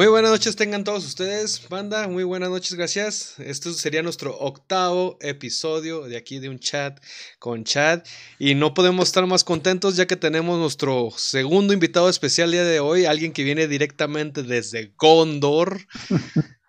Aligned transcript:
Muy 0.00 0.08
buenas 0.08 0.30
noches 0.30 0.56
tengan 0.56 0.82
todos 0.82 1.04
ustedes, 1.04 1.68
banda. 1.68 2.08
Muy 2.08 2.24
buenas 2.24 2.48
noches, 2.48 2.72
gracias. 2.72 3.38
Esto 3.38 3.70
sería 3.74 4.02
nuestro 4.02 4.34
octavo 4.34 5.18
episodio 5.20 6.08
de 6.08 6.16
aquí 6.16 6.38
de 6.38 6.48
un 6.48 6.58
chat 6.58 6.98
con 7.38 7.64
chat. 7.64 8.08
Y 8.38 8.54
no 8.54 8.72
podemos 8.72 9.08
estar 9.08 9.26
más 9.26 9.44
contentos 9.44 9.96
ya 9.96 10.06
que 10.06 10.16
tenemos 10.16 10.58
nuestro 10.58 11.10
segundo 11.14 11.74
invitado 11.74 12.08
especial 12.08 12.50
día 12.50 12.64
de 12.64 12.80
hoy, 12.80 13.04
alguien 13.04 13.34
que 13.34 13.44
viene 13.44 13.68
directamente 13.68 14.42
desde 14.42 14.94
Gondor. 14.96 15.80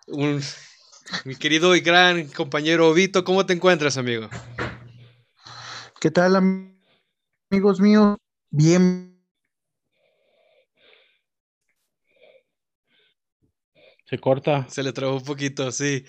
mi 1.24 1.34
querido 1.36 1.74
y 1.74 1.80
gran 1.80 2.26
compañero 2.26 2.92
Vito, 2.92 3.24
¿cómo 3.24 3.46
te 3.46 3.54
encuentras, 3.54 3.96
amigo? 3.96 4.28
¿Qué 6.02 6.10
tal, 6.10 6.36
amigos 7.50 7.80
míos? 7.80 8.18
Bien 8.50 9.11
Se 14.12 14.18
corta. 14.18 14.66
Se 14.68 14.82
le 14.82 14.92
trabó 14.92 15.16
un 15.16 15.24
poquito, 15.24 15.72
sí. 15.72 16.04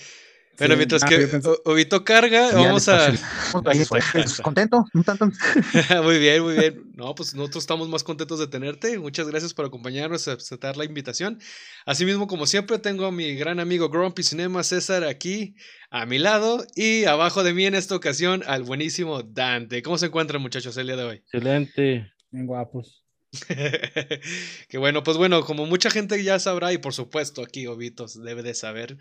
Bueno, 0.60 0.76
mientras 0.76 1.04
ah, 1.04 1.08
que 1.08 1.42
Obito 1.64 2.04
carga, 2.04 2.52
vamos 2.52 2.90
a. 2.90 3.14
¿Contento? 4.44 4.84
¿Un 4.94 5.06
tanto? 5.06 5.28
muy 6.04 6.20
bien, 6.20 6.44
muy 6.44 6.56
bien. 6.56 6.92
No, 6.96 7.16
pues 7.16 7.34
nosotros 7.34 7.64
estamos 7.64 7.88
más 7.88 8.04
contentos 8.04 8.40
de 8.40 8.48
tenerte. 8.48 9.00
Muchas 9.00 9.30
gracias 9.30 9.54
por 9.54 9.64
acompañarnos, 9.64 10.28
a 10.28 10.34
aceptar 10.34 10.76
la 10.76 10.84
invitación. 10.84 11.40
Asimismo, 11.86 12.28
como 12.28 12.46
siempre, 12.46 12.78
tengo 12.78 13.06
a 13.06 13.12
mi 13.14 13.36
gran 13.36 13.62
amigo 13.62 13.88
Grumpy 13.88 14.24
Cinema 14.24 14.64
César 14.64 15.06
aquí 15.06 15.56
a 15.90 16.06
mi 16.06 16.20
lado 16.20 16.68
y 16.76 17.06
abajo 17.06 17.46
de 17.46 17.54
mí 17.54 17.66
en 17.66 17.76
esta 17.76 17.96
ocasión 17.96 18.44
al 18.48 18.64
buenísimo 18.64 19.24
Dante. 19.24 19.82
¿Cómo 19.82 19.98
se 19.98 20.08
encuentran, 20.08 20.42
muchachos, 20.42 20.76
el 20.76 20.88
día 20.88 20.98
de 20.98 21.04
hoy? 21.06 21.16
Excelente. 21.20 22.12
Bien 22.32 22.48
guapos. 22.48 23.03
que 24.70 24.78
bueno, 24.78 25.04
pues 25.04 25.18
bueno, 25.18 25.44
como 25.44 25.66
mucha 25.66 25.90
gente 25.90 26.24
ya 26.24 26.40
sabrá, 26.40 26.72
y 26.74 26.78
por 26.78 26.94
supuesto 26.94 27.42
aquí 27.42 27.68
Obitos 27.68 28.22
debe 28.22 28.44
de 28.44 28.54
saber, 28.54 28.98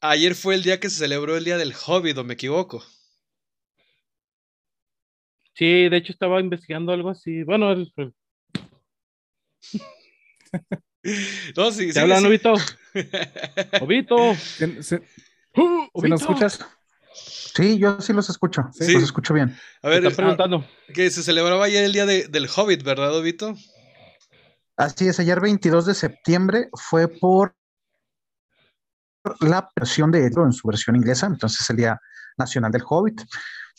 ayer 0.00 0.34
fue 0.34 0.54
el 0.54 0.62
día 0.62 0.78
que 0.80 0.90
se 0.90 0.98
celebró 0.98 1.36
el 1.36 1.44
Día 1.44 1.56
del 1.56 1.74
Hobbit, 1.74 2.18
¿o 2.18 2.24
me 2.24 2.34
equivoco? 2.34 2.84
Sí, 5.54 5.88
de 5.88 5.96
hecho 5.96 6.12
estaba 6.12 6.40
investigando 6.40 6.92
algo 6.92 7.08
así. 7.08 7.42
Bueno, 7.42 7.72
el... 7.72 7.90
no, 11.56 11.72
sí, 11.72 11.92
¿Te 11.92 12.00
hablan, 12.00 12.26
Obito? 12.26 12.52
Obito. 13.80 14.34
¿Se, 14.34 14.82
se, 14.82 15.02
nos 15.54 16.20
escuchas? 16.20 16.60
Sí, 17.56 17.78
yo 17.78 18.00
sí 18.00 18.12
los 18.12 18.28
escucho. 18.28 18.68
Sí, 18.72 18.92
los 18.92 19.02
escucho 19.02 19.32
bien. 19.32 19.56
A 19.82 19.88
ver, 19.88 20.04
está 20.04 20.10
ah, 20.10 20.16
preguntando. 20.16 20.64
que 20.92 21.10
se 21.10 21.22
celebraba 21.22 21.64
ayer 21.64 21.84
el 21.84 21.92
día 21.92 22.06
del 22.06 22.48
Hobbit, 22.54 22.82
¿verdad, 22.82 23.20
Vito? 23.22 23.54
Así 24.76 25.08
es, 25.08 25.18
ayer 25.20 25.40
22 25.40 25.86
de 25.86 25.94
septiembre 25.94 26.68
fue 26.74 27.08
por 27.08 27.56
la 29.40 29.70
versión 29.74 30.10
de 30.10 30.24
Edro 30.26 30.44
en 30.44 30.52
su 30.52 30.68
versión 30.68 30.96
inglesa, 30.96 31.26
entonces 31.26 31.68
el 31.70 31.76
Día 31.76 32.00
Nacional 32.36 32.70
del 32.70 32.82
Hobbit. 32.86 33.22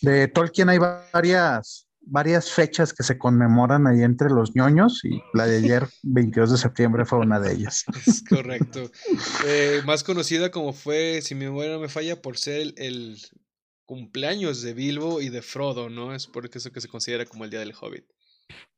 De 0.02 0.28
Tolkien 0.28 0.70
hay 0.70 0.80
varias, 0.80 1.87
varias 2.10 2.50
fechas 2.52 2.94
que 2.94 3.04
se 3.04 3.18
conmemoran 3.18 3.88
ahí 3.88 4.02
entre 4.04 4.30
los 4.30 4.56
ñoños 4.56 5.04
y 5.04 5.22
la 5.34 5.46
de 5.46 5.58
ayer, 5.58 5.88
22 6.04 6.52
de 6.52 6.58
septiembre, 6.58 7.06
fue 7.06 7.20
una 7.20 7.40
de 7.40 7.54
ellas. 7.54 7.86
Es 8.06 8.24
correcto. 8.28 8.92
Eh, 9.46 9.82
más 9.86 10.04
conocida 10.04 10.52
como 10.52 10.74
fue, 10.74 11.22
si 11.22 11.36
mi 11.36 11.46
memoria 11.46 11.72
no 11.72 11.80
me 11.80 11.90
falla, 11.90 12.22
por 12.22 12.38
ser 12.38 12.74
el 12.78 13.18
cumpleaños 13.86 14.62
de 14.62 14.74
Bilbo 14.74 15.22
y 15.22 15.30
de 15.30 15.42
Frodo, 15.42 15.90
¿no? 15.90 16.14
Es 16.14 16.28
por 16.28 16.46
eso 16.46 16.72
que 16.72 16.82
se 16.82 16.90
considera 16.90 17.26
como 17.26 17.46
el 17.46 17.50
Día 17.50 17.60
del 17.60 17.74
Hobbit. 17.80 18.06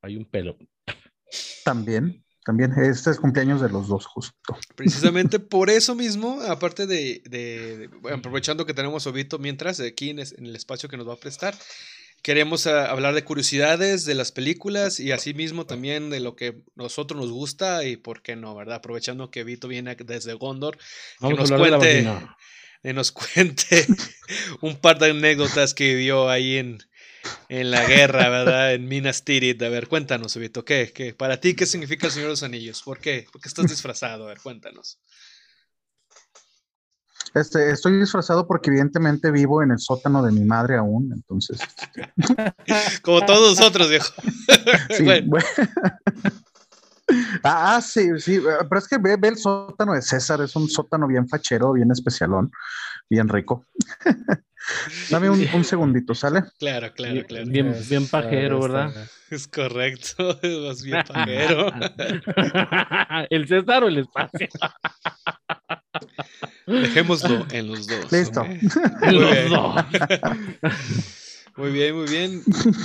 Hay 0.02 0.16
un 0.16 0.26
pelo. 0.26 0.58
También, 1.64 2.24
también, 2.46 2.72
este 2.80 3.12
es 3.12 3.20
cumpleaños 3.20 3.62
de 3.62 3.70
los 3.70 3.88
dos, 3.88 4.06
justo. 4.06 4.58
Precisamente 4.76 5.40
por 5.40 5.70
eso 5.70 5.94
mismo, 5.94 6.42
aparte 6.48 6.88
de, 6.88 7.90
aprovechando 8.12 8.66
que 8.66 8.74
tenemos 8.74 9.06
Obito 9.08 9.38
mientras, 9.40 9.80
aquí 9.80 10.10
en, 10.10 10.20
el 10.20 10.56
espacio 10.56 10.90
que 10.90 10.98
nos 10.98 11.08
va 11.08 11.14
a 11.14 11.20
prestar, 11.20 11.56
queremos 12.22 12.68
ah, 12.68 12.90
hablar 12.90 13.14
de 13.14 13.24
curiosidades 13.24 14.06
de 14.06 14.16
las 14.16 14.32
películas 14.32 15.00
y 15.00 15.12
asimismo 15.12 15.66
también 15.66 16.10
de 16.10 16.20
lo 16.20 16.36
que 16.36 16.64
nosotros 16.76 17.20
nos 17.20 17.32
gusta 17.32 17.86
y 17.86 17.98
por 17.98 18.22
qué 18.22 18.36
no, 18.36 18.56
¿verdad? 18.56 18.76
Aprovechando 18.76 19.32
que 19.32 19.44
Vito 19.44 19.68
viene 19.68 19.96
desde 19.96 20.34
Gondor, 20.34 20.78
que 21.20 21.34
nos 21.34 21.52
cuente 21.52 22.08
y 22.84 22.94
nos 22.94 23.12
cuente 23.12 23.86
un 24.62 24.78
par 24.78 25.00
de 25.00 25.12
anécdotas 25.12 25.74
que 25.74 25.96
vivió 25.96 26.30
ahí 26.30 26.58
en, 26.58 26.80
en 27.50 27.72
la 27.72 27.86
guerra, 27.86 28.30
¿verdad? 28.30 28.74
En 28.74 28.88
Minas 28.88 29.26
Tirith. 29.26 29.62
A 29.64 29.70
ver, 29.70 29.88
cuéntanos, 29.88 30.36
Vito, 30.38 30.64
¿qué, 30.64 30.92
¿qué? 30.94 31.14
Para 31.14 31.40
ti, 31.40 31.56
¿qué 31.56 31.66
significa 31.66 32.08
el 32.08 32.14
Señor 32.14 32.28
de 32.28 32.34
los 32.34 32.44
Anillos? 32.44 32.82
¿Por 32.82 33.00
qué? 33.00 33.26
¿Por 33.32 33.42
qué 33.42 33.50
estás 33.50 33.70
disfrazado? 33.70 34.26
A 34.26 34.30
ver, 34.30 34.40
cuéntanos. 34.40 35.00
Este, 37.34 37.72
estoy 37.72 38.00
disfrazado 38.00 38.48
porque 38.48 38.70
evidentemente 38.70 39.32
vivo 39.32 39.62
en 39.62 39.72
el 39.72 39.80
sótano 39.80 40.24
de 40.24 40.32
mi 40.32 40.46
madre 40.46 40.78
aún, 40.78 41.12
entonces. 41.14 41.60
Como 43.02 43.26
todos 43.26 43.58
nosotros, 43.58 43.90
viejo. 43.90 44.12
Sí, 44.90 45.04
bueno. 45.26 45.46
Ah, 47.44 47.76
ah, 47.76 47.82
sí, 47.82 48.08
sí, 48.20 48.40
pero 48.70 48.80
es 48.80 48.88
que 48.88 48.98
ve, 48.98 49.18
el 49.22 49.38
sótano 49.38 49.94
de 49.94 50.02
César, 50.02 50.42
es 50.42 50.56
un 50.56 50.70
sótano 50.70 51.08
bien 51.08 51.28
fachero, 51.28 51.74
bien 51.74 51.92
especialón, 51.92 52.52
bien 53.10 53.28
rico. 53.28 53.66
Dame 55.10 55.30
un, 55.30 55.64
segundito, 55.64 56.14
¿sale? 56.14 56.44
Claro, 56.60 56.94
claro, 56.94 57.26
claro. 57.26 57.46
Bien, 57.48 57.76
bien 57.90 58.08
pajero, 58.08 58.62
¿verdad? 58.62 58.94
Es 59.32 59.48
correcto, 59.48 60.40
es 60.42 60.84
bien 60.84 61.04
pajero. 61.08 61.72
¿El 63.32 63.48
César 63.48 63.84
o 63.84 63.88
el 63.88 63.98
espacio? 64.00 64.48
Dejémoslo 66.68 67.46
en 67.52 67.68
los 67.68 67.88
dos. 67.88 68.12
Listo. 68.12 68.44
En 68.44 69.16
los 69.16 69.50
dos. 69.50 69.86
Muy 71.60 71.72
bien, 71.72 71.94
muy 71.94 72.08
bien. 72.08 72.42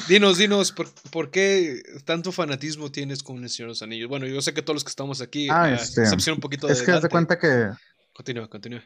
Dinos, 0.09 0.37
dinos, 0.37 0.73
¿por, 0.73 1.31
qué 1.31 1.81
tanto 2.05 2.33
fanatismo 2.33 2.91
tienes 2.91 3.23
con 3.23 3.41
el 3.41 3.49
Señor 3.49 3.69
de 3.69 3.71
los 3.71 3.83
Anillos? 3.83 4.09
Bueno, 4.09 4.27
yo 4.27 4.43
sé 4.43 4.53
que 4.53 4.63
todos 4.63 4.75
los 4.75 4.83
que 4.83 4.91
estamos 4.91 5.21
aquí, 5.21 5.47
ah, 5.49 5.69
uh, 5.71 5.75
este, 5.75 6.33
un 6.33 6.41
poquito 6.41 6.69
Es 6.69 6.83
que 6.83 6.91
haz 6.91 7.03
de 7.03 7.09
cuenta 7.09 7.39
que... 7.39 7.71
Continúa, 8.13 8.49
continúa. 8.49 8.83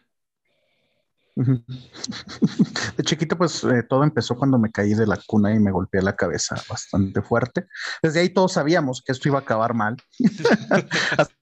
De 2.97 3.05
chiquito, 3.05 3.39
pues 3.39 3.65
eh, 3.65 3.83
todo 3.89 4.03
empezó 4.03 4.37
cuando 4.37 4.59
me 4.59 4.71
caí 4.71 4.93
de 4.93 5.07
la 5.07 5.19
cuna 5.27 5.55
y 5.55 5.59
me 5.59 5.71
golpeé 5.71 6.03
la 6.03 6.17
cabeza 6.17 6.57
bastante 6.69 7.23
fuerte. 7.23 7.69
Desde 8.03 8.21
ahí 8.21 8.29
todos 8.29 8.53
sabíamos 8.53 9.03
que 9.03 9.13
esto 9.13 9.29
iba 9.29 9.39
a 9.39 9.43
acabar 9.43 9.73
mal. 9.73 9.97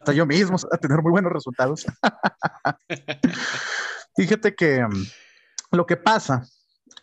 Hasta 0.00 0.14
yo 0.14 0.24
mismo 0.24 0.56
a 0.72 0.78
tener 0.78 1.02
muy 1.02 1.12
buenos 1.12 1.30
resultados. 1.30 1.86
Fíjate 4.16 4.54
que 4.54 4.82
mm, 4.82 5.76
lo 5.76 5.84
que 5.84 5.98
pasa 5.98 6.42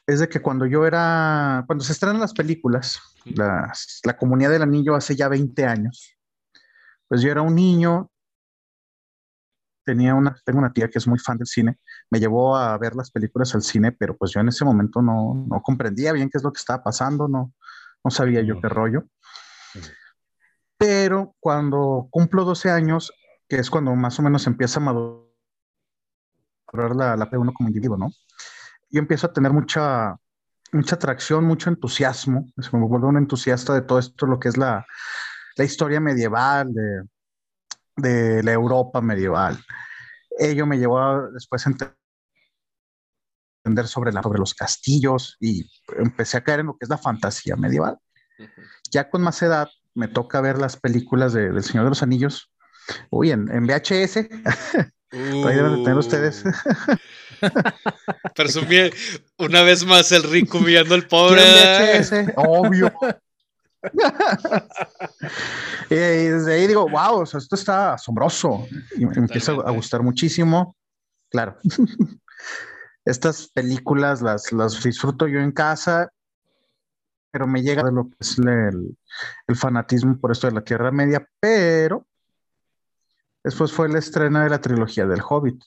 es 0.08 0.20
de 0.20 0.28
que 0.28 0.42
cuando 0.42 0.66
yo 0.66 0.86
era, 0.86 1.64
cuando 1.68 1.84
se 1.84 1.94
estrenan 1.94 2.20
las 2.20 2.34
películas, 2.34 3.00
la 3.26 4.18
comunidad 4.18 4.50
del 4.50 4.64
anillo 4.64 4.96
hace 4.96 5.16
ya 5.16 5.28
20 5.28 5.66
años, 5.66 6.18
pues 7.08 7.22
yo 7.22 7.30
era 7.30 7.44
un 7.44 7.54
niño, 7.54 8.10
tenía 9.86 10.16
una, 10.16 10.36
tengo 10.44 10.60
una 10.60 10.74
tía 10.74 10.90
que 10.90 10.98
es 10.98 11.08
muy 11.08 11.20
fan 11.20 11.38
del 11.38 11.48
cine, 11.48 11.78
me 12.10 12.20
llevó 12.20 12.58
a 12.58 12.78
ver 12.78 12.96
las 12.96 13.12
películas 13.12 13.54
al 13.54 13.62
cine, 13.62 13.92
pero 13.92 14.18
pues 14.18 14.32
yo 14.32 14.42
en 14.42 14.48
ese 14.48 14.66
momento 14.66 15.02
no, 15.02 15.46
no 15.48 15.62
comprendía 15.62 16.14
bien 16.14 16.30
qué 16.30 16.40
es 16.40 16.44
lo 16.44 16.52
que 16.52 16.60
estaba 16.60 16.84
pasando, 16.84 17.28
no, 17.28 17.54
no 18.04 18.12
sabía 18.12 18.42
yo 18.42 18.60
qué 18.60 18.70
rollo. 18.70 19.06
Pero 20.78 21.36
cuando 21.40 22.08
cumplo 22.12 22.46
12 22.46 22.70
años, 22.70 23.12
que 23.48 23.58
es 23.58 23.70
cuando 23.70 23.96
más 23.96 24.20
o 24.20 24.22
menos 24.22 24.46
empieza 24.48 24.80
a 24.80 24.84
madurar 24.84 25.26
la, 26.96 27.16
la 27.16 27.30
P1 27.30 27.54
como 27.54 27.70
individuo, 27.70 27.98
¿no? 27.98 28.12
yo 28.90 29.00
empiezo 29.00 29.28
a 29.28 29.34
tener 29.34 29.52
mucha, 29.52 30.16
mucha 30.72 30.96
atracción, 30.96 31.44
mucho 31.46 31.70
entusiasmo. 31.70 32.52
me 32.56 32.80
vuelvo 32.80 33.08
un 33.08 33.18
entusiasta 33.18 33.74
de 33.74 33.82
todo 33.82 34.00
esto, 34.00 34.26
lo 34.26 34.40
que 34.40 34.50
es 34.50 34.58
la, 34.58 34.86
la 35.56 35.64
historia 35.64 36.00
medieval, 36.00 36.74
de, 36.74 37.04
de, 37.98 38.44
la 38.44 38.54
Europa 38.54 39.02
medieval. 39.02 39.60
Ello 40.40 40.66
me 40.66 40.78
llevó 40.78 41.00
a, 41.00 41.30
después 41.34 41.66
a 41.66 41.72
entender 41.72 41.96
sobre, 43.88 44.12
la, 44.14 44.22
sobre 44.22 44.40
los 44.40 44.54
castillos 44.54 45.38
y 45.40 45.70
empecé 45.98 46.38
a 46.38 46.44
caer 46.44 46.62
en 46.62 46.68
lo 46.68 46.78
que 46.78 46.86
es 46.86 46.90
la 46.90 46.98
fantasía 46.98 47.56
medieval. 47.56 47.98
Ya 48.92 49.10
con 49.10 49.22
más 49.24 49.42
edad 49.42 49.68
me 49.98 50.08
toca 50.08 50.40
ver 50.42 50.60
las 50.60 50.78
películas 50.78 51.34
de, 51.34 51.52
del 51.52 51.64
Señor 51.64 51.86
de 51.86 51.90
los 51.90 52.04
Anillos. 52.04 52.52
Uy, 53.10 53.32
en, 53.32 53.50
en 53.52 53.66
VHS. 53.66 54.18
Ahí 55.12 55.56
deben 55.56 55.84
tener 55.84 55.98
ustedes. 55.98 56.44
Presumí 58.36 58.92
una 59.38 59.64
vez 59.64 59.86
más 59.86 60.12
el 60.12 60.24
rico 60.24 60.60
viendo 60.60 60.96
al 60.96 61.08
pobre. 61.08 61.42
obvio. 62.36 62.94
y 65.90 65.96
desde 65.96 66.54
ahí 66.54 66.68
digo, 66.68 66.90
wow, 66.90 67.24
esto 67.24 67.56
está 67.56 67.94
asombroso. 67.94 68.68
Y 68.98 69.06
me 69.06 69.16
empieza 69.16 69.54
a 69.54 69.72
gustar 69.72 70.04
muchísimo. 70.04 70.76
Claro. 71.30 71.58
Estas 73.06 73.48
películas 73.48 74.22
las, 74.22 74.52
las 74.52 74.84
disfruto 74.84 75.26
yo 75.28 75.40
en 75.40 75.54
casa, 75.54 76.10
pero 77.38 77.46
me 77.46 77.62
llega 77.62 77.84
de 77.84 77.92
lo 77.92 78.10
que 78.10 78.16
es 78.20 78.40
el, 78.40 78.98
el 79.46 79.56
fanatismo 79.56 80.20
por 80.20 80.32
esto 80.32 80.48
de 80.48 80.54
la 80.54 80.64
Tierra 80.64 80.92
Media, 80.92 81.30
pero 81.40 82.08
después 83.44 83.72
fue 83.72 83.86
el 83.86 83.96
estreno 83.96 84.40
de 84.40 84.50
la 84.50 84.60
trilogía 84.60 85.06
del 85.06 85.22
Hobbit. 85.22 85.62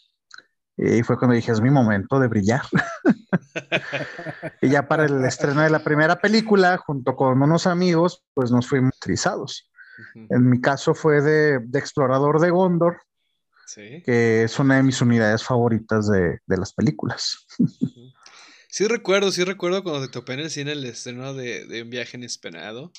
Y 0.76 1.04
fue 1.04 1.16
cuando 1.16 1.36
dije, 1.36 1.52
es 1.52 1.60
mi 1.60 1.70
momento 1.70 2.18
de 2.18 2.26
brillar. 2.26 2.62
y 4.62 4.68
ya 4.68 4.88
para 4.88 5.04
el 5.04 5.24
estreno 5.24 5.60
de 5.60 5.70
la 5.70 5.78
primera 5.78 6.20
película, 6.20 6.76
junto 6.76 7.14
con 7.14 7.40
unos 7.40 7.68
amigos, 7.68 8.24
pues 8.34 8.50
nos 8.50 8.66
fuimos 8.66 8.98
trizados. 8.98 9.70
En 10.28 10.50
mi 10.50 10.60
caso 10.60 10.92
fue 10.92 11.20
de, 11.20 11.60
de 11.60 11.78
Explorador 11.78 12.40
de 12.40 12.50
Gondor, 12.50 13.00
que 13.76 14.42
es 14.42 14.58
una 14.58 14.74
de 14.74 14.82
mis 14.82 15.00
unidades 15.00 15.44
favoritas 15.44 16.08
de, 16.08 16.40
de 16.44 16.56
las 16.56 16.72
películas. 16.72 17.46
Sí 18.70 18.86
recuerdo, 18.86 19.30
sí 19.32 19.44
recuerdo 19.44 19.82
cuando 19.82 20.06
te 20.06 20.12
topé 20.12 20.34
en 20.34 20.40
el 20.40 20.50
cine 20.50 20.72
el 20.72 20.84
estreno 20.84 21.34
de, 21.34 21.66
de 21.66 21.82
Un 21.82 21.90
viaje 21.90 22.16
inesperado. 22.16 22.92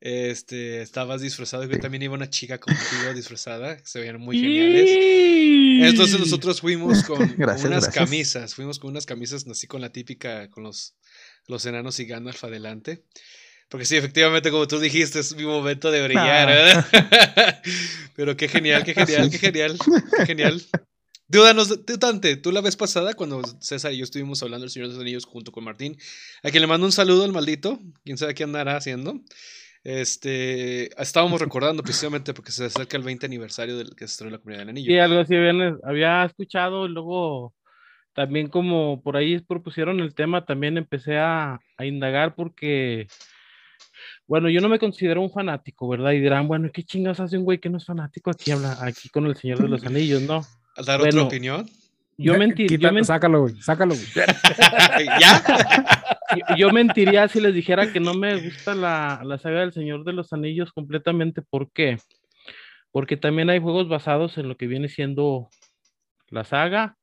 Este, 0.00 0.80
estabas 0.80 1.20
disfrazado, 1.20 1.64
yo 1.64 1.76
también 1.80 2.02
iba 2.02 2.14
una 2.14 2.30
chica 2.30 2.58
contigo 2.58 3.12
disfrazada, 3.14 3.78
se 3.84 3.98
veían 3.98 4.20
muy 4.20 4.38
geniales. 4.38 5.90
Entonces 5.90 6.20
nosotros 6.20 6.60
fuimos 6.60 7.02
con, 7.02 7.18
unas 7.64 7.88
camisas, 7.88 8.54
fuimos 8.54 8.78
con 8.78 8.90
unas 8.90 9.06
camisas 9.06 9.44
así 9.48 9.66
con 9.66 9.80
la 9.80 9.90
típica, 9.90 10.50
con 10.50 10.62
los, 10.62 10.94
los 11.46 11.66
enanos 11.66 11.98
y 11.98 12.06
Gandalf 12.06 12.44
adelante. 12.44 13.02
Porque 13.68 13.84
sí, 13.84 13.96
efectivamente, 13.96 14.50
como 14.50 14.66
tú 14.66 14.78
dijiste, 14.78 15.18
es 15.18 15.34
mi 15.34 15.44
momento 15.44 15.90
de 15.90 16.02
brillar, 16.02 16.48
ah. 16.48 17.60
Pero 18.14 18.36
qué 18.36 18.48
genial, 18.48 18.84
qué 18.84 18.94
genial, 18.94 19.30
qué 19.30 19.38
genial, 19.38 19.78
qué 20.16 20.26
genial. 20.26 20.62
Dudanos, 21.30 21.84
Tante, 22.00 22.36
tú 22.36 22.52
la 22.52 22.62
vez 22.62 22.74
pasada, 22.74 23.12
cuando 23.12 23.42
César 23.60 23.92
y 23.92 23.98
yo 23.98 24.04
estuvimos 24.04 24.42
hablando 24.42 24.62
del 24.64 24.70
Señor 24.70 24.88
de 24.88 24.94
los 24.94 25.02
Anillos 25.02 25.26
junto 25.26 25.52
con 25.52 25.62
Martín, 25.62 25.96
a 26.42 26.50
quien 26.50 26.62
le 26.62 26.66
mando 26.66 26.86
un 26.86 26.92
saludo 26.92 27.24
al 27.24 27.32
maldito, 27.32 27.78
quién 28.02 28.16
sabe 28.16 28.34
qué 28.34 28.44
andará 28.44 28.76
haciendo. 28.76 29.20
Este, 29.84 30.90
estábamos 31.00 31.40
recordando 31.40 31.82
precisamente 31.82 32.32
porque 32.32 32.50
se 32.50 32.64
acerca 32.64 32.96
el 32.96 33.02
20 33.02 33.26
aniversario 33.26 33.76
del 33.76 33.90
que 33.90 34.06
se 34.06 34.12
estrenó 34.12 34.32
la 34.32 34.38
Comunidad 34.38 34.60
del 34.60 34.68
Anillo. 34.70 34.86
Sí, 34.86 34.98
algo 34.98 35.20
así 35.20 35.34
había 35.84 36.24
escuchado 36.24 36.88
luego 36.88 37.54
también 38.14 38.48
como 38.48 39.02
por 39.02 39.16
ahí 39.16 39.38
propusieron 39.38 40.00
el 40.00 40.14
tema, 40.14 40.46
también 40.46 40.78
empecé 40.78 41.18
a, 41.18 41.60
a 41.76 41.84
indagar 41.84 42.34
porque 42.34 43.06
bueno, 44.26 44.48
yo 44.50 44.60
no 44.60 44.68
me 44.68 44.78
considero 44.78 45.22
un 45.22 45.30
fanático, 45.30 45.88
¿verdad? 45.88 46.12
Y 46.12 46.20
dirán, 46.20 46.48
bueno, 46.48 46.70
¿qué 46.72 46.82
chingas 46.82 47.20
hace 47.20 47.38
un 47.38 47.44
güey 47.44 47.58
que 47.58 47.70
no 47.70 47.78
es 47.78 47.84
fanático 47.84 48.30
aquí 48.30 48.50
habla 48.50 48.78
aquí 48.80 49.08
con 49.08 49.26
el 49.26 49.36
Señor 49.36 49.60
de 49.60 49.68
los 49.68 49.84
Anillos, 49.84 50.22
no? 50.22 50.42
¿Al 50.78 50.84
dar 50.84 51.00
otra 51.00 51.22
opinión? 51.22 51.68
Yo 52.16 52.38
mentiría. 52.38 53.04
Sácalo, 53.04 53.42
güey, 53.42 53.54
sácalo, 53.60 53.94
güey. 53.94 54.06
¿Ya? 55.20 55.42
yo, 56.56 56.70
mentiría 56.70 57.28
si 57.28 57.40
les 57.40 57.54
dijera 57.54 57.92
que 57.92 58.00
no 58.00 58.14
me 58.14 58.40
gusta 58.40 58.74
la, 58.74 59.20
la, 59.24 59.38
saga 59.38 59.60
del 59.60 59.72
Señor 59.72 60.04
de 60.04 60.12
los 60.12 60.32
Anillos 60.32 60.72
completamente. 60.72 61.42
¿Por 61.42 61.70
qué? 61.72 61.98
Porque 62.92 63.16
también 63.16 63.50
hay 63.50 63.60
juegos 63.60 63.88
basados 63.88 64.38
en 64.38 64.48
lo 64.48 64.56
que 64.56 64.66
viene 64.66 64.88
siendo 64.88 65.48
la 66.28 66.44
saga. 66.44 66.96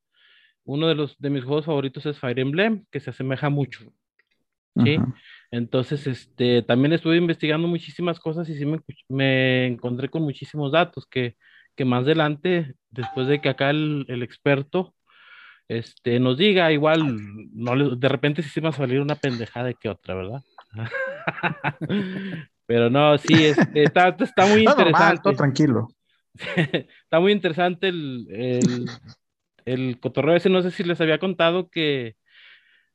Uno 0.64 0.88
de 0.88 0.94
los 0.94 1.18
de 1.18 1.30
mis 1.30 1.44
juegos 1.44 1.66
favoritos 1.66 2.04
es 2.06 2.18
Fire 2.18 2.38
Emblem, 2.38 2.84
que 2.90 3.00
se 3.00 3.10
asemeja 3.10 3.50
mucho. 3.50 3.92
¿sí? 4.84 4.98
Entonces, 5.50 6.06
este, 6.06 6.62
también 6.62 6.92
estuve 6.92 7.16
investigando 7.16 7.68
muchísimas 7.68 8.18
cosas 8.18 8.48
y 8.48 8.56
sí 8.56 8.66
me, 9.08 9.66
encontré 9.66 10.08
con 10.08 10.22
muchísimos 10.22 10.72
datos 10.72 11.06
que, 11.06 11.36
que, 11.76 11.84
más 11.84 12.02
adelante, 12.02 12.74
después 12.90 13.26
de 13.26 13.40
que 13.40 13.48
acá 13.48 13.70
el, 13.70 14.06
experto 14.22 14.94
este, 15.68 16.20
nos 16.20 16.38
diga, 16.38 16.72
igual, 16.72 17.16
no 17.52 17.96
de 17.96 18.08
repente 18.08 18.42
sí 18.42 18.48
se 18.48 18.60
va 18.60 18.70
a 18.70 18.72
salir 18.72 19.00
una 19.00 19.16
pendejada 19.16 19.66
de 19.66 19.74
que 19.74 19.88
otra, 19.88 20.14
¿verdad? 20.14 20.42
Pero 22.66 22.90
no, 22.90 23.16
sí, 23.18 23.44
este, 23.44 23.84
está, 23.84 24.08
está, 24.08 24.46
muy 24.46 24.64
interesante. 24.64 25.32
tranquilo. 25.34 25.88
está 26.56 27.20
muy 27.20 27.32
interesante 27.32 27.88
el, 27.88 28.26
el, 28.30 28.90
el 29.64 30.00
cotorreo 30.00 30.36
ese. 30.36 30.50
No 30.50 30.62
sé 30.62 30.70
si 30.72 30.82
les 30.82 31.00
había 31.00 31.18
contado 31.18 31.68
que 31.68 32.16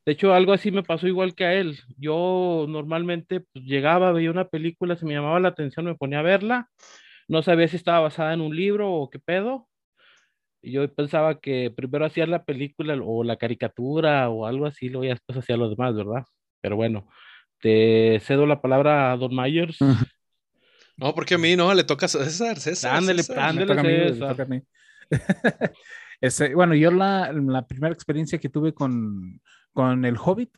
de 0.06 0.14
hecho, 0.14 0.34
algo 0.34 0.54
así 0.54 0.72
me 0.72 0.84
pasó 0.84 1.08
igual 1.08 1.36
que 1.36 1.46
a 1.46 1.54
él. 1.54 1.80
Yo 1.98 2.66
normalmente 2.68 3.42
pues, 3.42 3.66
llegaba, 3.66 4.12
veía 4.12 4.32
una 4.32 4.48
película, 4.48 4.96
se 4.96 5.06
me 5.06 5.14
llamaba 5.14 5.40
la 5.40 5.50
atención, 5.50 5.86
me 5.86 5.96
ponía 5.96 6.20
a 6.20 6.24
verla. 6.24 6.70
No 7.32 7.42
sabía 7.42 7.66
si 7.70 7.78
estaba 7.78 8.02
basada 8.02 8.34
en 8.34 8.42
un 8.42 8.54
libro 8.54 8.94
o 8.94 9.10
qué 9.10 9.18
pedo. 9.18 9.66
Y 10.62 10.74
yo 10.74 10.94
pensaba 10.94 11.40
que 11.40 11.72
primero 11.74 12.06
hacía 12.06 12.28
la 12.28 12.44
película 12.44 12.94
o 13.02 13.24
la 13.24 13.38
caricatura 13.38 14.28
o 14.30 14.46
algo 14.46 14.66
así, 14.66 14.90
luego 14.90 15.06
ya 15.06 15.12
después 15.12 15.38
hacía 15.38 15.56
lo 15.56 15.70
demás, 15.70 15.96
¿verdad? 15.96 16.26
Pero 16.60 16.76
bueno, 16.76 17.08
te 17.62 18.20
cedo 18.20 18.46
la 18.46 18.62
palabra 18.62 19.14
a 19.14 19.18
Don 19.18 19.34
Myers. 19.34 19.78
No, 20.98 21.16
porque 21.16 21.36
a 21.36 21.38
mí 21.38 21.56
no, 21.56 21.74
le 21.74 21.86
toca 21.86 22.06
a 22.06 22.10
César, 22.10 22.60
César. 22.60 22.98
Ándale, 22.98 23.24
ándale, 23.36 24.10
César. 24.10 24.48
Este, 26.20 26.54
bueno, 26.54 26.76
yo 26.76 26.92
la, 26.92 27.32
la 27.32 27.66
primera 27.66 27.92
experiencia 27.92 28.38
que 28.38 28.50
tuve 28.50 28.76
con, 28.76 29.42
con 29.74 30.06
el 30.06 30.18
Hobbit, 30.24 30.52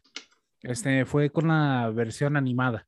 este, 0.63 1.05
fue 1.05 1.29
con 1.29 1.47
la 1.47 1.89
versión 1.91 2.35
animada. 2.35 2.85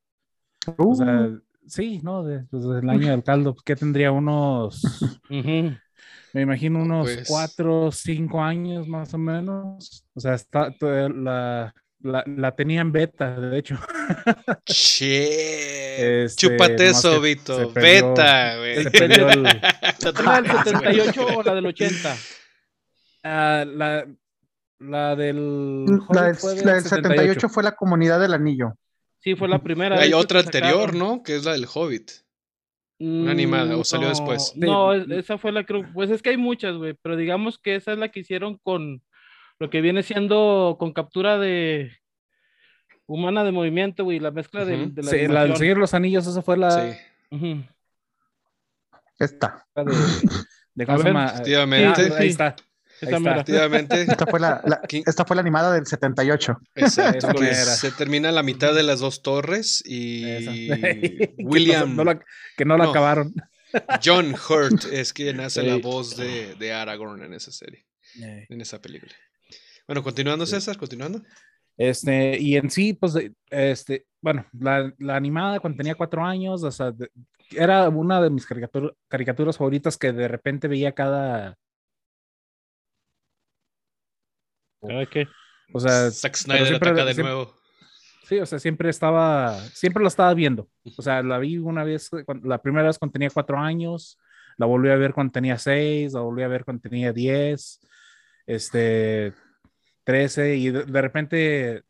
O 0.76 0.94
sea, 0.94 1.30
uh. 1.30 1.42
Sí, 1.68 2.00
¿no? 2.04 2.24
Desde 2.24 2.46
pues, 2.50 2.64
el 2.64 2.90
año 2.90 3.12
del 3.12 3.24
caldo, 3.24 3.54
pues, 3.54 3.64
que 3.64 3.76
tendría 3.76 4.12
unos, 4.12 4.82
me 5.30 6.42
imagino 6.42 6.82
unos 6.82 7.12
pues 7.12 7.28
cuatro, 7.28 7.92
cinco 7.92 8.42
años 8.42 8.88
más 8.88 9.14
o 9.14 9.18
menos. 9.18 10.06
O 10.14 10.20
sea, 10.20 10.34
está, 10.34 10.74
la, 10.80 11.74
la, 12.00 12.24
la 12.26 12.56
tenía 12.56 12.82
en 12.82 12.92
beta, 12.92 13.40
de 13.40 13.58
hecho. 13.58 13.78
Che. 14.66 16.24
Este, 16.26 16.48
Chúpate 16.48 16.90
eso, 16.90 17.20
Vito. 17.22 17.72
beta, 17.72 18.58
güey. 18.58 18.84
Se 18.84 18.92
perdió 18.92 19.30
el... 19.30 19.44
¿La 20.24 20.42
del 20.42 20.52
78 20.52 21.28
o 21.38 21.44
la 21.44 21.56
del 21.56 21.66
80? 21.66 22.14
Uh, 22.14 22.18
ah, 23.24 23.66
la, 23.66 24.06
la 24.80 25.16
del. 25.16 25.86
La 26.10 26.24
del, 26.24 26.36
78. 26.36 27.50
fue 27.50 27.64
la 27.64 27.76
comunidad 27.76 28.20
del 28.20 28.34
anillo. 28.34 28.78
Sí, 29.26 29.36
fue 29.36 29.48
la 29.48 29.58
primera. 29.58 30.00
Hay 30.00 30.14
otra 30.14 30.42
anterior, 30.42 30.94
¿no? 30.94 31.24
Que 31.24 31.36
es 31.36 31.46
la 31.46 31.54
del 31.54 31.66
Hobbit. 31.66 32.12
Una 33.00 33.32
animada, 33.32 33.76
o 33.76 33.84
salió 33.84 34.08
después. 34.08 34.54
No, 34.56 34.94
esa 34.94 35.40
fue 35.40 35.52
la 35.52 35.66
creo. 35.66 35.84
Pues 35.96 36.12
es 36.12 36.22
que 36.22 36.30
hay 36.30 36.38
muchas, 36.38 36.76
güey. 36.76 36.94
Pero 37.02 37.18
digamos 37.18 37.58
que 37.58 37.74
esa 37.74 37.94
es 37.94 37.98
la 37.98 38.10
que 38.10 38.20
hicieron 38.20 38.60
con 38.60 39.02
lo 39.58 39.70
que 39.72 39.82
viene 39.82 40.04
siendo 40.04 40.76
con 40.80 40.94
captura 40.94 41.40
de 41.40 41.92
humana 43.08 43.44
de 43.44 43.52
movimiento, 43.52 44.04
güey. 44.04 44.20
La 44.20 44.30
mezcla 44.30 44.64
de, 44.64 44.92
la. 44.96 45.10
Sí, 45.10 45.28
la 45.28 45.46
del 45.46 45.58
Señor 45.58 45.80
los 45.80 45.96
Anillos, 45.96 46.28
esa 46.28 46.44
fue 46.44 46.58
la. 46.58 46.72
Sí. 47.32 47.66
Esta. 49.18 49.66
De, 49.76 49.86
de, 50.76 50.84
Efectivamente. 51.34 52.14
ahí 52.16 52.28
está. 52.28 52.56
Efectivamente. 53.10 54.02
Esta 54.02 54.26
fue 54.26 54.40
la, 54.40 54.62
esta 54.90 55.26
fue 55.26 55.36
la 55.36 55.42
animada 55.42 55.74
del 55.74 55.86
78. 55.86 56.58
Exacto. 56.76 57.28
se 57.54 57.92
termina 57.92 58.32
la 58.32 58.44
mitad 58.44 58.74
de 58.74 58.84
las 58.84 59.00
dos 59.00 59.22
torres 59.22 59.84
y 59.86 60.24
William. 61.40 61.98
que 62.58 62.66
no, 62.66 62.78
la 62.78 62.86
acabaron. 62.86 63.34
John 64.04 64.36
Hurt 64.50 64.86
es 64.92 65.14
quien 65.14 65.40
hace 65.40 65.64
la 65.64 65.78
voz 65.78 66.16
de, 66.16 66.56
de, 66.56 66.74
Aragorn 66.74 67.24
en 67.24 67.34
esa 67.34 67.52
serie, 67.52 67.86
en 68.16 68.62
esa 68.62 68.82
película. 68.82 69.14
Bueno, 69.88 70.04
continuando, 70.04 70.46
César, 70.46 70.78
continuando. 70.78 71.22
Este, 71.78 72.40
y 72.40 72.56
en 72.56 72.70
sí, 72.70 72.94
pues, 72.94 73.16
este, 73.50 74.06
bueno, 74.22 74.46
la, 74.58 74.94
la 74.98 75.16
animada 75.18 75.60
cuando 75.60 75.78
tenía 75.78 75.96
cuatro 75.96 76.24
años, 76.24 76.64
o 76.64 76.72
sea, 76.72 76.94
era 77.52 77.90
una 77.90 78.22
de 78.22 78.30
mis 78.30 78.48
caricaturas 79.08 79.58
favoritas 79.58 79.98
que 79.98 80.12
de 80.12 80.28
repente 80.28 80.68
veía 80.68 80.94
cada 80.94 81.58
qué? 85.10 85.28
O 85.74 85.80
sea, 85.80 86.12
Zack 86.12 86.36
Snyder 86.36 86.68
siempre, 86.68 86.94
de 86.94 87.24
nuevo. 87.24 87.54
Sí, 88.24 88.40
o 88.40 88.46
sea, 88.46 88.58
siempre 88.60 88.90
estaba, 88.90 89.60
siempre 89.70 90.02
lo 90.02 90.08
estaba 90.08 90.34
viendo. 90.34 90.68
O 90.98 91.02
sea, 91.02 91.22
la 91.22 91.38
vi 91.38 91.58
una 91.58 91.84
vez, 91.84 92.10
la 92.44 92.62
primera 92.62 92.88
vez 92.88 92.98
cuando 92.98 93.14
tenía 93.14 93.30
cuatro 93.30 93.60
años, 93.60 94.18
la 94.58 94.66
volví 94.66 94.90
a 94.90 94.96
ver 94.96 95.14
cuando 95.14 95.32
tenía 95.32 95.58
seis, 95.58 96.14
la 96.14 96.22
volví 96.22 96.42
a 96.42 96.48
ver 96.48 96.66
cuando 96.66 96.82
tenía 96.82 97.14
diez, 97.14 97.80
este, 98.48 99.34
trece, 100.04 100.56
y 100.56 100.72
de, 100.72 101.02
repente, 101.02 101.84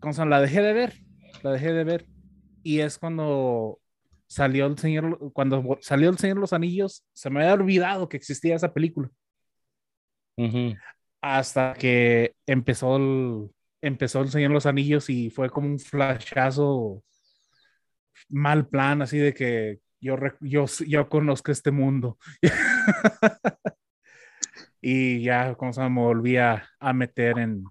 ¿cómo 0.00 0.24
La 0.24 0.40
dejé 0.40 0.62
de 0.62 0.72
ver, 0.72 0.94
la 1.42 1.52
dejé 1.52 1.72
de 1.72 1.84
ver. 1.84 2.06
Y 2.62 2.80
es 2.80 2.98
cuando 2.98 3.78
salió 4.26 4.66
el 4.66 4.78
Señor, 4.78 5.32
cuando 5.32 5.78
salió 5.82 6.08
el 6.08 6.18
Señor 6.18 6.38
los 6.38 6.54
Anillos, 6.54 7.04
se 7.12 7.28
me 7.28 7.40
había 7.40 7.54
olvidado 7.54 8.08
que 8.08 8.16
existía 8.16 8.56
esa 8.56 8.72
película 8.72 9.10
hasta 11.20 11.74
que 11.74 12.34
empezó 12.46 12.96
el, 12.96 13.50
empezó 13.80 14.20
el 14.20 14.30
Señor 14.30 14.50
de 14.50 14.54
los 14.54 14.66
Anillos 14.66 15.10
y 15.10 15.30
fue 15.30 15.50
como 15.50 15.68
un 15.68 15.78
flashazo 15.78 17.02
mal 18.28 18.68
plan, 18.68 19.02
así 19.02 19.18
de 19.18 19.34
que 19.34 19.80
yo, 20.00 20.16
yo, 20.40 20.66
yo 20.86 21.08
conozco 21.08 21.52
este 21.52 21.70
mundo. 21.70 22.18
y 24.80 25.22
ya, 25.22 25.54
como 25.54 25.72
se 25.72 25.80
me 25.88 26.00
volví 26.00 26.36
a, 26.36 26.68
meter 26.94 27.38
en, 27.38 27.64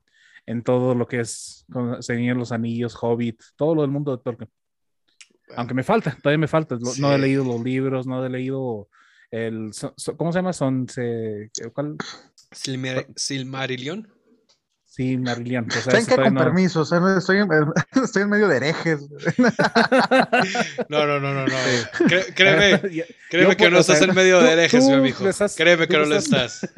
en, 0.46 0.64
todo 0.64 0.96
lo 0.96 1.08
que 1.08 1.22
es 1.22 1.66
Señor 2.00 2.38
los 2.38 2.52
Anillos, 2.52 2.98
Hobbit, 3.02 3.42
todo 3.56 3.76
lo 3.76 3.82
del 3.82 3.92
mundo 3.92 4.16
de 4.16 4.24
Tolkien. 4.24 4.50
Aunque 5.56 5.76
me 5.76 5.84
falta, 5.84 6.18
todavía 6.22 6.40
me 6.40 6.48
falta. 6.48 6.78
No 7.00 7.14
he 7.14 7.20
leído 7.20 7.44
los 7.46 7.62
libros, 7.64 8.08
no 8.08 8.26
he 8.26 8.30
leído 8.30 8.90
el. 9.32 9.72
¿Cómo 10.18 10.32
se 10.32 10.40
llama? 10.40 10.54
Son. 10.54 10.88
Se, 10.90 11.50
¿cuál? 11.74 11.98
Silmarillion. 12.52 14.16
Sí, 14.96 15.18
Marillion. 15.18 15.68
O 15.68 15.72
sea, 15.72 16.06
que 16.06 16.16
con 16.16 16.36
permiso, 16.36 16.80
o 16.80 16.86
sea, 16.86 17.02
estoy, 17.18 17.40
en, 17.40 17.50
estoy 18.02 18.22
en 18.22 18.30
medio 18.30 18.48
de 18.48 18.56
herejes. 18.56 19.02
No, 20.88 21.06
no, 21.06 21.20
no, 21.20 21.34
no, 21.34 21.46
no. 21.46 21.54
créeme, 22.34 22.82
créeme 23.30 23.58
que 23.58 23.70
no 23.70 23.80
estás 23.80 24.02
en 24.02 24.16
medio 24.16 24.42
de 24.42 24.54
herejes, 24.54 24.86
mi 24.86 24.94
amigo. 24.94 25.18
créeme 25.58 25.88
que 25.88 25.98
no 25.98 26.06
lo 26.06 26.16
estás. 26.16 26.70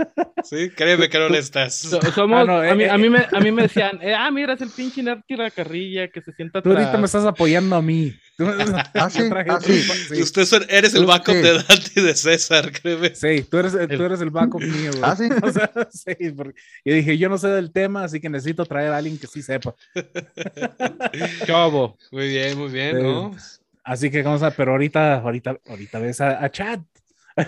¿Sí? 0.43 0.71
Créeme 0.71 1.09
que 1.09 1.19
no 1.19 1.29
lo 1.29 1.37
estás. 1.37 1.75
somos, 2.15 2.49
ah, 2.49 2.71
a, 2.71 2.75
mí, 2.75 2.85
eh, 2.85 2.89
a, 2.89 2.97
mí 2.97 3.09
me, 3.09 3.27
a 3.31 3.39
mí 3.39 3.51
me 3.51 3.63
decían, 3.63 3.99
eh, 4.01 4.15
ah, 4.15 4.31
mira, 4.31 4.53
es 4.53 4.61
el 4.61 4.69
pinche 4.69 5.03
la 5.03 5.51
Carrilla 5.51 6.07
que 6.07 6.21
se 6.21 6.33
sienta 6.33 6.63
Tú 6.63 6.71
ahorita 6.71 6.97
me 6.97 7.05
estás 7.05 7.25
apoyando 7.25 7.75
a 7.75 7.83
mí. 7.83 8.15
Ah, 8.39 9.09
sí, 9.09 9.29
ah, 9.31 9.59
sí. 9.59 10.21
Usted 10.21 10.65
eres 10.69 10.93
el 10.93 11.05
backup 11.05 11.35
de 11.35 11.53
Dante 11.53 11.91
y 11.95 12.01
de 12.01 12.15
César, 12.15 12.71
créeme. 12.71 13.15
Sí, 13.15 13.43
tú 13.49 13.57
eres, 13.57 13.73
tú 13.73 14.03
eres 14.03 14.21
el 14.21 14.29
backup 14.29 14.61
mío. 14.61 14.91
Güey. 14.91 15.03
Ah, 15.03 15.15
sí. 15.15 15.27
O 15.43 15.51
sea, 15.51 15.71
sí 15.91 16.31
porque 16.35 16.59
yo 16.85 16.93
dije, 16.93 17.17
yo 17.17 17.29
no 17.29 17.37
sé 17.37 17.47
del 17.47 17.71
tema, 17.71 18.03
así 18.03 18.19
que 18.19 18.29
necesito 18.29 18.65
traer 18.65 18.91
a 18.91 18.97
alguien 18.97 19.17
que 19.17 19.27
sí 19.27 19.41
sepa. 19.41 19.75
Chavo. 21.45 21.97
Muy 22.11 22.27
bien, 22.27 22.57
muy 22.57 22.69
bien, 22.69 23.01
¿no? 23.01 23.35
Así 23.83 24.11
que 24.11 24.21
vamos 24.21 24.43
a, 24.43 24.51
pero 24.51 24.73
ahorita, 24.73 25.15
ahorita, 25.15 25.59
ahorita 25.67 25.99
ves 25.99 26.21
a, 26.21 26.43
a 26.43 26.51
Chad. 26.51 26.81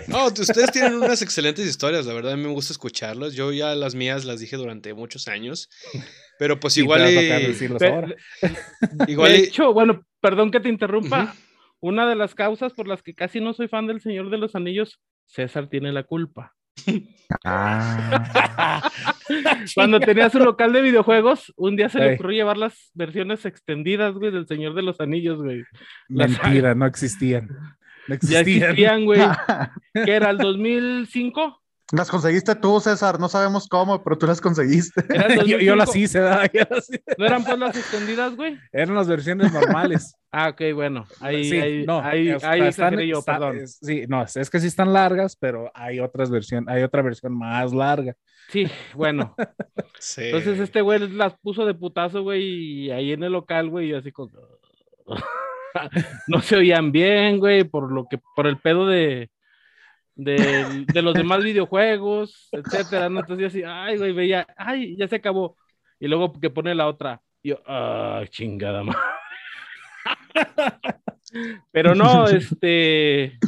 No, 0.08 0.26
ustedes 0.26 0.70
tienen 0.72 0.94
unas 0.94 1.20
excelentes 1.22 1.66
historias, 1.66 2.06
la 2.06 2.14
verdad 2.14 2.32
a 2.32 2.36
mí 2.36 2.42
me 2.44 2.52
gusta 2.52 2.72
escucharlas. 2.72 3.34
Yo 3.34 3.52
ya 3.52 3.74
las 3.74 3.94
mías 3.94 4.24
las 4.24 4.40
dije 4.40 4.56
durante 4.56 4.94
muchos 4.94 5.28
años, 5.28 5.68
pero 6.38 6.60
pues 6.60 6.76
igual... 6.78 7.10
igual 9.08 9.32
de 9.32 9.38
hecho, 9.38 9.72
bueno, 9.72 10.04
perdón 10.20 10.50
que 10.50 10.60
te 10.60 10.68
interrumpa. 10.68 11.34
Una 11.82 12.06
de 12.08 12.14
las 12.14 12.34
causas 12.34 12.74
por 12.74 12.86
las 12.86 13.02
que 13.02 13.14
casi 13.14 13.40
no 13.40 13.54
soy 13.54 13.66
fan 13.66 13.86
del 13.86 14.02
Señor 14.02 14.28
de 14.30 14.36
los 14.36 14.54
Anillos, 14.54 15.00
César 15.26 15.68
tiene 15.68 15.92
la 15.92 16.02
culpa. 16.02 16.54
Ah. 17.44 18.90
Cuando 19.74 20.00
tenía 20.00 20.28
su 20.30 20.38
local 20.40 20.72
de 20.72 20.82
videojuegos, 20.82 21.52
un 21.56 21.76
día 21.76 21.88
se 21.88 21.98
le 21.98 22.14
ocurrió 22.14 22.38
llevar 22.38 22.58
las 22.58 22.90
versiones 22.94 23.44
extendidas, 23.46 24.14
güey, 24.14 24.30
del 24.30 24.46
Señor 24.46 24.74
de 24.74 24.82
los 24.82 25.00
Anillos, 25.00 25.42
güey. 25.42 25.62
Mentira, 26.08 26.74
no 26.74 26.86
existían. 26.86 27.48
Ya 28.22 28.40
existían, 28.40 29.04
güey. 29.04 29.20
¿Qué 29.94 30.12
era 30.12 30.30
el 30.30 30.38
2005? 30.38 31.60
Las 31.92 32.08
conseguiste 32.08 32.54
tú, 32.54 32.78
César. 32.78 33.18
No 33.18 33.28
sabemos 33.28 33.66
cómo, 33.66 34.02
pero 34.02 34.16
tú 34.16 34.26
las 34.26 34.40
conseguiste. 34.40 35.02
yo, 35.64 35.74
las 35.74 35.94
hice, 35.96 36.20
¿No 36.20 37.26
eran 37.26 37.44
pues 37.44 37.58
las 37.58 37.76
extendidas, 37.76 38.36
güey? 38.36 38.58
Eran 38.72 38.94
las 38.94 39.08
versiones 39.08 39.52
normales. 39.52 40.14
ah, 40.30 40.50
ok, 40.50 40.74
bueno. 40.74 41.06
Ahí, 41.20 41.44
sí, 41.44 41.58
ahí, 41.58 41.84
no, 41.84 42.00
ahí, 42.00 42.30
ahí 42.42 42.60
están, 42.62 42.98
yo, 43.00 43.22
perdón. 43.22 43.66
sí, 43.66 44.04
no, 44.08 44.22
es 44.22 44.50
que 44.50 44.60
sí 44.60 44.68
están 44.68 44.92
largas, 44.92 45.36
pero 45.36 45.70
hay 45.74 45.98
otras 45.98 46.30
versiones, 46.30 46.72
hay 46.72 46.82
otra 46.82 47.02
versión 47.02 47.36
más 47.36 47.72
larga. 47.72 48.14
Sí, 48.48 48.68
bueno. 48.94 49.34
sí. 49.98 50.24
Entonces 50.26 50.60
este 50.60 50.82
güey 50.82 51.08
las 51.08 51.34
puso 51.38 51.66
de 51.66 51.74
putazo, 51.74 52.22
güey, 52.22 52.42
y 52.42 52.90
ahí 52.90 53.12
en 53.12 53.24
el 53.24 53.32
local, 53.32 53.68
güey, 53.68 53.90
y 53.90 53.94
así 53.94 54.12
con... 54.12 54.30
no 56.28 56.40
se 56.40 56.56
oían 56.56 56.92
bien, 56.92 57.38
güey, 57.38 57.64
por 57.64 57.92
lo 57.92 58.06
que, 58.08 58.20
por 58.36 58.46
el 58.46 58.58
pedo 58.58 58.86
de, 58.86 59.30
de, 60.14 61.02
los 61.02 61.14
demás 61.14 61.42
videojuegos, 61.42 62.48
etcétera. 62.52 63.06
Entonces 63.06 63.38
yo 63.38 63.46
así, 63.46 63.62
ay, 63.66 63.96
güey, 63.96 64.12
veía, 64.12 64.46
ay, 64.56 64.96
ya 64.96 65.08
se 65.08 65.16
acabó. 65.16 65.56
Y 65.98 66.08
luego 66.08 66.32
que 66.32 66.50
pone 66.50 66.74
la 66.74 66.88
otra, 66.88 67.20
yo, 67.42 67.60
ay, 67.66 68.28
chingada 68.28 68.82
madre. 68.82 69.00
Pero 71.72 71.94
no, 71.94 72.26
este, 72.28 73.38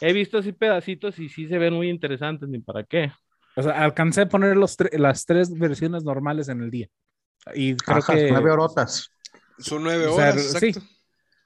he 0.00 0.12
visto 0.12 0.38
así 0.38 0.52
pedacitos 0.52 1.18
y 1.18 1.28
sí 1.28 1.48
se 1.48 1.58
ven 1.58 1.74
muy 1.74 1.88
interesantes, 1.88 2.48
ni 2.48 2.58
para 2.60 2.84
qué. 2.84 3.12
O 3.56 3.62
sea, 3.62 3.82
alcancé 3.82 4.22
a 4.22 4.28
poner 4.28 4.56
los 4.56 4.76
las 4.92 5.26
tres 5.26 5.52
versiones 5.58 6.04
normales 6.04 6.48
en 6.48 6.62
el 6.62 6.70
día. 6.70 6.88
Y 7.54 7.74
creo 7.76 8.02
que. 8.02 8.30
Nueve 8.30 8.50
horotas. 8.52 9.10
Son 9.58 9.82
nueve 9.82 10.06
horas. 10.06 10.52
sí. 10.58 10.72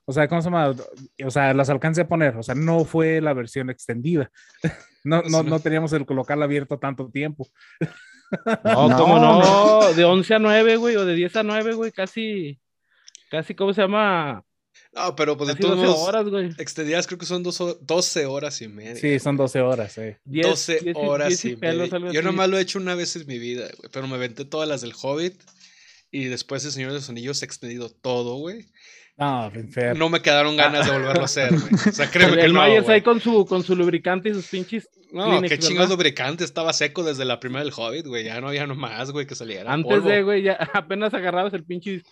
O 0.07 0.13
sea, 0.13 0.29
¿cómo 0.29 0.43
se 0.43 0.47
llama? 0.47 0.75
O 1.25 1.31
sea, 1.31 1.55
las 1.55 1.71
alcancé 1.71 2.03
a 2.03 2.09
poner. 2.09 2.37
O 2.37 2.43
sea, 2.43 2.55
no 2.55 2.85
fue 2.85 3.21
la 3.21 3.33
versión 3.33 3.71
extendida. 3.71 4.31
No, 5.07 5.21
no, 5.21 5.43
no 5.43 5.61
teníamos 5.61 5.93
el 5.93 6.07
local 6.09 6.43
abierto 6.43 6.79
tanto 6.79 7.11
tiempo. 7.11 7.47
No, 8.65 8.97
¿cómo 8.97 9.19
no? 9.19 9.93
De 9.93 10.03
11 10.03 10.35
a 10.37 10.39
9, 10.39 10.77
güey, 10.77 10.97
o 10.97 11.05
de 11.05 11.15
10 11.15 11.37
a 11.37 11.43
9, 11.43 11.75
güey, 11.75 11.93
casi, 11.93 12.59
casi, 13.31 13.55
¿cómo 13.55 13.75
se 13.75 13.83
llama? 13.83 14.43
No, 14.95 15.15
pero 15.15 15.37
pues 15.37 15.49
de 15.49 15.57
todas 15.57 15.77
12 15.77 15.89
horas, 16.01 16.29
güey. 16.29 16.55
Extendidas 16.57 17.07
creo 17.07 17.19
que 17.19 17.27
son 17.27 17.43
12 17.43 18.27
horas 18.27 18.63
y 18.63 18.69
media. 18.69 18.97
Sí, 18.97 19.19
son 19.19 19.37
12 19.37 19.61
horas, 19.61 19.93
sí. 19.93 20.17
12 20.25 20.93
horas 20.95 21.45
y 21.45 21.57
media. 21.57 22.13
Yo 22.13 22.23
nomás 22.23 22.49
lo 22.49 22.57
he 22.57 22.63
hecho 22.63 22.79
una 22.79 22.95
vez 22.95 23.15
en 23.17 23.27
mi 23.27 23.39
vida, 23.39 23.69
güey, 23.77 23.91
pero 23.93 24.07
me 24.07 24.15
aventé 24.15 24.45
todas 24.45 24.69
las 24.69 24.81
del 24.81 24.95
Hobbit 25.01 25.39
y 26.11 26.27
después 26.27 26.65
el 26.65 26.73
Señor 26.73 26.93
de 26.93 26.97
los 26.97 27.11
Anillos 27.11 27.43
extendido 27.43 27.91
todo, 27.91 28.37
güey. 28.37 28.67
No, 29.17 29.53
No 29.95 30.09
me 30.09 30.23
quedaron 30.23 30.57
ganas 30.57 30.87
de 30.87 30.93
volverlo 30.93 31.23
a 31.23 31.27
hacer, 31.27 31.53
O 31.55 31.93
sea, 31.93 32.11
créeme 32.11 32.37
que 32.37 32.47
el 32.47 32.53
no. 32.53 32.65
Myers 32.65 32.89
ahí 32.89 33.01
con 33.01 33.21
su, 33.21 33.47
con 33.47 33.63
su 33.63 33.77
lubricante 33.77 34.31
y 34.31 34.35
sus 34.35 34.49
pinches. 34.49 34.89
No, 35.13 35.41
qué 35.43 35.59
chingados 35.59 35.91
lubricante. 35.91 36.43
Estaba 36.43 36.73
seco 36.73 37.05
desde 37.05 37.25
la 37.25 37.39
primera 37.39 37.63
del 37.63 37.73
Hobbit, 37.73 38.07
güey. 38.07 38.25
Ya 38.25 38.41
no 38.41 38.49
había 38.49 38.67
nomás, 38.67 39.13
güey, 39.13 39.27
que 39.27 39.37
saliera. 39.37 39.73
Antes 39.73 40.03
de, 40.03 40.25
güey, 40.25 40.43
ya 40.43 40.55
apenas 40.75 41.15
agarrabas 41.15 41.55
el 41.55 41.65
pinche. 41.65 42.03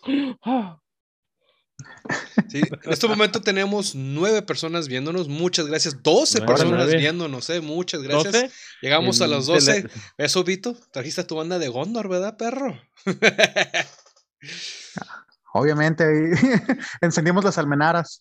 Sí, 2.49 2.61
en 2.61 2.93
este 2.93 3.09
momento 3.09 3.41
tenemos 3.41 3.97
nueve 3.97 4.43
personas 4.43 4.87
viéndonos. 4.87 5.27
Muchas 5.27 5.67
gracias. 5.67 6.01
Doce 6.05 6.43
personas 6.43 6.95
viéndonos, 6.95 7.51
eh. 7.51 7.61
Muchas 7.61 8.03
gracias. 8.03 8.53
Llegamos 8.81 9.21
a 9.21 9.27
los 9.27 9.47
doce. 9.47 9.89
Eso, 10.17 10.45
Vito. 10.45 10.77
Trajiste 10.93 11.23
a 11.23 11.27
tu 11.27 11.35
banda 11.35 11.59
de 11.59 11.67
Gondor, 11.67 12.09
¿verdad, 12.09 12.37
perro? 12.37 12.81
Obviamente, 15.55 16.05
encendimos 17.03 17.45
las 17.45 17.59
almenaras. 17.59 18.21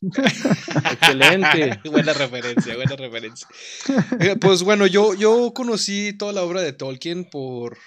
Excelente. 0.92 1.80
buena 1.90 2.14
referencia, 2.14 2.76
buena 2.76 2.96
referencia. 2.96 3.48
Eh, 4.20 4.36
pues 4.40 4.64
bueno, 4.64 4.86
yo, 4.86 5.14
yo 5.14 5.54
conocí 5.54 6.14
toda 6.14 6.34
la 6.34 6.44
obra 6.44 6.62
de 6.62 6.74
Tolkien 6.74 7.30
por, 7.30 7.78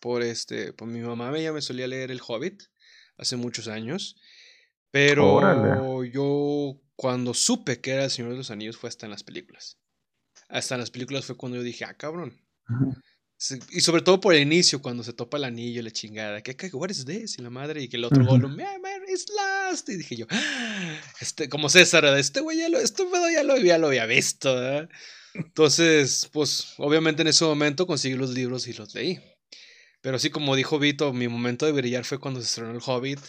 por 0.00 0.22
este, 0.22 0.74
por 0.74 0.88
mi 0.88 1.00
mamá, 1.00 1.36
ella 1.36 1.52
me 1.52 1.62
solía 1.62 1.86
leer 1.86 2.10
El 2.10 2.20
Hobbit 2.26 2.62
hace 3.16 3.36
muchos 3.36 3.68
años, 3.68 4.16
pero 4.90 6.04
yo 6.04 6.80
cuando 6.94 7.32
supe 7.32 7.80
que 7.80 7.92
era 7.92 8.04
El 8.04 8.10
Señor 8.10 8.32
de 8.32 8.38
los 8.38 8.50
Anillos 8.50 8.76
fue 8.76 8.88
hasta 8.88 9.06
en 9.06 9.12
las 9.12 9.24
películas. 9.24 9.78
Hasta 10.48 10.74
en 10.74 10.80
las 10.80 10.90
películas 10.90 11.24
fue 11.24 11.36
cuando 11.36 11.56
yo 11.56 11.62
dije, 11.62 11.84
ah, 11.84 11.94
cabrón. 11.94 12.38
Y 13.70 13.80
sobre 13.80 14.02
todo 14.02 14.20
por 14.20 14.34
el 14.34 14.42
inicio, 14.42 14.82
cuando 14.82 15.02
se 15.02 15.14
topa 15.14 15.38
el 15.38 15.44
anillo, 15.44 15.82
la 15.82 15.90
chingada. 15.90 16.42
¿Qué, 16.42 16.54
qué 16.54 16.68
what 16.74 16.90
is 16.90 17.06
this? 17.06 17.38
Y 17.38 17.42
la 17.42 17.48
madre, 17.48 17.82
y 17.82 17.88
que 17.88 17.96
el 17.96 18.04
otro 18.04 18.22
uh 18.22 18.26
-huh. 18.26 18.48
man, 18.54 19.02
it's 19.08 19.26
last. 19.34 19.88
Y 19.88 19.96
dije 19.96 20.16
yo, 20.16 20.26
ah, 20.28 21.00
este, 21.20 21.48
como 21.48 21.70
César, 21.70 22.04
este 22.18 22.40
güey 22.40 22.58
ya 22.58 22.68
lo, 22.68 22.78
este 22.78 23.02
ya 23.32 23.42
lo, 23.42 23.56
ya 23.56 23.78
lo 23.78 23.86
había 23.86 24.04
visto. 24.04 24.54
Entonces, 25.32 26.28
pues, 26.32 26.74
obviamente 26.76 27.22
en 27.22 27.28
ese 27.28 27.44
momento 27.44 27.86
conseguí 27.86 28.14
los 28.14 28.30
libros 28.30 28.68
y 28.68 28.74
los 28.74 28.94
leí. 28.94 29.18
Pero 30.02 30.18
sí, 30.18 30.28
como 30.28 30.54
dijo 30.54 30.78
Vito, 30.78 31.12
mi 31.14 31.28
momento 31.28 31.64
de 31.64 31.72
brillar 31.72 32.04
fue 32.04 32.18
cuando 32.18 32.40
se 32.40 32.46
estrenó 32.46 32.72
El 32.72 32.82
Hobbit. 32.84 33.20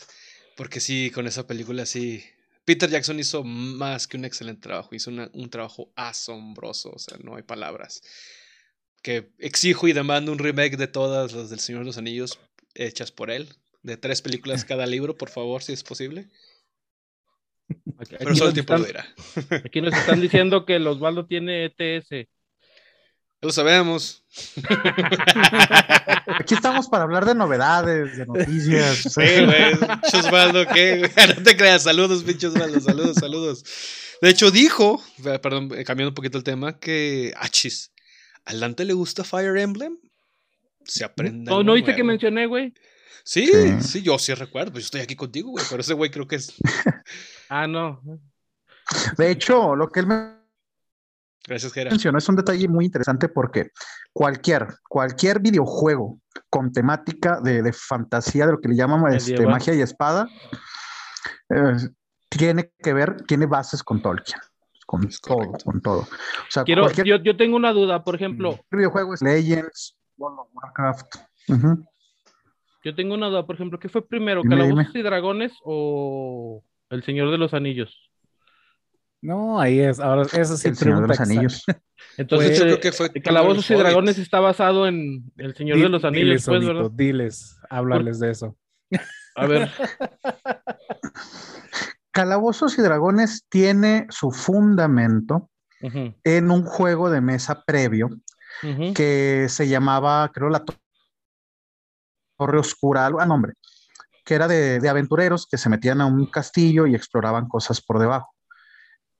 Porque 0.58 0.82
sí, 0.82 1.10
con 1.14 1.26
esa 1.26 1.48
película 1.48 1.86
sí. 1.86 2.22
Peter 2.66 2.90
Jackson 2.90 3.18
hizo 3.20 3.44
más 3.46 4.08
que 4.08 4.18
un 4.18 4.26
excelente 4.26 4.62
trabajo. 4.62 4.94
Hizo 4.94 5.10
un 5.10 5.50
trabajo 5.50 5.92
asombroso. 5.96 6.92
O 6.92 7.00
sea, 7.00 7.18
no 7.24 7.38
hay 7.38 7.44
palabras 7.44 8.02
que 9.02 9.32
exijo 9.40 9.88
y 9.88 9.94
demando 9.94 10.32
un 10.32 10.40
remake 10.40 10.78
de 10.78 10.88
todas 10.88 11.34
las 11.34 11.50
del 11.50 11.60
Señor 11.60 11.82
de 11.82 11.88
los 11.88 11.98
Anillos 11.98 12.40
hechas 12.76 13.12
por 13.12 13.32
él, 13.32 13.50
de 13.84 13.98
tres 13.98 14.22
películas 14.22 14.66
cada 14.66 14.86
libro, 14.86 15.18
por 15.18 15.30
favor, 15.30 15.64
si 15.64 15.74
es 15.74 15.84
posible. 15.84 16.30
Aquí, 17.98 18.16
Pero 18.18 18.36
solo 18.36 18.50
el 18.50 18.54
tiempo 18.54 18.78
lo 18.78 18.84
dirá. 18.84 19.06
Aquí 19.66 19.82
nos 19.82 19.94
están 19.94 20.22
diciendo 20.22 20.66
que 20.66 20.76
el 20.76 20.88
Osvaldo 20.88 21.26
tiene 21.26 21.66
ETS. 21.66 22.28
Lo 23.42 23.52
sabemos. 23.52 24.24
Aquí 26.40 26.54
estamos 26.54 26.88
para 26.88 27.04
hablar 27.04 27.26
de 27.26 27.34
novedades, 27.34 28.18
de 28.18 28.26
noticias. 28.28 28.98
Sí, 28.98 29.46
güey. 29.46 29.74
Osvaldo, 30.14 30.68
¿qué? 30.68 31.10
No 31.38 31.44
te 31.44 31.58
creas. 31.58 31.84
Saludos, 31.84 32.24
pinche 32.24 32.48
Osvaldo. 32.48 32.80
Saludos, 32.80 33.16
saludos. 33.16 33.64
De 34.22 34.30
hecho, 34.30 34.52
dijo, 34.52 35.02
perdón, 35.42 35.70
cambiando 35.70 36.10
un 36.10 36.14
poquito 36.14 36.38
el 36.38 36.44
tema, 36.44 36.78
que. 36.78 37.34
Achis. 37.36 37.92
¿Al 38.46 38.60
Dante 38.60 38.86
le 38.86 38.94
gusta 38.94 39.24
Fire 39.24 39.58
Emblem? 39.58 39.98
Se 40.84 41.04
aprende. 41.04 41.50
No, 41.50 41.64
no 41.64 41.74
viste 41.74 41.96
que 41.96 42.04
mencioné, 42.04 42.48
güey. 42.48 42.74
Sí, 43.24 43.50
sí, 43.82 44.02
yo 44.02 44.18
sí 44.18 44.34
recuerdo. 44.34 44.72
Pues 44.72 44.86
yo 44.86 44.88
estoy 44.88 45.02
aquí 45.02 45.16
contigo, 45.16 45.52
güey. 45.52 45.66
Pero 45.70 45.82
ese 45.82 45.94
güey 45.94 46.10
creo 46.10 46.28
que 46.28 46.38
es. 46.38 46.54
ah, 47.50 47.68
no. 47.68 48.02
De 49.18 49.32
hecho, 49.32 49.76
lo 49.76 49.90
que 49.90 50.00
él 50.00 50.08
me 50.08 50.42
Gracias, 51.48 51.74
Gera. 51.74 51.90
mencionó 51.90 52.20
es 52.20 52.30
un 52.30 52.36
detalle 52.36 52.68
muy 52.68 52.86
interesante 52.86 53.28
porque 53.28 53.72
cualquier, 54.14 54.68
cualquier 54.88 55.40
videojuego 55.40 56.20
con 56.50 56.72
temática 56.72 57.40
de, 57.42 57.64
de 57.64 57.74
fantasía, 57.74 58.46
de 58.46 58.52
lo 58.54 58.60
que 58.60 58.70
le 58.70 58.76
llaman 58.76 59.14
este, 59.14 59.46
magia 59.48 59.74
y 59.74 59.82
espada, 59.82 60.30
eh, 61.50 61.78
tiene 62.30 62.72
que 62.78 62.94
ver, 62.94 63.24
tiene 63.26 63.48
bases 63.48 63.82
con 63.82 64.02
Tolkien. 64.02 64.40
Con 64.92 65.08
Es 65.08 65.22
todo, 65.22 65.38
correcto. 65.38 65.64
con 65.64 65.82
todo. 65.82 66.00
O 66.02 66.08
sea, 66.50 66.66
Quiero, 66.66 66.82
cualquier 66.84 67.08
yo, 67.08 67.16
yo 67.24 67.38
tengo 67.38 67.56
una 67.56 67.72
duda, 67.72 68.04
por 68.04 68.14
ejemplo, 68.16 68.60
videojuego 68.70 69.14
es 69.14 69.22
Legends, 69.22 69.98
World 70.18 70.40
of 70.40 70.48
Warcraft. 70.54 71.16
Yo 72.84 72.94
tengo 72.96 73.14
una 73.14 73.28
duda, 73.28 73.46
por 73.46 73.56
ejemplo, 73.56 73.80
¿qué 73.80 73.88
fue 73.88 74.06
primero, 74.06 74.42
Dime, 74.42 74.56
Calabozos 74.58 74.88
dime. 74.94 75.00
y 75.00 75.04
Dragones 75.04 75.54
o 75.64 76.62
El 76.90 77.04
Señor 77.04 77.32
de 77.32 77.38
los 77.38 77.54
Anillos? 77.54 78.12
No, 79.22 79.62
ahí 79.62 79.80
es. 79.80 80.00
Ahora, 80.02 80.24
esa 80.24 80.58
sí 80.58 80.68
El 80.68 80.76
Señor 80.76 81.02
de 81.04 81.08
los 81.08 81.20
Anillos. 81.22 81.64
Entonces, 82.18 82.50
Pues 82.50 82.60
yo 82.60 82.66
eh, 82.66 82.68
creo 82.68 82.80
que 82.82 82.92
fue 82.92 83.10
Calabozos 83.22 83.70
y. 83.72 83.76
Dragones 83.76 84.18
está 84.18 84.42
basado 84.42 84.88
en 84.88 85.32
El 85.38 85.56
Señor 85.56 85.80
de 85.80 85.88
los 85.88 86.04
Anillos, 86.04 86.26
diles, 86.26 86.46
pues, 86.46 86.66
¿verdad? 86.66 86.92
diles, 86.92 87.58
háblales 87.70 88.20
de 88.20 88.32
eso. 88.32 88.58
A 89.36 89.46
ver, 89.48 89.70
Calabozos 92.12 92.78
y 92.78 92.82
Dragones 92.82 93.46
tiene 93.50 94.08
su 94.10 94.32
fundamento 94.32 95.50
en 96.24 96.52
un 96.52 96.64
juego 96.64 97.10
de 97.10 97.22
mesa 97.22 97.64
previo 97.64 98.10
que 98.94 99.48
se 99.50 99.68
llamaba, 99.68 100.30
creo, 100.34 100.50
la 100.50 100.64
To- 100.64 100.76
Torre 102.38 102.60
Oscura, 102.60 103.06
algo, 103.06 103.20
ah, 103.22 103.26
nombre, 103.26 103.54
que 104.26 104.36
era 104.36 104.48
de, 104.48 104.80
de 104.80 104.90
aventureros 104.90 105.48
que 105.50 105.58
se 105.58 105.70
metían 105.70 106.02
a 106.02 106.06
un 106.06 106.26
castillo 106.28 106.86
y 106.86 106.96
exploraban 106.96 107.48
cosas 107.48 107.82
por 107.82 108.00
debajo. 108.00 108.30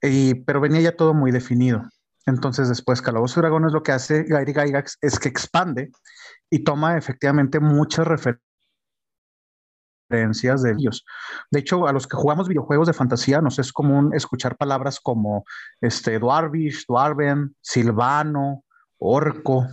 Y, 0.00 0.34
pero 0.44 0.60
venía 0.60 0.80
ya 0.80 0.96
todo 0.96 1.14
muy 1.14 1.30
definido. 1.32 1.82
Entonces, 2.26 2.68
después, 2.68 3.00
Calabozos 3.02 3.38
y 3.38 3.40
Dragones 3.40 3.72
lo 3.72 3.82
que 3.82 3.92
hace 3.92 4.24
Gary 4.24 4.52
Gygax 4.52 4.98
es 5.00 5.18
que 5.18 5.28
expande 5.28 5.90
y 6.50 6.60
toma 6.64 6.96
efectivamente 6.96 7.58
muchas 7.58 8.06
referencias 8.06 8.46
de 10.16 10.72
ellos. 10.78 11.04
De 11.50 11.60
hecho, 11.60 11.86
a 11.86 11.92
los 11.92 12.06
que 12.06 12.16
jugamos 12.16 12.48
videojuegos 12.48 12.86
de 12.86 12.92
fantasía 12.92 13.40
nos 13.40 13.58
es 13.58 13.72
común 13.72 14.12
escuchar 14.14 14.56
palabras 14.56 15.00
como 15.00 15.44
este, 15.80 16.18
Dwarvish, 16.18 16.84
Dwarven, 16.86 17.56
Silvano, 17.60 18.64
Orco, 18.98 19.66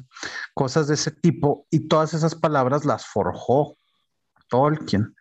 cosas 0.54 0.88
de 0.88 0.96
ese 0.96 1.12
tipo, 1.12 1.68
y 1.70 1.88
todas 1.88 2.14
esas 2.14 2.34
palabras 2.36 2.86
las 2.86 3.06
forjó 3.06 3.76
Tolkien. 4.50 5.16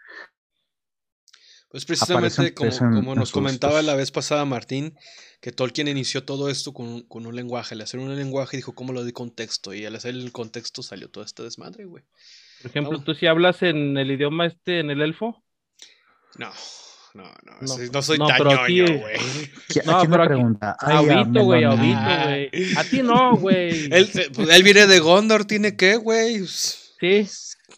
Pues 1.70 1.85
precisamente 1.85 2.54
como, 2.54 2.70
en- 2.70 2.94
como 2.94 3.12
en 3.12 3.18
nos 3.18 3.31
comentaba 3.31 3.83
la 3.83 3.94
vez 3.94 4.11
pasada 4.11 4.46
Martín, 4.46 4.96
que 5.42 5.52
Tolkien 5.52 5.87
inició 5.88 6.24
todo 6.24 6.48
esto 6.48 6.72
con, 6.72 6.88
un- 6.88 7.02
con 7.02 7.26
un 7.26 7.37
lenguaje. 7.37 7.74
Al 7.74 7.83
hacer 7.83 8.00
un 8.00 8.16
lenguaje 8.16 8.57
dijo 8.57 8.74
cómo 8.74 8.94
lo 8.94 9.04
di 9.04 9.12
contexto 9.12 9.74
y 9.74 9.85
al 9.85 9.94
hacer 9.94 10.14
el 10.14 10.33
contexto 10.33 10.83
salió 10.83 11.11
todo 11.11 11.24
este 11.24 11.42
desmadre, 11.42 11.85
güey. 11.85 12.04
Por 12.62 12.71
ejemplo, 12.71 12.90
Vamos. 12.92 13.05
tú 13.05 13.14
si 13.14 13.27
hablas 13.27 13.62
en 13.62 13.97
el 13.97 14.11
idioma 14.11 14.47
este, 14.47 14.81
en 14.81 14.90
el 14.90 15.01
elfo, 15.03 15.42
No, 16.37 16.51
no, 17.14 17.25
no, 17.25 17.53
No, 17.62 17.77
no, 17.92 18.03
soy 18.03 18.18
no, 18.18 18.27
tan 18.27 18.38
pero 18.38 18.51
ñoño, 18.51 18.62
aquí- 18.62 18.81
güey. 18.81 19.16
¿Qui- 19.68 19.85
No, 19.85 19.97
¿A 19.97 20.01
quién 20.01 20.11
pero 20.11 20.23
aquí- 20.23 20.29
pregunta? 20.35 20.77
a 20.79 20.99
Ay, 20.99 21.09
a 21.09 21.23
Obito, 21.23 21.44
güey, 21.44 21.64
a 21.64 21.68
Melón. 21.71 21.81
Obito, 21.81 21.99
Ah. 22.01 22.25
güey. 22.27 22.75
A 22.77 22.85
ti 22.85 23.03
no, 23.03 23.37
güey. 23.38 23.85
Él, 23.92 24.09
pues, 24.35 24.49
él 24.51 24.62
viene 24.62 24.87
de 24.87 24.99
Gondor, 25.01 25.44
¿tiene 25.44 25.77
qué, 25.77 25.97
güey? 25.97 26.47
Sí, 26.47 27.27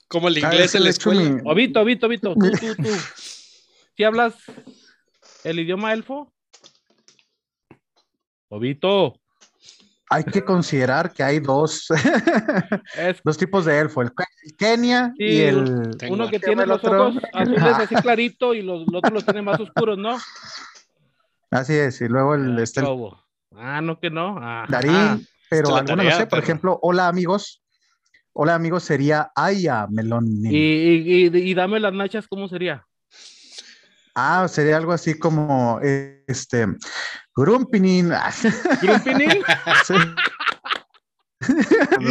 Como 0.08 0.26
el 0.28 0.36
Ah, 0.36 0.40
inglés 0.52 0.74
en 0.74 0.84
la 0.84 0.90
escuela. 0.90 1.22
mi- 1.22 1.40
Obito, 1.44 1.80
Obito, 1.80 2.06
Obito, 2.06 2.34
tú, 2.34 2.50
tú, 2.50 2.74
tú. 2.82 2.82
¿Si 3.96 4.02
hablas 4.04 4.34
el 5.44 5.60
idioma 5.60 5.92
elfo? 5.92 6.32
Obito, 8.48 9.19
Hay 10.12 10.24
que 10.24 10.44
considerar 10.44 11.12
que 11.12 11.22
hay 11.22 11.38
dos, 11.38 11.86
es 12.96 13.20
dos 13.24 13.38
tipos 13.38 13.64
de 13.64 13.78
elfo, 13.78 14.02
el, 14.02 14.10
el 14.44 14.56
Kenia 14.56 15.14
y 15.16 15.38
el... 15.42 15.96
Uno 16.08 16.28
que 16.28 16.40
tiene 16.40 16.64
el 16.64 16.68
los 16.68 16.78
otro. 16.78 17.08
ojos 17.08 17.22
azules 17.32 17.62
así 17.78 17.94
clarito 17.94 18.52
y 18.52 18.62
los, 18.62 18.80
los 18.88 18.96
otros 18.98 19.12
los 19.12 19.24
tiene 19.24 19.42
más 19.42 19.60
oscuros, 19.60 19.96
¿no? 19.98 20.18
Así 21.52 21.74
es, 21.74 22.00
y 22.00 22.08
luego 22.08 22.34
el, 22.34 22.58
Ah, 22.58 22.62
está 22.62 22.80
¿qué 22.80 22.86
el 22.88 22.92
hubo? 22.92 23.24
Ah, 23.56 23.80
no 23.80 24.00
que 24.00 24.10
no. 24.10 24.36
Ah, 24.40 24.66
Darín, 24.68 25.26
pero 25.48 25.68
Esta 25.68 25.80
es 25.80 25.86
la 25.86 25.92
algunos 25.92 26.04
no 26.04 26.18
sé, 26.18 26.26
por 26.26 26.38
ejemplo, 26.40 26.78
hola 26.82 27.06
amigos, 27.06 27.62
hola 28.32 28.56
amigos 28.56 28.82
sería 28.82 29.30
Aya 29.36 29.86
Melón. 29.88 30.26
Y, 30.44 30.56
y, 30.56 31.26
y, 31.28 31.50
y 31.50 31.54
dame 31.54 31.78
las 31.78 31.92
nachas, 31.92 32.26
¿cómo 32.26 32.48
sería? 32.48 32.84
Ah, 34.14 34.46
sería 34.48 34.76
algo 34.76 34.92
así 34.92 35.18
como 35.18 35.80
eh, 35.82 36.24
este 36.26 36.66
Grumpinin. 37.34 38.12
¿Grumpinin? 38.82 39.42
Sí. 39.86 39.94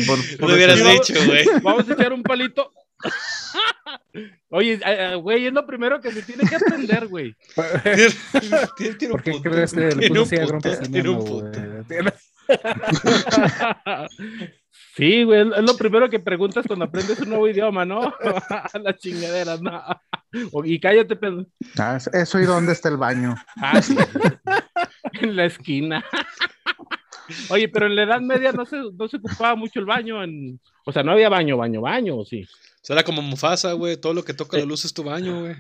Por- 0.07 0.49
Lo 0.49 0.55
hubieras 0.55 0.79
dicho, 0.83 1.13
güey. 1.25 1.45
Vamos 1.63 1.89
a 1.89 1.93
echar 1.93 2.13
un 2.13 2.23
palito. 2.23 2.71
Oye, 4.49 4.73
eh, 4.73 4.81
eh, 4.85 5.15
güey, 5.15 5.45
es 5.45 5.53
lo 5.53 5.65
primero 5.65 6.01
que 6.01 6.11
se 6.11 6.23
tiene 6.23 6.43
que 6.49 6.55
aprender, 6.55 7.07
güey. 7.07 7.35
Tiene- 8.75 8.95
tiene 8.95 9.13
un 9.13 9.21
¿Por 9.21 9.23
qué 9.23 9.41
crees 9.41 9.71
que 9.73 9.79
le 9.81 9.95
Tiene 9.95 10.07
puso 10.09 10.21
un 10.21 10.25
así 10.25 10.35
a 10.35 10.79
tiene 10.91 11.09
un? 11.09 11.51
Tiene- 11.87 12.13
Sí, 14.99 15.23
güey, 15.23 15.39
es 15.41 15.63
lo 15.63 15.77
primero 15.77 16.09
que 16.09 16.19
preguntas 16.19 16.65
cuando 16.67 16.83
aprendes 16.83 17.19
un 17.21 17.29
nuevo 17.29 17.47
idioma, 17.47 17.85
¿no? 17.85 18.13
Las 18.83 18.97
chingaderas, 18.97 19.61
¿no? 19.61 19.81
Y 20.65 20.77
cállate, 20.79 21.15
pen- 21.15 21.47
Ah, 21.77 21.95
es- 21.95 22.07
eso 22.07 22.37
y 22.39 22.43
dónde 22.45 22.73
está 22.73 22.89
el 22.89 22.97
baño. 22.97 23.33
Ah, 23.55 23.81
sí. 23.81 23.95
en 25.21 25.37
la 25.37 25.45
esquina. 25.45 26.03
Oye, 27.49 27.69
pero 27.69 27.85
en 27.85 27.95
la 27.95 28.03
Edad 28.03 28.19
Media 28.19 28.51
no 28.51 28.65
se, 28.65 28.75
no 28.77 29.07
se 29.07 29.17
ocupaba 29.17 29.55
mucho 29.55 29.79
el 29.79 29.85
baño. 29.85 30.21
En... 30.21 30.59
O 30.85 30.91
sea, 30.91 31.01
no 31.03 31.13
había 31.13 31.29
baño, 31.29 31.55
baño, 31.55 31.79
baño, 31.79 32.17
¿o 32.17 32.25
sí? 32.25 32.45
Será 32.81 33.03
como 33.03 33.21
Mufasa, 33.21 33.71
güey. 33.73 33.95
Todo 33.95 34.13
lo 34.13 34.23
que 34.25 34.33
toca 34.33 34.57
la 34.57 34.65
luz 34.65 34.83
es 34.83 34.93
tu 34.93 35.03
baño, 35.03 35.41
güey. 35.43 35.55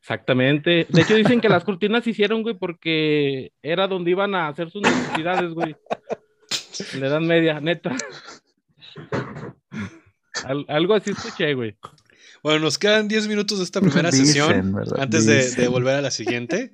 Exactamente. 0.00 0.86
De 0.88 1.02
hecho, 1.02 1.16
dicen 1.16 1.40
que 1.40 1.48
las 1.48 1.64
cortinas 1.64 2.04
se 2.04 2.10
hicieron, 2.10 2.42
güey, 2.42 2.54
porque 2.56 3.50
era 3.62 3.88
donde 3.88 4.12
iban 4.12 4.34
a 4.36 4.46
hacer 4.48 4.70
sus 4.70 4.82
necesidades, 4.82 5.52
güey. 5.52 5.74
En 6.94 7.00
la 7.00 7.06
Edad 7.08 7.20
Media, 7.20 7.60
neta. 7.60 7.96
Al- 10.44 10.66
algo 10.68 10.94
así 10.94 11.10
escuché, 11.10 11.54
güey. 11.54 11.76
Bueno, 12.42 12.60
nos 12.60 12.78
quedan 12.78 13.08
10 13.08 13.26
minutos 13.26 13.58
de 13.58 13.64
esta 13.64 13.80
primera 13.80 14.10
Dicen, 14.10 14.26
sesión 14.26 14.72
¿verdad? 14.72 15.00
antes 15.00 15.26
de, 15.26 15.68
volver 15.68 15.96
a 15.96 16.00
la 16.02 16.10
siguiente. 16.10 16.70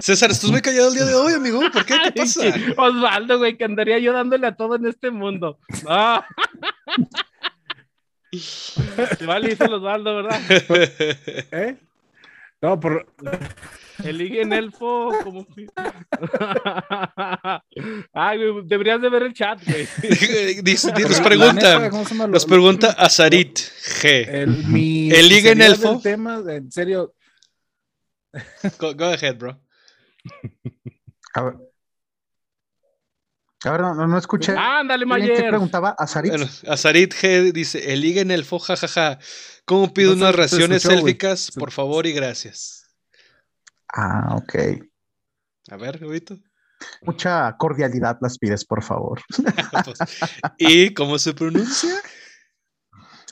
César, 0.00 0.30
estás 0.30 0.50
muy 0.50 0.62
callado 0.62 0.88
el 0.88 0.94
día 0.94 1.04
de 1.04 1.14
hoy, 1.14 1.34
amigo. 1.34 1.60
¿Por 1.72 1.84
qué? 1.84 1.96
¿Qué 2.04 2.12
pasa? 2.12 2.40
Osvaldo, 2.76 3.38
güey, 3.38 3.58
que 3.58 3.64
andaría 3.64 3.98
yo 3.98 4.12
dándole 4.14 4.46
a 4.46 4.56
todo 4.56 4.76
en 4.76 4.86
este 4.86 5.10
mundo. 5.10 5.58
Se 8.32 9.26
vale, 9.26 9.50
dice 9.50 9.64
el 9.64 9.74
Osvaldo, 9.74 10.16
¿verdad? 10.16 10.40
¿Eh? 11.52 11.76
No, 12.62 12.80
por, 12.80 13.06
El 14.02 14.18
ligue 14.18 14.42
en 14.42 14.52
elfo, 14.52 15.12
como. 15.22 15.46
Ay, 18.12 18.38
güey, 18.50 18.64
deberías 18.66 19.00
de 19.00 19.08
ver 19.08 19.22
el 19.22 19.32
chat, 19.34 19.62
güey. 19.64 19.86
Dice- 20.02 20.62
dice- 20.62 20.92
nos 20.92 21.20
la 21.38 21.52
neta, 21.52 21.90
nos 22.26 22.44
pregunta 22.46 22.90
Azarit 22.92 23.58
G. 23.58 24.26
el, 24.28 24.64
mi 24.66 25.10
El 25.10 25.28
liga 25.28 25.52
en 25.52 25.60
especialidad 25.60 25.90
elfo. 25.92 26.00
tema, 26.02 26.42
en 26.48 26.72
serio, 26.72 27.14
Go, 28.78 28.94
go 28.94 29.04
ahead, 29.04 29.36
bro. 29.36 29.60
A 31.34 31.42
ver, 31.42 31.54
A 33.64 33.70
ver, 33.70 33.80
no, 33.80 33.94
no, 33.94 34.06
no 34.08 34.18
escuché. 34.18 34.52
Ándale, 34.56 35.04
¿Quién- 35.06 35.20
¿Qué 35.20 35.28
Mayer. 35.28 35.48
preguntaba? 35.50 35.94
¿Azarit? 35.96 36.32
Bueno, 36.32 36.48
Azarit 36.68 37.14
G 37.14 37.52
dice, 37.52 37.92
el 37.92 38.00
liga 38.00 38.20
en 38.22 38.30
el 38.32 38.44
fo, 38.44 38.58
jajaja. 38.58 39.18
¿Cómo 39.64 39.94
pido 39.94 40.10
No 40.16 40.22
unas 40.24 40.34
raciones 40.34 40.84
élficas? 40.84 41.50
Por 41.52 41.70
favor 41.70 42.06
y 42.06 42.12
gracias. 42.12 42.83
Ah, 43.96 44.34
ok. 44.36 44.54
A 45.70 45.76
ver, 45.76 46.00
Jovito. 46.00 46.36
Mucha 47.02 47.56
cordialidad 47.56 48.18
las 48.20 48.36
pides, 48.38 48.64
por 48.64 48.82
favor. 48.82 49.20
Pues, 49.84 49.98
¿Y 50.58 50.92
cómo 50.94 51.18
se 51.18 51.32
pronuncia? 51.32 51.94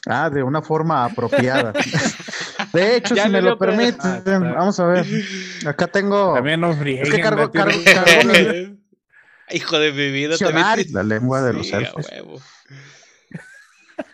Ah, 0.07 0.31
de 0.31 0.43
una 0.43 0.63
forma 0.63 1.05
apropiada. 1.05 1.73
De 2.73 2.97
hecho, 2.97 3.15
Ya 3.15 3.25
si 3.25 3.29
me 3.31 3.43
lo 3.43 3.59
pe- 3.59 3.67
permiten, 3.67 4.01
Ah, 4.45 4.55
vamos 4.57 4.81
a 4.81 4.87
ver. 4.87 5.07
Acá 5.67 5.87
tengo 5.89 6.35
también 6.35 6.61
nos 6.61 6.77
frieguen. 6.79 7.11
que 7.11 7.21
cargo- 7.21 7.51
cargo- 7.51 7.79
cargo- 7.85 8.77
Hijo 9.51 9.79
de 9.79 9.93
mi 9.93 10.11
vida. 10.11 10.37
también. 10.39 10.87
la 10.93 11.03
lengua 11.03 11.43
de 11.43 11.53
los 11.53 11.67
Sí, 11.67 11.75
a 11.75 11.79
elfos. 11.79 12.09
huevo. 12.11 12.41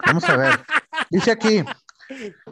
Vamos 0.05 0.25
a 0.25 0.37
ver. 0.37 0.61
Dice 1.11 1.31
aquí. 1.31 1.63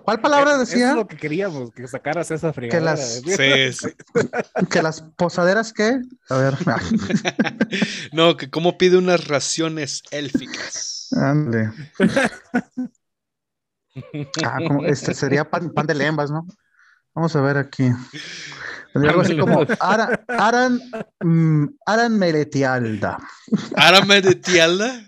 ¿Cuál 0.02 0.20
palabra 0.20 0.52
Eso 0.52 0.62
es 0.62 0.68
decía? 0.70 0.94
lo 0.94 1.06
que 1.06 1.16
queríamos, 1.16 1.72
que 1.72 1.86
sacaras 1.88 2.30
esa 2.30 2.52
fregadera. 2.52 2.92
las-. 2.92 3.22
Sí, 3.24 3.72
sí. 3.72 3.88
Que 4.70 4.82
las 4.82 5.00
posaderas, 5.02 5.72
¿qué? 5.72 6.00
A 6.28 6.36
ver. 6.36 6.54
No, 8.12 8.36
que 8.36 8.50
cómo 8.50 8.76
pide 8.78 8.96
unas 8.98 9.26
raciones 9.28 10.02
élficas. 10.10 11.08
Ándale. 11.12 11.72
Ah, 14.44 14.58
como- 14.58 14.84
este 14.84 15.14
sería 15.14 15.48
pan, 15.48 15.70
pan 15.70 15.86
de 15.86 15.94
lembas, 15.94 16.30
¿no? 16.30 16.46
Vamos 17.14 17.34
a 17.34 17.40
ver 17.40 17.56
aquí. 17.56 17.88
Algo 18.94 19.22
así 19.22 19.36
como 19.38 19.64
Aran, 19.80 20.20
Aran, 20.28 20.80
mm, 21.20 21.64
Aran 21.86 22.18
Meletialda. 22.18 23.16
¿Aran 23.74 24.06
Meletialda? 24.06 25.02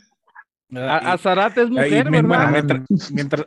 A, 0.75 1.19
Zarate 1.19 1.63
es 1.65 1.71
mujer, 1.71 2.11
¿verdad? 2.11 2.51
mientras, 2.51 3.11
mientras... 3.11 3.45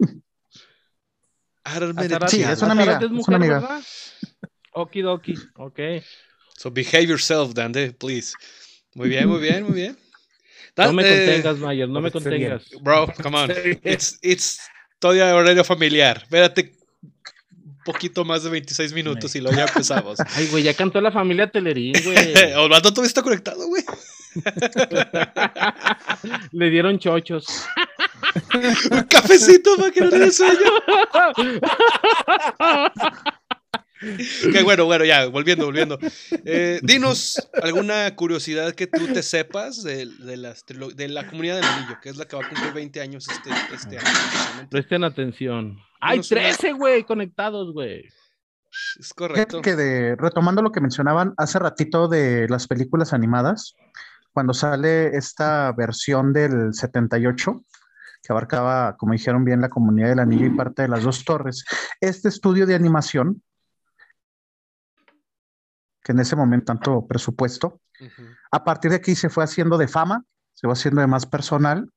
Sí, 2.28 2.42
es 2.42 2.62
una 2.62 2.72
amiga. 2.72 3.00
Es, 3.00 3.28
una 3.28 3.38
amiga. 3.38 3.60
¿verdad? 3.60 3.82
Okidoki, 4.74 5.36
ok. 5.56 5.80
So 6.58 6.72
behave 6.72 7.06
yourself, 7.06 7.54
Dande, 7.54 7.92
please. 7.92 8.34
Muy 8.96 9.10
bien, 9.10 9.28
muy 9.28 9.40
bien, 9.40 9.64
muy 9.64 9.74
bien. 9.74 9.98
no 10.78 10.94
me 10.94 11.04
contengas, 11.04 11.58
Mayer, 11.58 11.90
no 11.90 12.02
me 12.02 12.12
contengas. 12.12 12.70
Bro, 12.82 13.14
come 13.22 13.38
on. 13.38 13.52
It's, 13.84 14.18
it's 14.22 14.60
todavía 15.00 15.36
horario 15.36 15.64
familiar. 15.64 16.18
Espérate 16.24 16.74
un 17.02 17.84
poquito 17.84 18.24
más 18.26 18.44
de 18.44 18.50
26 18.50 18.94
minutos 18.94 19.36
y 19.36 19.42
luego 19.42 19.58
ya 19.58 19.66
empezamos. 19.66 20.20
Ay, 20.36 20.48
güey, 20.48 20.64
ya 20.64 20.74
cantó 20.74 21.02
la 21.02 21.12
familia 21.12 21.50
Telerín, 21.50 21.94
güey. 22.04 22.54
Osvaldo 22.56 22.92
todavía 22.92 23.08
está 23.08 23.22
conectado, 23.22 23.68
güey. 23.68 23.84
Le 26.52 26.70
dieron 26.70 27.00
chochos. 27.00 27.66
Un 28.92 29.04
cafecito 29.04 29.76
para 29.78 29.92
que 29.92 30.02
no 30.02 30.10
le 30.10 30.32
sueño. 30.32 30.72
Qué 34.52 34.64
bueno, 34.64 34.86
bueno, 34.86 35.06
ya, 35.06 35.28
volviendo, 35.28 35.66
volviendo. 35.66 36.00
Eh, 36.44 36.80
dinos 36.82 37.48
alguna 37.62 38.16
curiosidad 38.16 38.74
que 38.74 38.88
tú 38.88 39.08
te 39.08 39.22
sepas 39.22 39.84
de, 39.84 40.08
de, 40.08 40.38
las, 40.38 40.66
de 40.66 41.08
la 41.08 41.28
comunidad 41.28 41.58
del 41.58 41.66
anillo, 41.66 42.00
que 42.02 42.10
es 42.10 42.18
la 42.18 42.26
que 42.26 42.36
va 42.36 42.44
a 42.44 42.50
cumplir 42.50 42.74
20 42.74 43.00
años 43.02 43.28
este, 43.30 43.52
este 43.74 44.00
año. 44.00 44.68
Presten 44.70 45.04
atención. 45.04 45.78
Hay 46.00 46.22
13, 46.22 46.74
güey, 46.74 47.04
conectados, 47.04 47.74
güey. 47.74 48.04
Es 49.00 49.14
correcto. 49.14 49.62
Que 49.62 49.76
de, 49.76 50.16
retomando 50.16 50.62
lo 50.62 50.72
que 50.72 50.82
mencionaban 50.82 51.34
hace 51.38 51.60
ratito 51.60 52.08
de 52.08 52.48
las 52.50 52.68
películas 52.68 53.14
animadas, 53.14 53.76
cuando 54.34 54.54
sale 54.54 55.16
esta 55.16 55.72
versión 55.74 56.34
del 56.34 56.74
78, 56.74 57.64
que 58.22 58.32
abarcaba, 58.32 58.96
como 58.98 59.14
dijeron 59.14 59.44
bien, 59.44 59.62
la 59.62 59.70
comunidad 59.70 60.10
del 60.10 60.20
anillo 60.20 60.46
y 60.46 60.52
parte 60.52 60.84
de 60.84 60.88
las 60.88 61.04
dos 61.04 61.26
torres, 61.26 61.66
este 62.00 62.30
estudio 62.30 62.66
de 62.66 62.76
animación 62.76 63.42
que 66.04 66.12
en 66.12 66.20
ese 66.20 66.36
momento 66.36 66.66
tanto 66.66 67.06
presupuesto. 67.08 67.80
A 68.52 68.64
partir 68.64 68.92
de 68.92 68.98
aquí 68.98 69.14
se 69.16 69.30
fue 69.30 69.44
haciendo 69.44 69.78
de 69.78 69.88
fama, 69.88 70.24
se 70.54 70.68
fue 70.68 70.74
haciendo 70.74 71.02
de 71.02 71.08
más 71.08 71.26
personal, 71.26 71.90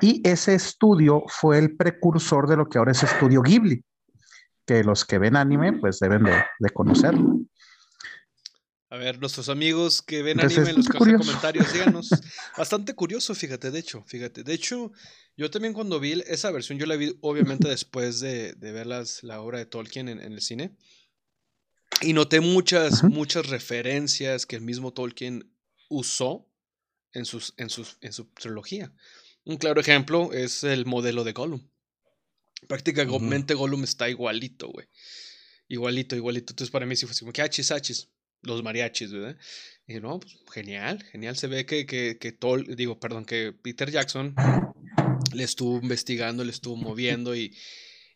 y 0.00 0.20
ese 0.28 0.54
estudio 0.54 1.24
fue 1.26 1.58
el 1.58 1.76
precursor 1.76 2.48
de 2.48 2.56
lo 2.56 2.68
que 2.68 2.78
ahora 2.78 2.92
es 2.92 3.02
Estudio 3.02 3.42
Ghibli, 3.42 3.82
que 4.66 4.84
los 4.84 5.04
que 5.04 5.18
ven 5.18 5.36
anime 5.36 5.72
pues 5.72 5.98
deben 5.98 6.24
de, 6.24 6.34
de 6.58 6.70
conocerlo. 6.70 7.40
A 8.90 8.96
ver, 8.98 9.18
nuestros 9.18 9.48
amigos 9.48 10.02
que 10.02 10.22
ven 10.22 10.38
anime 10.38 10.68
en 10.68 10.76
los 10.76 10.88
comentarios, 10.88 11.72
díganos. 11.72 12.10
Bastante 12.58 12.94
curioso, 12.94 13.34
fíjate, 13.34 13.70
de 13.70 13.78
hecho, 13.78 14.04
fíjate. 14.06 14.44
De 14.44 14.52
hecho, 14.52 14.92
yo 15.36 15.50
también 15.50 15.72
cuando 15.72 15.98
vi 15.98 16.22
esa 16.26 16.50
versión, 16.50 16.78
yo 16.78 16.86
la 16.86 16.96
vi 16.96 17.16
obviamente 17.20 17.68
después 17.68 18.20
de, 18.20 18.52
de 18.54 18.72
ver 18.72 18.86
las, 18.86 19.22
la 19.22 19.40
obra 19.40 19.58
de 19.58 19.66
Tolkien 19.66 20.08
en, 20.08 20.20
en 20.20 20.32
el 20.32 20.40
cine. 20.40 20.76
Y 22.00 22.12
noté 22.12 22.40
muchas, 22.40 23.04
muchas 23.04 23.46
referencias 23.46 24.44
que 24.44 24.56
el 24.56 24.62
mismo 24.62 24.92
Tolkien 24.92 25.52
usó 25.88 26.48
en, 27.12 27.24
sus, 27.24 27.54
en, 27.56 27.70
sus, 27.70 27.96
en 28.00 28.12
su 28.12 28.26
trilogía. 28.26 28.92
Un 29.44 29.56
claro 29.56 29.80
ejemplo 29.80 30.32
es 30.32 30.64
el 30.64 30.86
modelo 30.86 31.24
de 31.24 31.32
Gollum. 31.32 31.68
Prácticamente 32.68 33.54
Gollum 33.54 33.84
está 33.84 34.08
igualito, 34.08 34.68
güey. 34.68 34.86
Igualito, 35.68 36.16
igualito. 36.16 36.52
Entonces 36.52 36.70
para 36.70 36.86
mí 36.86 36.96
sí 36.96 37.06
fue 37.06 37.16
como 37.18 37.32
que 37.32 37.42
achis, 37.42 37.70
achis. 37.70 38.08
Los 38.42 38.62
mariachis, 38.64 39.12
¿verdad? 39.12 39.36
Y 39.86 40.00
no, 40.00 40.18
pues 40.18 40.36
genial, 40.52 41.02
genial. 41.04 41.36
Se 41.36 41.46
ve 41.46 41.64
que, 41.64 41.86
que, 41.86 42.18
que 42.18 42.32
Tol, 42.32 42.74
digo, 42.74 42.98
perdón, 42.98 43.24
que 43.24 43.52
Peter 43.52 43.90
Jackson 43.90 44.34
le 45.34 45.44
estuvo 45.44 45.78
investigando, 45.78 46.44
le 46.44 46.50
estuvo 46.50 46.76
moviendo 46.76 47.34
y, 47.34 47.56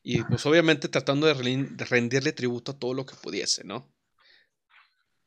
y 0.03 0.23
pues 0.23 0.47
obviamente 0.47 0.89
tratando 0.89 1.27
de, 1.27 1.35
rendirle 1.85 2.33
tributo 2.33 2.73
a 2.73 2.79
todo 2.79 2.95
lo 2.95 3.05
que 3.05 3.17
pudiese, 3.17 3.65
¿no? 3.65 3.93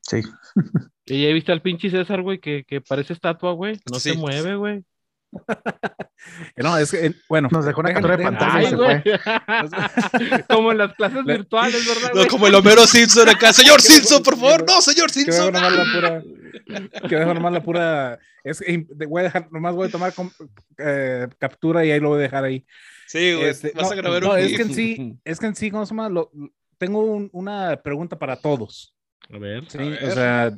Sí. 0.01 0.21
Y 1.11 1.23
ya 1.23 1.33
viste 1.33 1.51
al 1.51 1.63
pinche 1.63 1.89
César, 1.89 2.21
güey, 2.21 2.39
que, 2.39 2.63
que 2.65 2.81
parece 2.81 3.13
estatua, 3.13 3.53
güey. 3.53 3.79
No 3.91 3.99
se 3.99 4.13
mueve, 4.13 4.55
güey. 4.55 4.85
no, 6.57 6.77
es 6.77 6.91
que, 6.91 7.13
bueno. 7.27 7.49
Nos 7.51 7.65
dejó 7.65 7.81
una 7.81 7.93
captura 7.93 8.17
de 8.17 8.23
pantalla. 8.23 8.75
güey. 8.75 9.03
como 10.49 10.71
en 10.71 10.77
las 10.77 10.95
clases 10.95 11.23
virtuales, 11.23 11.87
¿verdad? 11.87 12.11
No, 12.13 12.27
como 12.27 12.47
el 12.47 12.55
Homero 12.55 12.85
Simpson 12.85 13.29
acá. 13.29 13.53
Señor 13.59 13.81
Simpson, 13.81 14.23
por 14.23 14.37
favor. 14.37 14.65
No, 14.65 14.81
señor 14.81 15.11
Simpson. 15.11 15.51
Que 15.53 15.59
dejo 15.59 15.69
nomás 15.69 15.73
la 15.75 15.93
pura. 15.93 16.23
Que 17.07 17.15
dejo 17.15 17.33
nomás 17.33 17.53
la 17.53 17.63
pura. 17.63 18.19
Es, 18.43 18.63
voy 19.07 19.19
a 19.19 19.23
dejar, 19.23 19.51
nomás 19.51 19.75
voy 19.75 19.87
a 19.87 19.91
tomar 19.91 20.13
eh, 20.77 21.27
captura 21.37 21.85
y 21.85 21.91
ahí 21.91 21.99
lo 21.99 22.09
voy 22.09 22.19
a 22.19 22.21
dejar 22.23 22.43
ahí. 22.43 22.65
Sí, 23.07 23.33
güey, 23.33 23.49
este, 23.49 23.71
vas 23.75 23.87
no, 23.87 23.91
a 23.91 23.95
grabar 23.95 24.21
no, 24.21 24.35
es 24.37 24.55
que 24.55 24.61
en 24.61 24.73
sí, 24.73 25.19
es 25.25 25.39
que 25.39 25.47
en 25.47 25.55
sí, 25.55 25.71
¿cómo 25.71 25.85
se 25.85 25.91
llama? 25.91 26.09
Lo, 26.09 26.31
tengo 26.77 27.01
un, 27.01 27.29
una 27.33 27.75
pregunta 27.77 28.17
para 28.17 28.35
todos. 28.39 28.95
A 29.33 29.37
ver. 29.37 29.65
Sí, 29.67 29.77
o 29.79 30.11
sea. 30.11 30.57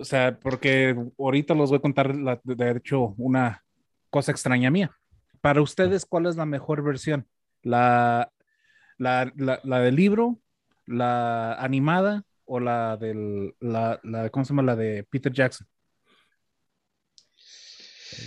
O 0.00 0.04
sea, 0.04 0.38
porque 0.38 0.94
ahorita 1.18 1.54
los 1.54 1.70
voy 1.70 1.78
a 1.78 1.82
contar, 1.82 2.14
la, 2.14 2.40
de 2.44 2.70
hecho, 2.70 3.14
una 3.18 3.64
cosa 4.10 4.30
extraña 4.30 4.70
mía. 4.70 4.96
Para 5.40 5.60
ustedes, 5.60 6.06
¿cuál 6.06 6.26
es 6.26 6.36
la 6.36 6.46
mejor 6.46 6.84
versión? 6.84 7.26
¿La, 7.62 8.30
la, 8.96 9.32
la, 9.36 9.60
la 9.64 9.80
del 9.80 9.96
libro, 9.96 10.40
la 10.86 11.54
animada 11.54 12.22
o 12.44 12.60
la 12.60 12.96
del, 12.96 13.54
la, 13.58 13.98
la, 14.04 14.30
¿cómo 14.30 14.44
se 14.44 14.50
llama? 14.50 14.62
La 14.62 14.76
de 14.76 15.04
Peter 15.10 15.32
Jackson. 15.32 15.66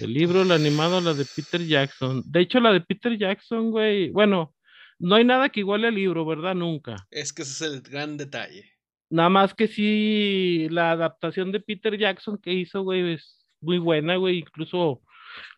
El 0.01 0.13
libro, 0.13 0.43
la 0.43 0.55
animado, 0.55 0.99
la 0.99 1.13
de 1.13 1.25
Peter 1.25 1.65
Jackson. 1.65 2.21
De 2.25 2.41
hecho, 2.41 2.59
la 2.59 2.73
de 2.73 2.81
Peter 2.81 3.17
Jackson, 3.17 3.71
güey, 3.71 4.09
bueno, 4.11 4.53
no 4.99 5.15
hay 5.15 5.23
nada 5.23 5.49
que 5.49 5.61
iguale 5.61 5.87
al 5.87 5.95
libro, 5.95 6.25
¿verdad? 6.25 6.53
Nunca. 6.53 7.07
Es 7.09 7.31
que 7.33 7.41
ese 7.43 7.65
es 7.65 7.73
el 7.73 7.81
gran 7.81 8.17
detalle. 8.17 8.70
Nada 9.11 9.29
más 9.29 9.53
que 9.53 9.67
sí, 9.67 10.67
la 10.69 10.91
adaptación 10.91 11.51
de 11.51 11.59
Peter 11.59 11.97
Jackson 11.97 12.37
que 12.37 12.53
hizo, 12.53 12.81
güey, 12.83 13.13
es 13.13 13.45
muy 13.59 13.77
buena, 13.77 14.15
güey. 14.15 14.39
Incluso 14.39 15.01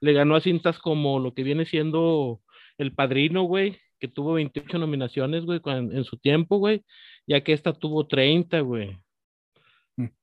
le 0.01 0.13
ganó 0.13 0.35
a 0.35 0.41
cintas 0.41 0.79
como 0.79 1.19
lo 1.19 1.33
que 1.33 1.43
viene 1.43 1.65
siendo 1.65 2.41
El 2.77 2.93
Padrino, 2.93 3.43
güey, 3.43 3.79
que 3.99 4.07
tuvo 4.07 4.33
28 4.33 4.79
nominaciones, 4.79 5.45
güey, 5.45 5.61
en 5.65 6.03
su 6.03 6.17
tiempo, 6.17 6.57
güey, 6.57 6.83
ya 7.27 7.41
que 7.41 7.53
esta 7.53 7.73
tuvo 7.73 8.07
30, 8.07 8.59
güey. 8.61 8.97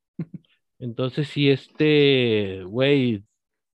Entonces, 0.78 1.28
sí, 1.28 1.50
este, 1.50 2.64
güey, 2.64 3.22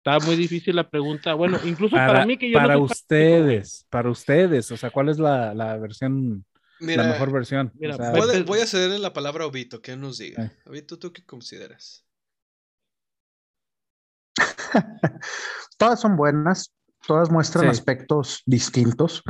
Está 0.03 0.17
muy 0.25 0.35
difícil 0.35 0.75
la 0.75 0.89
pregunta. 0.89 1.35
Bueno, 1.35 1.59
incluso 1.63 1.95
para, 1.95 2.25
mí 2.25 2.35
que 2.35 2.49
yo 2.49 2.57
Para 2.57 2.79
ustedes, 2.79 3.85
para 3.91 4.09
ustedes, 4.09 4.71
o 4.71 4.77
sea, 4.77 4.89
¿cuál 4.89 5.09
es 5.09 5.19
la, 5.19 5.53
la 5.53 5.77
versión, 5.77 6.43
la 6.81 7.03
mejor 7.03 7.31
versión? 7.31 7.71
Mira, 7.75 7.97
voy 8.45 8.59
a 8.59 8.67
cederle 8.67 8.99
la 8.99 9.13
palabra 9.13 9.43
a 9.43 9.47
Obito, 9.47 9.81
que 9.81 9.95
nos 9.95 10.17
diga. 10.17 10.45
Eh. 10.45 10.51
Obito, 10.65 10.97
¿tú 10.99 11.13
qué 11.13 11.23
consideras? 11.25 12.05
todas 15.77 15.99
son 15.99 16.15
buenas, 16.15 16.73
todas 17.05 17.29
muestran 17.29 17.67
aspectos 17.67 18.43
distintos. 18.45 19.23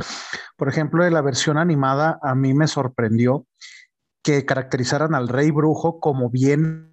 Por 0.56 0.68
ejemplo, 0.68 1.04
de 1.04 1.10
la 1.10 1.20
versión 1.20 1.58
animada, 1.58 2.18
a 2.22 2.34
mí 2.34 2.54
me 2.54 2.66
sorprendió 2.66 3.46
que 4.22 4.46
caracterizaran 4.46 5.14
al 5.14 5.28
rey 5.28 5.50
brujo 5.50 6.00
como 6.00 6.30
bien 6.30 6.92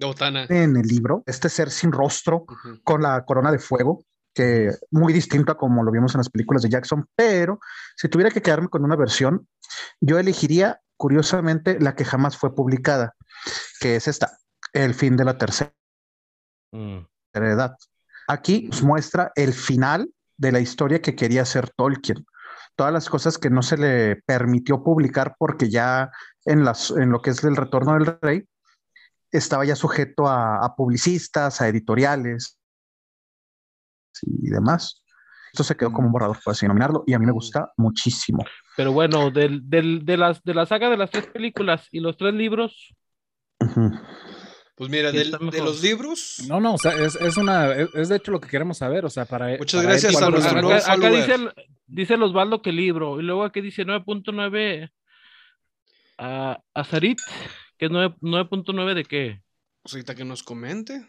en 0.00 0.76
el 0.76 0.86
libro, 0.86 1.24
este 1.26 1.48
ser 1.48 1.70
sin 1.70 1.90
rostro 1.90 2.46
con 2.84 3.02
la 3.02 3.24
corona 3.24 3.50
de 3.50 3.58
fuego, 3.58 4.04
que 4.38 4.70
muy 4.92 5.12
distinto 5.12 5.50
a 5.50 5.56
como 5.56 5.82
lo 5.82 5.90
vimos 5.90 6.14
en 6.14 6.20
las 6.20 6.30
películas 6.30 6.62
de 6.62 6.68
Jackson, 6.68 7.08
pero 7.16 7.58
si 7.96 8.08
tuviera 8.08 8.30
que 8.30 8.40
quedarme 8.40 8.68
con 8.68 8.84
una 8.84 8.94
versión, 8.94 9.48
yo 10.00 10.16
elegiría 10.16 10.80
curiosamente 10.96 11.80
la 11.80 11.96
que 11.96 12.04
jamás 12.04 12.36
fue 12.36 12.54
publicada, 12.54 13.16
que 13.80 13.96
es 13.96 14.06
esta, 14.06 14.38
El 14.72 14.94
fin 14.94 15.16
de 15.16 15.24
la 15.24 15.38
tercera 15.38 15.74
mm. 16.70 16.98
edad. 17.34 17.76
Aquí 18.28 18.70
muestra 18.84 19.32
el 19.34 19.52
final 19.52 20.08
de 20.36 20.52
la 20.52 20.60
historia 20.60 21.02
que 21.02 21.16
quería 21.16 21.42
hacer 21.42 21.70
Tolkien. 21.70 22.24
Todas 22.76 22.92
las 22.92 23.10
cosas 23.10 23.38
que 23.38 23.50
no 23.50 23.62
se 23.62 23.76
le 23.76 24.22
permitió 24.24 24.84
publicar 24.84 25.34
porque 25.36 25.68
ya 25.68 26.12
en, 26.44 26.64
las, 26.64 26.92
en 26.92 27.10
lo 27.10 27.22
que 27.22 27.30
es 27.30 27.42
el 27.42 27.56
retorno 27.56 27.94
del 27.94 28.16
rey, 28.22 28.44
estaba 29.32 29.64
ya 29.64 29.74
sujeto 29.74 30.28
a, 30.28 30.76
publicistas, 30.76 31.60
a 31.60 31.66
editoriales 31.66 32.57
y 34.22 34.50
demás. 34.50 35.02
Esto 35.52 35.64
se 35.64 35.76
quedó 35.76 35.92
como 35.92 36.08
un 36.08 36.12
borrador, 36.12 36.38
por 36.44 36.52
así 36.52 36.66
denominarlo, 36.66 37.04
y 37.06 37.14
a 37.14 37.18
mí 37.18 37.26
me 37.26 37.32
gusta 37.32 37.72
muchísimo. 37.76 38.44
Pero 38.76 38.92
bueno, 38.92 39.30
del, 39.30 39.62
de, 39.68 40.16
las, 40.16 40.42
de 40.44 40.54
la 40.54 40.66
saga 40.66 40.90
de 40.90 40.96
las 40.96 41.10
tres 41.10 41.26
películas 41.26 41.88
y 41.90 42.00
los 42.00 42.16
tres 42.16 42.34
libros. 42.34 42.94
Pues 44.76 44.90
mira, 44.90 45.10
de 45.10 45.24
los 45.24 45.82
libros. 45.82 46.44
No, 46.46 46.60
no, 46.60 46.74
o 46.74 46.78
sea, 46.78 46.92
es, 46.92 47.36
una, 47.36 47.72
es, 47.72 48.08
de 48.08 48.16
hecho 48.16 48.30
lo 48.30 48.40
que 48.40 48.48
queremos 48.48 48.78
saber, 48.78 49.04
o 49.04 49.10
sea, 49.10 49.24
para. 49.24 49.56
Muchas 49.58 49.82
gracias 49.82 50.22
a 50.22 50.30
nuestro 50.30 50.70
Acá, 50.70 50.92
acá 50.92 51.10
dice, 51.10 51.36
dice 51.86 52.14
el 52.14 52.22
Osvaldo 52.22 52.62
que 52.62 52.70
libro, 52.70 53.18
y 53.18 53.24
luego 53.24 53.42
aquí 53.42 53.60
dice 53.60 53.84
9.9 53.84 54.90
a, 56.18 56.60
a 56.74 56.84
Sarit, 56.84 57.18
que 57.76 57.86
es 57.86 57.90
9.9 57.90 58.94
de 58.94 59.04
qué? 59.04 59.42
Pues 59.82 59.94
ahorita 59.94 60.14
que 60.14 60.24
nos 60.24 60.42
comente. 60.42 61.04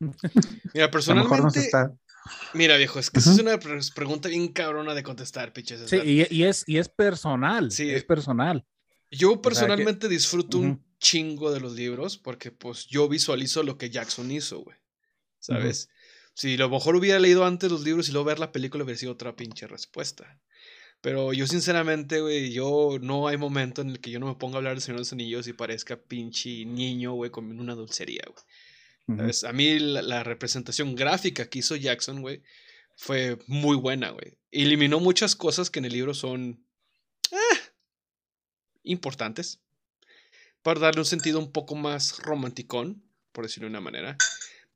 Mira, 0.00 0.86
A 0.86 1.14
lo 1.14 1.14
mejor 1.14 1.42
nos 1.42 1.52
personalmente. 1.52 1.60
está. 1.60 1.92
Mira, 2.54 2.76
viejo, 2.76 2.98
es 2.98 3.10
que 3.10 3.18
esa 3.20 3.32
es 3.32 3.38
una 3.38 3.58
pre- 3.58 3.78
pregunta 3.94 4.28
bien 4.28 4.48
cabrona 4.48 4.94
de 4.94 5.02
contestar, 5.02 5.52
piches. 5.52 5.88
Sí, 5.90 5.96
y, 6.04 6.34
y 6.34 6.44
es, 6.44 6.64
y 6.66 6.78
es 6.78 6.88
personal. 6.88 7.70
Sí. 7.70 7.90
Es 7.90 8.04
personal. 8.04 8.64
Yo 9.10 9.32
que- 9.34 9.38
personalmente 9.48 10.08
disfruto 10.08 10.58
un 10.58 10.84
chingo 10.98 11.52
de 11.52 11.60
los 11.60 11.74
libros 11.74 12.16
porque 12.16 12.50
pues 12.50 12.86
yo 12.86 13.08
visualizo 13.08 13.62
lo 13.62 13.76
que 13.76 13.90
Jackson 13.90 14.30
hizo, 14.30 14.60
güey. 14.60 14.76
¿Sabes? 15.38 15.90
Si 16.32 16.54
a 16.54 16.58
lo 16.58 16.70
mejor 16.70 16.96
hubiera 16.96 17.18
leído 17.18 17.44
antes 17.44 17.70
los 17.70 17.82
libros 17.84 18.08
y 18.08 18.12
luego 18.12 18.24
ver 18.26 18.38
la 18.38 18.50
película 18.52 18.82
hubiera 18.84 18.98
sido 18.98 19.12
otra 19.12 19.36
pinche 19.36 19.66
respuesta. 19.66 20.40
Pero 21.02 21.34
yo 21.34 21.46
sinceramente, 21.46 22.22
güey, 22.22 22.50
yo 22.50 22.96
no 23.02 23.28
hay 23.28 23.36
momento 23.36 23.82
en 23.82 23.90
el 23.90 24.00
que 24.00 24.10
yo 24.10 24.18
no 24.18 24.26
me 24.26 24.36
ponga 24.36 24.54
a 24.54 24.58
hablar 24.58 24.74
de 24.74 24.80
Señor 24.80 24.96
de 24.96 25.00
los 25.02 25.12
Anillos 25.12 25.46
y 25.46 25.52
parezca 25.52 25.96
pinche 26.00 26.64
niño, 26.64 27.12
güey, 27.12 27.30
comiendo 27.30 27.62
una 27.62 27.74
dulcería, 27.74 28.22
güey. 28.26 28.42
A 29.06 29.52
mí 29.52 29.78
la, 29.78 30.02
la 30.02 30.24
representación 30.24 30.94
gráfica 30.94 31.48
que 31.48 31.58
hizo 31.58 31.76
Jackson, 31.76 32.22
güey, 32.22 32.42
fue 32.96 33.38
muy 33.46 33.76
buena, 33.76 34.10
güey. 34.10 34.38
Eliminó 34.50 35.00
muchas 35.00 35.34
cosas 35.36 35.70
que 35.70 35.80
en 35.80 35.84
el 35.84 35.92
libro 35.92 36.14
son 36.14 36.64
eh, 37.30 37.58
importantes. 38.82 39.60
Para 40.62 40.80
darle 40.80 41.00
un 41.00 41.06
sentido 41.06 41.38
un 41.38 41.52
poco 41.52 41.74
más 41.74 42.18
romanticón, 42.20 43.02
por 43.32 43.44
decirlo 43.44 43.66
de 43.66 43.70
una 43.70 43.80
manera. 43.80 44.16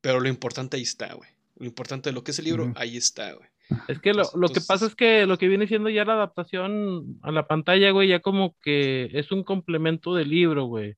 Pero 0.00 0.20
lo 0.20 0.28
importante 0.28 0.76
ahí 0.76 0.82
está, 0.82 1.14
güey. 1.14 1.30
Lo 1.56 1.66
importante 1.66 2.10
de 2.10 2.14
lo 2.14 2.22
que 2.22 2.32
es 2.32 2.38
el 2.38 2.44
libro, 2.44 2.72
ahí 2.76 2.96
está, 2.96 3.32
güey. 3.32 3.48
Es 3.86 3.98
que 4.00 4.14
lo, 4.14 4.22
Entonces- 4.22 4.40
lo 4.40 4.48
que 4.48 4.60
pasa 4.66 4.86
es 4.86 4.94
que 4.94 5.26
lo 5.26 5.36
que 5.38 5.46
viene 5.48 5.66
siendo 5.66 5.90
ya 5.90 6.04
la 6.04 6.14
adaptación 6.14 7.18
a 7.22 7.30
la 7.30 7.46
pantalla, 7.46 7.90
güey, 7.90 8.08
ya 8.08 8.20
como 8.20 8.56
que 8.62 9.10
es 9.12 9.30
un 9.30 9.44
complemento 9.44 10.14
del 10.14 10.30
libro, 10.30 10.64
güey. 10.64 10.96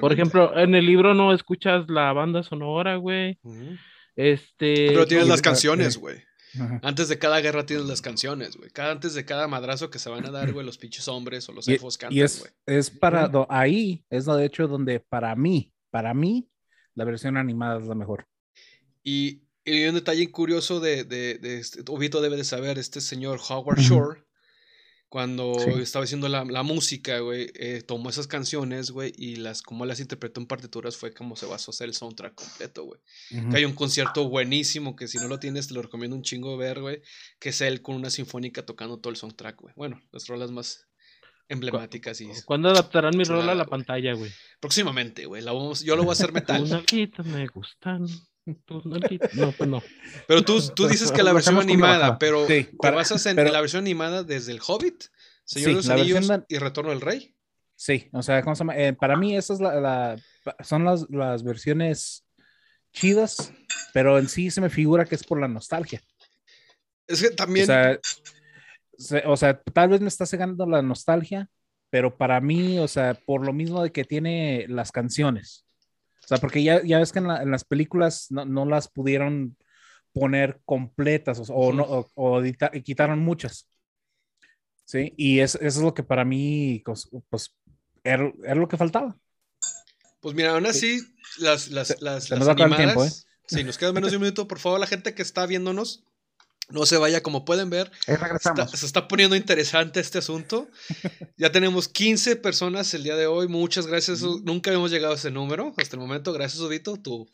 Por 0.00 0.12
ejemplo, 0.12 0.56
en 0.58 0.74
el 0.74 0.84
libro 0.86 1.14
no 1.14 1.32
escuchas 1.32 1.88
la 1.88 2.12
banda 2.12 2.42
sonora, 2.42 2.96
güey. 2.96 3.38
Este. 4.16 4.88
Pero 4.88 5.06
tienes 5.06 5.28
las 5.28 5.42
canciones, 5.42 5.96
güey. 5.96 6.18
Ajá. 6.60 6.80
Antes 6.82 7.08
de 7.08 7.18
cada 7.18 7.40
guerra 7.40 7.64
tienes 7.64 7.86
las 7.86 8.02
canciones, 8.02 8.56
güey. 8.56 8.70
Cada, 8.70 8.90
antes 8.90 9.14
de 9.14 9.24
cada 9.24 9.46
madrazo 9.46 9.88
que 9.88 10.00
se 10.00 10.10
van 10.10 10.26
a 10.26 10.30
dar, 10.30 10.52
güey, 10.52 10.66
los 10.66 10.78
pinches 10.78 11.06
hombres 11.06 11.48
o 11.48 11.52
los 11.52 11.68
Y, 11.68 11.74
elfos 11.74 11.96
cantan, 11.96 12.18
y 12.18 12.22
es, 12.22 12.40
güey. 12.40 12.52
es 12.66 12.90
para 12.90 13.28
do- 13.28 13.46
ahí, 13.48 14.04
es 14.10 14.26
de 14.26 14.44
hecho 14.44 14.66
donde 14.66 14.98
para 14.98 15.34
mí, 15.36 15.72
para 15.90 16.12
mí, 16.12 16.48
la 16.96 17.04
versión 17.04 17.36
animada 17.36 17.78
es 17.80 17.86
la 17.86 17.94
mejor. 17.94 18.26
Y, 19.04 19.42
y 19.64 19.84
un 19.84 19.94
detalle 19.94 20.30
curioso 20.30 20.80
de, 20.80 21.04
de, 21.04 21.38
de 21.38 21.58
este, 21.58 21.82
Obito 21.88 22.20
debe 22.20 22.36
de 22.36 22.44
saber, 22.44 22.78
este 22.78 23.00
señor 23.00 23.40
Howard. 23.48 23.78
Shore, 23.80 24.24
cuando 25.08 25.54
Sí. 25.58 25.70
estaba 25.82 26.04
haciendo 26.04 26.28
la, 26.28 26.44
la 26.44 26.62
música, 26.62 27.18
güey, 27.18 27.50
eh, 27.54 27.82
tomó 27.82 28.10
esas 28.10 28.26
canciones, 28.28 28.92
güey, 28.92 29.12
y 29.16 29.36
las, 29.36 29.60
como 29.62 29.84
las 29.84 29.98
interpretó 29.98 30.40
en 30.40 30.46
partituras 30.46 30.96
fue 30.96 31.12
como 31.12 31.34
se 31.34 31.46
basó 31.46 31.70
a 31.70 31.74
hacer 31.74 31.88
el 31.88 31.94
soundtrack 31.94 32.34
completo, 32.34 32.84
güey. 32.84 33.00
Que 33.50 33.56
hay 33.56 33.64
un 33.64 33.74
concierto 33.74 34.28
buenísimo 34.28 34.94
que 34.94 35.08
si 35.08 35.18
no 35.18 35.26
lo 35.26 35.40
tienes 35.40 35.66
te 35.68 35.74
lo 35.74 35.82
recomiendo 35.82 36.16
un 36.16 36.22
chingo 36.22 36.56
ver, 36.56 36.80
güey, 36.80 37.02
que 37.40 37.48
es 37.48 37.60
él 37.60 37.82
con 37.82 37.96
una 37.96 38.08
sinfónica 38.10 38.64
tocando 38.64 38.98
todo 39.00 39.10
el 39.10 39.16
soundtrack, 39.16 39.60
güey. 39.60 39.74
Bueno, 39.76 40.00
las 40.12 40.28
rolas 40.28 40.52
más 40.52 40.86
emblemáticas 41.48 42.20
y 42.20 42.28
¿Cuándo 42.44 42.68
adaptarán 42.70 43.16
mi 43.16 43.24
Chulada, 43.24 43.42
rol 43.42 43.50
a 43.50 43.54
la 43.56 43.64
pantalla, 43.66 44.14
güey? 44.14 44.30
próximamente, 44.60 45.26
güey, 45.26 45.42
yo 45.42 45.96
lo 45.96 46.02
voy 46.04 46.10
a 46.10 46.12
hacer 46.12 46.32
metal. 46.32 46.68
Nalguitas 46.68 47.26
me 47.26 47.48
gustan. 47.48 48.06
No, 48.46 49.52
pues 49.52 49.68
no. 49.68 49.82
Pero 50.26 50.42
tú, 50.42 50.60
tú 50.74 50.88
dices 50.88 51.12
que 51.12 51.22
la 51.22 51.32
versión 51.32 51.58
animada, 51.58 52.18
pero 52.18 52.46
Sí, 52.46 52.64
¿te 52.64 52.76
para- 52.78 52.96
basas 52.96 53.24
en 53.26 53.36
pero- 53.36 53.52
la 53.52 53.60
versión 53.60 53.82
animada 53.84 54.22
desde 54.24 54.52
el 54.52 54.60
Hobbit, 54.66 55.04
Señor 55.44 55.64
Sí, 55.66 55.70
de 55.70 55.74
los 55.76 55.88
Anillos 55.88 56.28
de- 56.28 56.44
y 56.48 56.58
Retorno 56.58 56.90
del 56.90 57.00
Rey? 57.00 57.34
Sí, 57.76 58.08
o 58.12 58.22
sea, 58.22 58.42
¿cómo 58.42 58.54
se 58.54 58.60
llama? 58.60 58.76
Eh, 58.76 58.92
para 58.92 59.16
mí 59.16 59.36
esas 59.36 59.60
la, 59.60 59.74
la- 59.80 60.16
son 60.62 60.84
las, 60.84 61.06
las 61.10 61.42
versiones 61.42 62.26
chidas, 62.92 63.52
pero 63.94 64.18
en 64.18 64.28
sí 64.28 64.50
se 64.50 64.60
me 64.60 64.68
figura 64.70 65.04
que 65.04 65.14
es 65.14 65.24
por 65.24 65.40
la 65.40 65.48
nostalgia. 65.48 66.02
Es 67.06 67.22
que 67.22 67.30
también, 67.30 67.64
O 67.64 67.66
sea, 67.66 67.98
se- 68.98 69.22
o 69.26 69.36
sea, 69.36 69.60
tal 69.62 69.88
vez 69.90 70.00
me 70.00 70.08
está 70.08 70.26
cegando 70.26 70.66
la 70.66 70.82
nostalgia, 70.82 71.48
pero 71.88 72.16
para 72.16 72.40
mí, 72.40 72.78
o 72.78 72.88
sea, 72.88 73.14
por 73.14 73.44
lo 73.44 73.52
mismo 73.52 73.82
de 73.82 73.92
que 73.92 74.04
tiene 74.04 74.66
las 74.68 74.92
canciones. 74.92 75.66
Sea, 76.30 76.38
porque 76.38 76.62
ya, 76.62 76.80
ya 76.84 77.00
ves 77.00 77.10
que 77.10 77.18
en, 77.18 77.26
la- 77.26 77.42
en 77.42 77.50
las 77.50 77.64
películas 77.64 78.28
no, 78.30 78.44
no 78.44 78.64
las 78.64 78.86
pudieron 78.88 79.56
poner 80.12 80.60
completas 80.64 81.40
o, 81.40 81.52
o 81.52 81.72
no, 81.72 81.82
o, 81.82 82.08
o 82.14 82.40
edita- 82.40 82.70
y 82.72 82.82
quitaron 82.82 83.18
muchas. 83.18 83.66
Sí, 84.84 85.12
y 85.16 85.40
es- 85.40 85.56
eso 85.56 85.66
es 85.66 85.76
lo 85.78 85.92
que 85.92 86.04
para 86.04 86.24
mí, 86.24 86.82
pues, 86.84 87.08
pues, 87.28 87.56
era, 88.04 88.32
era 88.44 88.54
lo 88.54 88.68
que 88.68 88.76
faltaba. 88.76 89.16
pues 90.20 90.36
mira, 90.36 90.52
aún 90.52 90.66
así, 90.66 91.00
las, 91.38 91.68
las, 91.68 91.88
Se- 91.88 91.96
las, 92.00 92.24
se 92.24 92.30
las 92.36 92.46
nos 92.46 92.48
animadas, 92.48 92.76
tiempo, 92.78 93.04
¿eh? 93.04 93.10
sí, 93.46 93.64
nos 93.64 93.76
queda 93.76 93.92
menos 93.92 94.10
de 94.12 94.16
un 94.18 94.22
minuto, 94.22 94.46
por 94.46 94.60
favor, 94.60 94.78
la 94.78 94.86
gente 94.86 95.14
que 95.16 95.22
está 95.22 95.46
viéndonos, 95.46 96.04
no 96.70 96.86
se 96.86 96.96
vaya, 96.96 97.22
como 97.22 97.44
pueden 97.44 97.68
ver, 97.70 97.90
Está- 98.36 98.66
se 98.76 98.86
está 98.86 99.08
poniendo 99.08 99.36
interesante 99.36 100.00
este 100.00 100.18
asunto. 100.18 100.68
Ya 101.36 101.50
tenemos 101.52 101.88
15 101.88 102.36
personas 102.36 102.92
el 102.94 103.02
día 103.02 103.16
de 103.16 103.26
hoy. 103.26 103.48
Muchas 103.48 103.86
gracias. 103.86 104.22
Nunca 104.22 104.70
habíamos 104.70 104.90
llegado 104.90 105.12
a 105.12 105.16
ese 105.16 105.30
número 105.30 105.74
hasta 105.76 105.96
el 105.96 106.00
momento. 106.00 106.32
Gracias, 106.32 106.60
Udito. 106.60 106.96
Tu, 106.96 107.28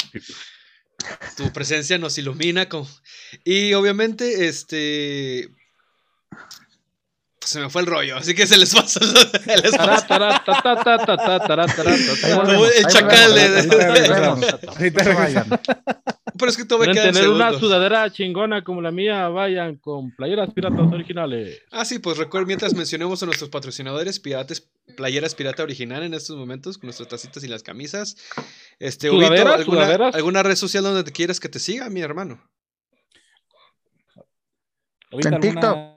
tu 1.36 1.52
presencia 1.52 1.98
nos 1.98 2.16
ilumina. 2.18 2.68
con- 2.68 2.86
Y 3.44 3.74
obviamente, 3.74 4.46
este. 4.48 5.48
Pues 7.46 7.52
se 7.52 7.60
me 7.60 7.70
fue 7.70 7.82
el 7.82 7.86
rollo, 7.86 8.16
así 8.16 8.34
que 8.34 8.44
se 8.44 8.58
les 8.58 8.74
pasa. 8.74 8.98
se 9.44 9.56
les 9.56 9.72
el 12.76 12.86
chacal 12.86 13.34
de-. 13.34 13.62
Pero 16.38 16.50
es 16.50 16.56
que 16.56 16.66
queda 16.66 17.06
en 17.08 17.14
tener 17.14 17.28
una 17.28 17.56
sudadera 17.56 18.10
chingona 18.10 18.64
como 18.64 18.82
la 18.82 18.90
mía, 18.90 19.28
vayan 19.28 19.76
con 19.76 20.10
playeras 20.16 20.52
piratas 20.52 20.92
originales. 20.92 21.62
Ah, 21.70 21.84
sí, 21.84 22.00
pues 22.00 22.18
recuerden, 22.18 22.48
mientras 22.48 22.74
mencionemos 22.74 23.22
a 23.22 23.26
nuestros 23.26 23.48
patrocinadores, 23.48 24.18
Pirates, 24.18 24.68
Playeras 24.96 25.36
Pirata 25.36 25.62
Original 25.62 26.02
en 26.02 26.14
estos 26.14 26.36
momentos, 26.36 26.78
con 26.78 26.88
nuestras 26.88 27.08
tacitas 27.08 27.44
y 27.44 27.48
las 27.48 27.62
camisas. 27.62 28.16
Este, 28.80 29.08
Ubito, 29.08 29.28
¿Sudaderas? 29.28 29.60
¿alguna, 29.60 29.84
¿Sudaderas? 29.84 30.14
¿alguna 30.16 30.42
red 30.42 30.56
social 30.56 30.82
donde 30.82 31.04
te 31.04 31.12
quieras 31.12 31.38
que 31.38 31.48
te 31.48 31.60
siga, 31.60 31.88
mi 31.90 32.00
hermano? 32.00 32.42
En 35.12 35.26
alguna- 35.26 35.40
TikTok. 35.40 35.95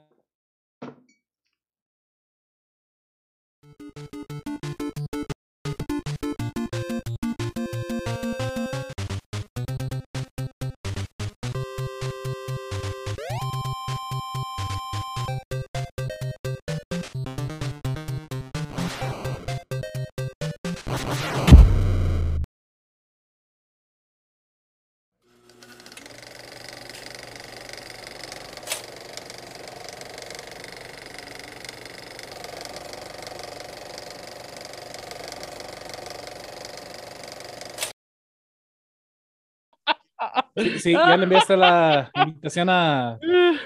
Sí, 40.80 40.92
ya 40.92 41.16
le 41.16 41.24
enviaste 41.24 41.56
la 41.56 42.10
invitación 42.14 42.68
a. 42.70 43.18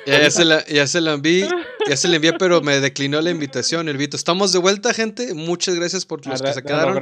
Ya, 0.07 0.23
ya 0.23 0.31
se 0.31 0.45
la, 0.45 0.65
ya 0.67 0.87
se 0.87 1.01
la 1.01 1.13
envié, 1.13 1.49
ya 1.89 1.97
se 1.97 2.09
la 2.09 2.17
envié, 2.17 2.33
pero 2.35 2.61
me 2.61 2.81
declinó 2.81 3.21
la 3.21 3.31
invitación, 3.31 3.89
Elvito. 3.89 4.17
Estamos 4.17 4.53
de 4.53 4.59
vuelta, 4.59 4.93
gente. 4.95 5.35
Muchas 5.35 5.75
gracias 5.75 6.05
por 6.07 6.27
los 6.27 6.41
que 6.43 6.53
se 6.53 6.63
quedaron. 6.63 7.01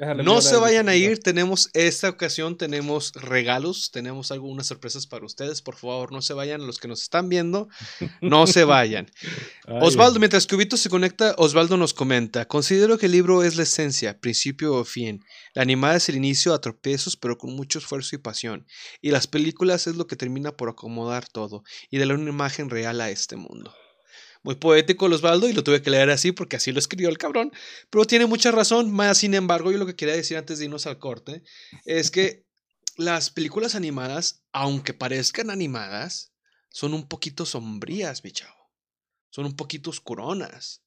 No 0.00 0.40
se 0.40 0.56
vayan 0.56 0.88
a 0.88 0.96
ir, 0.96 1.20
tenemos 1.20 1.68
esta 1.74 2.08
ocasión, 2.08 2.56
tenemos 2.56 3.12
regalos, 3.12 3.90
tenemos 3.90 4.30
algunas 4.30 4.66
sorpresas 4.66 5.06
para 5.06 5.26
ustedes. 5.26 5.60
Por 5.60 5.76
favor, 5.76 6.10
no 6.10 6.22
se 6.22 6.32
vayan, 6.32 6.66
los 6.66 6.78
que 6.78 6.88
nos 6.88 7.02
están 7.02 7.28
viendo, 7.28 7.68
no 8.22 8.46
se 8.46 8.64
vayan. 8.64 9.10
Ay, 9.66 9.78
Osvaldo, 9.82 10.18
mientras 10.18 10.46
que 10.46 10.56
Ubito 10.56 10.78
se 10.78 10.88
conecta, 10.88 11.34
Osvaldo 11.36 11.76
nos 11.76 11.92
comenta, 11.92 12.48
considero 12.48 12.96
que 12.96 13.06
el 13.06 13.12
libro 13.12 13.44
es 13.44 13.56
la 13.56 13.64
esencia, 13.64 14.18
principio 14.18 14.74
o 14.74 14.84
fin. 14.84 15.22
La 15.52 15.62
animada 15.62 15.96
es 15.96 16.08
el 16.08 16.16
inicio 16.16 16.54
a 16.54 16.62
tropiezos, 16.62 17.18
pero 17.18 17.36
con 17.36 17.54
mucho 17.54 17.78
esfuerzo 17.78 18.16
y 18.16 18.18
pasión. 18.18 18.66
Y 19.02 19.10
las 19.10 19.26
películas 19.26 19.86
es 19.86 19.96
lo 19.96 20.06
que 20.06 20.16
termina 20.16 20.52
por 20.52 20.70
acomodar 20.70 21.28
todo 21.28 21.62
y 21.90 21.98
darle 21.98 22.14
una 22.14 22.30
imagen 22.30 22.70
real 22.70 23.02
a 23.02 23.10
este 23.10 23.36
mundo. 23.36 23.74
Muy 24.42 24.54
poético 24.54 25.06
el 25.06 25.12
Osvaldo 25.12 25.48
y 25.48 25.52
lo 25.52 25.62
tuve 25.62 25.82
que 25.82 25.90
leer 25.90 26.10
así 26.10 26.32
porque 26.32 26.56
así 26.56 26.72
lo 26.72 26.78
escribió 26.78 27.10
el 27.10 27.18
cabrón, 27.18 27.52
pero 27.90 28.04
tiene 28.06 28.26
mucha 28.26 28.50
razón. 28.50 28.90
Más 28.90 29.18
sin 29.18 29.34
embargo, 29.34 29.70
yo 29.70 29.78
lo 29.78 29.86
que 29.86 29.96
quería 29.96 30.14
decir 30.14 30.36
antes 30.36 30.58
de 30.58 30.64
irnos 30.64 30.86
al 30.86 30.98
corte 30.98 31.42
es 31.84 32.10
que 32.10 32.46
las 32.96 33.30
películas 33.30 33.74
animadas, 33.74 34.42
aunque 34.52 34.94
parezcan 34.94 35.50
animadas, 35.50 36.32
son 36.70 36.94
un 36.94 37.06
poquito 37.08 37.44
sombrías, 37.44 38.24
mi 38.24 38.32
chavo. 38.32 38.70
Son 39.30 39.44
un 39.44 39.56
poquito 39.56 39.90
oscuronas. 39.90 40.82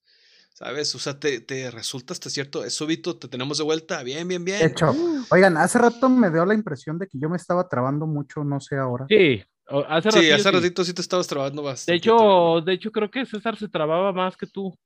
¿Sabes? 0.52 0.94
O 0.94 1.00
sea, 1.00 1.18
te, 1.18 1.40
te 1.40 1.68
resulta 1.72 2.12
hasta 2.12 2.30
cierto, 2.30 2.64
es 2.64 2.74
súbito, 2.74 3.18
te 3.18 3.26
tenemos 3.26 3.58
de 3.58 3.64
vuelta, 3.64 4.04
bien, 4.04 4.28
bien, 4.28 4.44
bien. 4.44 4.60
De 4.60 4.66
hecho, 4.66 4.94
oigan, 5.30 5.56
hace 5.56 5.80
rato 5.80 6.08
me 6.08 6.30
dio 6.30 6.46
la 6.46 6.54
impresión 6.54 6.96
de 6.96 7.08
que 7.08 7.18
yo 7.18 7.28
me 7.28 7.36
estaba 7.36 7.68
trabando 7.68 8.06
mucho, 8.06 8.44
no 8.44 8.60
sé 8.60 8.76
ahora. 8.76 9.06
Sí, 9.08 9.42
hace 9.88 10.10
sí, 10.12 10.30
hace 10.30 10.42
sí. 10.42 10.50
ratito 10.50 10.84
sí 10.84 10.92
te 10.92 11.00
estabas 11.02 11.26
trabando 11.26 11.62
bastante. 11.62 11.92
De 11.92 11.96
hecho, 11.98 12.60
de 12.64 12.72
hecho, 12.74 12.92
creo 12.92 13.10
que 13.10 13.24
César 13.26 13.56
se 13.56 13.68
trababa 13.68 14.12
más 14.12 14.36
que 14.36 14.46
tú. 14.46 14.76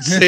Sí. 0.00 0.18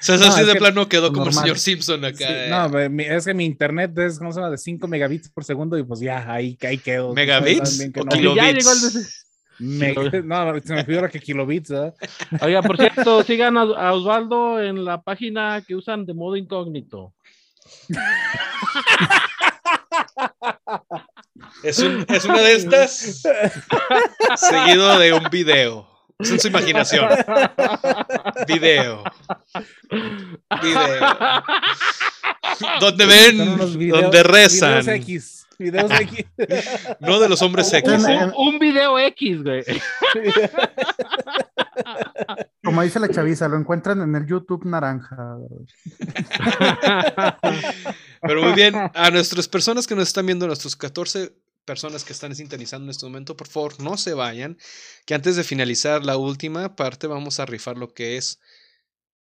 César 0.00 0.28
No, 0.28 0.32
sí 0.32 0.40
es 0.42 0.46
de 0.46 0.52
que- 0.52 0.58
plano 0.58 0.86
quedó 0.88 1.10
como 1.12 1.26
el 1.26 1.32
señor 1.32 1.58
Simpson 1.58 2.04
acá. 2.04 2.18
Sí, 2.18 2.24
eh. 2.28 2.48
no, 2.50 2.78
es 2.78 3.24
que 3.24 3.32
mi 3.34 3.44
internet 3.46 3.96
es, 3.98 4.18
¿cómo 4.18 4.30
se 4.30 4.40
llama? 4.40 4.50
De 4.50 4.58
5 4.58 4.86
megabits 4.88 5.30
por 5.30 5.42
segundo 5.44 5.78
y 5.78 5.82
pues 5.84 6.00
ya, 6.00 6.30
ahí, 6.30 6.58
ahí 6.62 6.76
quedo. 6.78 7.14
¿Megabits 7.14 7.78
que 7.92 8.00
o 8.00 8.04
no. 8.04 8.10
Kilobits. 8.10 9.18
Me- 9.58 9.94
no, 10.24 10.60
se 10.60 10.74
me 10.74 10.84
figura 10.84 11.08
que 11.08 11.20
kilobits, 11.20 11.70
¿verdad? 11.70 11.94
Oiga, 12.42 12.62
por 12.62 12.76
cierto, 12.76 13.22
sigan 13.22 13.56
a, 13.56 13.62
a 13.62 13.92
Osvaldo 13.92 14.60
en 14.60 14.84
la 14.84 15.00
página 15.02 15.62
que 15.66 15.74
usan 15.76 16.04
de 16.04 16.14
modo 16.14 16.36
incógnito. 16.36 17.14
Es, 21.62 21.78
un- 21.78 22.04
es 22.08 22.24
una 22.24 22.40
de 22.40 22.54
estas 22.54 22.96
seguido 24.36 24.98
de 24.98 25.12
un 25.12 25.24
video. 25.30 25.88
Es 26.18 26.30
en 26.30 26.38
su 26.40 26.48
imaginación. 26.48 27.08
Video. 28.46 29.02
Video. 30.62 31.16
Donde 32.80 33.06
ven, 33.06 33.58
donde 33.90 34.22
rezan. 34.22 34.80
Videos 34.84 34.88
X. 35.00 35.46
Videos 35.58 35.90
X. 36.00 36.26
No 37.00 37.18
de 37.18 37.28
los 37.28 37.40
hombres 37.42 37.68
un, 37.72 37.74
X. 37.76 38.04
¿eh? 38.08 38.18
un- 38.24 38.32
un 38.54 38.58
video 38.58 38.98
X, 38.98 39.42
güey. 39.42 39.64
Como 42.72 42.84
dice 42.84 43.00
la 43.00 43.10
chaviza, 43.10 43.48
lo 43.48 43.58
encuentran 43.58 44.00
en 44.00 44.14
el 44.14 44.26
YouTube 44.26 44.64
naranja. 44.64 45.36
Pero 48.22 48.42
muy 48.42 48.54
bien, 48.54 48.74
a 48.94 49.10
nuestras 49.10 49.46
personas 49.46 49.86
que 49.86 49.94
nos 49.94 50.08
están 50.08 50.24
viendo, 50.24 50.46
nuestros 50.46 50.74
14 50.74 51.36
personas 51.66 52.02
que 52.02 52.14
están 52.14 52.34
sintonizando 52.34 52.86
en 52.86 52.90
este 52.92 53.04
momento, 53.04 53.36
por 53.36 53.46
favor, 53.46 53.78
no 53.78 53.98
se 53.98 54.14
vayan, 54.14 54.56
que 55.04 55.12
antes 55.12 55.36
de 55.36 55.44
finalizar 55.44 56.02
la 56.02 56.16
última 56.16 56.74
parte 56.74 57.06
vamos 57.06 57.40
a 57.40 57.44
rifar 57.44 57.76
lo 57.76 57.92
que 57.92 58.16
es 58.16 58.40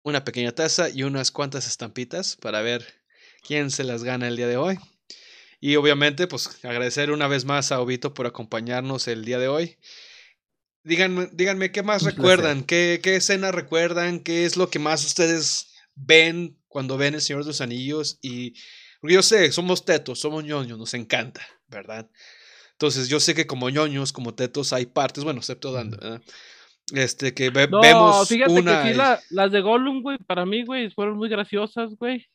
una 0.02 0.24
pequeña 0.24 0.52
taza 0.52 0.90
y 0.90 1.04
unas 1.04 1.30
cuantas 1.30 1.66
estampitas 1.66 2.36
para 2.36 2.60
ver 2.60 2.86
quién 3.42 3.70
se 3.70 3.82
las 3.82 4.04
gana 4.04 4.28
el 4.28 4.36
día 4.36 4.48
de 4.48 4.58
hoy. 4.58 4.78
Y 5.58 5.76
obviamente, 5.76 6.26
pues 6.26 6.62
agradecer 6.66 7.12
una 7.12 7.28
vez 7.28 7.46
más 7.46 7.72
a 7.72 7.80
Obito 7.80 8.12
por 8.12 8.26
acompañarnos 8.26 9.08
el 9.08 9.24
día 9.24 9.38
de 9.38 9.48
hoy. 9.48 9.78
Díganme, 10.88 11.28
díganme 11.32 11.70
¿qué 11.70 11.82
más 11.82 12.02
recuerdan? 12.02 12.64
¿Qué, 12.64 13.00
¿Qué 13.02 13.16
escena 13.16 13.52
recuerdan? 13.52 14.20
¿Qué 14.20 14.44
es 14.46 14.56
lo 14.56 14.70
que 14.70 14.78
más 14.78 15.04
ustedes 15.04 15.74
ven 15.94 16.58
cuando 16.66 16.96
ven 16.96 17.14
El 17.14 17.20
Señor 17.20 17.42
de 17.42 17.48
los 17.48 17.60
Anillos? 17.60 18.18
Y 18.22 18.54
yo 19.02 19.22
sé, 19.22 19.52
somos 19.52 19.84
tetos, 19.84 20.18
somos 20.18 20.44
ñoños, 20.44 20.78
nos 20.78 20.94
encanta, 20.94 21.46
¿verdad? 21.68 22.08
Entonces 22.72 23.08
yo 23.08 23.20
sé 23.20 23.34
que 23.34 23.46
como 23.46 23.68
ñoños, 23.68 24.12
como 24.12 24.34
tetos, 24.34 24.72
hay 24.72 24.86
partes, 24.86 25.24
bueno, 25.24 25.40
excepto 25.40 25.72
dando, 25.72 25.98
¿verdad? 25.98 26.22
Este, 26.94 27.34
que 27.34 27.50
ve- 27.50 27.68
No, 27.68 27.80
vemos 27.80 28.28
fíjate 28.28 28.50
una... 28.50 28.82
que 28.84 28.90
sí, 28.92 28.94
la- 28.96 29.20
las 29.30 29.52
de 29.52 29.60
Gollum, 29.60 30.00
güey, 30.00 30.16
para 30.18 30.46
mí, 30.46 30.64
güey, 30.64 30.90
fueron 30.90 31.18
muy 31.18 31.28
graciosas, 31.28 31.90
güey. 31.98 32.26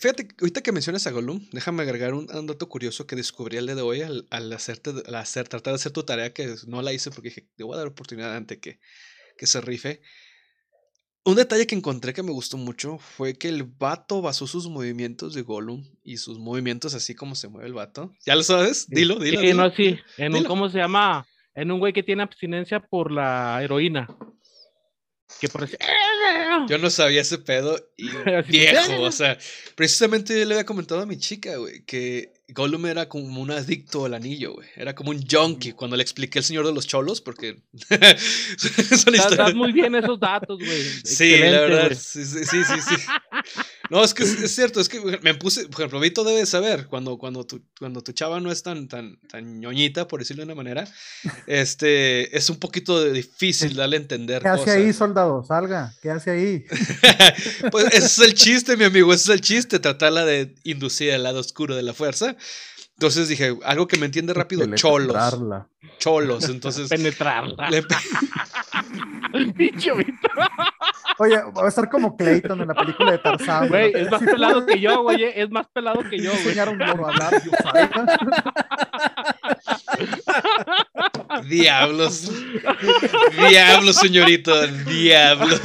Fíjate, 0.00 0.28
ahorita 0.40 0.62
que 0.62 0.72
mencionas 0.72 1.06
a 1.06 1.10
Gollum, 1.10 1.46
déjame 1.52 1.82
agregar 1.82 2.14
un, 2.14 2.26
un 2.34 2.46
dato 2.46 2.70
curioso 2.70 3.06
que 3.06 3.16
descubrí 3.16 3.58
el 3.58 3.66
día 3.66 3.74
de 3.74 3.82
hoy 3.82 4.00
al, 4.00 4.26
al 4.30 4.50
hacerte, 4.50 4.94
al 5.06 5.14
hacer, 5.14 5.46
tratar 5.46 5.72
de 5.72 5.76
hacer 5.76 5.92
tu 5.92 6.04
tarea, 6.04 6.32
que 6.32 6.54
no 6.66 6.80
la 6.80 6.94
hice 6.94 7.10
porque 7.10 7.28
dije, 7.28 7.46
te 7.54 7.64
voy 7.64 7.74
a 7.74 7.78
dar 7.78 7.86
oportunidad 7.88 8.34
antes 8.34 8.56
que, 8.60 8.80
que 9.36 9.46
se 9.46 9.60
rife. 9.60 10.00
Un 11.22 11.34
detalle 11.34 11.66
que 11.66 11.74
encontré 11.74 12.14
que 12.14 12.22
me 12.22 12.32
gustó 12.32 12.56
mucho 12.56 12.96
fue 12.96 13.34
que 13.34 13.50
el 13.50 13.64
vato 13.64 14.22
basó 14.22 14.46
sus 14.46 14.70
movimientos 14.70 15.34
de 15.34 15.42
Gollum 15.42 15.84
y 16.02 16.16
sus 16.16 16.38
movimientos 16.38 16.94
así 16.94 17.14
como 17.14 17.34
se 17.34 17.48
mueve 17.48 17.68
el 17.68 17.74
vato. 17.74 18.14
¿Ya 18.24 18.34
lo 18.36 18.42
sabes? 18.42 18.88
Dilo, 18.88 19.18
dilo. 19.18 19.38
Sí, 19.38 19.46
dilo. 19.48 19.62
no, 19.62 19.70
sí, 19.70 19.98
en 20.16 20.32
un, 20.32 20.38
Dilo. 20.38 20.48
¿cómo 20.48 20.70
se 20.70 20.78
llama? 20.78 21.26
En 21.54 21.70
un 21.70 21.78
güey 21.78 21.92
que 21.92 22.02
tiene 22.02 22.22
abstinencia 22.22 22.80
por 22.80 23.12
la 23.12 23.62
heroína. 23.62 24.08
Que 25.40 25.48
por 25.48 25.64
eso- 25.64 25.76
Yo 26.68 26.78
no 26.78 26.90
sabía 26.90 27.20
ese 27.22 27.38
pedo 27.38 27.78
y 27.96 28.08
viejo, 28.48 29.00
o 29.02 29.12
sea, 29.12 29.38
precisamente 29.74 30.38
yo 30.38 30.44
le 30.44 30.54
había 30.54 30.66
comentado 30.66 31.00
a 31.00 31.06
mi 31.06 31.16
chica, 31.18 31.56
güey, 31.56 31.84
que 31.84 32.32
Gollum 32.48 32.86
era 32.86 33.08
como 33.08 33.40
un 33.40 33.50
adicto 33.50 34.04
al 34.04 34.14
anillo, 34.14 34.54
güey, 34.54 34.68
era 34.76 34.94
como 34.94 35.10
un 35.10 35.24
junkie 35.26 35.72
cuando 35.72 35.96
le 35.96 36.02
expliqué 36.02 36.40
el 36.40 36.44
Señor 36.44 36.66
de 36.66 36.74
los 36.74 36.86
Cholos, 36.86 37.20
porque 37.20 37.62
son 38.58 39.14
historias... 39.14 39.54
muy 39.54 39.72
bien 39.72 39.94
esos 39.94 40.18
datos, 40.18 40.58
güey. 40.58 40.82
Sí, 41.04 41.36
la 41.38 41.60
verdad, 41.60 41.92
sí, 41.98 42.24
sí, 42.24 42.44
sí, 42.44 42.64
sí. 42.64 42.94
No, 43.90 44.04
es 44.04 44.14
que 44.14 44.22
es, 44.22 44.40
es 44.40 44.54
cierto, 44.54 44.80
es 44.80 44.88
que 44.88 45.00
me 45.20 45.34
puse, 45.34 45.64
por 45.66 45.80
ejemplo, 45.80 45.98
Vito 45.98 46.22
debe 46.22 46.46
saber, 46.46 46.86
cuando, 46.86 47.18
cuando, 47.18 47.44
tu, 47.44 47.60
cuando 47.76 48.00
tu 48.02 48.12
chava 48.12 48.38
no 48.38 48.52
es 48.52 48.62
tan, 48.62 48.86
tan, 48.86 49.18
tan 49.28 49.60
ñoñita, 49.60 50.06
por 50.06 50.20
decirlo 50.20 50.42
de 50.42 50.44
una 50.44 50.54
manera, 50.54 50.88
este, 51.48 52.36
es 52.36 52.48
un 52.50 52.58
poquito 52.58 53.02
de 53.02 53.12
difícil 53.12 53.74
darle 53.74 53.96
a 53.96 54.00
entender 54.00 54.42
¿Qué 54.42 54.48
hace 54.48 54.64
cosas. 54.64 54.76
ahí, 54.76 54.92
soldado? 54.92 55.44
Salga. 55.44 55.92
¿Qué 56.00 56.10
hace 56.10 56.30
ahí? 56.30 56.64
pues 57.72 57.86
ese 57.86 58.06
es 58.06 58.18
el 58.20 58.34
chiste, 58.34 58.76
mi 58.76 58.84
amigo, 58.84 59.12
ese 59.12 59.24
es 59.24 59.38
el 59.38 59.40
chiste, 59.40 59.80
tratarla 59.80 60.24
de 60.24 60.54
inducir 60.62 61.12
al 61.12 61.24
lado 61.24 61.40
oscuro 61.40 61.74
de 61.74 61.82
la 61.82 61.92
fuerza. 61.92 62.36
Entonces 63.00 63.28
dije, 63.28 63.56
algo 63.64 63.88
que 63.88 63.96
me 63.96 64.04
entiende 64.04 64.34
rápido, 64.34 64.60
cholos, 64.76 65.14
Telepenetrarla. 65.16 65.66
cholos. 65.96 66.44
Entonces, 66.50 66.86
Penetrarla. 66.90 67.70
le-. 67.70 67.82
Oye, 71.18 71.36
va 71.56 71.64
a 71.64 71.68
estar 71.68 71.88
como 71.88 72.14
Clayton 72.14 72.60
en 72.60 72.68
la 72.68 72.74
película 72.74 73.12
de 73.12 73.18
Tarzán. 73.18 73.68
Güey, 73.68 73.92
¿no? 73.92 73.98
es 74.00 74.10
más 74.10 74.22
pelado 74.22 74.66
que 74.66 74.78
yo, 74.80 75.02
güey. 75.02 75.22
eh, 75.24 75.32
Es 75.42 75.50
más 75.50 75.66
pelado 75.68 76.02
que 76.10 76.18
yo, 76.18 76.30
güey. 76.30 76.42
enseñar 76.42 76.68
a 76.68 76.70
un 76.72 76.78
loro 76.78 77.06
a 77.06 77.10
hablar. 77.10 77.42
Diablos, 81.48 82.30
diablos, 83.48 83.96
señorito, 83.96 84.66
diablos. 84.66 85.60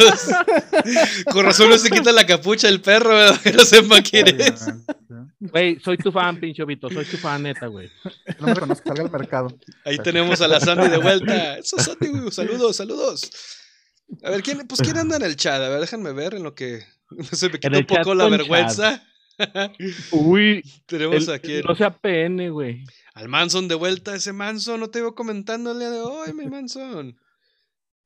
Con 1.32 1.46
razón 1.46 1.70
no 1.70 1.78
se 1.78 1.90
quita 1.90 2.12
la 2.12 2.26
capucha 2.26 2.68
el 2.70 2.82
perro, 2.82 3.10
¿verdad? 3.16 3.40
que 3.42 3.52
no 3.54 3.64
sepa 3.66 4.02
quién 4.02 4.40
es. 4.42 4.66
Güey, 5.40 5.80
soy 5.80 5.98
tu 5.98 6.12
fan, 6.12 6.40
pinche 6.40 6.66
Vito. 6.66 6.90
Soy 6.90 7.06
tu 7.06 7.18
fan, 7.18 7.44
neta, 7.44 7.68
güey. 7.68 7.90
No 8.40 8.48
me 8.48 8.56
conozco, 8.56 8.88
salga 8.88 9.04
al 9.04 9.12
mercado. 9.12 9.58
Ahí 9.84 9.98
tenemos 10.00 10.42
a 10.42 10.48
la 10.48 10.60
Sandy 10.60 10.90
de 10.90 10.98
vuelta. 10.98 11.58
Eso, 11.58 11.78
Sandy, 11.78 12.08
güey, 12.08 12.32
saludos, 12.32 12.76
saludos. 12.76 13.32
A 14.24 14.30
ver, 14.30 14.44
¿quién, 14.44 14.60
pues, 14.68 14.82
¿quién 14.82 14.98
anda 14.98 15.18
en 15.18 15.24
el 15.24 15.36
chat? 15.36 15.62
A 15.62 15.70
ver, 15.70 15.80
déjenme 15.82 16.12
ver 16.14 16.36
en 16.36 16.44
lo 16.44 16.54
que 16.56 16.82
se 17.32 17.50
me 17.50 17.60
quita 17.60 17.78
un 17.78 17.86
poco 17.86 18.16
la 18.16 18.28
vergüenza. 18.30 19.04
Uy, 20.12 20.64
tenemos 20.86 21.28
el- 21.28 21.34
aquí 21.34 21.62
no 21.68 21.76
sea 21.76 21.92
PN, 21.92 22.50
güey. 22.50 22.84
Al 23.16 23.28
Manson 23.28 23.68
de 23.68 23.76
vuelta. 23.76 24.16
Ese 24.16 24.32
Manson, 24.34 24.80
no 24.80 24.90
te 24.90 25.00
iba 25.00 25.14
comentando 25.16 25.72
el 25.72 25.80
día 25.80 25.90
de 25.90 26.02
hoy, 26.02 26.34
mi 26.34 26.48
Manson. 26.48 27.08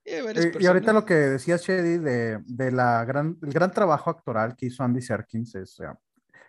Y, 0.06 0.12
Eh, 0.12 0.52
y 0.60 0.66
ahorita 0.66 0.94
lo 0.94 1.06
que 1.06 1.14
decías, 1.14 1.62
Shady, 1.62 1.98
de, 1.98 2.40
de 2.46 2.72
la 2.72 3.04
gran, 3.06 3.38
el 3.44 3.52
gran 3.52 3.72
trabajo 3.72 4.10
actoral 4.10 4.56
que 4.56 4.68
hizo 4.68 4.84
Andy 4.84 5.02
Serkins 5.02 5.54
es, 5.56 5.74
o 5.74 5.84
sea, 5.84 6.00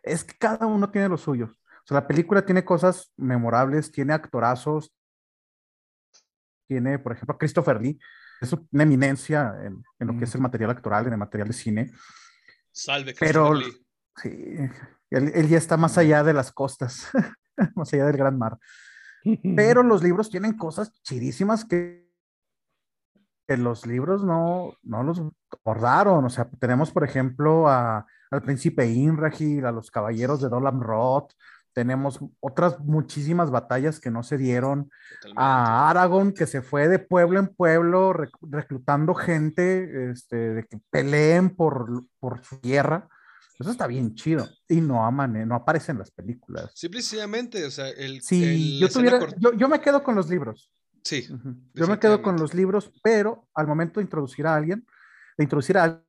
es 0.02 0.24
que 0.24 0.38
cada 0.38 0.66
uno 0.66 0.90
tiene 0.90 1.08
los 1.08 1.20
suyos. 1.22 1.50
O 1.50 1.86
sea, 1.86 1.96
la 1.96 2.06
película 2.06 2.44
tiene 2.46 2.64
cosas 2.64 3.12
memorables, 3.16 3.90
tiene 3.90 4.12
actorazos, 4.14 4.92
tiene, 6.68 6.98
por 6.98 7.12
ejemplo, 7.12 7.34
a 7.34 7.38
Christopher 7.38 7.80
Lee, 7.82 7.98
es 8.40 8.52
una 8.52 8.82
eminencia 8.84 9.54
en, 9.62 9.82
en 9.98 10.06
lo 10.06 10.16
que 10.16 10.24
es 10.24 10.34
el 10.34 10.40
material 10.40 10.70
actoral, 10.70 11.06
en 11.06 11.12
el 11.12 11.18
material 11.18 11.48
de 11.48 11.54
cine. 11.54 11.92
Salve, 12.72 13.14
Pero- 13.18 13.50
Christopher 13.50 13.74
Lee. 13.74 13.86
Sí, 14.22 14.30
él, 15.10 15.32
él 15.34 15.48
ya 15.48 15.58
está 15.58 15.76
más 15.76 15.96
allá 15.98 16.22
de 16.22 16.32
las 16.32 16.52
costas, 16.52 17.08
más 17.74 17.92
allá 17.92 18.06
del 18.06 18.16
gran 18.16 18.38
mar. 18.38 18.58
Pero 19.56 19.82
los 19.82 20.02
libros 20.02 20.30
tienen 20.30 20.56
cosas 20.56 20.92
chidísimas 21.02 21.64
que, 21.64 22.10
que 23.46 23.56
los 23.56 23.86
libros 23.86 24.24
no, 24.24 24.74
no 24.82 25.02
los 25.02 25.22
abordaron. 25.64 26.24
O 26.24 26.30
sea, 26.30 26.48
tenemos, 26.58 26.90
por 26.90 27.04
ejemplo, 27.04 27.68
a, 27.68 28.06
al 28.30 28.42
príncipe 28.42 28.86
Inrahil, 28.86 29.66
a 29.66 29.72
los 29.72 29.90
caballeros 29.90 30.40
de 30.40 30.48
Dolan 30.48 30.80
Roth. 30.80 31.32
Tenemos 31.72 32.18
otras 32.40 32.80
muchísimas 32.80 33.50
batallas 33.50 34.00
que 34.00 34.10
no 34.10 34.22
se 34.24 34.36
dieron. 34.36 34.90
Totalmente. 35.22 35.40
A 35.40 35.90
Aragorn, 35.90 36.32
que 36.32 36.46
se 36.46 36.62
fue 36.62 36.88
de 36.88 36.98
pueblo 36.98 37.38
en 37.38 37.46
pueblo 37.48 38.12
rec- 38.12 38.36
reclutando 38.42 39.14
gente 39.14 40.10
este, 40.10 40.36
de 40.54 40.66
que 40.66 40.80
peleen 40.90 41.54
por, 41.54 42.04
por 42.18 42.42
su 42.42 42.58
tierra. 42.58 43.08
Eso 43.60 43.70
está 43.70 43.86
bien 43.86 44.14
chido. 44.14 44.48
Y 44.68 44.80
no, 44.80 45.04
aman, 45.04 45.46
no 45.46 45.54
aparece 45.54 45.92
en 45.92 45.98
las 45.98 46.10
películas. 46.10 46.70
Simple 46.74 47.00
y 47.00 47.02
sencillamente, 47.02 47.64
o 47.66 47.70
sea, 47.70 47.88
el. 47.90 48.22
Si 48.22 48.42
el- 48.42 48.78
yo 48.80 48.88
tuviera, 48.88 49.20
yo, 49.38 49.52
yo 49.52 49.68
me 49.68 49.80
quedo 49.80 50.02
con 50.02 50.14
los 50.14 50.28
libros. 50.30 50.70
Sí, 51.04 51.26
Ujú. 51.30 51.56
Yo 51.74 51.86
me 51.86 51.98
quedo 51.98 52.20
con 52.22 52.36
los 52.36 52.52
libros, 52.54 52.90
pero 53.02 53.48
al 53.54 53.66
momento 53.66 54.00
de 54.00 54.04
introducir 54.04 54.46
a 54.46 54.54
alguien, 54.56 54.86
de 55.36 55.44
introducir 55.44 55.78
a 55.78 56.02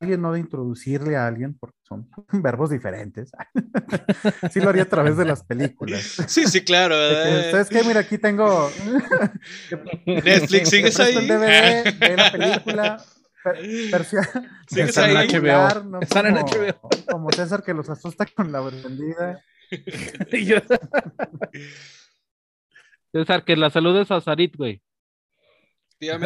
alguien, 0.00 0.20
no 0.20 0.32
de 0.32 0.40
introducirle 0.40 1.16
a 1.16 1.26
alguien, 1.26 1.56
porque 1.58 1.76
son 1.82 2.08
verbos 2.32 2.70
diferentes. 2.70 3.30
sí 4.52 4.60
lo 4.60 4.68
haría 4.70 4.82
a 4.82 4.88
través 4.88 5.16
de 5.16 5.24
las 5.24 5.42
películas. 5.44 6.02
Sí, 6.28 6.46
sí, 6.46 6.62
claro. 6.62 6.94
Que, 6.94 7.14
¿verdad? 7.14 7.50
¿Sabes 7.50 7.68
qué? 7.68 7.82
Mira, 7.84 8.00
aquí 8.00 8.18
tengo. 8.18 8.70
Netflix, 10.06 10.70
¿sigues 10.70 10.98
ahí? 11.00 11.16
el 11.16 11.26
DVD, 11.28 11.98
ve 11.98 12.16
la 12.16 12.32
película. 12.32 13.04
Están 14.76 15.10
en 15.10 15.16
HBO. 15.16 16.00
Están 16.00 16.26
en 16.26 16.34
HBO. 16.34 16.88
Como 17.10 17.30
César 17.32 17.62
que 17.62 17.74
los 17.74 17.88
asusta 17.88 18.26
con 18.26 18.52
la 18.52 18.60
vendida. 18.60 19.42
César, 23.12 23.44
que 23.44 23.56
la 23.56 23.70
saludes 23.70 24.10
a 24.10 24.20
Sarit, 24.20 24.56
güey. 24.56 24.82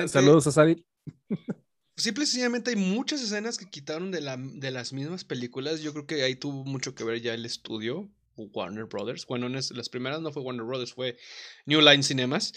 Saludos 0.06 0.46
a 0.46 0.52
Sarit. 0.52 0.84
Simple 1.96 2.24
y 2.24 2.26
sencillamente 2.26 2.70
hay 2.70 2.76
muchas 2.76 3.22
escenas 3.22 3.58
que 3.58 3.68
quitaron 3.68 4.10
de, 4.10 4.22
la, 4.22 4.36
de 4.38 4.70
las 4.70 4.92
mismas 4.92 5.24
películas. 5.24 5.80
Yo 5.80 5.92
creo 5.92 6.06
que 6.06 6.22
ahí 6.22 6.34
tuvo 6.36 6.64
mucho 6.64 6.94
que 6.94 7.04
ver 7.04 7.20
ya 7.20 7.34
el 7.34 7.44
estudio, 7.44 8.10
Warner 8.36 8.86
Brothers. 8.86 9.26
Bueno, 9.26 9.46
en 9.46 9.52
las 9.52 9.88
primeras 9.90 10.20
no 10.20 10.32
fue 10.32 10.42
Warner 10.42 10.64
Brothers, 10.64 10.94
fue 10.94 11.18
New 11.66 11.80
Line 11.80 12.02
Cinemas. 12.02 12.52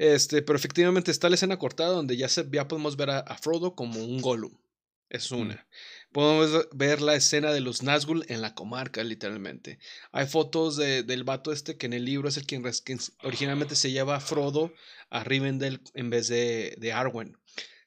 Este, 0.00 0.40
pero 0.40 0.58
efectivamente 0.58 1.10
está 1.10 1.28
la 1.28 1.34
escena 1.34 1.58
cortada 1.58 1.90
donde 1.90 2.16
ya, 2.16 2.26
se, 2.30 2.48
ya 2.50 2.66
podemos 2.66 2.96
ver 2.96 3.10
a, 3.10 3.36
Frodo 3.36 3.74
como 3.74 4.02
un 4.02 4.22
Gollum. 4.22 4.56
Es 5.10 5.30
mm. 5.30 5.34
una. 5.34 5.66
Podemos 6.10 6.68
ver 6.72 7.02
la 7.02 7.16
escena 7.16 7.52
de 7.52 7.60
los 7.60 7.82
Nazgûl 7.82 8.24
en 8.28 8.40
la 8.40 8.54
comarca, 8.54 9.04
literalmente. 9.04 9.78
Hay 10.10 10.26
fotos 10.26 10.78
de, 10.78 11.02
del 11.02 11.22
vato 11.24 11.52
este 11.52 11.76
que 11.76 11.84
en 11.84 11.92
el 11.92 12.06
libro 12.06 12.30
es 12.30 12.38
el 12.38 12.46
quien, 12.46 12.64
originalmente 13.22 13.76
se 13.76 13.90
lleva 13.90 14.16
a 14.16 14.20
Frodo 14.20 14.72
a 15.10 15.22
Rivendell 15.22 15.82
en 15.92 16.08
vez 16.08 16.28
de, 16.28 16.76
de 16.78 16.92
Arwen. 16.94 17.36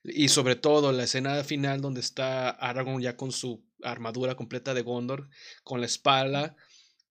Y 0.04 0.28
sobre 0.28 0.56
todo 0.56 0.92
la 0.92 1.06
escena 1.06 1.44
final 1.44 1.82
donde 1.82 2.02
está 2.02 2.52
Aragorn 2.52 3.02
ya 3.02 3.18
con 3.18 3.32
su 3.32 3.66
armadura 3.82 4.36
completa 4.36 4.76
de 4.76 4.84
Gondor, 4.84 5.30
con 5.64 5.80
la 5.80 5.88
espalda 5.88 6.56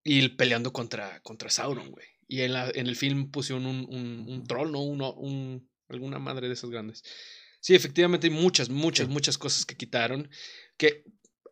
y 0.05 0.29
peleando 0.29 0.73
contra, 0.73 1.21
contra 1.23 1.51
Sauron, 1.51 1.91
güey. 1.91 2.12
Y 2.33 2.41
en, 2.41 2.55
la, 2.55 2.71
en 2.75 2.87
el 2.87 2.97
film 2.97 3.31
pusieron 3.31 3.67
un, 3.67 3.87
un, 3.91 4.25
un 4.27 4.47
troll, 4.47 4.73
¿no? 4.73 4.81
Uno, 4.81 5.13
un, 5.13 5.69
alguna 5.91 6.19
madre 6.19 6.49
de 6.49 6.55
esas 6.55 6.71
grandes. 6.71 7.05
Sí, 7.61 7.75
efectivamente 7.75 8.29
hay 8.29 8.33
muchas, 8.33 8.71
muchas, 8.71 9.07
muchas 9.07 9.37
cosas 9.37 9.67
que 9.67 9.77
quitaron, 9.77 10.31
que 10.79 11.05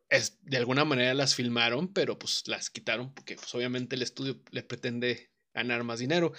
es, 0.08 0.38
de 0.42 0.56
alguna 0.56 0.86
manera 0.86 1.12
las 1.12 1.34
filmaron, 1.34 1.92
pero 1.92 2.18
pues 2.18 2.44
las 2.46 2.70
quitaron 2.70 3.12
porque 3.12 3.34
pues, 3.34 3.54
obviamente 3.54 3.94
el 3.94 4.00
estudio 4.00 4.40
le 4.52 4.62
pretende 4.62 5.30
ganar 5.52 5.84
más 5.84 5.98
dinero. 5.98 6.32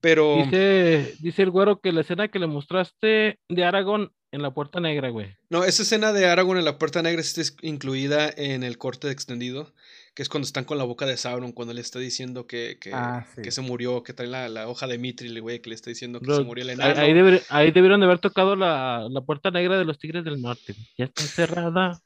Pero. 0.00 0.44
Dice, 0.44 1.16
dice 1.18 1.42
el 1.42 1.50
güero 1.50 1.80
que 1.80 1.90
la 1.90 2.02
escena 2.02 2.28
que 2.28 2.38
le 2.38 2.46
mostraste 2.46 3.40
de 3.48 3.64
Aragón 3.64 4.12
en 4.30 4.42
la 4.42 4.52
Puerta 4.52 4.80
Negra, 4.80 5.08
güey. 5.10 5.34
No, 5.50 5.64
esa 5.64 5.82
escena 5.82 6.12
de 6.12 6.26
Aragorn 6.26 6.58
en 6.58 6.64
la 6.64 6.78
Puerta 6.78 7.02
Negra 7.02 7.20
está 7.20 7.42
incluida 7.62 8.30
en 8.36 8.62
el 8.62 8.78
corte 8.78 9.10
extendido, 9.10 9.72
que 10.18 10.22
es 10.24 10.28
cuando 10.28 10.46
están 10.46 10.64
con 10.64 10.78
la 10.78 10.82
boca 10.82 11.06
de 11.06 11.16
Sauron, 11.16 11.52
cuando 11.52 11.72
le 11.72 11.80
está 11.80 12.00
diciendo 12.00 12.48
que, 12.48 12.76
que, 12.80 12.90
ah, 12.92 13.24
que 13.40 13.52
se 13.52 13.60
murió, 13.60 14.02
que 14.02 14.12
trae 14.12 14.26
la, 14.26 14.48
la 14.48 14.66
hoja 14.66 14.88
de 14.88 14.98
Mithril, 14.98 15.40
güey, 15.40 15.60
que 15.60 15.68
le 15.68 15.76
está 15.76 15.90
diciendo 15.90 16.18
que 16.18 16.34
se 16.34 16.42
murió 16.42 16.64
el 16.64 16.70
enano. 16.70 17.00
Ahí, 17.00 17.40
ahí, 17.50 17.70
debieron 17.70 18.00
de 18.00 18.06
haber 18.06 18.18
tocado 18.18 18.56
la, 18.56 19.06
la, 19.08 19.20
Puerta 19.20 19.52
Negra 19.52 19.78
de 19.78 19.84
los 19.84 19.96
Tigres 19.96 20.24
del 20.24 20.42
Norte. 20.42 20.74
Ya 20.96 21.04
está 21.04 21.22
cerrada, 21.22 22.00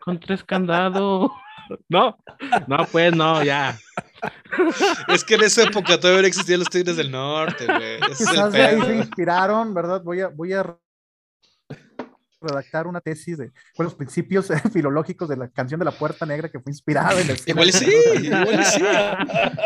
con 0.00 0.20
tres 0.20 0.44
candados. 0.44 1.30
No, 1.88 2.16
no, 2.68 2.86
pues 2.92 3.12
no, 3.16 3.42
ya. 3.42 3.76
Es 5.08 5.24
que 5.24 5.34
en 5.34 5.42
esa 5.42 5.64
época 5.64 5.98
todavía 5.98 6.28
existían 6.28 6.60
los 6.60 6.68
Tigres 6.68 6.96
del 6.96 7.10
Norte, 7.10 7.66
güey. 7.66 8.00
ahí 8.54 8.82
se 8.82 8.96
inspiraron, 8.98 9.74
¿verdad? 9.74 10.00
Voy 10.04 10.20
a, 10.20 10.28
voy 10.28 10.52
a 10.52 10.78
redactar 12.46 12.86
una 12.86 13.00
tesis 13.00 13.38
de 13.38 13.52
los 13.78 13.94
principios 13.94 14.48
filológicos 14.72 15.28
de 15.28 15.36
la 15.36 15.48
canción 15.48 15.78
de 15.78 15.84
la 15.84 15.92
Puerta 15.92 16.26
Negra 16.26 16.48
que 16.48 16.60
fue 16.60 16.70
inspirada 16.70 17.20
en 17.20 17.30
el 17.30 17.38
Igual 17.46 17.72
sí, 17.72 17.86
igual 18.22 18.64
sí. 18.64 18.80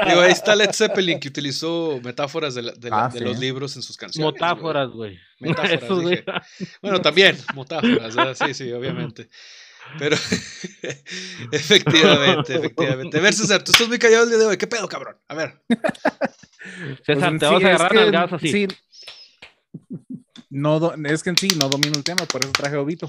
Digo, 0.09 0.21
ahí 0.21 0.33
está 0.33 0.55
Led 0.55 0.73
Zeppelin 0.73 1.21
que 1.21 1.29
utilizó 1.29 2.01
metáforas 2.03 2.55
de, 2.55 2.73
ah, 2.91 3.11
los 3.21 3.39
libros 3.39 3.77
en 3.77 3.83
sus 3.83 3.97
canciones. 3.97 4.35
Metáforas, 4.35 4.91
güey. 4.91 5.19
Metáforas, 5.39 6.25
Bueno, 6.83 7.01
también, 7.01 7.37
metáforas, 7.55 8.39
sí, 8.39 8.55
sí, 8.55 8.73
obviamente. 8.73 9.29
Pero 9.99 10.17
efectivamente, 11.53 12.55
efectivamente. 12.55 13.19
A 13.19 13.21
ver, 13.21 13.35
César, 13.35 13.63
tú 13.63 13.73
estás 13.73 13.89
muy 13.89 13.99
callado 13.99 14.25
el 14.25 14.31
día 14.31 14.39
de 14.39 14.47
hoy. 14.47 14.57
¿Qué 14.57 14.67
pedo, 14.67 14.89
cabrón? 14.89 15.17
A 15.29 15.35
ver. 15.35 15.61
César, 17.05 17.31
pues 17.31 17.41
te 17.41 17.47
vas 17.47 17.65
a 17.65 17.69
agarrar 17.69 17.99
al 17.99 18.13
gas 18.13 18.33
así. 18.33 18.49
Sí, 18.49 18.69
no, 20.51 20.93
es 21.05 21.23
que 21.23 21.31
en 21.31 21.37
sí 21.37 21.49
no 21.59 21.69
domino 21.69 21.97
el 21.97 22.05
tema, 22.05 22.25
por 22.27 22.43
eso 22.43 22.53
traje 22.53 22.77
a 22.77 22.81
Obito. 22.81 23.09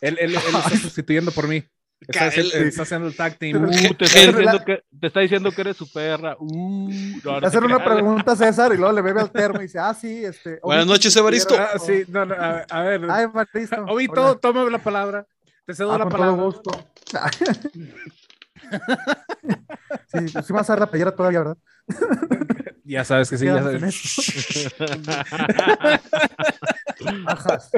Él, 0.00 0.16
él, 0.20 0.34
está 0.36 0.70
sustituyendo 0.70 1.32
por 1.32 1.46
mí. 1.48 1.62
Está, 2.00 2.28
haciendo 2.82 3.08
el 3.08 3.14
tag 3.14 3.36
team. 3.36 3.62
Uh, 3.62 3.94
te, 3.94 4.06
está 4.06 4.20
diciendo 4.20 4.64
que, 4.64 4.82
te, 4.98 5.06
está 5.06 5.20
diciendo 5.20 5.52
que, 5.52 5.60
eres 5.60 5.76
su 5.76 5.92
perra. 5.92 6.34
Uh, 6.38 6.88
hacer 7.42 7.62
una 7.62 7.84
pregunta 7.84 8.32
a 8.32 8.36
César 8.36 8.72
y 8.72 8.78
luego 8.78 8.94
le 8.94 9.02
bebe 9.02 9.20
al 9.20 9.30
termo 9.30 9.60
y 9.60 9.64
dice, 9.64 9.78
ah, 9.78 9.92
sí, 9.92 10.24
este. 10.24 10.60
Buenas 10.62 10.86
noches, 10.86 11.14
Evaristo. 11.14 11.54
Ah, 11.58 11.78
sí, 11.78 12.04
no, 12.08 12.24
no, 12.24 12.34
a, 12.34 12.82
ver. 12.82 13.02
Ay, 13.10 13.24
Evaristo. 13.24 13.84
Obito, 13.88 14.38
toma 14.38 14.64
la 14.70 14.82
palabra. 14.82 15.26
Te 15.66 15.74
cedo 15.74 15.92
ah, 15.92 15.98
la 15.98 16.08
palabra. 16.08 16.42
Gusto. 16.42 16.70
sí, 20.06 20.28
sí 20.28 20.52
vas 20.54 20.70
a 20.70 20.72
dar 20.72 20.80
la 20.80 20.86
playera 20.90 21.14
todavía, 21.14 21.40
¿verdad? 21.40 21.58
Ya 22.90 23.04
sabes 23.04 23.30
que 23.30 23.38
sí, 23.38 23.44
ya 23.44 23.62
sabes. 23.62 23.82
Ajas. 27.26 27.70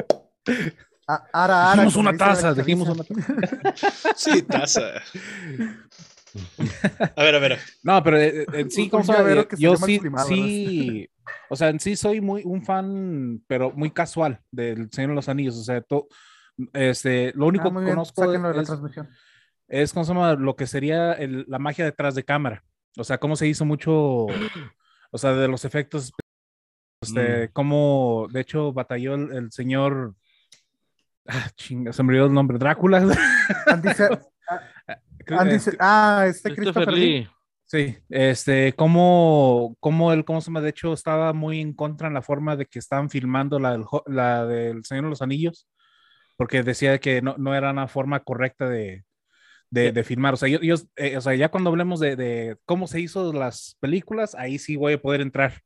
Ara, 1.05 1.29
ara. 1.31 1.71
Dijimos 1.73 1.95
una 1.97 2.17
taza, 2.17 2.53
dijimos 2.55 2.89
una 2.89 3.03
taza. 3.03 4.15
Sí, 4.15 4.41
taza. 4.41 4.81
A 7.15 7.23
ver, 7.23 7.35
a 7.35 7.39
ver. 7.39 7.59
No, 7.83 8.01
pero 8.01 8.17
eh, 8.17 8.41
eh, 8.41 8.45
en 8.53 8.71
sí, 8.71 8.89
como 8.89 9.03
sabe, 9.03 9.47
yo 9.59 9.75
sí, 9.75 10.01
sí, 10.27 11.07
o 11.47 11.55
sea, 11.55 11.69
en 11.69 11.79
sí 11.79 11.95
soy 11.95 12.19
muy 12.19 12.41
un 12.43 12.65
fan, 12.65 13.43
pero 13.45 13.71
muy 13.71 13.91
casual 13.91 14.41
del 14.49 14.89
Señor 14.91 15.11
de 15.11 15.15
los 15.15 15.29
Anillos. 15.29 15.55
O 15.57 15.63
sea, 15.63 15.79
to, 15.81 16.07
este, 16.73 17.33
lo 17.35 17.45
único 17.45 17.67
ah, 17.67 17.79
que 17.79 17.91
conozco 17.91 18.33
es, 18.33 18.41
es, 19.67 19.93
como 19.93 20.05
se 20.05 20.11
llama, 20.11 20.33
lo 20.33 20.55
que 20.55 20.65
sería 20.65 21.13
el, 21.13 21.45
la 21.47 21.59
magia 21.59 21.85
detrás 21.85 22.15
de 22.15 22.23
cámara. 22.23 22.63
O 22.97 23.03
sea, 23.03 23.19
cómo 23.19 23.35
se 23.35 23.47
hizo 23.47 23.63
mucho 23.63 24.25
o 25.13 25.17
sea, 25.19 25.33
de 25.33 25.47
los 25.47 25.63
efectos, 25.63 26.11
este, 27.01 27.45
mm. 27.45 27.49
cómo, 27.53 28.27
de 28.31 28.41
hecho, 28.41 28.73
batalló 28.73 29.13
el, 29.13 29.51
señor, 29.51 30.15
ah, 31.27 31.49
chinga, 31.55 31.93
se 31.93 32.01
me 32.01 32.09
olvidó 32.09 32.25
el 32.25 32.33
nombre, 32.33 32.57
Drácula. 32.57 32.97
Andy, 33.67 33.89
Andy, 35.27 35.57
ah, 35.79 36.25
este 36.27 36.55
Christopher, 36.55 36.91
Lee. 36.91 37.29
Sí, 37.65 37.95
este, 38.09 38.73
cómo, 38.73 39.77
cómo 39.79 40.11
él, 40.13 40.25
cómo 40.25 40.41
se 40.41 40.47
llama, 40.47 40.61
de 40.61 40.69
hecho, 40.69 40.93
estaba 40.93 41.31
muy 41.31 41.61
en 41.61 41.73
contra 41.73 42.07
en 42.07 42.15
la 42.15 42.23
forma 42.23 42.55
de 42.55 42.65
que 42.65 42.79
estaban 42.79 43.11
filmando 43.11 43.59
la 43.59 43.73
del, 43.73 43.85
la 44.07 44.45
del 44.47 44.83
Señor 44.83 45.03
de 45.03 45.09
los 45.11 45.21
Anillos, 45.21 45.67
porque 46.37 46.63
decía 46.63 46.97
que 46.97 47.21
no, 47.21 47.35
no 47.37 47.53
era 47.53 47.69
una 47.69 47.87
forma 47.87 48.21
correcta 48.21 48.67
de, 48.67 49.05
de, 49.73 50.03
filmar. 50.03 50.35
O 50.35 50.37
sea, 50.37 50.47
yo, 50.47 50.75
eh, 50.95 51.17
o 51.17 51.21
sea, 51.21 51.35
ya 51.35 51.49
cuando 51.49 51.69
hablemos 51.69 51.99
de, 51.99 52.57
cómo 52.65 52.87
se 52.87 53.01
hizo 53.01 53.33
las 53.33 53.75
películas, 53.79 54.35
ahí 54.35 54.59
sí 54.59 54.75
voy 54.75 54.93
a 54.93 55.01
poder 55.01 55.21
entrar. 55.21 55.61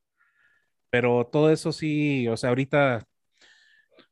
Pero 0.89 1.29
todo 1.31 1.51
eso 1.51 1.71
sí, 1.71 2.27
o 2.27 2.37
sea, 2.37 2.49
ahorita. 2.49 3.05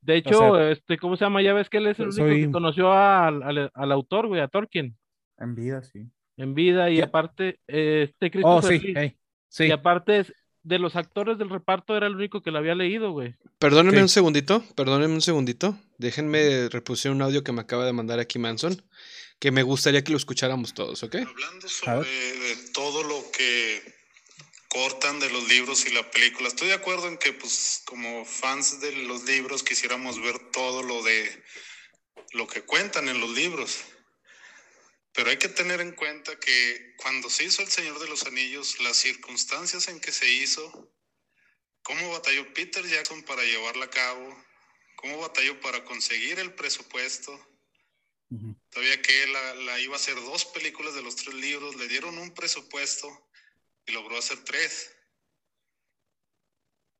De 0.01 0.17
hecho, 0.17 0.59
este, 0.69 0.97
¿cómo 0.97 1.15
se 1.15 1.25
llama? 1.25 1.41
Ya 1.41 1.53
ves 1.53 1.69
que 1.69 1.77
él 1.77 1.87
es 1.87 1.99
el 1.99 2.09
único 2.09 2.25
que 2.25 2.51
conoció 2.51 2.91
al, 2.91 3.71
al, 3.73 3.91
autor, 3.91 4.27
güey, 4.27 4.41
a 4.41 4.47
Tolkien. 4.47 4.95
En 5.37 5.55
vida, 5.55 5.81
sí. 5.81 6.07
En 6.37 6.53
vida, 6.53 6.89
y 6.89 7.01
aparte, 7.01 7.59
este 7.65 8.31
Oh, 8.43 8.61
sí, 8.61 8.93
sí. 9.47 9.65
Y 9.65 9.71
aparte, 9.71 10.25
de 10.63 10.79
los 10.79 10.97
actores 10.97 11.37
del 11.37 11.49
reparto, 11.49 11.95
era 11.95 12.07
el 12.07 12.15
único 12.15 12.41
que 12.41 12.51
lo 12.51 12.59
había 12.59 12.75
leído, 12.75 13.11
güey. 13.11 13.35
Perdónenme 13.57 14.01
un 14.01 14.09
segundito, 14.09 14.61
perdónenme 14.75 15.15
un 15.15 15.21
segundito. 15.21 15.77
Déjenme 15.97 16.67
reproducir 16.69 17.11
un 17.11 17.21
audio 17.21 17.43
que 17.43 17.53
me 17.53 17.61
acaba 17.61 17.85
de 17.85 17.93
mandar 17.93 18.19
aquí 18.19 18.37
Manson 18.37 18.81
que 19.39 19.51
me 19.51 19.63
gustaría 19.63 20.03
que 20.03 20.11
lo 20.11 20.17
escucháramos 20.17 20.73
todos, 20.73 21.03
¿ok? 21.03 21.15
Hablando 21.15 21.69
sobre 21.69 22.55
todo 22.73 23.03
lo 23.03 23.31
que 23.31 23.95
cortan 24.69 25.19
de 25.19 25.29
los 25.29 25.47
libros 25.47 25.85
y 25.85 25.91
la 25.91 26.09
película, 26.11 26.47
estoy 26.47 26.69
de 26.69 26.73
acuerdo 26.73 27.07
en 27.07 27.17
que, 27.17 27.33
pues, 27.33 27.81
como 27.85 28.25
fans 28.25 28.81
de 28.81 28.91
los 28.91 29.23
libros, 29.23 29.63
quisiéramos 29.63 30.21
ver 30.21 30.51
todo 30.51 30.83
lo 30.83 31.03
de 31.03 31.43
lo 32.31 32.47
que 32.47 32.63
cuentan 32.63 33.07
en 33.07 33.19
los 33.19 33.29
libros. 33.29 33.79
Pero 35.13 35.29
hay 35.29 35.37
que 35.37 35.47
tener 35.47 35.79
en 35.79 35.93
cuenta 35.93 36.37
que 36.37 36.93
cuando 36.97 37.29
se 37.29 37.45
hizo 37.45 37.61
El 37.61 37.71
Señor 37.71 37.99
de 37.99 38.09
los 38.09 38.25
Anillos, 38.25 38.79
las 38.81 38.97
circunstancias 38.97 39.87
en 39.87 40.01
que 40.01 40.11
se 40.11 40.29
hizo, 40.29 40.91
cómo 41.83 42.11
batalló 42.11 42.53
Peter 42.53 42.85
Jackson 42.85 43.23
para 43.23 43.43
llevarla 43.43 43.85
a 43.85 43.89
cabo, 43.89 44.43
cómo 44.97 45.19
batalló 45.19 45.57
para 45.61 45.85
conseguir 45.85 46.39
el 46.39 46.53
presupuesto, 46.53 47.31
Todavía 48.69 49.01
que 49.01 49.27
la, 49.27 49.55
la, 49.55 49.79
iba 49.79 49.93
a 49.93 49.97
hacer 49.97 50.15
dos 50.15 50.45
películas 50.45 50.95
de 50.95 51.03
los 51.03 51.15
tres 51.15 51.35
libros, 51.35 51.75
le 51.75 51.87
dieron 51.87 52.17
un 52.17 52.33
presupuesto 52.33 53.29
y 53.85 53.91
logró 53.91 54.17
hacer 54.17 54.43
tres. 54.43 54.91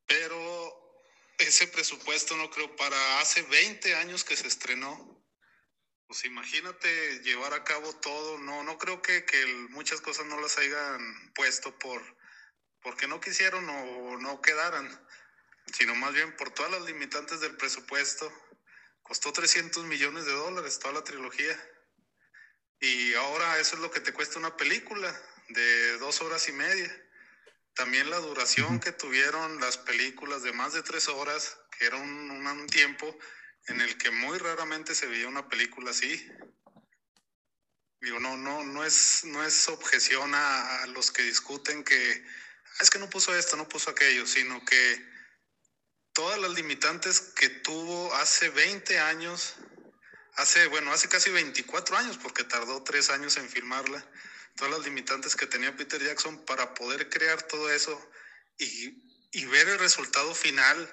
Pero 0.05 1.03
ese 1.39 1.67
presupuesto 1.67 2.38
no 2.38 2.49
creo 2.49 2.76
para 2.76 3.19
hace 3.19 3.41
20 3.41 3.95
años 3.95 4.23
que 4.23 4.38
se 4.38 4.47
estrenó. 4.47 5.23
Pues 6.07 6.23
imagínate 6.26 7.19
llevar 7.23 7.53
a 7.53 7.63
cabo 7.63 7.93
todo. 7.95 8.38
No, 8.38 8.63
no 8.63 8.78
creo 8.78 9.01
que, 9.01 9.26
que 9.26 9.45
muchas 9.69 10.01
cosas 10.01 10.28
no 10.28 10.39
las 10.39 10.57
hayan 10.57 11.34
puesto 11.34 11.78
por 11.80 12.15
porque 12.82 13.07
no 13.07 13.19
quisieron 13.19 13.67
o 13.67 14.17
no 14.19 14.41
quedaran, 14.43 14.88
sino 15.73 15.95
más 15.95 16.13
bien 16.13 16.36
por 16.38 16.51
todas 16.51 16.71
las 16.71 16.84
limitantes 16.84 17.39
del 17.39 17.57
presupuesto 17.57 18.32
costó 19.06 19.32
300 19.32 19.86
millones 19.86 20.26
de 20.26 20.32
dólares 20.32 20.80
toda 20.80 20.95
la 20.95 21.03
trilogía. 21.03 21.56
Y 22.80 23.14
ahora 23.14 23.60
eso 23.60 23.76
es 23.76 23.82
lo 23.82 23.91
que 23.91 23.99
te 23.99 24.12
cuesta 24.12 24.39
una 24.39 24.58
película 24.58 25.16
de 25.49 25.97
dos 25.99 26.22
horas 26.22 26.47
y 26.49 26.51
media. 26.51 26.91
También 27.76 28.10
la 28.10 28.18
duración 28.18 28.80
que 28.80 28.91
tuvieron 28.91 29.60
las 29.60 29.78
películas 29.78 30.41
de 30.41 30.53
más 30.53 30.74
de 30.74 30.82
tres 30.82 31.08
horas, 31.08 31.56
que 31.78 31.86
era 31.86 31.97
un, 31.97 32.32
un 32.32 32.68
tiempo 32.68 33.16
en 33.68 33.80
el 33.80 33.95
que 33.97 34.10
muy 34.10 34.39
raramente 34.39 34.95
se 34.95 35.06
veía 35.06 35.28
una 35.28 35.47
película 35.47 35.91
así. 35.91 36.28
Digo, 38.01 38.20
no, 38.20 38.38
no, 38.38 38.64
no 38.64 38.84
es, 38.84 39.22
no 39.26 39.43
es 39.45 39.68
objeción 39.70 40.34
a, 40.34 40.82
a 40.82 40.88
los 40.88 41.12
que 41.12 41.22
discuten 41.22 41.84
que 41.84 42.24
"Ah, 42.80 42.84
es 42.84 42.89
que 42.89 42.97
no 42.99 43.08
puso 43.10 43.36
esto, 43.36 43.56
no 43.56 43.70
puso 43.70 43.91
aquello, 43.91 44.26
sino 44.26 44.66
que 44.66 45.14
todas 46.16 46.39
las 46.39 46.51
limitantes 46.51 47.20
que 47.20 47.49
tuvo 47.49 48.16
hace 48.16 48.49
20 48.49 48.97
años, 48.99 49.55
hace, 50.36 50.66
bueno, 50.68 50.91
hace 50.91 51.09
casi 51.09 51.30
24 51.30 51.97
años, 51.97 52.18
porque 52.18 52.45
tardó 52.45 52.82
tres 52.84 53.09
años 53.09 53.36
en 53.36 53.49
filmarla, 53.49 54.03
todas 54.55 54.74
las 54.74 54.86
limitantes 54.86 55.36
que 55.36 55.45
tenía 55.45 55.76
Peter 55.76 56.01
Jackson 56.01 56.43
para 56.45 56.74
poder 56.74 57.09
crear 57.09 57.43
todo 57.43 57.70
eso 57.70 57.93
y, 58.57 59.03
y 59.34 59.45
ver 59.45 59.68
el 59.68 59.78
resultado 59.78 60.34
final, 60.34 60.89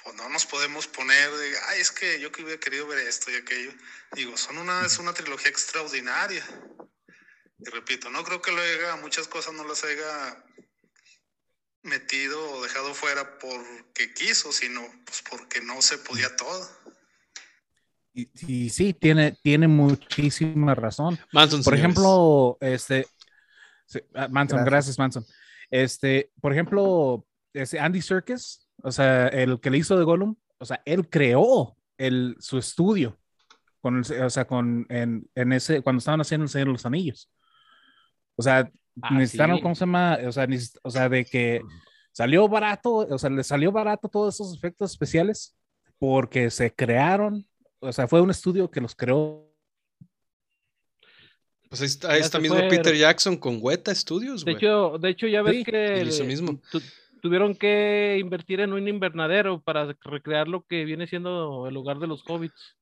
pues 0.00 0.14
no 0.14 0.28
nos 0.28 0.46
podemos 0.46 0.86
poner 0.86 1.32
de, 1.32 1.58
ay, 1.66 1.80
es 1.80 1.90
que 1.90 2.20
yo 2.20 2.30
que 2.30 2.44
hubiera 2.44 2.60
querido 2.60 2.86
ver 2.86 3.00
esto 3.00 3.32
y 3.32 3.34
aquello. 3.34 3.72
Digo, 4.12 4.36
son 4.36 4.58
una, 4.58 4.86
es 4.86 4.98
una 4.98 5.12
trilogía 5.12 5.50
extraordinaria. 5.50 6.46
Y 7.58 7.68
repito, 7.68 8.10
no 8.10 8.22
creo 8.22 8.40
que 8.40 8.52
lo 8.52 8.62
haya, 8.62 8.94
muchas 8.96 9.26
cosas 9.26 9.54
no 9.54 9.64
las 9.66 9.82
haya 9.82 10.44
metido 11.82 12.38
o 12.52 12.62
dejado 12.62 12.94
fuera 12.94 13.38
porque 13.38 14.12
quiso, 14.14 14.52
sino 14.52 14.80
pues 15.04 15.22
porque 15.28 15.60
no 15.60 15.80
se 15.82 15.98
podía 15.98 16.34
todo. 16.36 16.68
Y, 18.14 18.28
y 18.46 18.70
sí, 18.70 18.92
tiene, 18.92 19.36
tiene 19.42 19.68
muchísima 19.68 20.74
razón. 20.74 21.18
Manson, 21.32 21.62
Por 21.62 21.74
señores. 21.74 21.80
ejemplo, 21.80 22.58
este, 22.60 23.06
sí, 23.86 24.00
ah, 24.14 24.28
Manson, 24.28 24.58
Gracias. 24.64 24.96
gracias. 24.96 24.98
Manson. 24.98 25.26
Este, 25.70 26.30
por 26.40 26.52
ejemplo, 26.52 27.26
ese 27.54 27.80
Andy 27.80 28.02
Serkis, 28.02 28.68
o 28.82 28.92
sea, 28.92 29.28
el 29.28 29.58
que 29.60 29.70
le 29.70 29.78
hizo 29.78 29.96
de 29.98 30.04
Gollum, 30.04 30.36
o 30.58 30.64
sea, 30.64 30.82
él 30.84 31.08
creó 31.08 31.76
el, 31.96 32.36
su 32.38 32.58
estudio 32.58 33.18
con 33.80 33.96
el, 33.96 34.22
o 34.22 34.30
sea, 34.30 34.46
con, 34.46 34.86
en, 34.90 35.28
en 35.34 35.52
ese, 35.52 35.80
cuando 35.82 35.98
estaban 35.98 36.20
haciendo 36.20 36.44
el 36.44 36.50
Señor 36.50 36.68
de 36.68 36.72
los 36.72 36.86
Anillos. 36.86 37.30
O 38.36 38.42
sea, 38.42 38.70
Ah, 39.00 39.14
necesitaron, 39.14 39.56
sí. 39.56 39.62
¿cómo 39.62 39.74
se 39.74 39.80
llama? 39.80 40.18
O 40.26 40.32
sea, 40.32 40.46
neces- 40.46 40.78
o 40.82 40.90
sea, 40.90 41.08
de 41.08 41.24
que 41.24 41.62
salió 42.12 42.46
barato, 42.48 42.94
o 42.96 43.18
sea, 43.18 43.30
le 43.30 43.42
salió 43.44 43.72
barato 43.72 44.08
todos 44.08 44.34
esos 44.34 44.54
efectos 44.54 44.90
especiales 44.90 45.56
porque 45.98 46.50
se 46.50 46.74
crearon, 46.74 47.46
o 47.80 47.92
sea, 47.92 48.06
fue 48.06 48.20
un 48.20 48.30
estudio 48.30 48.70
que 48.70 48.80
los 48.80 48.94
creó 48.94 49.48
Pues 51.68 51.80
ahí 51.80 51.86
está, 51.86 52.12
ahí 52.12 52.20
está 52.20 52.38
mismo 52.38 52.58
fue. 52.58 52.68
Peter 52.68 52.94
Jackson 52.94 53.36
con 53.36 53.58
Weta 53.62 53.94
Studios, 53.94 54.44
De 54.44 54.52
güey. 54.52 54.56
hecho, 54.62 54.98
de 54.98 55.08
hecho, 55.08 55.26
ya 55.26 55.40
ves 55.40 55.56
Sí, 55.56 55.64
que 55.64 56.02
y 56.04 56.08
hizo 56.08 56.22
le- 56.22 56.28
mismo. 56.28 56.60
tu- 56.70 56.82
tuvieron 57.22 57.54
que 57.54 58.18
invertir 58.20 58.60
en 58.60 58.74
un 58.74 58.86
invernadero 58.88 59.62
para 59.62 59.96
recrear 60.02 60.48
lo 60.48 60.66
que 60.66 60.84
viene 60.84 61.06
siendo 61.06 61.66
el 61.66 61.72
lugar 61.72 61.98
de 61.98 62.08
los 62.08 62.22
hobbits. 62.28 62.76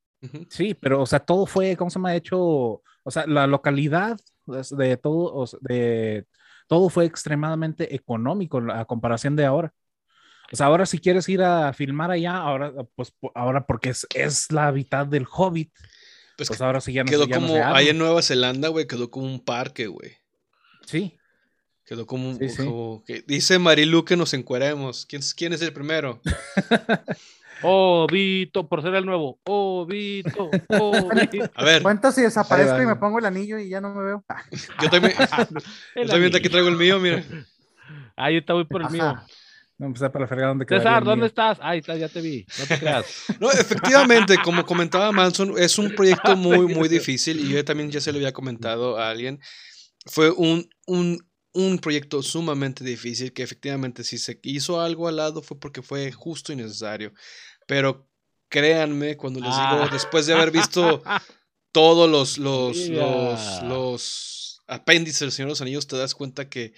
Sí, 0.49 0.75
pero, 0.75 1.01
o 1.03 1.07
sea, 1.07 1.21
todo 1.21 1.47
fue, 1.47 1.77
¿cómo 1.77 1.91
se 1.91 1.95
llama? 1.99 2.15
Hecho, 2.15 2.39
o 2.39 3.11
sea, 3.11 3.27
la 3.27 3.47
localidad 3.47 4.19
de 4.47 4.97
todo, 4.97 5.33
o 5.35 5.47
sea, 5.47 5.59
de 5.63 6.27
todo 6.69 6.89
fue 6.91 7.05
extremadamente 7.07 7.95
económico 7.95 8.59
a 8.73 8.85
comparación 8.85 9.35
de 9.37 9.47
ahora. 9.47 9.73
O 10.53 10.57
sea, 10.57 10.67
ahora 10.67 10.85
si 10.85 10.99
quieres 10.99 11.29
ir 11.29 11.43
a 11.43 11.73
filmar 11.73 12.11
allá, 12.11 12.37
ahora, 12.37 12.73
pues, 12.97 13.13
ahora 13.35 13.65
porque 13.67 13.91
es, 13.91 14.07
es 14.15 14.51
la 14.53 14.71
mitad 14.73 15.07
del 15.07 15.27
Hobbit, 15.31 15.73
Pues 16.37 16.49
pues 16.49 16.61
ahora 16.61 16.81
sí 16.81 16.93
ya 16.93 17.05
no 17.05 17.11
quedó 17.11 17.27
ya 17.27 17.39
no 17.39 17.47
como, 17.47 17.55
arma. 17.63 17.77
ahí 17.77 17.89
en 17.89 17.99
Nueva 17.99 18.21
Zelanda, 18.23 18.69
güey, 18.69 18.87
quedó 18.87 19.11
como 19.11 19.27
un 19.27 19.45
parque, 19.45 19.87
güey. 19.87 20.13
Sí, 20.87 21.17
Quedó 21.85 22.07
como, 22.07 22.29
un- 22.31 22.39
Sí, 22.39 22.49
sí. 22.51 22.57
como 22.65 23.03
que 23.05 23.23
dice 23.27 23.59
Marilu 23.59 24.05
que 24.05 24.17
nos 24.17 24.33
encueremos. 24.35 25.07
¿Quién, 25.07 25.21
es- 25.21 25.35
quién 25.35 25.53
es 25.53 25.61
el 25.63 25.73
primero? 25.73 26.21
Oh, 27.63 28.07
Vito, 28.11 28.69
por 28.69 28.83
ser 28.83 28.95
el 28.95 29.05
nuevo. 29.07 29.39
Oh, 29.45 29.87
Vito, 29.87 30.51
oh, 30.69 31.09
Vito. 31.15 31.51
A 31.55 31.65
ver, 31.65 31.83
¿Cuánto 31.83 32.11
si 32.13 32.23
desaparezco 32.23 32.73
Ahí 32.73 32.79
va. 32.81 32.85
y 32.85 32.87
me 32.87 32.97
pongo 32.97 33.19
el 33.19 33.27
anillo 33.27 33.59
y 33.59 33.69
ya 33.69 33.81
no 33.81 33.95
me 33.95 34.03
veo? 34.03 34.25
Yo 34.83 34.91
también, 34.91 35.15
yo 35.97 36.07
también 36.07 36.37
aquí 36.37 36.49
traigo 36.49 36.69
el 36.69 36.77
mío, 36.77 36.99
mira. 36.99 37.23
Ah, 38.17 38.31
yo 38.31 38.39
está 38.39 38.53
voy 38.53 38.65
por 38.65 38.83
el 38.83 38.91
mío. 38.91 39.15
no, 39.79 39.89
pues 39.93 40.01
para 40.11 40.21
la 40.21 40.27
fregada 40.27 40.49
donde 40.49 40.67
César, 40.69 41.03
¿dónde 41.05 41.23
mío. 41.23 41.27
estás? 41.27 41.59
Ahí 41.63 41.79
está, 41.81 41.97
ya 41.97 42.09
te 42.09 42.21
vi. 42.21 42.47
No 42.59 42.67
te 42.67 42.79
creas. 42.79 43.07
No, 43.41 43.51
efectivamente, 43.51 44.37
como 44.45 44.65
comentaba 44.67 45.11
Manson, 45.13 45.55
es 45.59 45.79
un 45.79 45.95
proyecto 45.95 46.37
muy, 46.37 46.67
muy 46.67 46.89
difícil 46.89 47.41
y 47.41 47.49
yo 47.51 47.65
también 47.65 47.91
ya 47.91 48.01
se 48.01 48.13
lo 48.13 48.19
había 48.19 48.33
comentado 48.33 48.99
a 48.99 49.11
alguien. 49.11 49.41
Fue 50.07 50.31
un, 50.31 50.69
un, 50.87 51.19
un 51.53 51.79
proyecto 51.79 52.23
sumamente 52.23 52.85
difícil 52.85 53.33
que 53.33 53.43
efectivamente 53.43 54.05
si 54.05 54.19
se 54.19 54.39
hizo 54.43 54.81
algo 54.81 55.09
al 55.09 55.17
lado 55.17 55.43
fue 55.43 55.59
porque 55.59 55.83
fue 55.83 56.13
justo 56.13 56.53
y 56.53 56.57
necesario. 56.57 57.13
Pero 57.67 58.09
créanme, 58.49 59.17
cuando 59.17 59.41
les 59.41 59.51
digo, 59.51 59.59
Ah. 59.63 59.89
después 59.93 60.27
de 60.27 60.35
haber 60.35 60.51
visto 60.51 61.03
todos 61.73 62.09
los, 62.11 62.39
los, 62.39 62.77
Yeah. 62.89 63.63
los 63.65 64.63
apéndices 64.67 65.21
del 65.21 65.33
Señor 65.33 65.49
de 65.49 65.53
los 65.53 65.61
Anillos, 65.61 65.87
te 65.87 65.97
das 65.97 66.15
cuenta 66.15 66.49
que, 66.49 66.73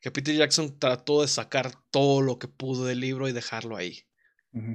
que 0.00 0.10
Peter 0.10 0.34
Jackson 0.34 0.78
trató 0.78 1.22
de 1.22 1.28
sacar 1.28 1.72
todo 1.90 2.20
lo 2.22 2.38
que 2.38 2.48
pudo 2.48 2.84
del 2.84 3.00
libro 3.00 3.28
y 3.28 3.32
dejarlo 3.32 3.76
ahí. 3.76 4.02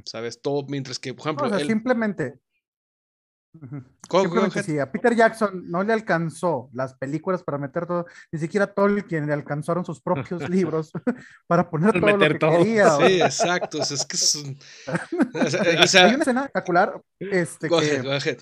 ¿Sabes? 0.05 0.41
Todo, 0.41 0.65
mientras 0.69 0.99
que, 0.99 1.13
por 1.13 1.27
ejemplo, 1.27 1.47
o 1.47 1.49
sea, 1.49 1.59
él- 1.59 1.67
simplemente. 1.67 2.39
Simplemente 4.10 4.60
ahead. 4.60 4.66
si 4.66 4.80
a 4.80 4.91
Peter 4.91 5.16
Jackson 5.16 5.64
no 5.70 5.84
le 5.84 5.93
alcanzó 5.93 6.70
las 6.74 6.93
películas 6.95 7.43
para 7.43 7.58
meter 7.58 7.86
todo, 7.86 8.06
ni 8.32 8.39
siquiera 8.39 8.68
Tolkien 8.68 9.26
le 9.28 9.34
alcanzaron 9.34 9.84
sus 9.86 10.01
propios 10.01 10.47
libros 10.49 10.91
para 11.47 11.70
poner 11.70 11.99
Para 11.99 12.14
todo 12.14 12.18
lo 12.18 12.34
que 12.34 12.39
todo. 12.39 12.51
quería. 12.60 12.95
o 12.97 13.06
Sí, 13.08 13.22
exacto. 13.22 13.80
o 13.80 13.84
sea, 13.86 13.95
es 13.95 14.06
que 14.06 14.16
es 14.18 14.36
un- 14.36 14.58
o 15.34 15.49
sea, 15.86 16.03
o 16.03 16.08
Hay 16.08 16.14
una 16.16 16.22
escena 16.24 16.41
espectacular, 16.41 17.01
este, 17.20 17.68
go 17.68 17.80
que, 17.80 17.86
ahead, 17.91 18.03
go 18.03 18.12
ahead. 18.12 18.38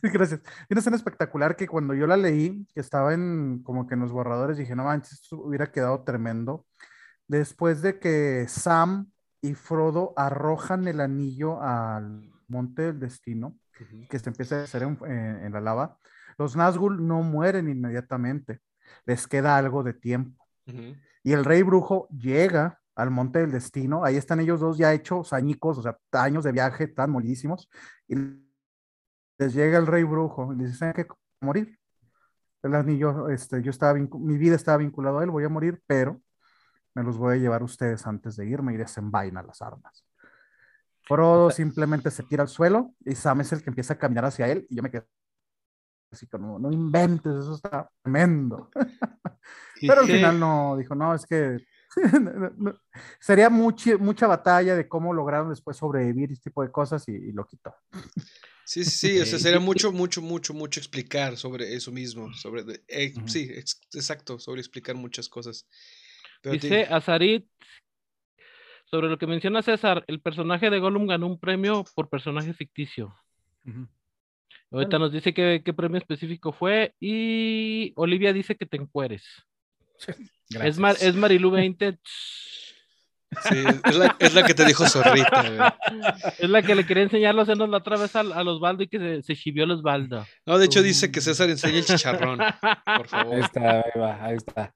Sí, 0.00 0.08
gracias. 0.12 0.40
Hay 0.44 0.66
una 0.70 0.80
escena 0.80 0.96
espectacular 0.96 1.56
que 1.56 1.68
cuando 1.68 1.94
yo 1.94 2.06
la 2.06 2.16
leí, 2.16 2.66
que 2.74 2.80
estaba 2.80 3.14
en 3.14 3.62
como 3.62 3.86
que 3.86 3.94
en 3.94 4.00
los 4.00 4.12
borradores, 4.12 4.56
dije, 4.56 4.74
no 4.74 4.84
manches, 4.84 5.20
esto 5.22 5.36
hubiera 5.36 5.70
quedado 5.70 6.02
tremendo. 6.02 6.66
Después 7.28 7.82
de 7.82 7.98
que 7.98 8.46
Sam 8.48 9.10
y 9.40 9.54
Frodo 9.54 10.12
arrojan 10.16 10.86
el 10.88 11.00
anillo 11.00 11.60
al 11.62 12.30
monte 12.48 12.82
del 12.82 13.00
destino, 13.00 13.56
que 14.08 14.18
se 14.18 14.28
empieza 14.30 14.60
a 14.60 14.64
hacer 14.64 14.82
en, 14.82 14.98
en- 15.06 15.44
en 15.46 15.52
la 15.52 15.60
lava, 15.60 15.98
los 16.38 16.56
Nazgûl 16.56 16.98
no 17.00 17.22
mueren 17.22 17.68
inmediatamente, 17.68 18.60
les 19.06 19.26
queda 19.26 19.56
algo 19.56 19.82
de 19.82 19.94
tiempo. 19.94 20.46
Y 21.24 21.32
el 21.32 21.44
rey 21.44 21.62
brujo 21.62 22.08
llega 22.10 22.80
al 22.94 23.10
monte 23.10 23.38
del 23.40 23.52
destino, 23.52 24.04
ahí 24.04 24.16
están 24.16 24.40
ellos 24.40 24.60
dos 24.60 24.76
ya 24.78 24.92
hechos 24.92 25.32
añicos, 25.32 25.78
o 25.78 25.82
sea, 25.82 25.96
años 26.12 26.44
de 26.44 26.52
viaje, 26.52 26.88
tan 26.88 27.10
molidísimos, 27.10 27.70
y 28.08 28.14
les 29.38 29.54
llega 29.54 29.78
el 29.78 29.86
rey 29.86 30.04
brujo 30.04 30.52
y 30.52 30.56
les 30.56 30.72
dice 30.72 30.92
que 30.94 31.06
morir. 31.40 31.78
El 32.62 32.74
anillo, 32.74 33.28
este, 33.28 33.60
yo 33.62 33.70
estaba 33.70 33.94
mi 33.98 34.38
vida 34.38 34.54
estaba 34.54 34.78
vinculado 34.78 35.18
a 35.18 35.24
él, 35.24 35.30
voy 35.30 35.44
a 35.44 35.48
morir, 35.48 35.82
pero 35.86 36.20
me 36.94 37.02
los 37.02 37.16
voy 37.18 37.34
a 37.34 37.38
llevar 37.40 37.62
a 37.62 37.64
ustedes 37.64 38.06
antes 38.06 38.36
de 38.36 38.46
irme 38.46 38.74
y 38.74 38.76
desenvaina 38.76 39.42
las 39.42 39.62
armas. 39.62 40.04
Frodo 41.14 41.50
simplemente 41.50 42.10
se 42.10 42.22
tira 42.24 42.42
al 42.42 42.48
suelo 42.48 42.94
y 43.04 43.14
Sam 43.14 43.40
es 43.42 43.52
el 43.52 43.62
que 43.62 43.70
empieza 43.70 43.94
a 43.94 43.98
caminar 43.98 44.24
hacia 44.24 44.48
él 44.50 44.66
y 44.70 44.76
yo 44.76 44.82
me 44.82 44.90
quedé 44.90 45.04
así 46.10 46.26
como, 46.26 46.58
no 46.58 46.70
inventes, 46.70 47.32
eso 47.34 47.54
está 47.54 47.90
tremendo. 48.02 48.70
Pero 49.86 50.02
al 50.02 50.06
final 50.08 50.38
no, 50.38 50.76
dijo, 50.76 50.94
no, 50.94 51.14
es 51.14 51.26
que 51.26 51.58
sería 53.20 53.50
muchi- 53.50 53.98
mucha 53.98 54.26
batalla 54.26 54.76
de 54.76 54.88
cómo 54.88 55.12
lograron 55.12 55.50
después 55.50 55.76
sobrevivir 55.76 56.30
y 56.30 56.34
este 56.34 56.50
tipo 56.50 56.62
de 56.62 56.70
cosas 56.70 57.06
y, 57.08 57.12
y 57.12 57.32
lo 57.32 57.46
quitó. 57.46 57.74
Sí, 58.64 58.84
sí, 58.84 58.90
sí, 59.08 59.20
o 59.20 59.26
sea, 59.26 59.38
sería 59.38 59.60
mucho, 59.60 59.90
mucho, 59.92 60.22
mucho, 60.22 60.54
mucho 60.54 60.80
explicar 60.80 61.36
sobre 61.36 61.74
eso 61.74 61.90
mismo, 61.90 62.32
sobre, 62.34 62.82
eh, 62.88 63.12
Ujú. 63.16 63.28
sí, 63.28 63.48
ex- 63.54 63.80
exacto, 63.92 64.38
sobre 64.38 64.60
explicar 64.60 64.94
muchas 64.94 65.28
cosas. 65.28 65.66
Pero 66.42 66.58
te- 66.58 66.68
Dice 66.68 66.84
Azarit, 66.84 67.46
sobre 68.92 69.08
lo 69.08 69.16
que 69.16 69.26
menciona 69.26 69.62
César, 69.62 70.04
el 70.06 70.20
personaje 70.20 70.68
de 70.68 70.78
Gollum 70.78 71.06
ganó 71.06 71.26
un 71.26 71.40
premio 71.40 71.82
por 71.94 72.10
personaje 72.10 72.52
ficticio. 72.52 73.14
Ahorita 74.70 74.98
nos 74.98 75.10
dice 75.12 75.32
qué, 75.32 75.62
qué 75.64 75.72
premio 75.72 75.96
específico 75.96 76.52
fue 76.52 76.94
y 77.00 77.94
Olivia 77.96 78.34
dice 78.34 78.54
que 78.54 78.66
te 78.66 78.76
encueres. 78.76 79.24
Es, 80.62 80.78
Mar- 80.78 80.96
es 81.00 81.14
Marilu 81.14 81.50
20, 81.52 81.98
sí, 82.02 83.64
es, 83.84 83.96
la, 83.96 84.14
es 84.18 84.34
la 84.34 84.42
que 84.44 84.52
te 84.52 84.66
dijo 84.66 84.86
zorrita, 84.86 85.42
güey. 85.48 86.20
es 86.38 86.50
la 86.50 86.60
que 86.62 86.74
le 86.74 86.84
quería 86.84 87.04
enseñar 87.04 87.34
los 87.34 87.46
senos 87.46 87.70
la 87.70 87.78
otra 87.78 87.96
vez 87.96 88.14
al- 88.14 88.32
a, 88.34 88.44
los 88.44 88.56
Osvaldo 88.56 88.82
y 88.82 88.88
que 88.88 88.98
se, 88.98 89.22
se 89.22 89.34
chivió 89.36 89.64
el 89.64 89.70
Osvaldo. 89.70 90.26
No, 90.44 90.58
de 90.58 90.66
hecho 90.66 90.82
dice 90.82 91.10
que 91.10 91.22
César 91.22 91.48
enseña 91.48 91.78
el 91.78 91.84
chicharrón, 91.86 92.36
por 92.38 92.46
Ahí 92.84 93.04
favor. 93.08 93.38
está, 93.38 93.70
ahí 93.80 93.98
va, 94.00 94.22
ahí 94.22 94.36
está. 94.36 94.74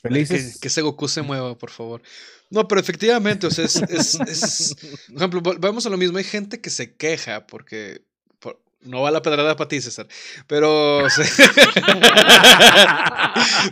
Felices. 0.00 0.54
Que, 0.54 0.60
que, 0.60 0.68
ese 0.68 0.82
Goku 0.82 1.08
se 1.08 1.22
mueva, 1.22 1.56
por 1.56 1.70
favor. 1.70 2.02
No, 2.50 2.66
pero 2.68 2.80
efectivamente, 2.80 3.46
o 3.46 3.50
sea, 3.50 3.64
es, 3.64 3.76
es, 3.76 4.14
es, 4.20 4.76
Por 5.08 5.16
ejemplo, 5.16 5.42
vamos 5.58 5.86
a 5.86 5.90
lo 5.90 5.96
mismo. 5.96 6.18
Hay 6.18 6.24
gente 6.24 6.60
que 6.60 6.70
se 6.70 6.96
queja 6.96 7.46
porque 7.46 8.02
no 8.80 9.02
va 9.02 9.10
la 9.10 9.22
pedrada 9.22 9.56
para 9.56 9.68
ti, 9.68 9.80
César. 9.80 10.06
Pero. 10.46 11.04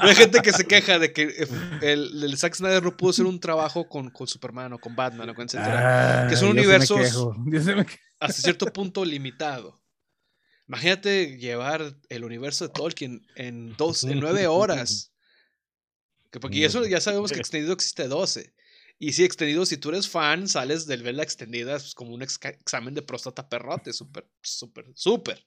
Hay 0.00 0.14
gente 0.14 0.40
que 0.42 0.52
se 0.52 0.66
queja 0.66 0.98
de 0.98 1.12
que 1.12 1.22
eh, 1.22 1.46
el, 1.82 2.24
el, 2.24 2.36
Zack 2.36 2.54
Snyder 2.54 2.82
no 2.82 2.96
pudo 2.96 3.10
hacer 3.10 3.24
un 3.24 3.38
trabajo 3.38 3.88
con, 3.88 4.10
con 4.10 4.26
Superman 4.26 4.72
o 4.72 4.78
con 4.78 4.96
Batman 4.96 5.30
o 5.30 5.34
con 5.34 5.44
etcétera. 5.46 6.26
que 6.28 6.36
son 6.36 6.48
universos 6.50 7.28
hasta 8.18 8.42
cierto 8.42 8.66
punto 8.72 9.04
limitado. 9.04 9.80
Imagínate 10.68 11.36
llevar 11.38 11.94
el 12.08 12.24
universo 12.24 12.66
de 12.66 12.72
Tolkien 12.72 13.24
en, 13.36 13.76
dos, 13.76 14.02
en 14.02 14.18
nueve 14.18 14.48
horas. 14.48 15.12
Que 16.36 16.40
porque 16.40 16.66
eso 16.66 16.84
ya 16.84 17.00
sabemos 17.00 17.32
que 17.32 17.38
extendido 17.38 17.72
existe 17.72 18.08
12. 18.08 18.52
Y 18.98 19.14
si 19.14 19.24
extendido, 19.24 19.64
si 19.64 19.78
tú 19.78 19.88
eres 19.88 20.06
fan, 20.06 20.46
sales 20.48 20.86
del 20.86 21.02
verla 21.02 21.22
extendida 21.22 21.78
pues, 21.78 21.94
como 21.94 22.12
un 22.12 22.20
examen 22.20 22.92
de 22.92 23.00
próstata 23.00 23.48
perrote, 23.48 23.94
súper, 23.94 24.28
súper, 24.42 24.84
súper, 24.94 25.46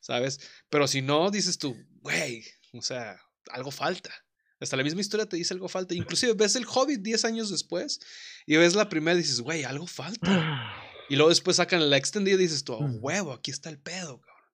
¿sabes? 0.00 0.40
Pero 0.70 0.88
si 0.88 1.02
no, 1.02 1.30
dices 1.30 1.58
tú, 1.58 1.76
güey, 2.00 2.42
o 2.72 2.80
sea, 2.80 3.20
algo 3.50 3.70
falta. 3.70 4.10
Hasta 4.58 4.78
la 4.78 4.84
misma 4.84 5.02
historia 5.02 5.26
te 5.26 5.36
dice 5.36 5.52
algo 5.52 5.68
falta. 5.68 5.94
Inclusive 5.94 6.32
ves 6.36 6.56
el 6.56 6.64
Hobbit 6.66 7.02
10 7.02 7.26
años 7.26 7.50
después 7.50 8.00
y 8.46 8.56
ves 8.56 8.74
la 8.74 8.88
primera 8.88 9.18
y 9.18 9.22
dices, 9.22 9.40
güey, 9.40 9.64
algo 9.64 9.86
falta. 9.86 10.78
Y 11.08 11.16
luego 11.16 11.28
después 11.28 11.58
sacan 11.58 11.90
la 11.90 11.98
extendida 11.98 12.36
y 12.36 12.44
dices 12.44 12.64
tú, 12.64 12.72
oh, 12.72 12.86
huevo, 12.86 13.32
aquí 13.32 13.50
está 13.50 13.68
el 13.68 13.78
pedo, 13.78 14.18
cabrón. 14.18 14.50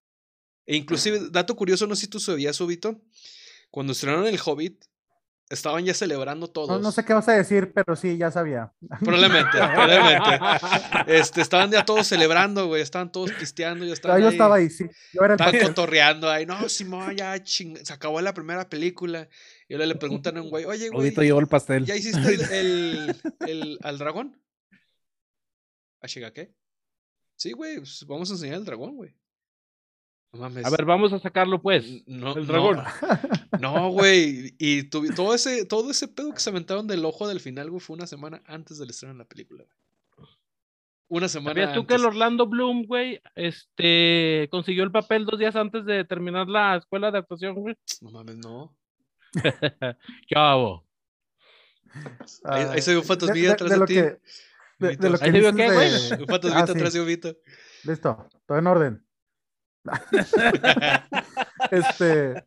E 0.67 0.75
inclusive, 0.77 1.29
dato 1.31 1.55
curioso, 1.55 1.87
no 1.87 1.95
sé 1.95 2.01
si 2.01 2.07
tú 2.09 2.19
sabías, 2.19 2.57
Subito, 2.57 3.01
cuando 3.71 3.93
estrenaron 3.93 4.27
el 4.27 4.41
Hobbit, 4.45 4.83
estaban 5.51 5.85
ya 5.85 5.95
celebrando 5.95 6.49
todos. 6.49 6.81
No, 6.81 6.93
sé 6.93 7.05
qué 7.05 7.15
vas 7.15 7.29
a 7.29 7.33
decir, 7.33 7.73
pero 7.73 7.97
sí, 7.97 8.17
ya 8.17 8.31
sabía. 8.31 8.73
Probablemente, 9.01 9.59
probablemente. 9.59 10.41
Este, 11.07 11.41
estaban 11.41 11.71
ya 11.71 11.85
todos 11.85 12.07
celebrando, 12.07 12.67
güey. 12.67 12.83
Estaban 12.83 13.11
todos 13.11 13.33
pisteando. 13.33 13.85
Yo 13.85 13.93
estaba, 13.93 14.19
yo 14.19 14.29
estaba 14.29 14.57
ahí, 14.57 14.71
sí. 14.71 14.85
Yo 15.13 15.23
era 15.23 15.35
estaban 15.35 15.59
cotorreando 15.61 16.31
ahí. 16.31 16.47
No, 16.47 16.69
Simón, 16.69 17.17
ya 17.17 17.43
ching... 17.43 17.77
se 17.85 17.93
acabó 17.93 18.21
la 18.21 18.35
primera 18.35 18.69
película. 18.69 19.29
Y 19.69 19.75
ahora 19.75 19.87
le 19.87 19.95
preguntan 19.95 20.37
a 20.37 20.43
un 20.43 20.51
güey, 20.51 20.65
oye, 20.65 20.89
güey. 20.89 21.11
llevó 21.11 21.41
el 21.41 21.47
pastel. 21.47 21.85
¿Ya 21.85 21.97
hiciste 21.97 22.35
el, 22.35 22.41
el, 22.53 23.21
el 23.47 23.79
al 23.83 23.99
dragón? 23.99 24.41
¿A 26.01 26.07
qué? 26.33 26.55
Sí, 27.37 27.53
güey, 27.53 27.77
pues 27.79 28.05
vamos 28.07 28.31
a 28.31 28.35
enseñar 28.35 28.57
el 28.57 28.65
dragón, 28.65 28.97
güey. 28.97 29.15
A 30.33 30.71
ver, 30.71 30.85
vamos 30.85 31.13
a 31.13 31.19
sacarlo 31.19 31.61
pues. 31.61 32.07
No, 32.07 32.37
el 32.37 32.47
dragón. 32.47 32.81
No, 33.61 33.91
güey. 33.91 34.55
y 34.59 34.85
todo, 34.85 35.35
ese, 35.35 35.65
todo 35.65 35.91
ese 35.91 36.07
pedo 36.07 36.33
que 36.33 36.41
se 36.41 36.51
aventaron 36.51 36.87
del 36.87 37.05
ojo 37.05 37.27
del 37.27 37.41
final, 37.41 37.71
güey, 37.71 37.81
fue 37.81 37.97
una 37.97 38.07
semana 38.07 38.43
antes 38.47 38.79
del 38.79 38.91
estreno 38.91 39.15
de 39.15 39.19
la 39.19 39.25
película. 39.25 39.65
Una 41.09 41.27
semana 41.27 41.55
¿Sabías 41.55 41.73
tú 41.73 41.87
que 41.87 41.95
el 41.95 42.05
Orlando 42.05 42.47
Bloom, 42.47 42.85
güey, 42.85 43.21
este, 43.35 44.47
consiguió 44.51 44.85
el 44.85 44.93
papel 44.93 45.25
dos 45.25 45.39
días 45.39 45.57
antes 45.57 45.87
de 45.87 46.05
terminar 46.05 46.47
la 46.49 46.77
escuela 46.77 47.11
de 47.11 47.19
actuación, 47.19 47.55
güey? 47.55 47.77
No 48.03 48.11
mames, 48.11 48.37
no. 48.37 48.77
¿Qué 50.29 50.35
hago? 50.39 50.87
Ahí, 52.45 52.65
ahí 52.65 52.83
se 52.83 52.93
vio 52.93 53.01
de, 53.01 53.51
atrás 53.51 53.71
de, 53.71 53.79
de, 53.79 53.87
ti. 53.87 53.95
Que, 53.95 54.97
de, 54.97 55.11
lo 55.11 55.19
que 55.19 55.25
¿Ahí 55.25 55.33
se 55.33 55.39
vio 55.41 55.55
qué, 55.55 55.73
güey? 55.73 56.27
Fotos 56.29 56.53
ah, 56.53 56.61
atrás 56.61 56.93
de 56.93 57.05
Vito. 57.05 57.35
Listo, 57.85 58.29
todo 58.47 58.59
en 58.59 58.67
orden. 58.67 59.08
este. 61.71 62.45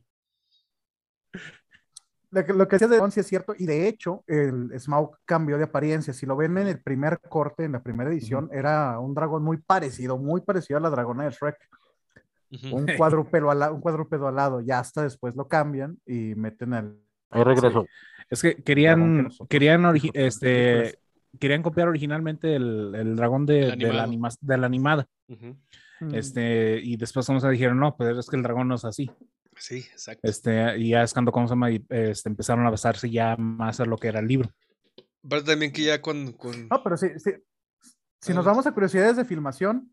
Lo 2.32 2.68
que, 2.68 2.78
decía 2.78 2.88
de 2.88 3.00
Once 3.00 3.20
es 3.20 3.28
cierto, 3.28 3.54
y 3.58 3.66
de 3.66 3.90
hecho, 3.90 4.24
el 4.26 4.72
Smaug 4.80 5.18
cambió 5.26 5.58
de 5.58 5.66
apariencia. 5.66 6.14
Si 6.14 6.26
lo 6.26 6.38
ven 6.38 6.58
en 6.58 6.68
el 6.68 6.82
primer 6.82 7.20
corte, 7.20 7.66
en 7.66 7.74
la 7.74 7.84
primera 7.84 8.10
edición, 8.10 8.50
era 8.54 8.98
un 9.00 9.14
dragón 9.14 9.44
muy 9.44 9.58
parecido, 9.58 10.18
muy 10.18 10.40
parecido 10.40 10.78
a 10.78 10.82
la 10.82 10.90
dragona 10.90 11.26
de 11.26 11.32
Shrek. 11.32 11.58
Un 12.72 12.86
cuadrúpedo 12.98 13.52
al, 13.52 13.74
un 13.74 13.82
cuadrúpedo 13.82 14.28
al 14.28 14.36
lado, 14.36 14.62
ya 14.62 14.80
hasta 14.80 15.04
después 15.04 15.36
lo 15.36 15.48
cambian 15.50 15.98
y 16.06 16.36
meten 16.36 16.74
al. 16.74 16.98
Ahí 17.32 17.44
regreso. 17.44 17.86
Es 18.30 18.42
que 18.42 18.56
querían, 18.64 19.30
querían, 19.50 19.84
este, 20.14 21.00
querían 21.38 21.64
copiar 21.64 21.90
originalmente 21.90 22.56
el, 22.56 22.96
el 22.96 23.16
dragón 23.18 23.46
de, 23.46 23.76
de, 23.76 23.92
la, 23.92 24.08
de 24.08 24.58
la 24.58 24.66
animada. 24.66 25.06
Mm. 26.02 26.16
Este, 26.16 26.80
y 26.82 26.98
después 26.98 27.26
como 27.28 27.40
se 27.40 27.50
dijeron, 27.50 27.80
no, 27.80 27.96
pues 27.96 28.18
es 28.18 28.28
que 28.28 28.36
el 28.36 28.44
dragón 28.44 28.68
no 28.68 28.76
es 28.76 28.86
así. 28.86 29.10
Sí, 29.56 29.78
exacto. 29.78 30.28
Este, 30.28 30.78
y 30.80 30.90
ya 30.90 31.04
es 31.04 31.14
cuando 31.14 31.32
como 31.32 31.48
se 31.48 31.52
llama, 31.52 31.70
este, 31.70 32.30
empezaron 32.30 32.66
a 32.66 32.72
basarse 32.72 33.10
ya 33.10 33.38
más 33.38 33.80
a 33.80 33.86
lo 33.86 33.98
que 33.98 34.08
era 34.08 34.20
el 34.20 34.28
libro. 34.28 34.50
Pero 35.28 35.44
también 35.44 35.72
que 35.72 35.84
ya 35.84 36.02
con... 36.02 36.34
con... 36.34 36.68
No, 36.68 36.84
pero 36.84 36.98
sí, 36.98 37.08
sí. 37.18 37.32
Si 38.20 38.34
nos 38.34 38.46
vamos 38.46 38.66
a 38.66 38.72
curiosidades 38.72 39.18
de 39.18 39.26
filmación, 39.26 39.92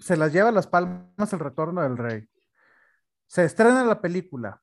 se 0.00 0.16
las 0.16 0.32
lleva 0.32 0.52
las 0.52 0.66
palmas 0.66 1.32
el 1.32 1.38
retorno 1.38 1.82
del 1.82 1.96
rey. 1.96 2.28
Se 3.26 3.44
estrena 3.44 3.84
la 3.84 4.00
película, 4.00 4.60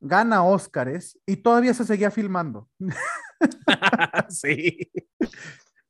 gana 0.00 0.42
Óscares 0.42 1.18
y 1.26 1.36
todavía 1.36 1.72
se 1.74 1.84
seguía 1.84 2.10
filmando. 2.10 2.68
sí. 4.28 4.90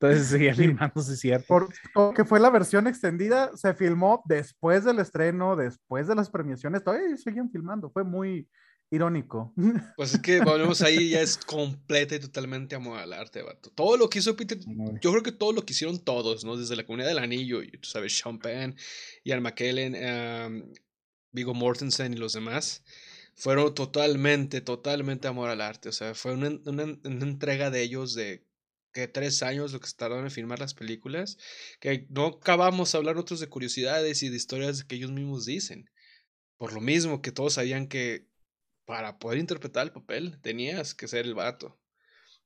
Entonces 0.01 0.28
seguía 0.28 0.55
filmándose, 0.55 1.16
¿cierto? 1.16 1.68
Porque 1.92 2.24
fue 2.24 2.40
la 2.40 2.51
versión 2.51 2.86
extendida, 2.86 3.51
se 3.55 3.74
filmó 3.74 4.22
después 4.24 4.84
del 4.84 4.98
estreno, 4.98 5.57
después 5.57 6.09
de 6.09 6.14
las 6.14 6.30
premiaciones, 6.30 6.82
todavía 6.82 7.16
seguían 7.18 7.51
filmando, 7.51 7.90
fue 7.90 8.03
muy 8.03 8.48
irónico. 8.90 9.53
Pues 9.96 10.14
es 10.14 10.20
que 10.20 10.40
volvemos 10.40 10.80
ahí, 10.80 11.11
ya 11.11 11.20
es 11.20 11.36
completa 11.36 12.14
y 12.14 12.20
totalmente 12.20 12.74
amor 12.74 12.98
al 12.98 13.12
arte, 13.12 13.42
vato. 13.42 13.70
Todo 13.70 13.98
lo 13.98 14.09
que 14.09 14.20
hizo 14.20 14.34
Peter, 14.34 14.59
yo 15.03 15.11
creo 15.11 15.22
que 15.22 15.32
todo 15.32 15.53
lo 15.53 15.64
que 15.66 15.74
hicieron 15.74 16.03
todos, 16.03 16.44
¿no? 16.44 16.57
Desde 16.57 16.76
la 16.76 16.84
comunidad 16.84 17.09
del 17.09 17.18
anillo, 17.18 17.62
y 17.62 17.70
tú 17.72 17.88
sabes, 17.88 18.16
Sean 18.16 18.38
Penn, 18.38 18.76
Ian 19.24 19.42
McKellen, 19.42 20.72
Vigo 21.30 21.55
Mortensen 21.55 22.14
y 22.14 22.16
los 22.16 22.32
demás 22.32 22.82
fueron 23.34 23.74
totalmente, 23.74 24.61
totalmente 24.61 25.28
amor 25.28 25.51
al 25.51 25.61
arte. 25.61 25.90
O 25.90 25.92
sea, 25.92 26.14
fue 26.14 26.32
una, 26.32 26.48
una, 26.64 26.84
una 26.84 27.24
entrega 27.24 27.70
de 27.70 27.82
ellos 27.82 28.14
de 28.14 28.44
que 28.93 29.09
tres 29.09 29.43
años 29.43 29.72
lo 29.72 29.80
que 29.80 29.88
se 29.88 29.97
tardaron 29.97 30.24
en 30.24 30.30
filmar 30.30 30.59
las 30.59 30.74
películas, 30.74 31.38
que 31.80 32.07
no 32.11 32.26
acabamos 32.26 32.93
de 32.93 32.99
hablar 32.99 33.16
otros 33.16 33.41
de 33.41 33.49
curiosidades 33.49 34.22
y 34.22 34.28
de 34.28 34.36
historias 34.36 34.84
que 34.84 34.97
ellos 34.97 35.12
mismos 35.12 35.47
dicen. 35.47 35.91
Por 36.57 36.72
lo 36.72 36.80
mismo 36.80 37.22
que 37.22 37.32
todos 37.32 37.55
sabían 37.55 37.88
que 37.88 38.28
para 38.84 39.18
poder 39.18 39.38
interpretar 39.38 39.86
el 39.86 39.93
papel 39.93 40.41
tenías 40.43 40.95
que 40.95 41.09
ser 41.09 41.24
el 41.24 41.34
vato. 41.34 41.78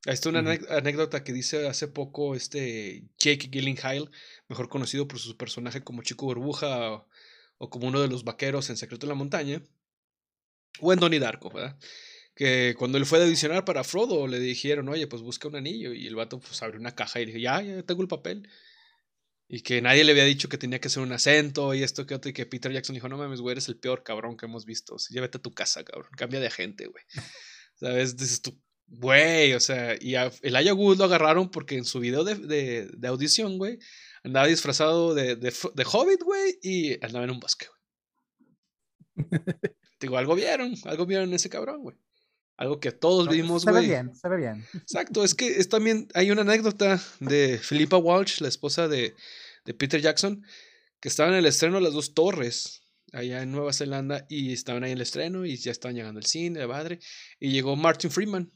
Ahí 0.06 0.12
está 0.12 0.28
una 0.28 0.40
anécdota 0.40 1.24
que 1.24 1.32
dice 1.32 1.66
hace 1.66 1.88
poco 1.88 2.34
este 2.34 3.08
Jake 3.18 3.48
Gyllenhaal, 3.50 4.10
mejor 4.48 4.68
conocido 4.68 5.08
por 5.08 5.18
su 5.18 5.36
personaje 5.36 5.82
como 5.82 6.02
Chico 6.02 6.26
Burbuja 6.26 6.92
o, 6.92 7.08
o 7.56 7.70
como 7.70 7.88
uno 7.88 8.02
de 8.02 8.08
los 8.08 8.24
vaqueros 8.24 8.68
en 8.68 8.76
Secreto 8.76 9.06
de 9.06 9.12
la 9.12 9.18
Montaña, 9.18 9.62
o 10.80 10.92
en 10.92 10.98
Donnie 10.98 11.20
Darko, 11.20 11.50
¿verdad? 11.50 11.78
Que 12.34 12.74
cuando 12.76 12.98
él 12.98 13.06
fue 13.06 13.20
a 13.20 13.24
audicionar 13.24 13.64
para 13.64 13.84
Frodo 13.84 14.26
le 14.26 14.40
dijeron, 14.40 14.88
oye, 14.88 15.06
pues 15.06 15.22
busca 15.22 15.48
un 15.48 15.56
anillo. 15.56 15.92
Y 15.92 16.06
el 16.06 16.16
vato 16.16 16.40
pues 16.40 16.62
abrió 16.62 16.80
una 16.80 16.94
caja 16.94 17.20
y 17.20 17.26
dijo, 17.26 17.38
ya, 17.38 17.62
ya 17.62 17.82
tengo 17.82 18.02
el 18.02 18.08
papel. 18.08 18.48
Y 19.46 19.60
que 19.60 19.80
nadie 19.82 20.04
le 20.04 20.12
había 20.12 20.24
dicho 20.24 20.48
que 20.48 20.58
tenía 20.58 20.80
que 20.80 20.88
hacer 20.88 21.02
un 21.02 21.12
acento 21.12 21.74
y 21.74 21.82
esto 21.82 22.06
que 22.06 22.14
otro. 22.14 22.30
Y 22.30 22.32
que 22.32 22.46
Peter 22.46 22.72
Jackson 22.72 22.94
dijo, 22.94 23.08
no 23.08 23.18
mames, 23.18 23.40
güey, 23.40 23.52
eres 23.52 23.68
el 23.68 23.78
peor 23.78 24.02
cabrón 24.02 24.36
que 24.36 24.46
hemos 24.46 24.64
visto. 24.64 24.98
Sí, 24.98 25.14
llévate 25.14 25.38
a 25.38 25.42
tu 25.42 25.52
casa, 25.52 25.84
cabrón. 25.84 26.10
Cambia 26.16 26.40
de 26.40 26.48
agente, 26.48 26.86
güey. 26.86 27.04
¿Sabes? 27.76 28.16
Dices 28.16 28.42
tú, 28.42 28.60
güey, 28.86 29.52
o 29.54 29.60
sea, 29.60 29.96
y 30.00 30.14
el 30.14 30.56
Aya 30.56 30.74
Wood 30.74 30.98
lo 30.98 31.04
agarraron 31.04 31.50
porque 31.50 31.76
en 31.76 31.84
su 31.84 32.00
video 32.00 32.24
de, 32.24 32.36
de, 32.36 32.88
de 32.96 33.08
audición, 33.08 33.58
güey, 33.58 33.78
andaba 34.22 34.46
disfrazado 34.46 35.14
de, 35.14 35.36
de, 35.36 35.52
de 35.74 35.86
Hobbit, 35.90 36.22
güey, 36.22 36.58
y 36.62 37.04
andaba 37.04 37.24
en 37.24 37.30
un 37.30 37.40
bosque, 37.40 37.66
güey. 37.66 37.80
Digo, 40.00 40.18
algo 40.18 40.34
vieron, 40.34 40.74
algo 40.84 41.06
vieron 41.06 41.28
en 41.28 41.34
ese 41.34 41.48
cabrón, 41.48 41.82
güey. 41.82 41.96
Algo 42.56 42.78
que 42.78 42.92
todos 42.92 43.28
vimos, 43.28 43.64
güey. 43.64 43.74
Se 43.74 43.80
ve 43.80 43.86
bien, 43.86 44.14
se 44.14 44.28
ve 44.28 44.36
bien. 44.36 44.66
Exacto, 44.74 45.24
es 45.24 45.34
que 45.34 45.58
es 45.58 45.68
también, 45.68 46.08
hay 46.14 46.30
una 46.30 46.42
anécdota 46.42 47.02
de 47.18 47.58
Philippa 47.58 47.96
Walsh, 47.96 48.40
la 48.40 48.48
esposa 48.48 48.86
de, 48.86 49.14
de 49.64 49.74
Peter 49.74 50.00
Jackson, 50.00 50.44
que 51.00 51.08
estaba 51.08 51.30
en 51.30 51.36
el 51.36 51.46
estreno 51.46 51.76
de 51.76 51.82
las 51.82 51.92
dos 51.92 52.14
torres, 52.14 52.82
allá 53.12 53.42
en 53.42 53.50
Nueva 53.50 53.72
Zelanda, 53.72 54.24
y 54.28 54.52
estaban 54.52 54.84
ahí 54.84 54.92
en 54.92 54.98
el 54.98 55.02
estreno, 55.02 55.44
y 55.44 55.56
ya 55.56 55.72
estaban 55.72 55.96
llegando 55.96 56.18
al 56.18 56.26
cine, 56.26 56.60
de 56.60 56.66
madre, 56.66 57.00
y 57.40 57.50
llegó 57.50 57.74
Martin 57.74 58.10
Freeman. 58.10 58.52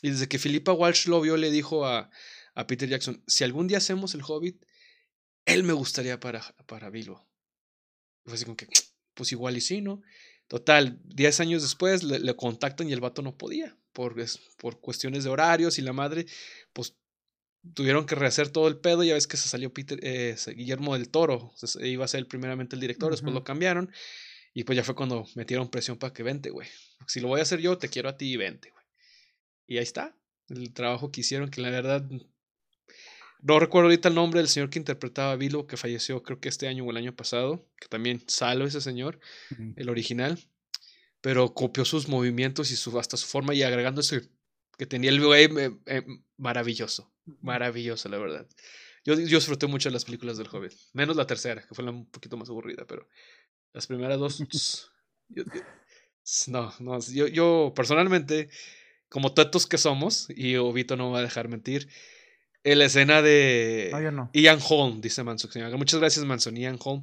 Y 0.00 0.10
desde 0.10 0.28
que 0.28 0.38
Philippa 0.38 0.72
Walsh 0.72 1.06
lo 1.06 1.20
vio, 1.20 1.36
le 1.36 1.50
dijo 1.50 1.86
a, 1.86 2.10
a 2.54 2.66
Peter 2.66 2.88
Jackson, 2.88 3.22
si 3.26 3.42
algún 3.42 3.66
día 3.66 3.78
hacemos 3.78 4.14
el 4.14 4.22
Hobbit, 4.22 4.64
él 5.44 5.64
me 5.64 5.72
gustaría 5.72 6.20
para, 6.20 6.40
para 6.66 6.90
Bilbo. 6.90 7.28
Y 8.24 8.28
fue 8.28 8.34
así 8.34 8.44
como 8.44 8.56
que, 8.56 8.68
pues 9.14 9.32
igual 9.32 9.56
y 9.56 9.60
sí, 9.60 9.80
¿no? 9.80 10.02
Total, 10.48 11.00
10 11.04 11.40
años 11.40 11.62
después 11.62 12.02
le, 12.02 12.36
contactan 12.36 12.88
y 12.88 12.92
el 12.92 13.00
vato 13.00 13.22
no 13.22 13.36
podía, 13.36 13.76
por, 13.92 14.14
por 14.58 14.80
cuestiones 14.80 15.24
de 15.24 15.30
horarios 15.30 15.78
y 15.78 15.82
la 15.82 15.92
madre, 15.92 16.26
pues 16.72 16.96
tuvieron 17.72 18.04
que 18.04 18.14
rehacer 18.14 18.50
todo 18.50 18.68
el 18.68 18.78
pedo. 18.78 19.02
Ya 19.02 19.14
ves 19.14 19.26
que 19.26 19.36
se 19.36 19.48
salió 19.48 19.72
Peter, 19.72 19.98
eh, 20.02 20.36
Guillermo 20.54 20.94
del 20.94 21.08
Toro, 21.08 21.52
iba 21.80 22.04
a 22.04 22.08
ser 22.08 22.26
primeramente 22.28 22.76
el 22.76 22.80
director, 22.80 23.10
después 23.10 23.32
lo 23.32 23.44
cambiaron. 23.44 23.90
Y 24.52 24.64
pues 24.64 24.76
ya 24.76 24.84
fue 24.84 24.94
cuando 24.94 25.26
metieron 25.34 25.68
presión 25.68 25.98
para 25.98 26.12
que 26.12 26.22
vente, 26.22 26.50
güey. 26.50 26.68
Si 27.08 27.20
lo 27.20 27.28
voy 27.28 27.40
a 27.40 27.42
hacer 27.42 27.60
yo, 27.60 27.78
te 27.78 27.88
quiero 27.88 28.08
a 28.08 28.16
ti 28.16 28.32
y 28.32 28.36
vente, 28.36 28.70
güey. 28.70 28.84
y 29.66 29.78
ahí 29.78 29.82
está, 29.82 30.16
el 30.48 30.72
trabajo 30.72 31.10
que 31.10 31.22
hicieron, 31.22 31.50
que 31.50 31.60
la 31.60 31.70
verdad 31.70 32.08
no 33.44 33.58
recuerdo 33.58 33.88
ahorita 33.88 34.08
el 34.08 34.14
nombre 34.14 34.40
del 34.40 34.48
señor 34.48 34.70
que 34.70 34.78
interpretaba 34.78 35.32
a 35.32 35.36
Vilo, 35.36 35.66
que 35.66 35.76
falleció 35.76 36.22
creo 36.22 36.40
que 36.40 36.48
este 36.48 36.66
año 36.66 36.84
o 36.84 36.90
el 36.90 36.96
año 36.96 37.14
pasado, 37.14 37.68
que 37.78 37.88
también 37.88 38.24
salo 38.26 38.66
ese 38.66 38.80
señor, 38.80 39.20
el 39.76 39.90
original, 39.90 40.38
pero 41.20 41.52
copió 41.52 41.84
sus 41.84 42.08
movimientos 42.08 42.70
y 42.70 42.76
su, 42.76 42.98
hasta 42.98 43.18
su 43.18 43.26
forma 43.26 43.54
y 43.54 43.62
agregando 43.62 44.00
ese 44.00 44.30
que 44.78 44.86
tenía 44.86 45.10
el 45.10 45.22
güey 45.22 45.48
eh, 45.86 46.02
maravilloso, 46.38 47.12
maravilloso, 47.42 48.08
la 48.08 48.16
verdad. 48.16 48.48
Yo, 49.04 49.12
yo 49.14 49.36
disfruté 49.36 49.66
mucho 49.66 49.90
de 49.90 49.92
las 49.92 50.06
películas 50.06 50.38
del 50.38 50.48
Hobbit, 50.50 50.72
menos 50.94 51.14
la 51.14 51.26
tercera, 51.26 51.66
que 51.66 51.74
fue 51.74 51.84
un 51.84 52.06
poquito 52.06 52.38
más 52.38 52.48
aburrida, 52.48 52.86
pero 52.86 53.06
las 53.74 53.86
primeras 53.86 54.18
dos, 54.18 54.42
no, 56.48 56.72
no, 56.80 56.98
yo, 57.00 57.26
yo 57.26 57.74
personalmente, 57.76 58.48
como 59.10 59.34
tetos 59.34 59.66
que 59.66 59.76
somos, 59.76 60.28
y 60.34 60.56
Obito 60.56 60.96
no 60.96 61.10
va 61.10 61.18
a 61.18 61.22
dejar 61.22 61.48
mentir, 61.48 61.90
en 62.64 62.78
la 62.78 62.86
escena 62.86 63.22
de 63.22 63.90
Ian 64.32 64.58
Holm, 64.66 65.00
dice 65.00 65.22
Manson. 65.22 65.50
Muchas 65.76 66.00
gracias, 66.00 66.24
Manson. 66.24 66.56
Ian 66.56 66.78
Holm. 66.82 67.02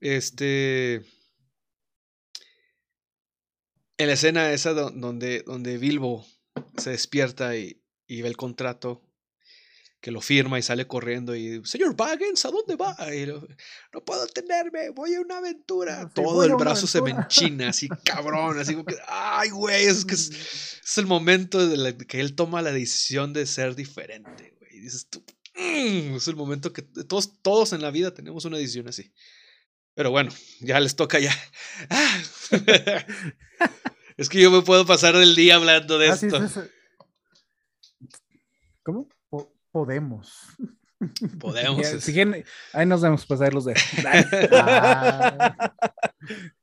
Este. 0.00 1.04
En 3.98 4.06
la 4.06 4.14
escena 4.14 4.50
esa 4.52 4.72
donde, 4.72 5.42
donde 5.42 5.76
Bilbo 5.76 6.26
se 6.78 6.90
despierta 6.90 7.54
y, 7.56 7.82
y 8.06 8.22
ve 8.22 8.28
el 8.28 8.36
contrato 8.38 9.02
que 10.00 10.10
lo 10.10 10.22
firma 10.22 10.58
y 10.58 10.62
sale 10.62 10.86
corriendo 10.86 11.36
y, 11.36 11.62
señor 11.66 11.94
Baggins, 11.94 12.44
¿a 12.46 12.50
dónde 12.50 12.74
va? 12.76 12.96
no 13.92 14.02
puedo 14.02 14.26
tenerme, 14.28 14.88
voy 14.90 15.14
a 15.14 15.20
una 15.20 15.38
aventura. 15.38 16.08
Todo 16.14 16.42
el 16.44 16.54
brazo 16.54 16.86
se 16.86 17.02
me 17.02 17.10
enchina, 17.10 17.68
así 17.68 17.88
cabrón, 18.04 18.58
así 18.58 18.72
como 18.72 18.86
que, 18.86 18.96
ay, 19.06 19.50
güey, 19.50 19.84
es 19.84 20.06
que 20.06 20.14
es, 20.14 20.96
el 20.96 21.06
momento 21.06 21.68
de 21.68 21.98
que 21.98 22.20
él 22.20 22.34
toma 22.34 22.62
la 22.62 22.72
decisión 22.72 23.34
de 23.34 23.44
ser 23.44 23.74
diferente. 23.74 24.59
Y 24.80 24.84
dices 24.84 25.06
tú, 25.10 25.22
mm", 25.56 26.16
es 26.16 26.28
el 26.28 26.36
momento 26.36 26.72
que 26.72 26.80
todos, 26.82 27.42
todos 27.42 27.74
en 27.74 27.82
la 27.82 27.90
vida 27.90 28.14
tenemos 28.14 28.46
una 28.46 28.56
decisión 28.56 28.88
así. 28.88 29.12
Pero 29.94 30.10
bueno, 30.10 30.30
ya 30.60 30.80
les 30.80 30.96
toca 30.96 31.18
ya. 31.18 31.34
es 34.16 34.30
que 34.30 34.40
yo 34.40 34.50
me 34.50 34.62
puedo 34.62 34.86
pasar 34.86 35.14
el 35.16 35.34
día 35.34 35.56
hablando 35.56 35.98
de 35.98 36.08
ah, 36.08 36.14
esto. 36.14 36.40
¿Cómo? 38.82 39.06
podemos. 39.70 40.34
Podemos. 41.38 41.86
ahí 42.72 42.86
nos 42.86 43.02
debemos 43.02 43.26
pasar 43.26 43.52
los 43.52 43.66
de. 43.66 43.74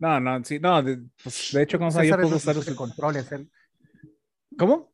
No, 0.00 0.20
no, 0.20 0.44
sí, 0.44 0.60
no, 0.60 0.80
de, 0.80 1.02
pues, 1.24 1.50
de 1.52 1.64
hecho, 1.64 1.76
como 1.76 1.90
yo 2.04 2.16
puedo 2.16 2.36
usar 2.36 2.54
los 2.54 2.70
controles. 2.70 3.26
¿Cómo? 4.56 4.92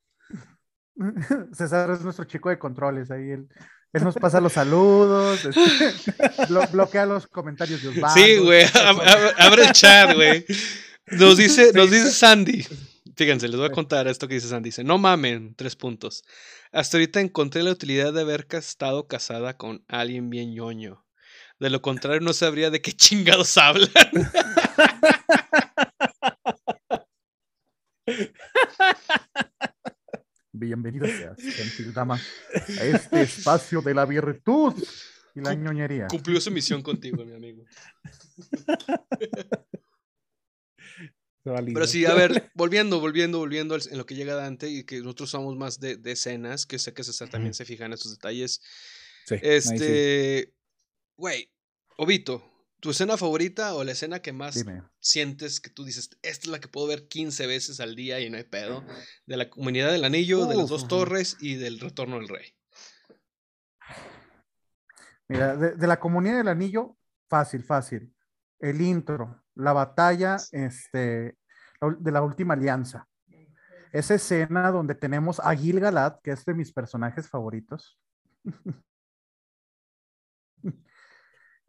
César 1.53 1.91
es 1.91 2.03
nuestro 2.03 2.25
chico 2.25 2.51
de 2.51 2.59
controles, 2.59 3.11
ahí 3.11 3.31
él, 3.31 3.49
él 3.93 4.05
nos 4.05 4.15
pasa 4.17 4.41
los 4.41 4.53
saludos, 4.53 5.45
este, 5.45 5.93
bloquea 6.73 7.07
los 7.07 7.27
comentarios 7.27 7.83
de 7.83 8.03
Sí, 8.15 8.37
güey, 8.39 8.67
abre 9.39 9.65
el 9.65 9.73
chat, 9.73 10.15
güey. 10.15 10.45
Nos 11.07 11.37
dice, 11.37 11.73
nos 11.75 11.91
dice 11.91 12.11
Sandy. 12.11 12.67
Fíjense, 13.17 13.47
les 13.47 13.57
voy 13.57 13.67
a 13.67 13.73
contar 13.73 14.09
esto 14.09 14.27
que 14.27 14.35
dice 14.35 14.49
Sandy. 14.49 14.69
Dice, 14.69 14.83
no 14.85 14.99
mamen, 14.99 15.55
tres 15.55 15.77
puntos. 15.77 16.25
Hasta 16.73 16.97
ahorita 16.97 17.21
encontré 17.21 17.63
la 17.63 17.71
utilidad 17.71 18.13
de 18.13 18.23
haber 18.23 18.47
estado 18.51 19.07
casada 19.07 19.57
con 19.57 19.85
alguien 19.89 20.31
bien 20.31 20.53
ñoño. 20.55 21.05
De 21.61 21.71
lo 21.71 21.81
contrario, 21.81 22.21
no 22.21 22.33
sabría 22.33 22.71
de 22.71 22.83
qué 22.83 22.93
chingados 22.93 23.57
hablan. 23.57 23.89
Bienvenida 30.65 31.07
seas, 31.07 31.39
gentil 31.39 31.93
dama, 31.93 32.15
a 32.17 32.85
este 32.85 33.23
espacio 33.23 33.81
de 33.83 33.95
la 33.95 34.05
virtud 34.07 34.75
y 35.35 35.41
la 35.41 35.55
ñoñería. 35.55 36.07
Cumplió 36.09 36.41
su 36.41 36.51
misión 36.51 36.83
contigo, 36.83 37.25
mi 37.25 37.35
amigo. 37.35 37.65
Pero 41.45 41.87
sí, 41.87 42.07
a 42.07 42.15
ver, 42.15 42.51
volviendo, 42.55 43.01
volviendo, 43.01 43.39
volviendo 43.39 43.77
en 43.77 43.99
lo 43.99 44.07
que 44.07 44.15
llega 44.15 44.35
Dante 44.35 44.71
y 44.71 44.85
que 44.85 45.01
nosotros 45.01 45.31
somos 45.31 45.57
más 45.57 45.79
de, 45.79 46.01
escenas, 46.07 46.65
que 46.65 46.79
sé 46.79 46.95
que 46.95 47.05
César 47.05 47.29
también 47.29 47.53
se 47.53 47.67
fija 47.67 47.85
en 47.85 47.93
esos 47.93 48.13
detalles. 48.13 48.63
Sí, 49.27 49.37
este, 49.43 50.55
güey, 51.17 51.51
Obito, 51.99 52.54
¿tu 52.85 52.91
escena 52.91 53.17
favorita 53.17 53.75
o 53.75 53.83
la 53.83 53.93
escena 53.93 54.21
que 54.21 54.35
más 54.35 54.63
sientes 55.01 55.59
que 55.59 55.71
tú 55.71 55.87
dices, 55.87 56.11
esta 56.21 56.45
es 56.45 56.49
la 56.49 56.61
que 56.61 56.69
puedo 56.69 56.87
ver 56.87 57.09
15 57.09 57.47
veces 57.47 57.81
al 57.81 57.97
día 57.97 58.21
y 58.21 58.29
no 58.29 58.37
hay 58.37 58.45
pedo? 58.45 58.85
De 59.25 59.39
la 59.39 59.49
comunidad 59.49 59.91
del 59.91 60.05
anillo, 60.05 60.45
de 60.45 60.55
las 60.55 60.69
dos 60.69 60.87
torres 60.87 61.39
y 61.41 61.55
del 61.55 61.81
retorno 61.81 62.17
del 62.17 62.29
rey. 62.29 62.55
Mira, 65.29 65.57
de 65.57 65.87
la 65.87 65.99
comunidad 65.99 66.37
del 66.37 66.49
anillo, 66.49 66.99
fácil, 67.27 67.65
fácil. 67.65 68.15
El 68.61 68.83
intro, 68.83 69.43
la 69.55 69.73
batalla 69.73 70.37
este, 70.53 71.39
de 71.81 72.13
la 72.13 72.21
última 72.21 72.53
alianza. 72.53 73.09
Esa 73.93 74.17
escena 74.17 74.71
donde 74.71 74.95
tenemos 74.95 75.41
a 75.41 75.57
Gil 75.57 75.81
Galad, 75.81 76.17
que 76.23 76.33
es 76.33 76.45
de 76.45 76.53
mis 76.53 76.71
personajes 76.71 77.31
favoritos. 77.31 77.99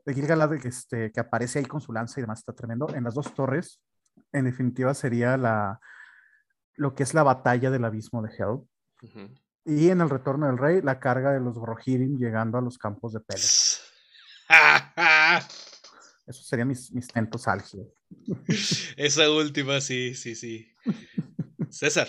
de 0.05 0.13
Gil 0.13 0.27
Galad, 0.27 0.53
este, 0.65 1.11
que 1.11 1.19
aparece 1.19 1.59
ahí 1.59 1.65
con 1.65 1.81
su 1.81 1.91
lanza 1.91 2.19
y 2.19 2.23
demás, 2.23 2.39
está 2.39 2.53
tremendo. 2.53 2.87
En 2.93 3.03
las 3.03 3.15
dos 3.15 3.33
torres, 3.33 3.81
en 4.31 4.45
definitiva, 4.45 4.93
sería 4.93 5.37
la, 5.37 5.79
lo 6.75 6.93
que 6.93 7.03
es 7.03 7.13
la 7.13 7.23
batalla 7.23 7.71
del 7.71 7.85
abismo 7.85 8.21
de 8.21 8.29
Hell. 8.35 8.61
Y 9.65 9.89
en 9.89 10.01
el 10.01 10.09
retorno 10.09 10.47
del 10.47 10.57
rey, 10.57 10.81
la 10.81 10.99
carga 10.99 11.31
de 11.31 11.39
los 11.39 11.55
Rohirrim 11.55 12.17
llegando 12.17 12.57
a 12.57 12.61
los 12.61 12.77
campos 12.77 13.13
de 13.13 13.19
Peles. 13.19 13.81
Esos 16.27 16.47
serían 16.47 16.67
mis, 16.67 16.91
mis 16.91 17.07
tentos 17.07 17.47
álgidos. 17.47 17.87
Esa 18.97 19.29
última, 19.29 19.81
sí, 19.81 20.15
sí, 20.15 20.35
sí. 20.35 20.67
César. 21.69 22.07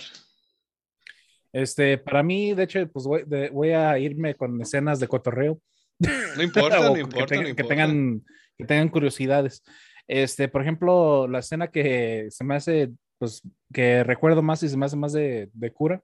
Este, 1.53 1.99
para 1.99 2.23
mí, 2.23 2.55
de 2.55 2.65
hecho, 2.65 2.87
pues 2.89 3.07
voy, 3.07 3.71
a 3.71 3.99
irme 3.99 4.35
con 4.35 4.61
escenas 4.61 5.01
de 5.01 5.09
cotorreo. 5.09 5.61
No 5.99 6.43
importa, 6.43 6.81
no 6.91 6.97
importa, 6.97 7.43
que, 7.43 7.65
tengan, 7.65 8.25
que 8.57 8.65
tengan 8.65 8.89
curiosidades. 8.89 9.63
Este, 10.07 10.49
por 10.49 10.63
ejemplo, 10.63 11.27
la 11.29 11.41
escena 11.41 11.69
que 11.69 12.29
se 12.31 12.45
me 12.45 12.55
hace, 12.55 12.93
pues, 13.19 13.43
que 13.73 14.05
recuerdo 14.05 14.43
más 14.43 14.63
y 14.63 14.69
se 14.69 14.77
me 14.77 14.87
hace 14.87 14.97
más 14.97 15.13
de, 15.13 15.51
de 15.53 15.73
cura, 15.73 16.03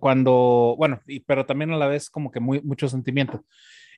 cuando, 0.00 0.74
bueno, 0.76 1.00
y, 1.06 1.20
pero 1.20 1.46
también 1.46 1.72
a 1.72 1.76
la 1.76 1.86
vez 1.86 2.10
como 2.10 2.30
que 2.30 2.40
muy, 2.40 2.60
mucho 2.60 2.88
sentimiento 2.88 3.44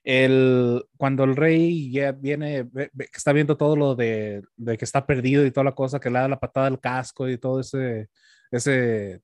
el, 0.04 0.84
cuando 0.96 1.24
el 1.24 1.36
rey 1.36 1.90
ya 1.92 2.12
viene, 2.12 2.68
está 3.12 3.32
viendo 3.32 3.56
todo 3.56 3.76
lo 3.76 3.94
de, 3.94 4.42
que 4.56 4.84
está 4.84 5.06
perdido 5.06 5.44
y 5.44 5.50
toda 5.50 5.64
la 5.64 5.74
cosa, 5.74 6.00
que 6.00 6.10
le 6.10 6.18
da 6.18 6.28
la 6.28 6.40
patada 6.40 6.66
al 6.66 6.80
casco 6.80 7.28
y 7.28 7.38
todo 7.38 7.60
ese, 7.60 8.08
ese, 8.50 9.20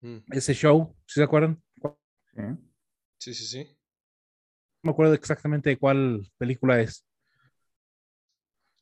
mm. 0.00 0.18
ese 0.32 0.54
show, 0.54 0.94
¿sí 1.06 1.14
se 1.14 1.22
acuerdan? 1.22 1.62
Sí, 3.18 3.34
sí, 3.34 3.44
sí. 3.44 3.77
No 4.82 4.88
me 4.88 4.92
acuerdo 4.92 5.14
exactamente 5.14 5.70
de 5.70 5.78
cuál 5.78 6.30
película 6.38 6.80
es. 6.80 7.04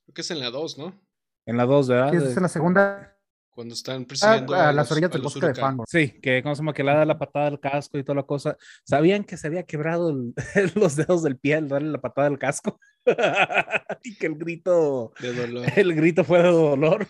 Creo 0.04 0.14
que 0.14 0.20
es 0.20 0.30
en 0.30 0.40
la 0.40 0.50
2, 0.50 0.78
¿no? 0.78 1.06
En 1.46 1.56
la 1.56 1.64
2, 1.64 1.88
¿verdad? 1.88 2.14
es 2.14 2.36
en 2.36 2.42
la 2.42 2.48
segunda. 2.48 3.16
Cuando 3.50 3.72
están 3.72 4.02
ah, 4.02 4.06
persiguiendo 4.06 4.54
a, 4.54 4.70
las 4.72 4.92
orillas 4.92 5.10
del 5.10 5.22
bosque 5.22 5.46
de 5.46 5.54
fango. 5.54 5.84
Sí, 5.88 6.20
que 6.20 6.42
como 6.42 6.54
se 6.54 6.60
llama 6.60 6.74
que 6.74 6.84
le 6.84 6.92
da 6.92 7.06
la 7.06 7.18
patada 7.18 7.46
al 7.46 7.58
casco 7.58 7.96
y 7.96 8.04
toda 8.04 8.16
la 8.16 8.24
cosa. 8.24 8.58
¿Sabían 8.84 9.24
que 9.24 9.38
se 9.38 9.46
había 9.46 9.62
quebrado 9.62 10.14
los 10.74 10.96
dedos 10.96 11.22
del 11.22 11.38
pie 11.38 11.54
al 11.54 11.68
darle 11.68 11.90
la 11.90 12.00
patada 12.00 12.26
al 12.26 12.38
casco? 12.38 12.78
y 14.04 14.16
que 14.16 14.26
el 14.26 14.34
grito 14.34 15.14
de 15.20 15.32
dolor. 15.32 15.66
El 15.74 15.94
grito 15.94 16.22
fue 16.22 16.42
de 16.42 16.50
dolor. 16.50 17.08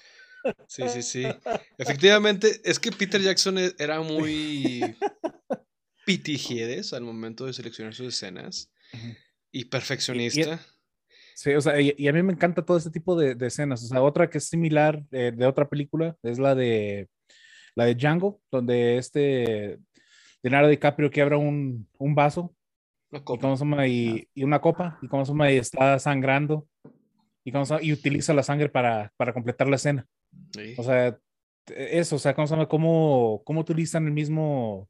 Sí, 0.68 0.88
sí, 0.88 1.02
sí. 1.02 1.26
Efectivamente, 1.78 2.60
es 2.64 2.78
que 2.78 2.92
Peter 2.92 3.20
Jackson 3.20 3.58
e, 3.58 3.74
era 3.78 4.00
muy 4.00 4.96
pitigiedes 6.06 6.92
al 6.92 7.02
momento 7.02 7.46
de 7.46 7.52
seleccionar 7.52 7.94
sus 7.94 8.06
escenas 8.14 8.70
y 9.52 9.64
perfeccionista. 9.66 10.60
Sí, 11.34 11.52
o 11.52 11.60
sea, 11.60 11.78
y, 11.80 12.08
a 12.08 12.12
mí 12.12 12.22
me 12.22 12.32
encanta 12.32 12.64
todo 12.64 12.78
este 12.78 12.90
tipo 12.90 13.14
de, 13.14 13.36
escenas. 13.46 13.84
O 13.84 13.86
sea, 13.88 14.02
otra 14.02 14.30
que 14.30 14.38
es 14.38 14.48
similar 14.48 15.02
eh, 15.12 15.32
de 15.34 15.46
otra 15.46 15.68
película 15.68 16.16
es 16.22 16.38
la 16.38 16.54
de 16.54 17.08
la 17.74 17.84
de 17.84 17.94
Django, 17.94 18.40
donde 18.50 18.96
este 18.96 19.78
Leonardo 20.42 20.68
DiCaprio 20.68 21.10
quiebra 21.10 21.36
un, 21.36 21.88
un 21.98 22.14
vaso 22.14 22.54
y, 23.10 23.20
¿cómo 23.20 23.56
se 23.56 23.64
llama? 23.64 23.86
Y, 23.86 24.28
y, 24.34 24.44
una 24.44 24.60
copa 24.60 24.98
y, 25.02 25.08
¿cómo 25.08 25.24
se 25.24 25.32
llama? 25.32 25.52
y 25.52 25.58
está 25.58 25.98
sangrando 25.98 26.66
y, 27.44 27.52
¿cómo 27.52 27.64
se 27.64 27.74
llama? 27.74 27.84
y 27.84 27.92
utiliza 27.92 28.32
la 28.32 28.42
sangre 28.42 28.68
para, 28.68 29.12
para 29.16 29.32
completar 29.32 29.68
la 29.68 29.76
escena. 29.76 30.06
O 30.78 30.82
sea, 30.82 31.18
eso, 31.66 32.16
o 32.16 32.18
sea, 32.18 32.34
¿cómo 32.34 32.46
se 32.46 32.54
llama? 32.54 32.66
¿Cómo, 32.66 33.42
cómo 33.44 33.60
utilizan 33.60 34.06
el 34.06 34.12
mismo, 34.12 34.88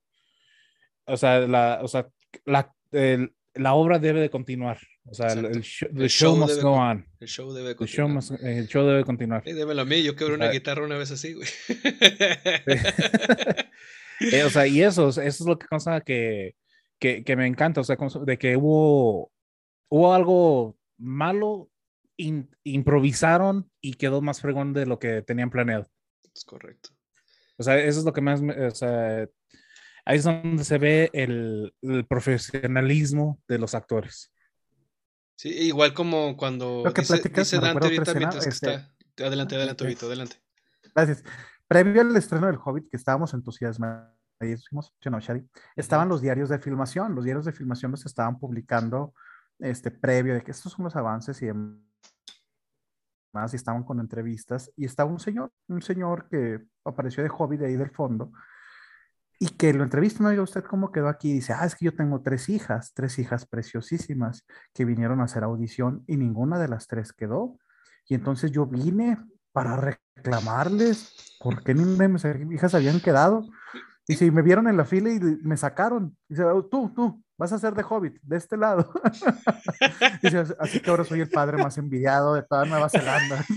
o 1.07 1.16
sea, 1.16 1.40
la, 1.40 1.80
o 1.82 1.88
sea, 1.88 2.09
la, 2.44 2.72
el, 2.92 3.34
la 3.59 3.75
obra 3.75 3.99
debe 3.99 4.21
de 4.21 4.31
continuar. 4.31 4.79
O 5.05 5.15
sea, 5.15 5.29
el, 5.33 5.45
el 5.47 5.63
show, 5.63 5.89
El 5.95 6.09
show 6.09 6.31
show 6.33 6.37
must 6.37 6.51
debe 6.57 6.63
go 6.63 6.73
on. 6.73 7.07
El 7.21 7.29
show 7.29 7.53
debe 7.53 7.75
The 7.75 7.87
show, 7.87 8.07
continuar. 8.07 8.11
must- 8.41 8.45
el 8.45 8.69
show 8.69 8.87
debe 8.87 9.05
continuar. 9.05 9.43
Sí, 9.45 9.53
démelo 9.53 9.83
a 9.83 9.85
mí, 9.85 10.03
yo 10.03 10.17
quebré 10.17 10.35
una 10.35 10.51
guitarra 10.51 10.85
una 10.85 10.97
vez 10.99 11.11
así, 11.11 11.35
güey. 11.35 11.49
Eh, 14.33 14.45
o 14.45 14.51
sea, 14.51 14.67
y 14.67 14.81
eso, 14.83 15.11
eso 15.11 15.23
es 15.27 15.41
lo 15.41 15.59
que 15.59 15.67
cosa 15.67 16.01
que, 16.01 16.57
que, 16.99 17.23
que 17.23 17.37
me 17.37 17.47
encanta, 17.47 17.83
o 17.83 17.85
sea, 17.85 17.99
de 18.25 18.39
que 18.39 18.57
hubo, 18.57 19.31
hubo 19.91 20.15
algo 20.15 20.79
malo, 20.97 21.71
in- 22.17 22.49
improvisaron 22.65 23.71
y 23.81 23.93
quedó 23.95 24.23
más 24.23 24.41
fregón 24.41 24.73
de 24.73 24.87
lo 24.87 24.99
que 24.99 25.21
tenían 25.21 25.51
planeado. 25.51 25.87
es 26.35 26.45
correcto. 26.45 26.91
O 27.59 27.63
sea, 27.63 27.79
eso 27.79 27.99
es 27.99 28.07
lo 28.07 28.13
que 28.15 28.23
más, 28.23 28.41
me- 28.41 28.55
o 28.67 28.71
sea, 28.71 29.29
ahí 30.07 30.17
es 30.19 30.25
donde 30.25 30.65
se 30.65 30.79
ve 30.79 31.11
el, 31.13 31.75
el 31.83 32.07
profesionalismo 32.07 33.41
de 33.47 33.59
los 33.59 33.75
actores. 33.75 34.33
Sí, 35.37 35.51
igual 35.51 35.93
como 35.93 36.37
cuando 36.37 36.83
Lo 36.85 36.95
que 36.95 37.03
dice, 37.03 37.15
platicas, 37.15 37.51
dice 37.51 37.61
Dante 37.61 37.85
ahorita 37.85 38.15
mientras 38.15 38.45
que 38.45 38.51
este- 38.51 38.75
está. 38.75 39.27
Adelante, 39.27 39.57
adelante, 39.57 39.85
este- 39.85 39.87
Vito, 39.87 40.07
adelante. 40.07 40.37
Gracias. 40.95 41.23
Previo 41.69 42.01
al 42.01 42.17
estreno 42.17 42.47
del 42.47 42.59
Hobbit, 42.65 42.89
que 42.91 42.97
estábamos 42.97 43.35
Shari, 45.21 45.47
estaban 45.75 46.09
los 46.09 46.21
diarios 46.23 46.49
de 46.49 46.59
filmación. 46.59 47.15
Los 47.15 47.25
diarios 47.25 47.45
de 47.45 47.53
filmación 47.53 47.91
los 47.91 48.07
estaban 48.07 48.39
publicando 48.39 49.13
este, 49.59 49.91
previo 49.91 50.35
de 50.35 50.43
que 50.43 50.53
estos 50.53 50.73
son 50.73 50.85
los 50.85 50.97
avances 50.97 51.41
y 51.43 51.47
demás. 51.47 51.83
Y 53.53 53.57
estaban 53.57 53.85
con 53.85 54.01
entrevistas. 54.01 54.71
Y 54.77 54.85
estaba 54.85 55.11
un 55.11 55.21
señor, 55.21 55.53
un 55.69 55.83
señor 55.83 56.29
que 56.31 56.65
apareció 56.85 57.23
de 57.23 57.31
Hobbit 57.31 57.61
de 57.61 57.67
ahí 57.67 57.77
del 57.77 57.91
fondo. 57.91 58.33
Y 59.39 59.49
que 59.51 59.72
lo 59.74 59.84
entrevistan, 59.84 60.26
oiga, 60.26 60.43
¿usted 60.43 60.64
cómo 60.64 60.93
quedó 60.93 61.09
aquí? 61.09 61.30
Y 61.30 61.34
dice, 61.34 61.53
ah, 61.53 61.66
es 61.66 61.74
que 61.74 61.84
yo 61.84 61.95
tengo 61.95 62.22
tres 62.22 62.49
hijas, 62.49 62.93
tres 62.95 63.18
hijas 63.18 63.47
preciosísimas 63.47 64.47
que 64.72 64.84
vinieron 64.84 65.20
a 65.20 65.24
hacer 65.24 65.45
audición 65.45 66.05
y 66.07 66.16
ninguna 66.16 66.59
de 66.59 66.68
las 66.68 66.87
tres 66.87 67.12
quedó. 67.12 67.59
Y 68.09 68.14
entonces 68.14 68.51
yo 68.51 68.66
vine 68.66 69.18
para 69.53 69.76
reclamarles 69.76 71.37
por 71.41 71.62
qué 71.62 71.74
mis 71.74 71.87
mis 71.87 72.24
hijas 72.53 72.74
habían 72.74 73.01
quedado. 73.01 73.47
Y 74.09 74.14
si 74.14 74.30
me 74.30 74.43
vieron 74.43 74.68
en 74.68 74.76
la 74.76 74.84
fila 74.84 75.11
y 75.11 75.18
me 75.43 75.57
sacaron. 75.57 76.16
Dice, 76.28 76.45
"Oh, 76.45 76.64
tú, 76.64 76.93
tú, 76.95 77.22
vas 77.37 77.53
a 77.53 77.59
ser 77.59 77.74
de 77.74 77.82
Hobbit, 77.82 78.16
de 78.22 78.37
este 78.37 78.57
lado. 78.57 78.91
Dice, 80.22 80.45
así 80.59 80.80
que 80.80 80.91
ahora 80.91 81.05
soy 81.05 81.20
el 81.20 81.28
padre 81.28 81.59
más 81.59 81.76
envidiado 81.78 82.34
de 82.34 82.43
toda 82.43 82.64
Nueva 82.64 82.89
Zelanda. 82.89 83.45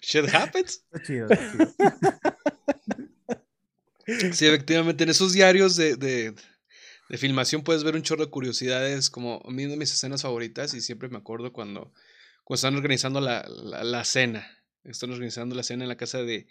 Shit 0.00 0.34
happens. 0.34 0.84
Chido, 1.04 1.28
chido. 1.28 1.66
Sí, 4.06 4.46
efectivamente, 4.46 5.04
en 5.04 5.10
esos 5.10 5.32
diarios 5.32 5.76
de, 5.76 5.96
de, 5.96 6.34
de 7.08 7.18
filmación 7.18 7.62
puedes 7.62 7.84
ver 7.84 7.94
un 7.94 8.02
chorro 8.02 8.24
de 8.24 8.30
curiosidades, 8.30 9.10
como 9.10 9.40
mí 9.48 9.66
de 9.66 9.76
mis 9.76 9.92
escenas 9.92 10.22
favoritas, 10.22 10.74
y 10.74 10.80
siempre 10.80 11.08
me 11.08 11.18
acuerdo 11.18 11.52
cuando, 11.52 11.92
cuando 12.44 12.56
están 12.56 12.76
organizando 12.76 13.20
la, 13.20 13.46
la, 13.48 13.84
la 13.84 14.04
cena. 14.04 14.46
Están 14.84 15.10
organizando 15.12 15.54
la 15.54 15.62
cena 15.62 15.84
en 15.84 15.88
la 15.88 15.96
casa 15.96 16.18
de, 16.18 16.46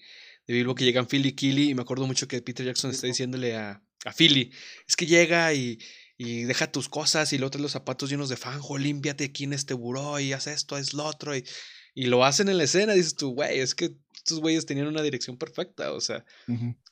de 0.48 0.54
Bilbo, 0.54 0.74
que 0.74 0.86
llegan 0.86 1.08
Philly 1.08 1.30
y 1.30 1.34
Killy, 1.34 1.70
y 1.70 1.76
me 1.76 1.84
acuerdo 1.84 2.08
mucho 2.08 2.28
que 2.28 2.42
Peter 2.42 2.66
Jackson 2.66 2.90
está 2.90 3.06
diciéndole 3.06 3.56
a, 3.56 3.84
a 4.06 4.12
Philly, 4.12 4.52
es 4.88 4.96
que 4.96 5.06
llega 5.06 5.54
y, 5.54 5.78
y 6.18 6.44
deja 6.46 6.72
tus 6.72 6.90
cosas 6.90 7.32
y 7.32 7.38
luego 7.38 7.52
trae 7.52 7.62
los 7.62 7.74
zapatos 7.74 8.10
llenos 8.10 8.30
de 8.30 8.38
fanjo, 8.38 8.80
límpiate 8.80 9.26
aquí 9.26 9.44
en 9.44 9.54
este 9.54 9.76
buró 9.76 10.20
y 10.20 10.34
haz 10.34 10.48
esto, 10.48 10.76
haz 10.76 10.94
lo 10.94 11.06
otro, 11.06 11.38
y, 11.38 11.46
y 11.94 12.08
lo 12.08 12.26
hacen 12.26 12.50
en 12.50 12.58
la 12.58 12.64
escena, 12.64 12.94
dices 12.94 13.16
tú, 13.16 13.36
güey, 13.36 13.60
es 13.60 13.76
que 13.76 13.92
estos 14.24 14.40
güeyes 14.40 14.66
tenían 14.66 14.88
una 14.88 15.02
dirección 15.02 15.38
perfecta, 15.38 15.92
o 15.92 16.00
sea, 16.00 16.26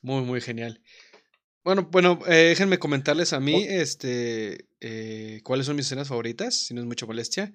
muy, 0.02 0.22
muy 0.22 0.40
genial. 0.42 0.82
Bueno, 1.64 1.88
bueno, 1.90 2.18
eh, 2.26 2.48
déjenme 2.50 2.78
comentarles 2.78 3.32
a 3.32 3.40
mí, 3.40 3.64
este, 3.66 4.68
eh, 4.80 5.40
cuáles 5.42 5.66
son 5.66 5.76
mis 5.76 5.86
escenas 5.86 6.08
favoritas, 6.08 6.66
si 6.66 6.74
no 6.74 6.80
es 6.80 6.86
mucha 6.86 7.06
molestia. 7.06 7.52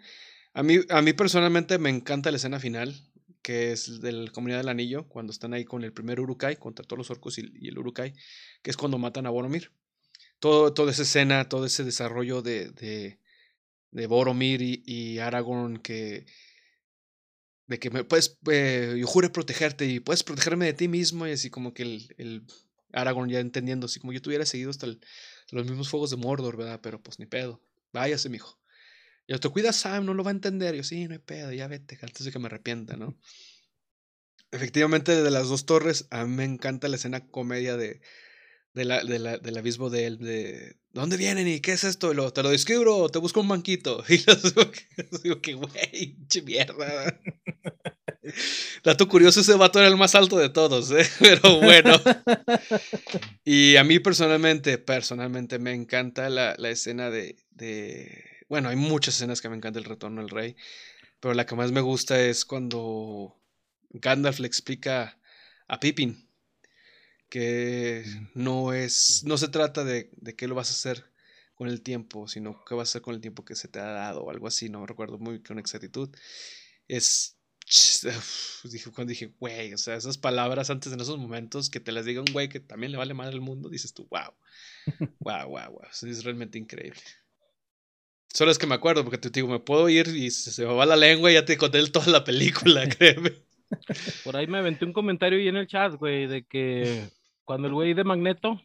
A 0.54 0.64
mí, 0.64 0.80
a 0.90 1.02
mí 1.02 1.14
personalmente 1.14 1.78
me 1.78 1.92
encanta 1.92 2.32
la 2.32 2.38
escena 2.38 2.60
final, 2.60 2.96
que 3.44 3.72
es 3.72 4.02
de 4.02 4.12
la 4.12 4.32
Comunidad 4.32 4.60
del 4.60 4.70
Anillo, 4.70 5.08
cuando 5.08 5.32
están 5.32 5.54
ahí 5.54 5.64
con 5.64 5.84
el 5.84 5.94
primer 5.94 6.20
Urukai, 6.20 6.58
contra 6.58 6.84
todos 6.84 6.98
los 6.98 7.12
orcos 7.12 7.38
y, 7.38 7.52
y 7.54 7.68
el 7.68 7.78
Urukai, 7.78 8.14
que 8.64 8.72
es 8.72 8.78
cuando 8.78 8.98
matan 8.98 9.28
a 9.28 9.30
Boromir. 9.30 9.72
Todo, 10.40 10.74
toda 10.74 10.92
esa 10.92 11.04
escena, 11.04 11.50
todo 11.50 11.66
ese 11.66 11.84
desarrollo 11.84 12.42
de, 12.42 12.72
de, 12.72 13.20
de 13.92 14.08
Boromir 14.08 14.62
y, 14.62 14.84
y 14.86 15.20
Aragorn 15.20 15.78
que 15.78 16.26
de 17.68 17.80
que 17.80 17.90
me 17.90 18.04
puedes, 18.04 18.38
eh, 18.52 18.96
yo 19.00 19.08
jure 19.08 19.30
protegerte 19.30 19.86
y 19.86 20.00
puedes 20.00 20.24
protegerme 20.24 20.66
de 20.66 20.74
ti 20.74 20.88
mismo 20.88 21.28
y 21.28 21.32
así 21.32 21.50
como 21.50 21.74
que 21.74 21.84
el, 21.84 22.16
el 22.18 22.46
Aragorn 22.94 23.30
ya 23.30 23.40
entendiendo, 23.40 23.86
así 23.88 24.00
como 24.00 24.14
yo 24.14 24.22
te 24.22 24.30
hubiera 24.30 24.46
seguido 24.46 24.70
hasta 24.72 24.86
el- 24.86 25.00
los 25.52 25.66
mismos 25.68 25.90
fuegos 25.90 26.10
de 26.10 26.18
Mordor, 26.18 26.58
¿verdad? 26.58 26.80
Pero 26.82 27.02
pues 27.02 27.20
ni 27.20 27.26
pedo, 27.26 27.62
váyase, 27.94 28.30
mijo. 28.30 28.60
Y 29.28 29.34
yo 29.34 29.40
te 29.40 29.50
cuida 29.50 29.74
Sam, 29.74 30.06
no 30.06 30.14
lo 30.14 30.24
va 30.24 30.32
a 30.32 30.36
entender. 30.36 30.76
Yo, 30.76 30.84
sí, 30.84 31.08
no 31.08 31.14
hay 31.14 31.20
pedo, 31.20 31.52
ya 31.54 31.68
vete, 31.68 31.98
antes 32.02 32.26
de 32.26 32.32
que 32.32 32.40
me 32.40 32.48
arrepienta, 32.48 32.98
¿no? 32.98 33.18
Efectivamente, 34.52 35.22
de 35.22 35.32
las 35.32 35.50
dos 35.50 35.66
torres, 35.66 36.08
a 36.12 36.26
mí 36.26 36.36
me 36.36 36.44
encanta 36.46 36.88
la 36.88 36.96
escena 36.96 37.28
comedia 37.30 37.76
de, 37.78 38.02
de 38.78 38.86
la, 38.86 39.04
de 39.04 39.20
la- 39.20 39.38
del 39.40 39.58
abismo 39.58 39.90
de 39.90 40.06
él, 40.08 40.18
de 40.20 40.78
¿dónde 40.94 41.18
vienen 41.18 41.48
y 41.48 41.60
qué 41.62 41.74
es 41.74 41.84
esto? 41.84 42.12
Y 42.12 42.16
lo, 42.16 42.32
te 42.32 42.44
lo 42.44 42.50
describo, 42.52 43.10
te 43.10 43.20
busco 43.20 43.42
un 43.42 43.50
banquito. 43.50 44.04
Y 44.10 44.24
los 44.26 45.24
digo 45.24 45.42
que, 45.42 45.54
güey, 45.56 46.16
pinche 46.16 46.42
mierda. 46.44 47.20
Dato 48.84 49.08
curioso, 49.08 49.42
ese 49.42 49.54
vato 49.56 49.80
era 49.80 49.88
el 49.88 49.98
más 49.98 50.16
alto 50.16 50.38
de 50.38 50.50
todos, 50.50 50.92
¿eh? 50.92 51.06
Pero 51.20 51.60
bueno. 51.62 51.94
Y 53.44 53.76
a 53.78 53.84
mí 53.84 54.00
personalmente, 54.00 54.78
personalmente 54.78 55.60
me 55.60 55.74
encanta 55.74 56.30
la, 56.30 56.56
la 56.58 56.70
escena 56.70 57.10
de, 57.10 57.36
de... 57.52 58.24
Bueno, 58.50 58.70
hay 58.70 58.76
muchas 58.76 59.16
escenas 59.16 59.42
que 59.42 59.50
me 59.50 59.56
encanta 59.58 59.80
el 59.80 59.86
retorno 59.86 60.22
del 60.22 60.30
rey, 60.30 60.56
pero 61.20 61.34
la 61.34 61.46
que 61.46 61.56
más 61.56 61.72
me 61.72 61.82
gusta 61.82 62.20
es 62.22 62.46
cuando 62.46 63.38
Gandalf 63.92 64.40
le 64.40 64.48
explica 64.48 65.20
a 65.68 65.80
Pippin 65.80 66.27
que 67.30 68.06
no 68.34 68.74
es, 68.74 69.24
no 69.26 69.38
se 69.38 69.48
trata 69.48 69.84
de, 69.84 70.10
de 70.16 70.36
qué 70.36 70.48
lo 70.48 70.56
vas 70.56 70.70
a 70.70 70.74
hacer 70.74 71.06
con 71.56 71.68
el 71.68 71.82
tiempo, 71.82 72.28
sino 72.28 72.64
qué 72.66 72.76
vas 72.76 72.90
a 72.90 72.92
hacer 72.92 73.02
con 73.02 73.16
el 73.16 73.22
tiempo 73.22 73.44
que 73.44 73.56
se 73.56 73.68
te 73.68 73.80
ha 73.80 73.86
dado 73.86 74.24
o 74.24 74.30
algo 74.30 74.48
así, 74.48 74.70
no 74.70 74.86
recuerdo 74.86 75.18
muy 75.18 75.42
con 75.42 75.60
exactitud. 75.60 76.10
Es 76.88 77.38
dije, 78.64 78.92
cuando 78.92 79.10
dije, 79.10 79.34
güey, 79.40 79.74
o 79.74 79.78
sea, 79.78 79.96
esas 79.96 80.18
palabras 80.18 80.70
antes 80.70 80.94
en 80.94 81.02
esos 81.02 81.18
momentos 81.18 81.70
que 81.70 81.80
te 81.80 81.92
las 81.92 82.06
diga 82.06 82.22
un 82.22 82.32
güey 82.32 82.48
que 82.48 82.60
también 82.60 82.92
le 82.92 82.98
vale 82.98 83.14
madre 83.14 83.34
el 83.34 83.42
mundo, 83.42 83.70
dices 83.70 83.94
tú, 83.94 84.08
wow, 84.10 84.34
wow, 85.20 85.50
wow, 85.50 85.72
wow, 85.72 85.82
es 85.92 86.24
realmente 86.24 86.58
increíble. 86.58 87.02
Solo 88.34 88.52
es 88.52 88.58
que 88.58 88.68
me 88.68 88.76
acuerdo, 88.76 89.04
porque 89.04 89.18
te 89.18 89.30
digo, 89.30 89.48
me 89.48 89.60
puedo 89.60 89.90
ir 89.90 90.08
y 90.08 90.32
se, 90.32 90.52
se 90.52 90.66
me 90.66 90.74
va 90.74 90.86
la 90.86 90.96
lengua 90.96 91.32
y 91.32 91.34
ya 91.34 91.46
te 91.46 91.58
conté 91.58 91.86
toda 91.90 92.08
la 92.08 92.24
película, 92.24 92.88
créeme. 92.98 93.32
Por 94.24 94.38
ahí 94.38 94.48
me 94.48 94.60
aventé 94.60 94.86
un 94.86 94.94
comentario 94.94 95.40
ahí 95.40 95.48
en 95.48 95.58
el 95.58 95.68
chat, 95.68 95.96
güey, 95.96 96.28
de 96.28 96.46
que 96.46 97.10
cuando 97.48 97.70
el 97.70 97.74
güey 97.74 97.94
de 97.94 98.04
Magneto 98.04 98.62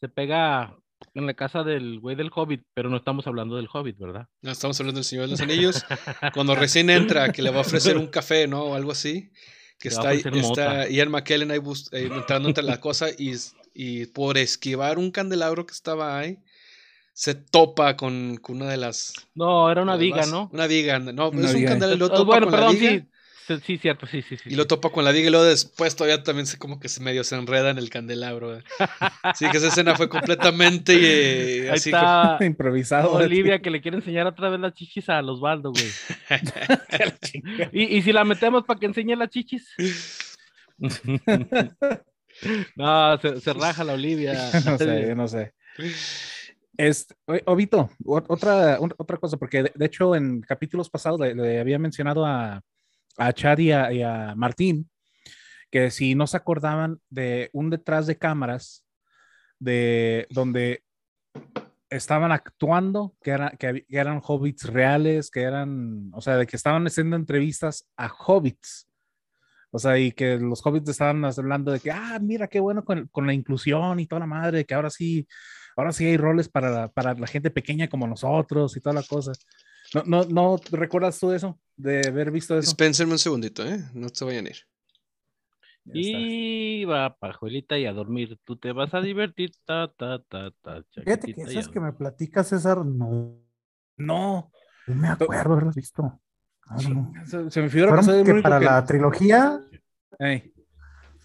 se 0.00 0.08
pega 0.08 0.76
en 1.14 1.26
la 1.26 1.34
casa 1.34 1.62
del 1.62 2.00
güey 2.00 2.16
del 2.16 2.30
Hobbit, 2.34 2.62
pero 2.74 2.90
no 2.90 2.96
estamos 2.96 3.26
hablando 3.28 3.54
del 3.56 3.68
Hobbit, 3.72 3.96
¿verdad? 3.98 4.26
No, 4.42 4.50
estamos 4.50 4.78
hablando 4.80 4.98
del 4.98 5.04
Señor 5.04 5.26
de 5.26 5.30
los 5.30 5.40
Anillos. 5.40 5.84
Cuando 6.34 6.56
recién 6.56 6.90
entra, 6.90 7.30
que 7.30 7.42
le 7.42 7.50
va 7.50 7.58
a 7.58 7.60
ofrecer 7.60 7.96
un 7.96 8.08
café, 8.08 8.48
¿no? 8.48 8.64
O 8.64 8.74
algo 8.74 8.90
así. 8.90 9.30
Que 9.78 9.88
Le 9.90 9.94
está, 9.94 10.12
está. 10.12 10.88
Ian 10.88 11.10
McKellen 11.10 11.50
ahí, 11.52 11.58
bus- 11.58 11.92
ahí 11.92 12.06
entrando 12.06 12.48
entre 12.48 12.64
la 12.64 12.80
cosa 12.80 13.06
y, 13.16 13.34
y 13.72 14.06
por 14.06 14.36
esquivar 14.36 14.98
un 14.98 15.10
candelabro 15.12 15.64
que 15.64 15.74
estaba 15.74 16.18
ahí, 16.18 16.38
se 17.12 17.36
topa 17.36 17.96
con, 17.96 18.36
con 18.38 18.56
una 18.56 18.68
de 18.70 18.76
las... 18.76 19.12
No, 19.34 19.70
era 19.70 19.82
una 19.82 19.94
viga. 19.96 20.26
¿no? 20.26 20.50
Una 20.52 20.66
viga, 20.66 20.98
no, 20.98 21.28
Una 21.28 21.48
es 21.48 21.54
un 21.54 21.64
candelabro 21.64 22.06
Oh, 22.12 22.24
bueno, 22.24 22.46
con 22.46 22.52
perdón, 22.54 22.74
la 22.74 22.80
viga. 22.80 22.90
sí. 23.04 23.08
Sí, 23.46 23.58
sí, 23.62 23.76
cierto, 23.78 24.06
sí, 24.06 24.22
sí, 24.22 24.36
sí. 24.38 24.48
Y 24.50 24.54
lo 24.54 24.66
topa 24.66 24.88
con 24.90 25.04
la 25.04 25.10
viga 25.12 25.28
y 25.28 25.30
luego 25.30 25.44
después 25.44 25.94
todavía 25.94 26.22
también 26.22 26.46
se 26.46 26.56
como 26.58 26.80
que 26.80 26.88
se 26.88 27.02
medio 27.02 27.24
se 27.24 27.36
enreda 27.36 27.68
en 27.70 27.76
el 27.78 27.90
candelabro. 27.90 28.56
¿eh? 28.58 28.64
Así 29.22 29.48
que 29.50 29.58
esa 29.58 29.68
escena 29.68 29.94
fue 29.96 30.08
completamente 30.08 30.94
eh, 31.66 31.70
Ahí 31.70 31.74
así 31.76 31.90
como- 31.90 32.02
está 32.02 32.38
Improvisado. 32.46 33.12
Olivia 33.12 33.60
que 33.60 33.70
le 33.70 33.82
quiere 33.82 33.98
enseñar 33.98 34.26
otra 34.26 34.48
vez 34.48 34.60
las 34.60 34.72
chichis 34.72 35.08
a 35.10 35.20
Osvaldo, 35.20 35.72
güey. 35.72 35.84
¿Y, 37.72 37.96
y 37.98 38.02
si 38.02 38.12
la 38.12 38.24
metemos 38.24 38.64
para 38.64 38.80
que 38.80 38.86
enseñe 38.86 39.14
las 39.16 39.28
chichis. 39.28 39.68
no, 42.76 43.18
se, 43.18 43.40
se 43.40 43.52
raja 43.52 43.84
la 43.84 43.92
Olivia. 43.94 44.50
no 44.64 44.78
sé, 44.78 45.14
no 45.14 45.28
sé. 45.28 45.52
Este, 46.76 47.14
Obito, 47.44 47.90
otra, 48.04 48.78
otra 48.80 49.16
cosa, 49.18 49.36
porque 49.36 49.62
de, 49.64 49.72
de 49.74 49.86
hecho 49.86 50.16
en 50.16 50.40
capítulos 50.40 50.90
pasados 50.90 51.20
le, 51.20 51.34
le 51.34 51.60
había 51.60 51.78
mencionado 51.78 52.26
a, 52.26 52.60
a 53.18 53.32
Chad 53.32 53.58
y 53.58 53.72
a, 53.72 53.92
y 53.92 54.36
Martín 54.36 54.88
que 55.74 55.90
si 55.90 56.14
no 56.14 56.28
se 56.28 56.36
acordaban 56.36 57.00
de 57.10 57.50
un 57.52 57.68
detrás 57.68 58.06
de 58.06 58.16
cámaras 58.16 58.84
de 59.58 60.28
donde 60.30 60.84
estaban 61.90 62.30
actuando, 62.30 63.16
que, 63.20 63.32
era- 63.32 63.50
que, 63.58 63.84
eran 63.88 64.20
hobbits 64.22 64.66
reales, 64.66 65.32
que 65.32 65.42
eran, 65.42 66.10
o 66.12 66.20
sea, 66.20 66.36
de 66.36 66.46
que 66.46 66.54
estaban 66.54 66.86
haciendo 66.86 67.16
entrevistas 67.16 67.88
a 67.96 68.06
hobbits. 68.06 68.88
O 69.72 69.80
sea, 69.80 69.98
y 69.98 70.12
que 70.12 70.38
los 70.38 70.64
hobbits 70.64 70.90
estaban 70.90 71.24
hablando 71.24 71.72
de 71.72 71.80
que, 71.80 71.90
ah, 71.90 72.20
mira 72.22 72.46
qué 72.46 72.60
bueno 72.60 72.84
con, 72.84 73.10
la 73.26 73.34
inclusión 73.34 73.98
y 73.98 74.06
toda 74.06 74.20
la 74.20 74.26
madre, 74.26 74.64
que 74.64 74.74
ahora 74.74 74.90
sí 74.90 75.26
ahora 75.76 75.90
sí 75.90 76.06
hay 76.06 76.16
roles 76.16 76.48
para 76.48 76.86
para 76.92 77.14
la 77.14 77.26
gente 77.26 77.50
pequeña 77.50 77.88
como 77.88 78.06
nosotros 78.06 78.76
y 78.76 78.80
toda 78.80 78.94
la 78.94 79.02
cosa. 79.02 79.32
¿No, 79.94 80.02
no, 80.04 80.24
no 80.26 80.60
recuerdas 80.72 81.18
tú 81.20 81.32
eso? 81.32 81.58
De 81.76 82.06
haber 82.08 82.30
visto 82.30 82.54
eso. 82.58 82.62
Dispénsenme 82.70 83.12
un 83.12 83.18
segundito, 83.18 83.64
¿eh? 83.66 83.78
No 83.94 84.08
se 84.08 84.24
vayan 84.24 84.46
a 84.46 84.50
ir. 84.50 84.56
Ya 85.86 85.92
está. 86.00 86.18
Y 86.18 86.84
va, 86.86 87.16
pajuelita, 87.16 87.78
y 87.78 87.86
a 87.86 87.92
dormir. 87.92 88.38
Tú 88.44 88.56
te 88.56 88.72
vas 88.72 88.94
a 88.94 89.00
divertir. 89.00 89.52
Ta, 89.64 89.92
ta, 89.94 90.18
ta, 90.22 90.50
ta, 90.62 90.82
Fíjate 90.92 91.34
que 91.34 91.40
y 91.40 91.44
esas 91.44 91.68
que 91.68 91.80
me 91.80 91.92
platicas, 91.92 92.48
César, 92.48 92.84
no, 92.84 93.38
No, 93.96 94.50
no 94.86 94.94
me 94.94 95.08
acuerdo 95.08 95.52
haberlas 95.52 95.74
visto. 95.76 96.20
No. 96.88 97.12
se, 97.26 97.50
se 97.50 97.60
me 97.60 97.68
figura 97.68 98.00
que 98.00 98.24
que 98.24 98.40
para 98.42 98.58
que- 98.58 98.64
la 98.64 98.84
trilogía, 98.86 99.60
Ey, 100.18 100.53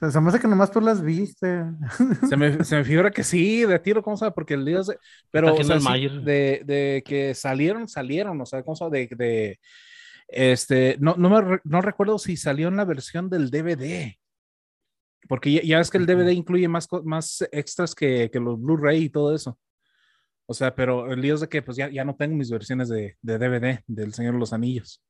o 0.02 0.06
sea, 0.06 0.12
se 0.12 0.22
me 0.22 0.30
hace 0.30 0.40
que 0.40 0.48
nomás 0.48 0.72
tú 0.72 0.82
las 0.82 1.02
viste. 1.02 1.64
se, 2.30 2.38
me, 2.38 2.64
se 2.64 2.76
me 2.78 2.84
figura 2.84 3.12
que 3.12 3.24
sí, 3.24 3.66
de 3.66 3.80
tiro, 3.80 4.02
¿cómo 4.04 4.18
sabe? 4.18 4.32
Porque 4.32 4.54
el 4.54 4.66
día 4.66 4.80
de- 4.80 4.98
Pero, 5.32 5.54
o 5.56 5.64
sea, 5.64 5.76
el 5.76 5.82
sí, 5.82 5.88
Mayer. 5.88 6.12
de, 6.22 6.62
de 6.66 7.04
que 7.06 7.34
salieron, 7.36 7.88
salieron, 7.88 8.40
o 8.42 8.46
sea, 8.46 8.64
¿cómo 8.64 8.76
sabe? 8.76 9.08
De, 9.08 9.16
de, 9.16 9.60
este, 10.28 10.98
no, 11.00 11.16
no, 11.18 11.30
me 11.30 11.60
no 11.64 11.82
recuerdo 11.82 12.18
si 12.20 12.38
salió 12.38 12.68
en 12.68 12.78
la 12.78 12.86
versión 12.86 13.30
del 13.30 13.50
DVD. 13.50 14.14
Porque 15.28 15.52
ya, 15.52 15.62
ya 15.64 15.80
es 15.80 15.90
que 15.92 15.98
el 15.98 16.06
DVD 16.06 16.32
incluye 16.32 16.68
más, 16.68 16.88
más 17.04 17.48
extras 17.52 17.94
que, 17.94 18.30
que 18.32 18.40
los 18.40 18.60
Blu-ray 18.60 19.04
y 19.06 19.10
todo 19.10 19.36
eso. 19.36 19.60
O 20.48 20.54
sea, 20.54 20.74
pero 20.74 21.12
el 21.14 21.22
lío 21.22 21.36
es 21.36 21.42
de 21.42 21.50
que 21.50 21.62
pues 21.62 21.78
ya, 21.78 21.90
ya 21.90 22.04
no 22.04 22.16
tengo 22.16 22.36
mis 22.36 22.50
versiones 22.50 22.90
de, 22.90 23.16
de 23.22 23.38
DVD 23.38 23.84
del 23.86 24.14
Señor 24.14 24.34
de 24.34 24.40
los 24.40 24.54
Anillos. 24.54 25.04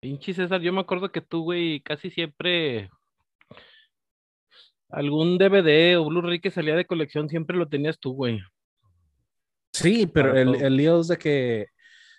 Pinche 0.00 0.34
César, 0.34 0.60
yo 0.60 0.72
me 0.72 0.80
acuerdo 0.80 1.10
que 1.10 1.20
tú, 1.20 1.42
güey, 1.44 1.80
casi 1.80 2.10
siempre 2.10 2.90
algún 4.88 5.38
DVD 5.38 5.96
o 5.98 6.04
Blu-ray 6.06 6.40
que 6.40 6.50
salía 6.50 6.74
de 6.76 6.84
colección 6.86 7.28
siempre 7.28 7.56
lo 7.56 7.68
tenías 7.68 7.98
tú, 7.98 8.12
güey. 8.14 8.40
Sí, 9.72 10.06
pero 10.06 10.36
el, 10.36 10.54
el 10.56 10.76
lío 10.76 11.00
es 11.00 11.08
de 11.08 11.18
que, 11.18 11.66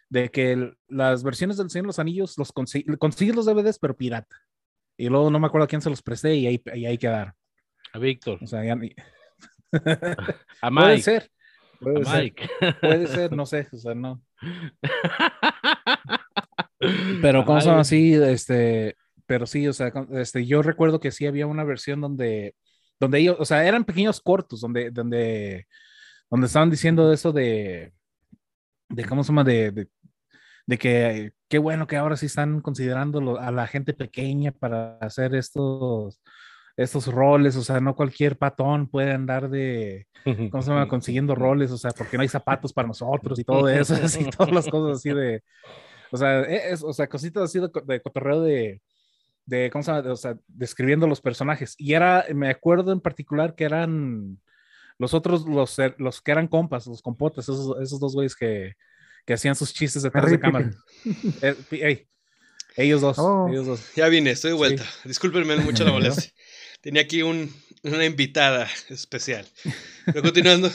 de 0.09 0.29
que 0.29 0.51
el- 0.51 0.77
las 0.87 1.23
versiones 1.23 1.57
del 1.57 1.69
Señor 1.69 1.85
de 1.85 1.87
los 1.87 1.99
Anillos 1.99 2.37
los 2.37 2.53
consi- 2.53 2.97
consigues 2.97 3.35
los 3.35 3.45
DVDs, 3.45 3.79
pero 3.79 3.95
pirata. 3.97 4.35
Y 4.97 5.09
luego 5.09 5.29
no 5.31 5.39
me 5.39 5.47
acuerdo 5.47 5.65
a 5.65 5.67
quién 5.67 5.81
se 5.81 5.89
los 5.89 6.01
presté 6.01 6.35
y 6.35 6.47
ahí, 6.47 6.61
y 6.75 6.85
ahí 6.85 6.97
quedaron. 6.97 7.33
A 7.93 7.99
Víctor, 7.99 8.39
O 8.43 8.47
sea, 8.47 8.63
ya 8.63 8.75
ni- 8.75 8.93
a 10.61 10.69
puede 10.71 10.87
Mike, 10.89 11.01
ser. 11.01 11.31
Puede 11.79 12.01
a 12.01 12.05
ser, 12.05 12.23
Mike. 12.23 12.49
puede 12.81 13.07
ser, 13.07 13.31
no 13.31 13.45
sé, 13.45 13.67
o 13.71 13.77
sea, 13.77 13.95
no. 13.95 14.21
Pero 17.21 17.43
como 17.45 17.59
son 17.61 17.79
así, 17.79 18.13
este, 18.13 18.95
pero 19.27 19.45
sí, 19.45 19.67
o 19.67 19.73
sea, 19.73 19.91
este, 20.13 20.45
yo 20.45 20.61
recuerdo 20.61 20.99
que 20.99 21.11
sí 21.11 21.27
había 21.27 21.47
una 21.47 21.63
versión 21.63 22.01
donde, 22.01 22.55
donde 22.99 23.19
ellos, 23.19 23.37
o 23.39 23.45
sea, 23.45 23.67
eran 23.67 23.85
pequeños 23.85 24.21
cortos, 24.21 24.61
donde, 24.61 24.91
donde, 24.91 25.67
donde 26.29 26.47
estaban 26.47 26.69
diciendo 26.69 27.11
eso 27.13 27.31
de, 27.31 27.93
de 28.89 29.05
cómo 29.05 29.23
se 29.23 29.29
llama, 29.29 29.43
de, 29.43 29.71
de, 29.71 29.87
de 30.65 30.77
que 30.77 31.33
qué 31.49 31.57
bueno 31.59 31.87
que 31.87 31.97
ahora 31.97 32.17
sí 32.17 32.25
están 32.25 32.61
considerando 32.61 33.39
a 33.39 33.51
la 33.51 33.67
gente 33.67 33.93
pequeña 33.93 34.51
para 34.51 34.97
hacer 34.99 35.35
estos, 35.35 36.21
estos 36.75 37.07
roles, 37.07 37.55
o 37.55 37.63
sea, 37.63 37.79
no 37.79 37.95
cualquier 37.95 38.37
patón 38.37 38.87
puede 38.87 39.11
andar 39.11 39.49
de, 39.49 40.07
¿cómo 40.23 40.61
se 40.61 40.69
llama? 40.69 40.87
Consiguiendo 40.87 41.35
roles, 41.35 41.71
o 41.71 41.77
sea, 41.77 41.91
porque 41.91 42.17
no 42.17 42.21
hay 42.21 42.29
zapatos 42.29 42.73
para 42.73 42.87
nosotros 42.87 43.39
y 43.39 43.43
todo 43.43 43.67
eso, 43.67 43.95
así, 44.03 44.25
todas 44.29 44.53
las 44.53 44.67
cosas 44.67 44.97
así 44.97 45.09
de, 45.09 45.43
o 46.11 46.17
sea, 46.17 46.41
es, 46.41 46.83
o 46.83 46.93
sea, 46.93 47.07
cositas 47.07 47.43
así 47.43 47.59
de 47.59 48.01
cotorreo 48.01 48.41
de, 48.41 48.81
de, 49.47 49.71
¿cómo 49.71 49.81
se 49.83 49.89
llama? 49.91 50.03
De- 50.03 50.11
o 50.11 50.15
sea, 50.15 50.37
describiendo 50.47 51.07
los 51.07 51.19
personajes. 51.21 51.73
Y 51.79 51.93
era, 51.93 52.25
me 52.35 52.49
acuerdo 52.49 52.91
en 52.91 53.01
particular 53.01 53.55
que 53.55 53.63
eran 53.63 54.39
los 54.99 55.13
otros, 55.15 55.47
los, 55.47 55.79
er- 55.79 55.95
los 55.97 56.21
que 56.21 56.31
eran 56.31 56.47
compas, 56.47 56.85
los 56.85 57.01
compotes, 57.01 57.45
esos, 57.45 57.81
esos 57.81 57.99
dos 57.99 58.13
güeyes 58.13 58.35
que, 58.35 58.73
que 59.25 59.33
hacían 59.33 59.55
sus 59.55 59.73
chistes 59.73 60.03
detrás 60.03 60.23
Merry 60.25 60.35
de 60.37 60.39
cámara. 60.41 60.71
Eh, 61.41 62.07
ellos 62.75 63.01
dos, 63.01 63.17
Oh. 63.19 63.47
ellos 63.49 63.65
dos. 63.65 63.95
Ya 63.95 64.07
vine, 64.07 64.31
estoy 64.31 64.51
de 64.51 64.57
vuelta. 64.57 64.83
Discúlpenme 65.03 65.55
mucho 65.57 65.83
la 65.83 65.91
molestia. 65.93 66.31
Tenía 66.81 67.01
aquí 67.01 67.23
un, 67.23 67.51
una 67.83 68.05
invitada 68.05 68.67
especial. 68.89 69.45
Pero 70.05 70.21
continuando. 70.21 70.69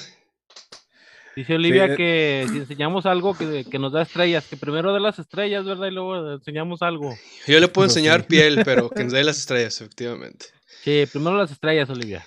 Dice 1.34 1.54
Olivia 1.54 1.88
Sí, 1.88 1.96
que 1.96 2.46
si 2.50 2.58
enseñamos 2.58 3.06
algo 3.06 3.34
que, 3.36 3.64
que 3.64 3.78
nos 3.78 3.92
da 3.92 4.02
estrellas, 4.02 4.44
que 4.48 4.56
primero 4.56 4.92
de 4.92 5.00
las 5.00 5.18
estrellas, 5.18 5.64
¿verdad? 5.64 5.86
Y 5.86 5.92
luego 5.92 6.32
enseñamos 6.32 6.82
algo. 6.82 7.16
Yo 7.46 7.58
le 7.58 7.68
puedo 7.68 7.86
enseñar 7.86 8.26
piel, 8.26 8.60
pero 8.64 8.90
que 8.90 9.04
nos 9.04 9.12
dé 9.12 9.24
las 9.24 9.38
estrellas, 9.38 9.80
efectivamente. 9.80 10.46
Sí, 10.84 11.04
primero 11.10 11.36
las 11.36 11.50
estrellas, 11.50 11.88
Olivia. 11.88 12.24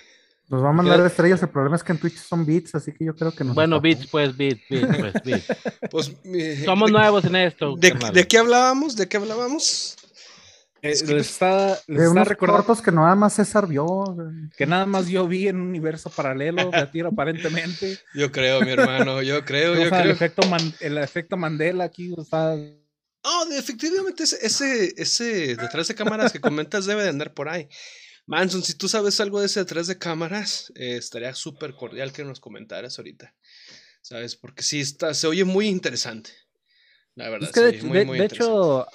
Nos 0.48 0.62
va 0.62 0.68
a 0.70 0.72
mandar 0.72 1.04
estrellas. 1.04 1.42
El 1.42 1.48
problema 1.48 1.76
es 1.76 1.82
que 1.82 1.92
en 1.92 1.98
Twitch 1.98 2.16
son 2.18 2.46
bits, 2.46 2.74
así 2.74 2.92
que 2.92 3.04
yo 3.04 3.14
creo 3.16 3.32
que 3.32 3.42
nos 3.44 3.54
Bueno, 3.54 3.80
bits, 3.80 4.06
pues, 4.08 4.36
bits, 4.36 4.62
bits, 4.68 4.86
pues, 4.98 5.14
bits. 5.24 5.46
Pues, 5.90 6.24
mi- 6.24 6.56
Somos 6.64 6.86
de- 6.86 6.92
nuevos 6.92 7.24
en 7.24 7.36
esto. 7.36 7.74
de, 7.76 7.96
de 8.12 8.26
qué 8.28 8.38
hablábamos? 8.38 8.96
¿De 8.96 9.08
qué 9.08 9.16
hablábamos? 9.16 9.96
Eh, 10.82 10.90
Es 10.90 11.02
que- 11.02 11.14
les 11.14 11.30
está, 11.30 11.68
les 11.86 11.86
De 11.86 11.94
está 12.04 12.10
unos 12.10 12.28
recordando 12.28 12.64
cortos 12.64 12.84
que 12.84 12.92
nada 12.92 13.14
más 13.14 13.32
César 13.34 13.66
vio. 13.66 13.86
que 14.56 14.66
nada 14.66 14.86
más 14.86 15.08
yo 15.08 15.26
vi 15.26 15.48
en 15.48 15.56
un 15.56 15.68
universo 15.68 16.10
paralelo, 16.10 16.70
de 16.70 16.86
tiro 16.88 17.08
aparentemente. 17.08 17.98
Yo 18.14 18.30
creo, 18.30 18.60
mi 18.60 18.70
hermano, 18.70 19.22
yo 19.22 19.44
creo, 19.44 19.72
O 19.72 19.76
yo 19.76 19.88
sea, 19.88 19.98
el 19.98 20.02
creo. 20.04 20.12
efecto, 20.14 20.42
Man- 20.48 20.74
el 20.80 20.98
efecto 20.98 21.36
Mandela 21.36 21.84
aquí 21.84 22.14
está. 22.18 22.54
Oh, 23.28 23.44
de- 23.46 23.58
efectivamente, 23.58 24.22
ese, 24.24 24.38
ese, 24.46 24.94
ese 24.96 25.56
detrás 25.56 25.88
de 25.88 25.94
cámaras 25.94 26.30
que 26.32 26.40
comentas 26.40 26.84
debe 26.86 27.02
de 27.02 27.08
andar 27.08 27.32
por 27.34 27.48
ahí. 27.48 27.68
Manson, 28.26 28.62
si 28.62 28.74
tú 28.74 28.88
sabes 28.88 29.18
algo 29.20 29.40
de 29.40 29.46
ese 29.46 29.60
detrás 29.60 29.86
de 29.86 29.98
cámaras, 29.98 30.72
eh, 30.76 30.96
estaría 30.96 31.32
súper 31.34 31.74
cordial 31.74 32.12
que 32.12 32.24
nos 32.24 32.38
comentaras 32.40 32.98
ahorita. 32.98 33.34
¿Sabes? 34.02 34.36
Porque 34.36 34.62
sí, 34.62 34.80
está, 34.80 35.14
se 35.14 35.26
oye 35.26 35.44
muy 35.44 35.66
interesante. 35.68 36.30
La 37.14 37.28
verdad, 37.30 37.48
Es 37.48 37.54
que 37.54 37.60
de, 37.60 37.82
muy, 37.82 37.98
de- 37.98 38.04
muy 38.04 38.18
de 38.18 38.26
hecho, 38.26 38.86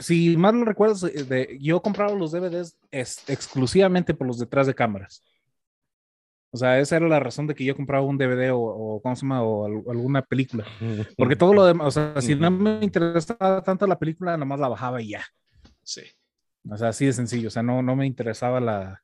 si 0.00 0.36
mal 0.36 0.58
no 0.58 0.64
recuerdas, 0.64 1.00
de- 1.00 1.58
yo 1.60 1.82
compraba 1.82 2.12
los 2.14 2.32
DVDs 2.32 2.76
es- 2.90 3.22
exclusivamente 3.28 4.14
por 4.14 4.26
los 4.26 4.38
detrás 4.38 4.66
de 4.66 4.74
cámaras. 4.74 5.22
O 6.50 6.56
sea, 6.56 6.78
esa 6.78 6.96
era 6.96 7.08
la 7.08 7.18
razón 7.18 7.48
de 7.48 7.54
que 7.56 7.64
yo 7.64 7.74
compraba 7.74 8.04
un 8.06 8.16
DVD 8.16 8.52
o, 8.52 8.60
o, 8.60 9.02
¿cómo 9.02 9.16
se 9.16 9.22
llama? 9.22 9.42
o 9.42 9.66
al- 9.66 9.82
alguna 9.90 10.22
película. 10.22 10.64
Porque 11.18 11.34
todo 11.36 11.52
lo 11.52 11.64
demás, 11.64 11.88
o 11.88 11.90
sea, 11.90 12.20
si 12.22 12.36
no 12.36 12.50
me 12.50 12.78
interesaba 12.84 13.60
tanto 13.62 13.86
la 13.88 13.98
película, 13.98 14.36
nomás 14.36 14.60
la 14.60 14.68
bajaba 14.68 15.02
y 15.02 15.08
ya. 15.10 15.24
Sí. 15.82 16.02
O 16.70 16.76
sea, 16.76 16.88
así 16.88 17.06
de 17.06 17.12
sencillo. 17.12 17.48
O 17.48 17.50
sea, 17.50 17.62
no, 17.64 17.82
no 17.82 17.96
me 17.96 18.06
interesaba 18.06 18.60
la, 18.60 19.02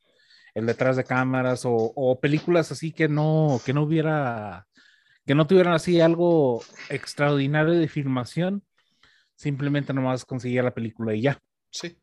el 0.55 0.65
detrás 0.67 0.97
de 0.97 1.03
cámaras 1.05 1.65
o, 1.65 1.75
o 1.75 2.21
películas 2.21 2.71
así 2.71 2.93
que 2.93 3.09
no, 3.09 3.61
que 3.67 3.73
no 3.73 3.83
hubiera, 3.83 4.69
que 5.27 5.35
no 5.35 5.47
tuvieran 5.49 5.73
así 5.75 6.01
algo 6.01 6.63
extraordinario 6.89 7.75
de 7.75 7.89
filmación. 7.89 8.63
Simplemente 9.41 9.95
nomás 9.95 10.27
conseguía 10.27 10.63
la 10.63 10.75
película 10.75 11.15
y 11.15 11.23
ya. 11.23 11.39
Sí. 11.71 11.89
Sí, 11.89 11.97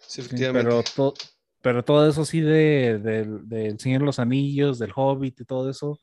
Sí, 0.00 0.20
efectivamente. 0.22 0.66
pero, 0.66 0.82
to- 0.82 1.12
pero 1.60 1.84
todo 1.84 2.08
eso 2.08 2.24
sí 2.24 2.40
de, 2.40 2.98
del- 2.98 3.46
del 3.46 3.78
Señor 3.78 4.00
de 4.00 4.06
los 4.06 4.18
Anillos, 4.18 4.78
del 4.78 4.92
Hobbit 4.96 5.42
y 5.42 5.44
todo 5.44 5.68
eso. 5.68 6.00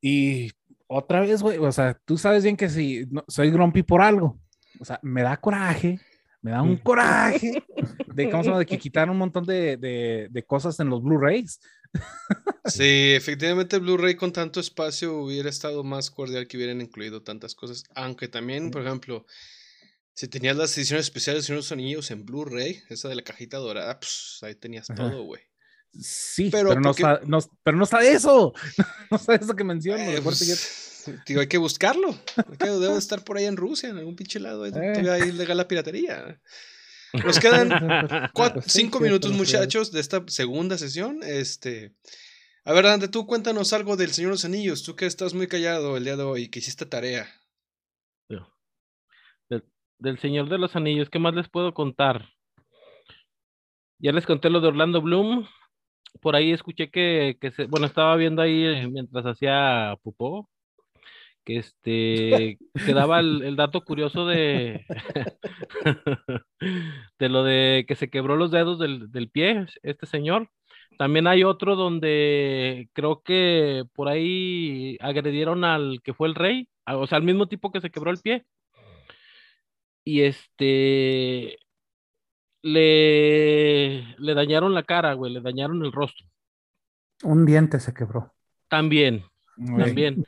Y 0.00 0.52
otra 0.86 1.20
vez, 1.22 1.42
güey, 1.42 1.58
o 1.58 1.72
sea, 1.72 1.98
tú 2.04 2.16
sabes 2.16 2.44
bien 2.44 2.56
que 2.56 2.68
si 2.68 3.04
no, 3.10 3.24
soy 3.26 3.50
grumpy 3.50 3.82
por 3.82 4.00
algo. 4.00 4.38
O 4.78 4.84
sea, 4.84 5.00
me 5.02 5.22
da 5.22 5.36
coraje, 5.38 5.98
me 6.40 6.52
da 6.52 6.62
un 6.62 6.76
coraje 6.76 7.64
de, 8.14 8.30
¿cómo 8.30 8.44
se 8.44 8.48
llama? 8.50 8.60
de 8.60 8.66
que 8.66 8.78
quitaron 8.78 9.10
un 9.10 9.18
montón 9.18 9.44
de, 9.44 9.76
de- 9.76 10.28
de 10.30 10.42
cosas 10.44 10.78
en 10.78 10.88
los 10.88 11.02
Blu-rays. 11.02 11.58
Sí, 12.64 13.12
efectivamente, 13.14 13.78
Blu-ray 13.78 14.16
con 14.16 14.32
tanto 14.32 14.58
espacio 14.60 15.14
hubiera 15.18 15.48
estado 15.48 15.84
más 15.84 16.10
cordial 16.10 16.46
que 16.48 16.56
hubieran 16.56 16.80
incluido 16.80 17.22
tantas 17.22 17.54
cosas. 17.54 17.84
Aunque 17.94 18.28
también, 18.28 18.70
por 18.70 18.82
ejemplo, 18.82 19.24
si 20.14 20.28
tenías 20.28 20.56
las 20.56 20.76
ediciones 20.76 21.06
especiales 21.06 21.46
de 21.46 21.54
los 21.54 21.70
Anillos 21.72 22.10
en 22.10 22.24
Blu-ray, 22.26 22.82
esa 22.88 23.08
de 23.08 23.14
la 23.16 23.22
cajita 23.22 23.58
dorada, 23.58 23.98
pues 24.00 24.38
ahí 24.42 24.54
tenías 24.54 24.90
Ajá. 24.90 25.10
todo, 25.10 25.22
güey. 25.24 25.42
Sí, 25.98 26.50
Pero 26.50 26.70
pero, 26.70 26.80
no, 26.80 26.90
porque- 26.90 27.02
está, 27.02 27.20
no- 27.24 27.38
pero 27.62 27.76
no 27.76 27.84
está 27.84 28.02
eso. 28.04 28.52
No 29.10 29.16
está 29.16 29.34
eso 29.36 29.54
que 29.54 29.64
menciono. 29.64 30.02
Eh, 30.02 30.16
que- 30.16 30.22
pues, 30.22 31.08
hay 31.38 31.46
que 31.46 31.58
buscarlo. 31.58 32.18
Debe 32.58 32.78
de 32.78 32.98
estar 32.98 33.22
por 33.24 33.36
ahí 33.38 33.44
en 33.44 33.56
Rusia, 33.56 33.88
en 33.90 33.98
algún 33.98 34.16
pinche 34.16 34.40
lado. 34.40 34.64
ahí 34.64 34.72
Eh. 34.74 34.92
Todavía 35.00 35.12
hay 35.14 35.30
legal 35.32 35.56
la 35.56 35.68
piratería. 35.68 36.40
Nos 37.24 37.38
quedan 37.38 37.68
cuatro, 38.34 38.60
Pues 38.60 38.72
sí, 38.72 38.80
cinco 38.80 39.00
minutos, 39.00 39.32
muchachos, 39.32 39.92
de 39.92 40.00
esta 40.00 40.22
segunda 40.26 40.78
sesión. 40.78 41.20
Este, 41.22 41.94
a 42.64 42.72
ver, 42.72 42.84
Dante, 42.84 43.08
tú 43.08 43.26
cuéntanos 43.26 43.72
algo 43.72 43.96
del 43.96 44.10
Señor 44.10 44.30
de 44.30 44.34
los 44.34 44.44
Anillos. 44.44 44.82
Tú 44.82 44.96
que 44.96 45.06
estás 45.06 45.34
muy 45.34 45.46
callado 45.46 45.96
el 45.96 46.04
día 46.04 46.16
de 46.16 46.22
hoy, 46.22 46.48
que 46.48 46.58
hiciste 46.58 46.86
tarea. 46.86 47.28
Del 49.98 50.18
Señor 50.18 50.50
de 50.50 50.58
los 50.58 50.76
Anillos, 50.76 51.08
¿qué 51.08 51.18
más 51.18 51.34
les 51.34 51.48
puedo 51.48 51.72
contar? 51.72 52.28
Ya 53.98 54.12
les 54.12 54.26
conté 54.26 54.50
lo 54.50 54.60
de 54.60 54.68
Orlando 54.68 55.00
Bloom. 55.00 55.46
Por 56.20 56.36
ahí 56.36 56.52
escuché 56.52 56.90
que, 56.90 57.38
que 57.40 57.50
se, 57.50 57.64
bueno, 57.64 57.86
estaba 57.86 58.14
viendo 58.16 58.42
ahí 58.42 58.64
eh, 58.64 58.88
mientras 58.88 59.24
hacía 59.24 59.96
pupó, 60.02 60.50
que 61.46 61.58
este, 61.58 62.60
que 62.84 62.94
daba 62.94 63.20
el, 63.20 63.42
el 63.44 63.56
dato 63.56 63.82
curioso 63.84 64.26
de, 64.26 64.86
de 67.18 67.28
lo 67.28 67.44
de 67.44 67.84
que 67.88 67.96
se 67.96 68.10
quebró 68.10 68.36
los 68.36 68.50
dedos 68.50 68.78
del, 68.78 69.10
del 69.12 69.30
pie, 69.30 69.66
este 69.82 70.06
señor, 70.06 70.50
También 70.98 71.26
hay 71.28 71.44
otro 71.44 71.76
donde 71.76 72.88
creo 72.94 73.22
que 73.22 73.84
por 73.94 74.08
ahí 74.08 74.98
agredieron 75.00 75.64
al 75.64 76.00
que 76.04 76.14
fue 76.14 76.28
el 76.28 76.36
rey, 76.36 76.68
o 76.86 77.06
sea, 77.08 77.18
al 77.18 77.24
mismo 77.24 77.48
tipo 77.48 77.72
que 77.72 77.82
se 77.82 77.90
quebró 77.90 78.10
el 78.12 78.20
pie. 78.20 78.46
Y 80.04 80.22
este 80.22 81.58
le, 82.62 84.14
le 84.18 84.34
dañaron 84.34 84.74
la 84.74 84.82
cara, 84.82 85.14
güey, 85.14 85.32
le 85.32 85.40
dañaron 85.40 85.84
el 85.84 85.92
rostro. 85.92 86.26
Un 87.24 87.44
diente 87.44 87.78
se 87.78 87.92
quebró. 87.92 88.34
También, 88.68 89.24
también. 89.74 90.22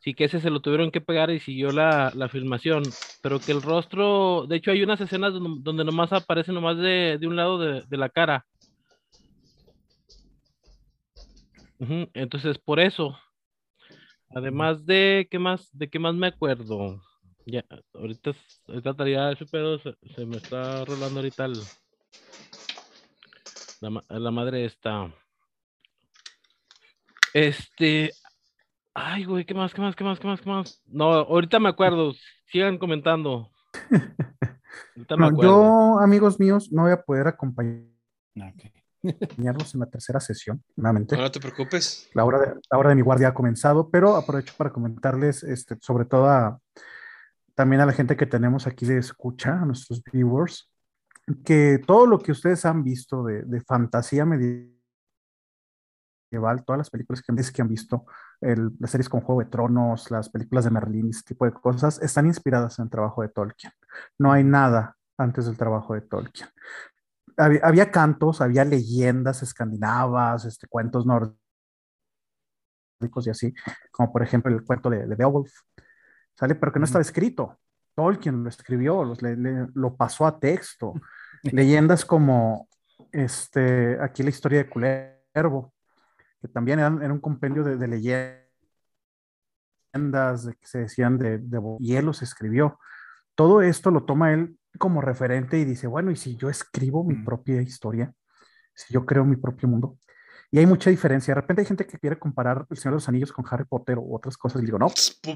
Sí 0.00 0.14
que 0.14 0.24
ese 0.24 0.40
se 0.40 0.50
lo 0.50 0.60
tuvieron 0.60 0.90
que 0.90 1.00
pegar 1.00 1.30
y 1.30 1.40
siguió 1.40 1.72
la, 1.72 2.10
la 2.14 2.28
filmación, 2.28 2.96
pero 3.22 3.44
que 3.44 3.52
el 3.52 3.62
rostro, 3.62 4.46
de 4.48 4.56
hecho 4.56 4.70
hay 4.70 4.82
unas 4.82 5.00
escenas 5.00 5.32
donde, 5.34 5.60
donde 5.62 5.84
nomás 5.84 6.12
aparece 6.12 6.52
nomás 6.52 6.78
de, 6.78 7.18
de 7.20 7.26
un 7.26 7.36
lado 7.36 7.58
de, 7.58 7.82
de 7.86 7.96
la 7.96 8.08
cara. 8.08 8.46
Entonces, 12.14 12.58
por 12.58 12.78
eso, 12.78 13.16
además 14.30 14.84
de, 14.86 15.28
¿qué 15.30 15.38
más? 15.38 15.68
¿De 15.76 15.88
qué 15.88 15.98
más 15.98 16.14
me 16.14 16.28
acuerdo? 16.28 17.02
Ya, 17.46 17.64
ahorita, 17.94 18.32
ahorita 18.68 18.90
estaría 18.90 19.32
ese 19.32 19.46
pedo, 19.46 19.78
se, 19.78 19.94
me 20.26 20.36
está 20.36 20.84
rolando 20.84 21.20
ahorita 21.20 21.48
la, 23.80 24.04
la 24.08 24.30
madre 24.30 24.64
esta. 24.64 25.12
Este, 27.32 28.12
ay, 29.02 29.24
güey, 29.24 29.44
¿qué 29.44 29.54
más, 29.54 29.72
qué 29.74 29.80
más, 29.80 29.94
qué 29.96 30.04
más, 30.04 30.18
qué 30.20 30.26
más, 30.26 30.40
qué 30.40 30.48
más? 30.50 30.82
No, 30.86 31.04
ahorita 31.12 31.58
me 31.60 31.68
acuerdo, 31.68 32.12
sigan 32.46 32.78
comentando. 32.78 33.50
Ahorita 34.96 35.16
me 35.16 35.22
No, 35.22 35.28
acuerdo. 35.28 35.42
yo, 35.42 35.98
amigos 36.00 36.38
míos, 36.40 36.70
no 36.72 36.82
voy 36.82 36.92
a 36.92 37.02
poder 37.02 37.26
acompañarlos 37.28 37.90
Ok. 38.36 38.64
en 39.74 39.80
la 39.80 39.86
tercera 39.86 40.20
sesión, 40.20 40.62
nuevamente. 40.76 41.16
No, 41.16 41.22
no 41.22 41.30
te 41.30 41.40
preocupes. 41.40 42.10
La 42.14 42.24
hora, 42.24 42.38
de, 42.40 42.54
la 42.70 42.78
hora 42.78 42.88
de 42.90 42.94
mi 42.96 43.02
guardia 43.02 43.28
ha 43.28 43.34
comenzado, 43.34 43.90
pero 43.90 44.16
aprovecho 44.16 44.54
para 44.56 44.70
comentarles, 44.70 45.42
este, 45.42 45.76
sobre 45.80 46.04
todo 46.04 46.26
a- 46.28 46.58
también 47.54 47.80
a 47.82 47.86
la 47.86 47.92
gente 47.92 48.16
que 48.16 48.26
tenemos 48.26 48.66
aquí 48.66 48.86
de 48.86 48.98
escucha, 48.98 49.60
a 49.60 49.64
nuestros 49.64 50.02
viewers, 50.04 50.70
que 51.44 51.80
todo 51.86 52.06
lo 52.06 52.18
que 52.18 52.32
ustedes 52.32 52.64
han 52.64 52.82
visto 52.82 53.22
de, 53.24 53.42
de 53.42 53.60
fantasía 53.60 54.24
medieval, 54.24 54.74
todas 56.64 56.78
las 56.78 56.90
películas 56.90 57.22
que, 57.22 57.34
que 57.52 57.62
han 57.62 57.68
visto, 57.68 58.04
el- 58.40 58.70
las 58.78 58.90
series 58.90 59.08
con 59.08 59.20
Juego 59.20 59.40
de 59.42 59.50
Tronos, 59.50 60.10
las 60.10 60.28
películas 60.30 60.64
de 60.64 60.70
Merlín, 60.70 61.10
ese 61.10 61.22
tipo 61.22 61.44
de 61.44 61.52
cosas, 61.52 62.00
están 62.02 62.26
inspiradas 62.26 62.78
en 62.78 62.84
el 62.84 62.90
trabajo 62.90 63.22
de 63.22 63.28
Tolkien. 63.28 63.72
No 64.18 64.32
hay 64.32 64.44
nada 64.44 64.96
antes 65.18 65.46
del 65.46 65.56
trabajo 65.56 65.94
de 65.94 66.00
Tolkien. 66.02 66.48
Había, 67.36 67.60
había 67.62 67.90
cantos, 67.90 68.40
había 68.40 68.64
leyendas 68.64 69.42
escandinavas, 69.42 70.44
este, 70.44 70.66
cuentos 70.68 71.06
nórdicos 71.06 71.36
y 73.26 73.30
así, 73.30 73.54
como 73.90 74.12
por 74.12 74.22
ejemplo 74.22 74.52
el 74.54 74.64
cuento 74.64 74.90
de, 74.90 75.06
de 75.06 75.14
Beowulf, 75.14 75.52
¿sale? 76.34 76.54
Pero 76.54 76.72
que 76.72 76.78
no 76.78 76.84
estaba 76.84 77.02
escrito. 77.02 77.58
Tolkien 77.94 78.42
lo 78.42 78.48
escribió, 78.48 79.04
los- 79.04 79.22
le- 79.22 79.36
le- 79.36 79.68
lo 79.74 79.96
pasó 79.96 80.26
a 80.26 80.38
texto. 80.38 80.92
Leyendas 81.42 82.04
como 82.04 82.68
este, 83.12 83.98
aquí 84.00 84.22
la 84.22 84.30
historia 84.30 84.58
de 84.64 84.68
Culervo, 84.70 85.72
que 86.40 86.48
también 86.48 86.78
eran- 86.78 87.02
era 87.02 87.12
un 87.12 87.20
compendio 87.20 87.62
de, 87.64 87.76
de 87.76 87.88
leyendas 87.88 88.44
de 90.46 90.54
que 90.54 90.66
se 90.66 90.78
decían 90.80 91.18
de, 91.18 91.38
de 91.38 91.60
y 91.80 91.96
él 91.96 92.06
los 92.06 92.22
escribió. 92.22 92.78
Todo 93.34 93.62
esto 93.62 93.90
lo 93.90 94.04
toma 94.04 94.32
él 94.32 94.56
como 94.78 95.00
referente 95.00 95.58
y 95.58 95.64
dice, 95.64 95.86
bueno, 95.86 96.10
¿y 96.10 96.16
si 96.16 96.36
yo 96.36 96.48
escribo 96.48 97.02
mi 97.04 97.14
Mm. 97.14 97.24
propia 97.24 97.60
historia? 97.62 98.12
Si 98.74 98.92
yo 98.94 99.04
creo 99.04 99.24
mi 99.24 99.36
propio 99.36 99.68
mundo. 99.68 99.98
Y 100.52 100.58
hay 100.58 100.66
mucha 100.66 100.90
diferencia. 100.90 101.34
De 101.34 101.40
repente 101.40 101.62
hay 101.62 101.66
gente 101.66 101.86
que 101.86 101.98
quiere 101.98 102.18
comparar 102.18 102.66
El 102.70 102.76
Señor 102.76 102.94
de 102.94 102.96
los 102.96 103.08
Anillos 103.08 103.32
con 103.32 103.44
Harry 103.50 103.64
Potter 103.64 103.98
o 103.98 104.14
otras 104.16 104.36
cosas. 104.36 104.62
Y 104.62 104.66
digo, 104.66 104.78
no, 104.78 104.88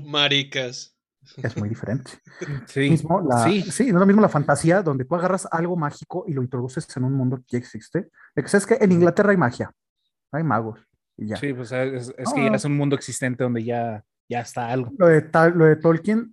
Maricas. 0.06 0.96
es 1.36 1.56
muy 1.56 1.68
diferente. 1.68 2.10
Sí, 2.66 2.90
Mismo 2.90 3.20
la, 3.20 3.44
sí. 3.44 3.62
sí. 3.62 3.84
no 3.92 3.98
es 3.98 4.00
lo 4.00 4.06
mismo 4.06 4.22
la 4.22 4.28
fantasía, 4.28 4.82
donde 4.82 5.04
tú 5.04 5.14
agarras 5.14 5.46
algo 5.50 5.76
mágico 5.76 6.24
y 6.26 6.32
lo 6.32 6.42
introduces 6.42 6.86
en 6.96 7.04
un 7.04 7.12
mundo 7.14 7.36
que 7.38 7.44
ya 7.48 7.58
existe. 7.58 8.08
De 8.34 8.42
que 8.42 8.48
sabes 8.48 8.66
que 8.66 8.74
en 8.80 8.92
Inglaterra 8.92 9.30
hay 9.30 9.36
magia, 9.36 9.72
hay 10.32 10.42
magos 10.44 10.80
y 11.16 11.26
ya. 11.28 11.36
Sí, 11.36 11.52
pues 11.52 11.72
es, 11.72 12.14
es 12.16 12.32
que 12.32 12.44
ya 12.44 12.50
es 12.56 12.64
un 12.64 12.76
mundo 12.76 12.96
existente 12.96 13.44
donde 13.44 13.62
ya, 13.64 14.04
ya 14.28 14.40
está 14.40 14.68
algo. 14.68 14.92
Lo, 14.98 15.06
de 15.06 15.22
tal- 15.22 15.56
lo 15.56 15.64
de 15.66 15.76
Tolkien 15.76 16.32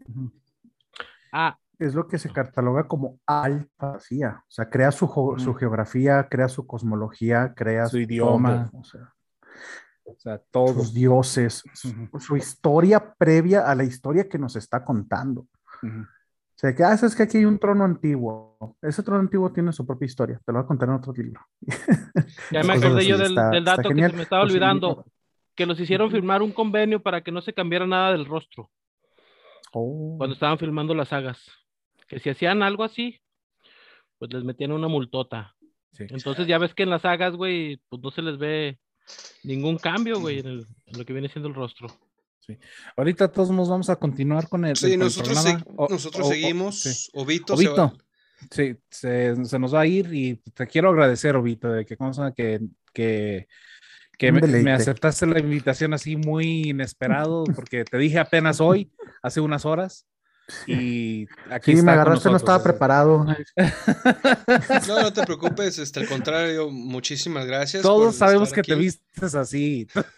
Ah, 1.31 1.57
es 1.79 1.95
lo 1.95 2.07
que 2.07 2.19
se 2.19 2.29
cataloga 2.29 2.87
como 2.87 3.19
alta 3.25 3.67
fantasía. 3.77 4.43
O 4.47 4.51
sea, 4.51 4.69
crea 4.69 4.91
su, 4.91 5.07
geografía, 5.57 6.27
crea 6.29 6.47
su 6.47 6.67
cosmología, 6.67 7.53
crea 7.55 7.87
Su 7.87 7.97
idioma. 7.99 8.69
o 8.73 8.83
sea, 8.83 9.13
O 10.03 10.15
sea, 10.17 10.37
todo. 10.51 10.73
sus 10.73 10.93
dioses, 10.93 11.63
su, 12.19 12.35
historia 12.37 13.13
previa 13.17 13.69
a 13.69 13.75
la 13.75 13.83
historia 13.83 14.27
que 14.27 14.37
nos 14.37 14.55
está 14.55 14.83
contando. 14.83 15.47
Sea, 16.61 16.75
que, 16.75 16.83
ah, 16.83 16.93
es 16.93 17.15
que 17.15 17.23
aquí 17.23 17.38
hay 17.39 17.45
un 17.45 17.57
trono 17.59 17.83
antiguo. 17.83 18.77
Ese 18.81 19.01
trono 19.03 19.19
antiguo 19.19 19.51
tiene 19.51 19.71
su 19.73 19.85
propia 19.85 20.05
historia. 20.05 20.39
Te 20.45 20.51
lo 20.51 20.59
voy 20.59 20.63
a 20.65 20.67
contar 20.67 20.89
en 20.89 20.95
otro 20.95 21.11
libro. 21.13 21.41
ya 22.51 22.63
me 22.63 22.73
acordé 22.73 23.05
yo 23.05 23.17
del, 23.17 23.29
está- 23.31 23.49
del 23.49 23.59
está 23.59 23.75
dato 23.77 23.89
que 23.89 23.95
se 24.09 24.15
me 24.15 24.23
estaba 24.23 24.43
Pues 24.43 24.51
olvidando, 24.53 25.05
que 25.55 25.65
los 25.65 25.79
hicieron 25.79 26.11
firmar 26.11 26.41
un 26.41 26.51
convenio 26.51 27.01
para 27.01 27.21
que 27.21 27.31
no 27.31 27.41
se 27.41 27.53
cambiara 27.53 27.85
nada 27.88 28.11
del 28.11 28.25
rostro 28.25 28.69
Oh. 29.73 30.15
cuando 30.17 30.33
estaban 30.33 30.57
filmando 30.57 30.93
las 30.93 31.07
sagas. 31.09 31.39
Que 32.07 32.19
si 32.19 32.29
hacían 32.29 32.61
algo 32.61 32.83
así, 32.83 33.21
pues 34.19 34.33
les 34.33 34.43
metían 34.43 34.71
una 34.73 34.88
multota. 34.89 35.55
Sí. 35.93 36.05
Entonces 36.09 36.45
ya 36.47 36.57
ves 36.57 36.73
que 36.73 36.83
en 36.83 36.89
las 36.89 37.01
sagas, 37.03 37.35
güey, 37.35 37.81
pues 37.89 38.01
no 38.01 38.11
se 38.11 38.21
les 38.21 38.38
ve 38.38 38.79
ningún 39.43 39.77
cambio, 39.77 40.19
güey, 40.19 40.39
en 40.39 40.59
lo 40.97 41.05
que 41.05 41.13
viene 41.13 41.29
siendo 41.29 41.47
el 41.49 41.55
rostro. 41.55 41.88
Ahorita 42.97 43.31
todos 43.31 43.51
nos 43.51 43.69
vamos 43.69 43.89
a 43.89 43.95
continuar 43.95 44.47
con 44.49 44.65
el, 44.65 44.75
Sí, 44.75 44.83
con 44.85 44.91
el 44.93 44.99
nosotros, 44.99 45.33
programa. 45.41 45.59
se- 45.59 45.65
O- 45.75 45.87
nosotros 45.89 46.25
o- 46.25 46.29
o- 46.29 46.31
seguimos. 46.33 46.79
sí. 46.81 47.09
Obito, 47.13 47.55
se 47.57 47.67
va- 47.69 47.85
Obito, 47.85 47.97
sí, 48.51 48.75
se, 48.89 49.45
se 49.45 49.59
nos 49.59 49.73
va 49.73 49.81
a 49.81 49.85
ir 49.87 50.13
y 50.13 50.35
te 50.53 50.67
quiero 50.67 50.89
agradecer, 50.89 51.35
Obito, 51.35 51.69
de 51.71 51.85
que, 51.85 51.95
¿cómo 51.97 52.13
se 52.13 52.21
llama? 52.21 52.33
que, 52.33 52.59
que, 52.93 53.47
me, 54.31 54.41
me 54.41 54.71
aceptaste 54.73 55.25
la 55.25 55.39
invitación 55.39 55.93
así 55.93 56.15
muy 56.15 56.69
inesperado, 56.69 57.43
porque 57.55 57.83
te 57.85 57.97
dije 57.97 58.19
apenas 58.19 58.61
hoy, 58.61 58.91
hace 59.23 59.41
unas 59.41 59.65
horas, 59.65 60.05
y 60.67 61.27
aquí 61.49 61.71
Sí, 61.71 61.77
está 61.77 61.83
me 61.85 61.91
agarraste, 61.93 62.29
no 62.29 62.35
estaba 62.35 62.57
nosotros. 62.57 62.73
preparado. 62.73 63.25
No, 64.87 65.01
no 65.01 65.13
te 65.13 65.23
preocupes, 65.23 65.77
este, 65.79 66.01
al 66.01 66.07
contrario, 66.07 66.69
muchísimas 66.69 67.45
gracias. 67.45 67.81
Todos 67.83 68.15
sabemos 68.15 68.51
que 68.51 68.61
te 68.61 68.75
vistes 68.75 69.35
así. 69.35 69.87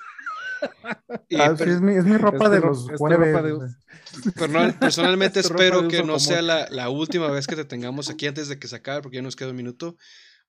Y 1.29 1.35
Ah, 1.35 1.51
sí, 1.51 1.57
per- 1.57 1.69
es, 1.69 1.81
mi, 1.81 1.93
es 1.95 2.05
mi 2.05 2.17
ropa 2.17 2.45
Es 2.45 2.51
de 2.51 2.59
los 2.59 2.87
jueves. 2.97 3.33
de- 3.43 4.31
Personal- 4.35 4.77
personalmente 4.79 5.39
espero 5.39 5.87
que 5.87 5.97
no 5.99 6.03
común. 6.13 6.19
sea 6.19 6.41
la, 6.41 6.67
la 6.69 6.89
última 6.89 7.29
vez 7.29 7.47
que 7.47 7.55
te 7.55 7.65
tengamos 7.65 8.09
aquí 8.09 8.27
antes 8.27 8.47
de 8.47 8.59
que 8.59 8.67
se 8.67 8.75
acabe, 8.75 9.01
porque 9.01 9.17
ya 9.17 9.21
nos 9.23 9.35
queda 9.35 9.49
un 9.49 9.55
minuto. 9.55 9.97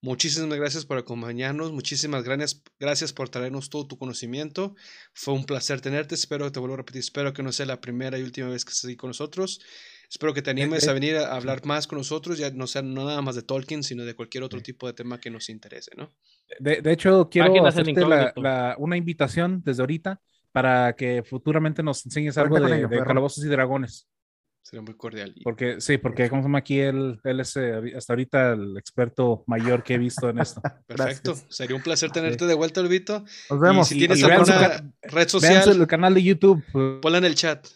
Muchísimas 0.03 0.59
gracias 0.59 0.85
por 0.85 0.99
acompañarnos, 0.99 1.73
muchísimas 1.73 2.25
gracias, 2.25 2.63
gracias 2.79 3.15
por 3.15 3.31
traernos 3.31 3.71
todo 3.71 3.87
tu 3.87 3.97
conocimiento. 3.97 4.75
Fue 5.15 5.33
un 5.33 5.47
placer 5.47 5.81
tenerte, 5.81 6.15
espero, 6.15 6.53
te 6.53 6.61
vuelvo 6.61 6.75
a 6.75 6.79
repetir, 6.79 7.01
espero 7.01 7.33
que 7.33 7.43
no 7.43 7.53
sea 7.53 7.65
la 7.65 7.81
primera 7.81 8.19
y 8.19 8.23
última 8.23 8.49
vez 8.51 8.67
que 8.67 8.73
estés 8.73 8.85
aquí 8.85 8.97
con 8.97 9.09
nosotros. 9.09 9.61
Espero 10.11 10.35
que 10.35 10.43
te 10.43 10.51
animes 10.51 10.87
eh, 10.87 10.91
a 10.91 10.93
venir 10.93 11.17
a 11.17 11.35
hablar 11.35 11.65
más 11.65 11.87
con 11.87 11.97
nosotros, 11.97 12.37
ya 12.37 12.51
no 12.51 12.67
sea 12.67 12.83
nada 12.83 13.23
más 13.23 13.35
de 13.35 13.43
Tolkien, 13.43 13.83
sino 13.83 14.05
de 14.05 14.15
cualquier 14.15 14.45
otro 14.45 14.61
tipo 14.61 14.87
de 14.87 14.93
tema 14.93 15.19
que 15.21 15.31
nos 15.31 15.49
interese, 15.49 15.93
¿no? 15.97 16.13
De, 16.61 16.81
de 16.83 16.93
hecho, 16.93 17.29
quiero 17.31 17.67
hacerte 17.67 17.95
la- 18.37 18.75
una 18.79 18.97
invitación 18.97 19.63
desde 19.65 19.83
ahorita 19.83 20.21
para 20.53 20.95
que 20.95 21.23
futuramente 21.25 21.83
nos 21.83 22.05
enseñes 22.07 22.39
algo 22.39 22.61
de, 22.61 22.77
ello, 22.79 22.89
de 22.89 23.03
calabozos 23.03 23.45
y 23.45 23.49
dragones. 23.49 24.07
Sería 24.63 24.81
muy 24.83 24.95
cordial. 24.95 25.35
Porque 25.43 25.79
sí, 25.81 25.99
porque 25.99 26.31
como 26.31 26.41
se 26.41 26.47
llama 26.49 26.59
aquí, 26.59 26.81
él, 26.81 27.21
él 27.23 27.41
es 27.41 27.55
eh, 27.57 27.93
hasta 27.95 28.15
ahorita 28.15 28.53
el 28.53 28.79
experto 28.79 29.45
mayor 29.47 29.83
que 29.83 29.95
he 29.95 29.99
visto 29.99 30.31
en 30.31 30.39
esto. 30.39 30.63
Perfecto, 30.87 31.33
gracias. 31.33 31.55
sería 31.55 31.77
un 31.77 31.83
placer 31.83 32.11
tenerte 32.11 32.47
de 32.47 32.55
vuelta, 32.55 32.81
Olvito. 32.81 33.25
Nos 33.51 33.61
vemos. 33.61 33.91
Y 33.91 33.95
si 33.95 33.99
tienes 33.99 34.21
y 34.21 34.25
alguna 34.25 34.91
red 35.03 35.29
social, 35.29 35.69
el 35.83 35.87
canal 35.87 36.15
de 36.15 36.23
YouTube. 36.23 36.65
ponla 37.03 37.19
en 37.19 37.25
el 37.27 37.35
chat. 37.35 37.67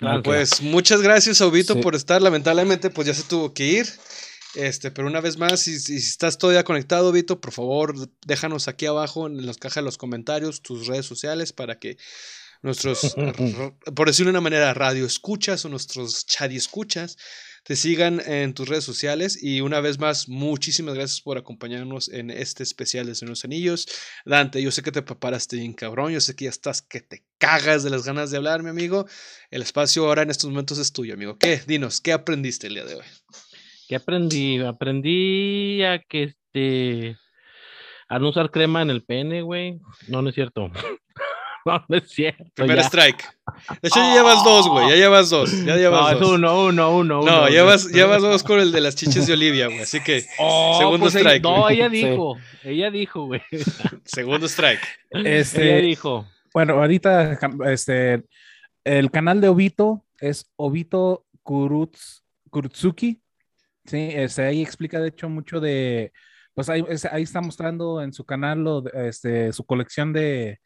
¿Qué 0.00 0.06
tal? 0.06 0.22
Pues 0.22 0.62
muchas 0.62 1.02
gracias, 1.02 1.40
Obito, 1.42 1.74
Sí. 1.74 1.80
por 1.82 1.94
estar. 1.94 2.22
Lamentablemente, 2.22 2.88
pues 2.90 3.06
ya 3.06 3.14
se 3.14 3.22
tuvo 3.22 3.52
que 3.52 3.66
ir. 3.66 3.86
Este, 4.54 4.90
pero 4.90 5.06
una 5.06 5.20
vez 5.20 5.36
más, 5.36 5.60
si, 5.60 5.78
si 5.78 5.96
estás 5.96 6.38
todavía 6.38 6.64
conectado, 6.64 7.12
Vito, 7.12 7.40
por 7.40 7.52
favor, 7.52 7.94
déjanos 8.26 8.66
aquí 8.66 8.86
abajo 8.86 9.26
en 9.28 9.44
las 9.46 9.58
cajas 9.58 9.76
de 9.76 9.82
los 9.82 9.98
comentarios 9.98 10.62
tus 10.62 10.86
redes 10.88 11.06
sociales 11.06 11.52
para 11.52 11.78
que 11.78 11.98
nuestros, 12.62 13.14
por 13.94 14.08
decirlo 14.08 14.30
de 14.30 14.38
una 14.38 14.40
manera, 14.40 14.74
radio 14.74 15.06
escuchas 15.06 15.64
o 15.64 15.68
nuestros 15.68 16.26
chat 16.26 16.52
escuchas 16.52 17.16
te 17.64 17.76
sigan 17.76 18.20
en 18.26 18.54
tus 18.54 18.68
redes 18.68 18.84
sociales. 18.84 19.42
Y 19.42 19.60
una 19.60 19.80
vez 19.80 19.98
más, 19.98 20.28
muchísimas 20.28 20.94
gracias 20.94 21.20
por 21.20 21.38
acompañarnos 21.38 22.08
en 22.08 22.30
este 22.30 22.62
especial 22.62 23.06
de 23.06 23.14
Señor 23.14 23.30
los 23.30 23.44
Anillos. 23.44 23.86
Dante, 24.24 24.62
yo 24.62 24.70
sé 24.70 24.82
que 24.82 24.92
te 24.92 25.02
preparaste 25.02 25.56
bien 25.56 25.72
cabrón, 25.72 26.12
yo 26.12 26.20
sé 26.20 26.34
que 26.34 26.44
ya 26.44 26.50
estás 26.50 26.82
que 26.82 27.00
te 27.00 27.24
cagas 27.38 27.82
de 27.82 27.90
las 27.90 28.04
ganas 28.04 28.30
de 28.30 28.38
hablar, 28.38 28.62
mi 28.62 28.70
amigo. 28.70 29.06
El 29.50 29.62
espacio 29.62 30.06
ahora 30.06 30.22
en 30.22 30.30
estos 30.30 30.50
momentos 30.50 30.78
es 30.78 30.92
tuyo, 30.92 31.14
amigo. 31.14 31.38
¿Qué? 31.38 31.60
Dinos, 31.66 32.00
¿qué 32.00 32.12
aprendiste 32.12 32.66
el 32.66 32.74
día 32.74 32.84
de 32.84 32.96
hoy? 32.96 33.04
¿Qué 33.88 33.96
aprendí? 33.96 34.58
Aprendí 34.60 35.82
a 35.82 36.00
que 36.00 36.22
este. 36.24 37.16
a 38.08 38.18
no 38.18 38.30
usar 38.30 38.50
crema 38.50 38.82
en 38.82 38.90
el 38.90 39.04
pene, 39.04 39.42
güey. 39.42 39.78
No, 40.08 40.22
no 40.22 40.28
es 40.30 40.34
cierto. 40.34 40.70
no, 41.72 41.84
no 41.88 41.96
es 41.96 42.08
cierto. 42.10 42.44
Primer 42.54 42.76
ya. 42.78 42.82
strike. 42.84 43.22
De 43.82 43.88
hecho, 43.88 43.98
ya 44.00 44.14
llevas 44.14 44.44
dos, 44.44 44.68
güey. 44.68 44.88
Ya 44.90 44.96
llevas 44.96 45.30
dos. 45.30 45.64
Ya 45.64 45.76
llevas 45.76 46.00
No, 46.00 46.08
es 46.10 46.22
uno, 46.28 46.64
uno, 46.66 46.96
uno. 46.96 47.14
No, 47.22 47.22
uno. 47.22 47.48
llevas, 47.48 47.86
llevas 47.88 48.22
dos 48.22 48.42
con 48.42 48.60
el 48.60 48.72
de 48.72 48.80
las 48.80 48.96
chiches 48.96 49.26
de 49.26 49.32
Olivia, 49.32 49.66
güey. 49.66 49.80
Así 49.80 50.00
que, 50.02 50.24
Oh, 50.38 50.76
segundo 50.78 51.04
pues 51.06 51.14
ella- 51.16 51.30
strike, 51.36 51.42
no, 51.42 51.68
ella 51.68 51.88
Sí. 51.90 51.96
dijo. 51.96 52.36
Ella 52.64 52.90
dijo, 52.90 53.24
güey. 53.26 53.42
segundo 54.04 54.46
strike. 54.46 54.80
Este, 55.10 55.62
Ella 55.78 55.86
dijo. 55.86 56.26
Bueno, 56.52 56.74
ahorita 56.74 57.38
este, 57.66 58.24
el 58.84 59.10
canal 59.10 59.40
de 59.40 59.48
Obito 59.48 60.04
es 60.18 60.50
Obito 60.56 61.26
Kurutz, 61.42 62.22
Kurutsuki. 62.50 63.20
Sí, 63.86 64.10
este, 64.12 64.42
ahí 64.46 64.62
explica 64.62 65.00
de 65.00 65.08
hecho 65.08 65.28
mucho 65.28 65.58
de, 65.60 66.12
pues 66.54 66.68
ahí, 66.68 66.84
ahí 67.12 67.22
está 67.22 67.40
mostrando 67.40 68.02
en 68.02 68.12
su 68.12 68.24
canal 68.24 68.62
lo 68.62 68.84
este, 68.92 69.52
su 69.52 69.64
colección 69.64 70.12
de, 70.12 70.60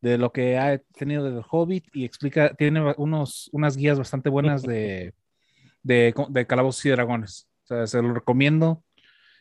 de 0.00 0.18
lo 0.18 0.32
que 0.32 0.58
ha 0.58 0.78
tenido 0.78 1.24
del 1.24 1.42
Hobbit 1.50 1.84
y 1.92 2.04
explica, 2.04 2.54
tiene 2.54 2.94
unos, 2.96 3.48
unas 3.52 3.76
guías 3.76 3.98
bastante 3.98 4.28
buenas 4.28 4.62
de, 4.62 5.14
de, 5.82 6.14
de 6.28 6.46
calabozos 6.46 6.84
y 6.86 6.90
dragones. 6.90 7.48
O 7.64 7.66
sea, 7.66 7.86
se 7.86 8.02
lo 8.02 8.14
recomiendo. 8.14 8.82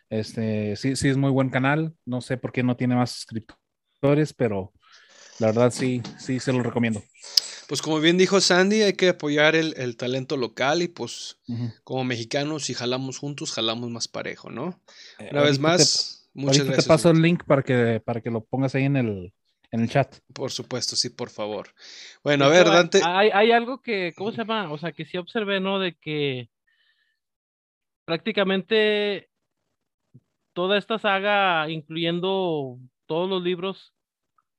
Este, 0.10 0.76
sí, 0.76 0.96
sí 0.96 1.10
es 1.10 1.18
muy 1.18 1.32
buen 1.32 1.50
canal. 1.50 1.94
No 2.06 2.22
sé 2.22 2.38
por 2.38 2.52
qué 2.52 2.64
no 2.64 2.76
tiene 2.76 2.96
más 2.96 3.12
suscriptores, 3.12 4.34
pero 4.34 4.72
la 5.40 5.48
verdad 5.48 5.72
sí, 5.72 6.02
sí 6.18 6.40
se 6.40 6.54
lo 6.54 6.64
recomiendo. 6.64 7.04
Pues 7.68 7.82
como 7.82 8.00
bien 8.00 8.18
dijo 8.18 8.40
Sandy, 8.42 8.84
hay 8.84 8.94
que 8.94 9.10
apoyar 9.10 9.56
el, 9.56 9.74
el 9.78 9.98
talento 9.98 10.38
local 10.38 10.84
y 10.84 10.88
pues 10.88 11.40
como 11.84 12.04
mexicanos, 12.04 12.66
si 12.66 12.76
jalamos 12.76 13.18
juntos, 13.18 13.52
jalamos 13.52 13.90
más 13.90 14.08
parejo, 14.08 14.52
¿no? 14.52 14.80
Eh, 15.18 15.30
Una 15.32 15.42
vez 15.42 15.58
más, 15.60 16.28
te, 16.34 16.40
muchas 16.40 16.66
gracias. 16.66 16.86
te 16.86 16.88
paso 16.88 17.10
el 17.10 17.22
link 17.24 17.44
para 17.44 17.64
que, 17.64 18.00
para 18.06 18.22
que 18.22 18.30
lo 18.30 18.44
pongas 18.44 18.76
ahí 18.76 18.84
en 18.84 18.98
el, 18.98 19.34
en 19.76 19.82
el 19.82 19.90
chat. 19.90 20.18
Por 20.34 20.52
supuesto, 20.52 20.96
sí, 20.96 21.10
por 21.10 21.30
favor. 21.30 21.70
Bueno, 22.24 22.46
a 22.46 22.50
ver, 22.50 22.66
Dante. 22.66 23.02
Hay, 23.06 23.30
hay 23.32 23.52
algo 23.52 23.82
que, 23.82 24.14
¿cómo 24.18 24.32
se 24.32 24.38
llama? 24.38 24.72
O 24.72 24.78
sea, 24.78 24.92
que 24.92 25.06
sí 25.06 25.18
observé, 25.18 25.60
¿no? 25.60 25.80
De 25.80 25.96
que 25.96 26.50
prácticamente 28.06 29.30
toda 30.54 30.78
esta 30.78 30.98
saga, 30.98 31.70
incluyendo 31.70 32.78
todos 33.06 33.30
los 33.30 33.44
libros, 33.44 33.94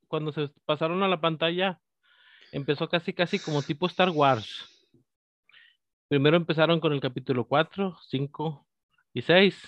cuando 0.09 0.33
se 0.33 0.51
pasaron 0.65 1.03
a 1.03 1.09
la 1.09 1.21
pantalla, 1.21 1.81
empezó 2.53 2.89
casi, 2.89 3.13
casi 3.13 3.39
como 3.39 3.63
tipo 3.63 3.87
Star 3.87 4.11
Wars. 4.11 4.89
Primero 6.09 6.37
empezaron 6.37 6.79
con 6.79 6.93
el 6.93 7.01
capítulo 7.01 7.47
4, 7.47 7.97
5 8.09 8.67
y 9.15 9.23
6. 9.23 9.61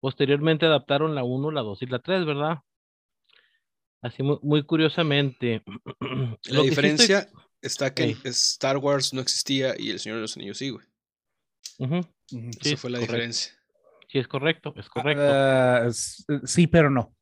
Posteriormente 0.00 0.64
adaptaron 0.64 1.14
la 1.14 1.24
1, 1.24 1.50
la 1.50 1.62
2 1.62 1.82
y 1.82 1.86
la 1.86 1.98
3, 1.98 2.24
¿verdad? 2.24 2.62
Así 4.02 4.22
muy, 4.22 4.38
muy 4.42 4.62
curiosamente. 4.64 5.62
La 6.44 6.62
diferencia 6.62 7.28
está 7.62 7.92
que. 7.94 8.16
Star 8.24 8.76
Wars 8.78 9.12
no 9.12 9.20
existía 9.20 9.74
y 9.78 9.90
El 9.90 9.98
Señor 10.00 10.16
de 10.18 10.22
los 10.22 10.36
Anillos 10.36 10.58
sí, 10.58 10.70
güey. 10.70 10.86
Sí, 12.28 12.70
Esa 12.72 12.76
fue 12.76 12.90
la 12.90 12.98
correcto. 12.98 13.12
diferencia. 13.12 13.52
Sí, 14.08 14.18
es 14.18 14.28
correcto, 14.28 14.72
es 14.76 14.88
correcto. 14.88 15.22
Ah, 15.24 15.84
s- 15.88 16.24
sí, 16.44 16.66
pero 16.66 16.90
no. 16.90 17.14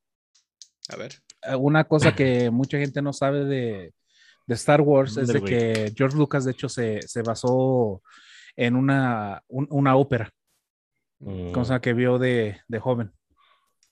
A 0.90 0.96
ver. 0.96 1.22
Eh, 1.42 1.56
Una 1.56 1.84
cosa 1.84 2.14
que 2.14 2.50
mucha 2.50 2.78
gente 2.78 3.00
no 3.02 3.12
sabe 3.12 3.44
de, 3.44 3.94
de 4.46 4.54
Star 4.54 4.80
Wars 4.80 5.16
es 5.16 5.28
de 5.28 5.42
que 5.42 5.92
George 5.96 6.16
Lucas, 6.16 6.44
de 6.44 6.52
hecho, 6.52 6.68
se, 6.68 7.00
se 7.02 7.22
basó 7.22 8.02
en 8.56 8.76
una, 8.76 9.42
un- 9.48 9.68
una 9.70 9.96
ópera, 9.96 10.30
Mm. 11.20 11.52
cosa 11.52 11.80
que 11.80 11.94
vio 11.94 12.18
de, 12.18 12.60
de 12.68 12.78
joven. 12.80 13.12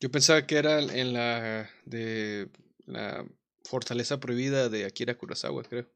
Yo 0.00 0.10
pensaba 0.10 0.44
que 0.46 0.56
era 0.58 0.80
en 0.80 1.12
la 1.14 1.70
de 1.86 2.50
la 2.86 3.24
Fortaleza 3.64 4.18
Prohibida 4.20 4.68
de 4.68 4.84
Akira 4.84 5.14
Kurosawa, 5.16 5.62
creo. 5.62 5.86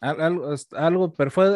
Al- 0.00 0.20
Algo, 0.20 0.54
algo, 0.72 1.14
pero 1.14 1.30
fue 1.30 1.48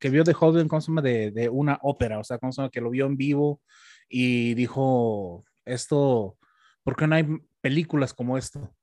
que 0.00 0.10
vio 0.10 0.24
de 0.24 0.32
joven, 0.34 0.68
¿cómo 0.68 0.80
se 0.80 0.88
llama? 0.88 1.02
De, 1.02 1.30
de 1.30 1.48
una 1.48 1.78
ópera, 1.82 2.18
o 2.18 2.24
sea, 2.24 2.38
¿cómo 2.38 2.52
se 2.52 2.60
llama? 2.60 2.70
que 2.70 2.80
lo 2.80 2.90
vio 2.90 3.06
en 3.06 3.16
vivo 3.16 3.60
y 4.08 4.54
dijo, 4.54 5.44
esto, 5.64 6.36
¿por 6.82 6.96
qué 6.96 7.06
no 7.06 7.14
hay 7.14 7.26
películas 7.60 8.12
como 8.12 8.36
esto? 8.38 8.74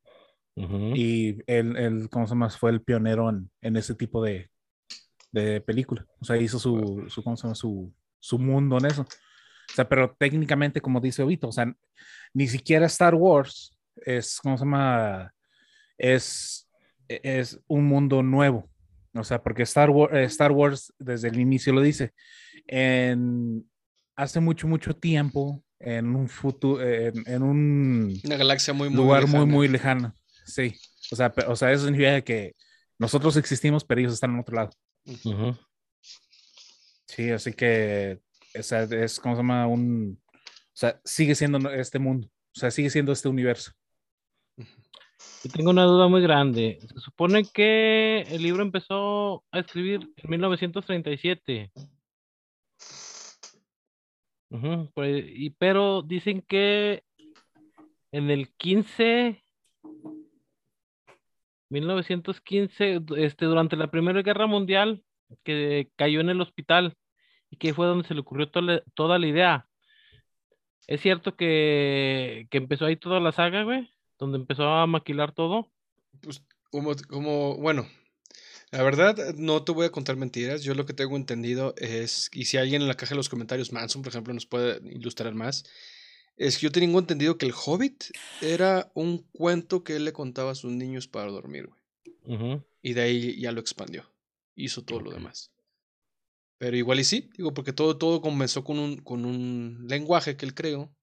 Y 0.55 1.37
él, 1.47 1.75
él, 1.77 2.09
¿cómo 2.11 2.27
se 2.27 2.31
llama? 2.31 2.49
Fue 2.49 2.69
el 2.71 2.81
pionero 2.81 3.29
en, 3.29 3.49
en 3.61 3.75
ese 3.75 3.95
tipo 3.95 4.23
de, 4.23 4.49
de 5.31 5.61
película. 5.61 6.05
O 6.19 6.25
sea, 6.25 6.37
hizo 6.37 6.59
su, 6.59 7.05
su, 7.09 7.23
¿cómo 7.23 7.35
se 7.35 7.43
llama? 7.43 7.55
Su, 7.55 7.91
su 8.19 8.37
mundo 8.37 8.77
en 8.77 8.85
eso. 8.85 9.01
O 9.01 9.73
sea, 9.73 9.89
pero 9.89 10.15
técnicamente, 10.17 10.79
como 10.79 11.01
dice 11.01 11.23
Obito, 11.23 11.47
o 11.47 11.51
sea, 11.51 11.75
ni 12.33 12.47
siquiera 12.47 12.85
Star 12.85 13.15
Wars 13.15 13.72
es, 14.05 14.39
¿cómo 14.41 14.57
se 14.57 14.63
llama? 14.65 15.33
Es, 15.97 16.69
es 17.07 17.59
un 17.67 17.85
mundo 17.85 18.23
nuevo. 18.23 18.69
O 19.13 19.23
sea, 19.23 19.41
porque 19.41 19.63
Star 19.63 19.89
Wars, 19.89 20.13
Star 20.31 20.51
Wars 20.51 20.93
desde 20.97 21.27
el 21.27 21.39
inicio 21.39 21.73
lo 21.73 21.81
dice. 21.81 22.13
En, 22.67 23.69
hace 24.15 24.39
mucho, 24.39 24.67
mucho 24.67 24.95
tiempo, 24.95 25.63
en 25.79 26.15
un 26.15 26.27
futuro, 26.27 26.81
en, 26.81 27.23
en 27.27 27.43
un 27.43 28.19
Una 28.23 28.37
galaxia 28.37 28.73
muy, 28.73 28.89
muy 28.89 28.97
lugar 28.97 29.27
muy, 29.27 29.31
lejana. 29.31 29.45
muy 29.45 29.67
lejano. 29.67 30.15
Sí. 30.45 30.75
O 31.11 31.15
sea, 31.15 31.33
o 31.47 31.55
sea, 31.55 31.71
eso 31.71 31.85
significa 31.85 32.21
que 32.21 32.55
nosotros 32.97 33.37
existimos, 33.37 33.83
pero 33.83 34.01
ellos 34.01 34.13
están 34.13 34.31
en 34.31 34.39
otro 34.39 34.55
lado. 34.55 34.71
Sí, 37.07 37.29
así 37.29 37.53
que 37.53 38.19
o 38.59 38.63
sea, 38.63 38.83
es 38.83 39.19
como 39.19 39.35
se 39.35 39.39
llama 39.39 39.67
un. 39.67 40.19
O 40.33 40.75
sea, 40.75 40.99
sigue 41.03 41.35
siendo 41.35 41.71
este 41.71 41.99
mundo. 41.99 42.27
O 42.55 42.59
sea, 42.59 42.71
sigue 42.71 42.89
siendo 42.89 43.11
este 43.11 43.27
universo. 43.27 43.71
Yo 45.43 45.51
tengo 45.51 45.71
una 45.71 45.83
duda 45.83 46.07
muy 46.07 46.21
grande. 46.21 46.79
Se 46.87 46.99
supone 46.99 47.45
que 47.53 48.21
el 48.29 48.41
libro 48.43 48.63
empezó 48.63 49.43
a 49.51 49.59
escribir 49.59 50.09
en 50.15 50.29
1937. 50.29 51.71
Ujú, 54.49 54.89
por 54.93 55.03
ahí- 55.03 55.33
y, 55.35 55.49
pero 55.49 56.01
dicen 56.01 56.41
que 56.47 57.03
en 58.11 58.29
el 58.29 58.53
15, 58.55 59.43
1915, 61.69 62.99
du- 62.99 63.15
este, 63.15 63.45
durante 63.45 63.75
la 63.75 63.89
Primera 63.89 64.21
Guerra 64.21 64.45
Mundial, 64.47 65.03
que 65.43 65.89
cayó 65.95 66.21
en 66.21 66.29
el 66.29 66.39
hospital 66.41 66.95
y 67.49 67.57
que 67.57 67.73
fue 67.73 67.87
donde 67.87 68.07
se 68.07 68.13
le 68.13 68.21
ocurrió 68.21 68.49
toda 68.49 69.19
la 69.19 69.27
idea. 69.27 69.67
¿Es 70.87 71.01
cierto 71.01 71.35
que, 71.35 72.47
que 72.51 72.57
empezó 72.57 72.85
ahí 72.85 72.95
toda 72.95 73.19
la 73.19 73.31
saga, 73.31 73.63
güey? 73.63 73.89
Donde 74.23 74.37
empezó 74.37 74.63
a 74.63 74.87
maquilar 74.87 75.33
todo. 75.33 75.69
Pues, 76.21 76.41
como, 76.71 76.95
como, 77.09 77.57
bueno, 77.57 77.85
la 78.71 78.81
verdad, 78.81 79.35
no 79.35 79.65
te 79.65 79.73
voy 79.73 79.85
a 79.85 79.91
contar 79.91 80.15
mentiras. 80.15 80.63
Yo 80.63 80.75
lo 80.75 80.85
que 80.85 80.93
tengo 80.93 81.17
entendido 81.17 81.75
es, 81.77 82.29
y 82.31 82.45
si 82.45 82.55
alguien 82.55 82.81
en 82.81 82.87
la 82.87 82.95
caja 82.95 83.09
de 83.09 83.17
los 83.17 83.27
comentarios, 83.27 83.73
Manson, 83.73 84.01
por 84.01 84.11
ejemplo, 84.11 84.33
nos 84.33 84.45
puede 84.45 84.79
ilustrar 84.89 85.33
más, 85.33 85.65
es 86.37 86.57
que 86.57 86.63
yo 86.63 86.71
tengo 86.71 86.97
entendido 86.99 87.37
que 87.37 87.45
el 87.45 87.53
Hobbit 87.53 88.05
era 88.39 88.89
un 88.95 89.27
cuento 89.33 89.83
que 89.83 89.97
él 89.97 90.05
le 90.05 90.13
contaba 90.13 90.51
a 90.51 90.55
sus 90.55 90.71
niños 90.71 91.09
para 91.09 91.29
dormir, 91.29 91.67
güey. 91.67 92.61
Y 92.81 92.93
de 92.93 93.01
ahí 93.01 93.41
ya 93.41 93.51
lo 93.51 93.59
expandió. 93.59 94.09
Hizo 94.55 94.85
todo 94.85 95.01
lo 95.01 95.11
demás. 95.11 95.51
Pero 96.57 96.77
igual 96.77 97.01
y 97.01 97.03
sí, 97.03 97.29
digo, 97.35 97.53
porque 97.53 97.73
todo, 97.73 97.97
todo 97.97 98.21
comenzó 98.21 98.63
con 98.63 98.79
un, 98.79 98.95
con 99.01 99.25
un 99.25 99.85
lenguaje 99.89 100.37
que 100.37 100.45
él 100.45 100.53
creó. 100.53 100.95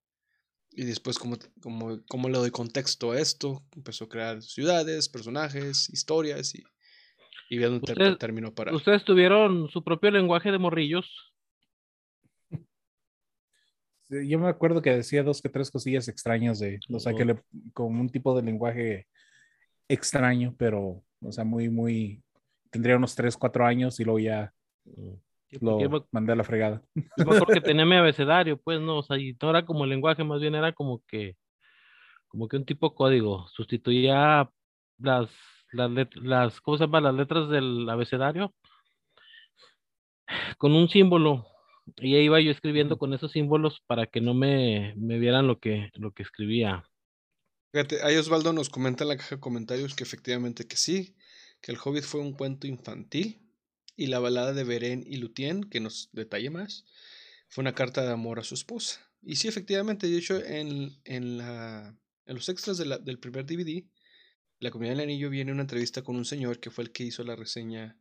Y 0.72 0.84
después, 0.84 1.18
como, 1.18 1.36
como, 1.60 2.00
como 2.06 2.28
le 2.28 2.38
doy 2.38 2.50
contexto 2.50 3.10
a 3.12 3.18
esto, 3.20 3.62
empezó 3.74 4.04
a 4.04 4.08
crear 4.08 4.42
ciudades, 4.42 5.08
personajes, 5.08 5.88
historias 5.92 6.54
y, 6.54 6.62
y 7.48 7.58
viendo 7.58 7.80
ter- 7.80 7.98
Usted- 8.00 8.18
terminó 8.18 8.54
para. 8.54 8.74
Ustedes 8.74 9.04
tuvieron 9.04 9.68
su 9.70 9.82
propio 9.82 10.10
lenguaje 10.12 10.52
de 10.52 10.58
morrillos. 10.58 11.06
Sí, 14.08 14.28
Yo 14.28 14.38
me 14.38 14.48
acuerdo 14.48 14.82
que 14.82 14.90
decía 14.94 15.22
dos 15.22 15.40
que 15.40 15.48
tres 15.48 15.70
cosillas 15.70 16.08
extrañas 16.08 16.58
de, 16.58 16.80
o 16.92 16.98
sea, 16.98 17.14
que 17.14 17.24
le, 17.24 17.42
con 17.72 17.98
un 17.98 18.08
tipo 18.08 18.36
de 18.36 18.42
lenguaje 18.42 19.06
extraño, 19.88 20.54
pero, 20.58 21.02
o 21.20 21.32
sea, 21.32 21.44
muy, 21.44 21.68
muy 21.68 22.22
tendría 22.70 22.96
unos 22.96 23.14
3, 23.14 23.36
4 23.36 23.66
años 23.66 23.98
y 24.00 24.04
luego 24.04 24.18
ya 24.20 24.52
Mm. 24.84 25.12
Lo 25.58 25.90
porque 25.90 26.08
mandé 26.12 26.32
a 26.32 26.36
la 26.36 26.44
fregada. 26.44 26.82
yo 27.16 27.24
me 27.24 27.32
acuerdo 27.32 27.52
que 27.52 27.60
tenía 27.60 27.84
mi 27.86 27.96
abecedario, 27.96 28.56
pues 28.60 28.80
no, 28.80 28.98
o 28.98 29.02
sea, 29.02 29.18
y 29.18 29.36
no 29.40 29.50
era 29.50 29.64
como 29.66 29.84
el 29.84 29.90
lenguaje, 29.90 30.24
más 30.24 30.40
bien 30.40 30.54
era 30.54 30.72
como 30.72 31.02
que, 31.06 31.36
como 32.28 32.48
que 32.48 32.56
un 32.58 32.64
tipo 32.66 32.94
código, 32.94 33.48
sustituía 33.48 34.50
las, 34.98 35.30
las, 35.72 35.90
let- 35.90 36.14
las, 36.16 36.60
¿cómo 36.60 36.78
se 36.78 36.84
llama? 36.84 37.00
Las 37.02 37.14
letras 37.14 37.48
del 37.50 37.88
abecedario 37.90 38.54
con 40.58 40.72
un 40.74 40.88
símbolo. 40.88 41.46
Y 41.96 42.14
ahí 42.16 42.24
iba 42.24 42.40
yo 42.40 42.50
escribiendo 42.52 42.98
con 42.98 43.14
esos 43.14 43.32
símbolos 43.32 43.82
para 43.86 44.06
que 44.06 44.20
no 44.20 44.34
me, 44.34 44.94
me 44.96 45.18
vieran 45.18 45.46
lo 45.46 45.58
que, 45.58 45.90
lo 45.94 46.12
que 46.12 46.22
escribía. 46.22 46.84
Fíjate, 47.72 48.02
ahí 48.02 48.16
Osvaldo 48.16 48.52
nos 48.52 48.68
comenta 48.68 49.04
en 49.04 49.08
la 49.08 49.16
caja 49.16 49.36
de 49.36 49.40
comentarios 49.40 49.94
que 49.94 50.04
efectivamente 50.04 50.66
que 50.66 50.76
sí, 50.76 51.16
que 51.60 51.72
el 51.72 51.78
Hobbit 51.82 52.04
fue 52.04 52.20
un 52.20 52.32
cuento 52.32 52.66
infantil 52.66 53.40
y 54.00 54.06
la 54.06 54.18
balada 54.18 54.52
de 54.52 54.64
Beren 54.64 55.04
y 55.06 55.16
Lúthien, 55.18 55.64
que 55.64 55.80
nos 55.80 56.08
detalle 56.12 56.50
más, 56.50 56.84
fue 57.48 57.62
una 57.62 57.74
carta 57.74 58.02
de 58.02 58.10
amor 58.12 58.38
a 58.38 58.44
su 58.44 58.54
esposa. 58.54 59.00
Y 59.22 59.36
sí, 59.36 59.46
efectivamente, 59.48 60.08
de 60.08 60.16
hecho, 60.16 60.42
en, 60.44 60.92
en, 61.04 61.36
la, 61.38 61.96
en 62.26 62.34
los 62.34 62.48
extras 62.48 62.78
de 62.78 62.86
la- 62.86 62.98
del 62.98 63.18
primer 63.18 63.44
DVD, 63.44 63.84
La 64.58 64.70
Comunidad 64.70 64.94
del 64.96 65.04
Anillo 65.04 65.30
viene 65.30 65.52
una 65.52 65.62
entrevista 65.62 66.02
con 66.02 66.16
un 66.16 66.24
señor 66.24 66.60
que 66.60 66.70
fue 66.70 66.84
el 66.84 66.92
que 66.92 67.04
hizo 67.04 67.22
la 67.24 67.36
reseña 67.36 67.96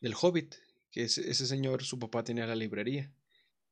del 0.00 0.14
Hobbit, 0.20 0.54
que 0.90 1.04
ese, 1.04 1.28
ese 1.30 1.46
señor, 1.46 1.82
su 1.84 1.98
papá 1.98 2.22
tenía 2.24 2.46
la 2.46 2.54
librería. 2.56 3.12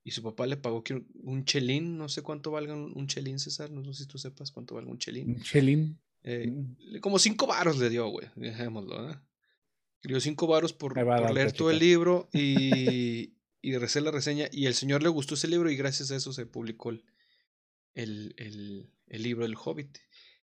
Y 0.05 0.13
su 0.13 0.23
papá 0.23 0.47
le 0.47 0.57
pagó 0.57 0.83
que 0.83 0.95
un, 0.95 1.45
chelín, 1.45 1.99
no 1.99 2.09
sé 2.09 2.23
cuánto 2.23 2.51
valga 2.51 2.75
un, 2.75 3.07
chelín, 3.09 3.39
César, 3.39 3.71
no 3.71 3.85
sé 3.85 3.93
si 3.95 4.07
tú 4.09 4.17
sepas 4.19 4.51
cuánto 4.51 4.75
valga 4.75 4.91
un 4.91 4.99
chelín. 4.99 5.29
Un 5.37 5.43
Chelín. 5.43 5.99
Eh, 6.25 6.47
Mm. 6.51 6.99
como 7.01 7.19
cinco 7.19 7.47
varos 7.47 7.79
le 7.79 7.89
dio, 7.91 8.09
güey, 8.09 8.27
dejémoslo, 8.37 9.11
¿eh? 9.11 9.17
Le 10.03 10.11
dio 10.13 10.21
cinco 10.21 10.47
varos 10.47 10.73
por, 10.73 10.95
leer 11.35 11.53
todo 11.53 11.71
el 11.71 11.79
libro 11.81 12.29
y, 12.33 13.35
y 13.63 13.77
recé 13.77 14.01
la 14.01 14.11
reseña. 14.11 14.49
Y 14.53 14.67
el 14.67 14.75
señor 14.75 15.03
le 15.03 15.09
gustó 15.09 15.35
ese 15.35 15.49
libro 15.49 15.71
y 15.71 15.77
gracias 15.77 16.11
a 16.11 16.17
eso 16.17 16.33
se 16.33 16.47
publicó 16.47 16.91
el, 16.91 17.05
el, 17.95 18.35
el, 18.37 18.91
el 19.09 19.23
libro 19.23 19.45
del 19.45 19.57
Hobbit. 19.57 19.99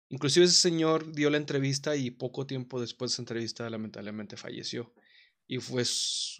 Inclusive 0.08 0.46
ese 0.46 0.54
señor 0.54 1.12
dio 1.12 1.30
la 1.30 1.36
entrevista 1.36 1.96
y 1.96 2.10
poco 2.10 2.46
tiempo 2.46 2.80
después 2.80 3.10
de 3.10 3.14
esa 3.14 3.22
entrevista 3.22 3.68
lamentablemente 3.70 4.36
falleció. 4.36 4.92
Y 5.48 5.58
fue 5.58 5.84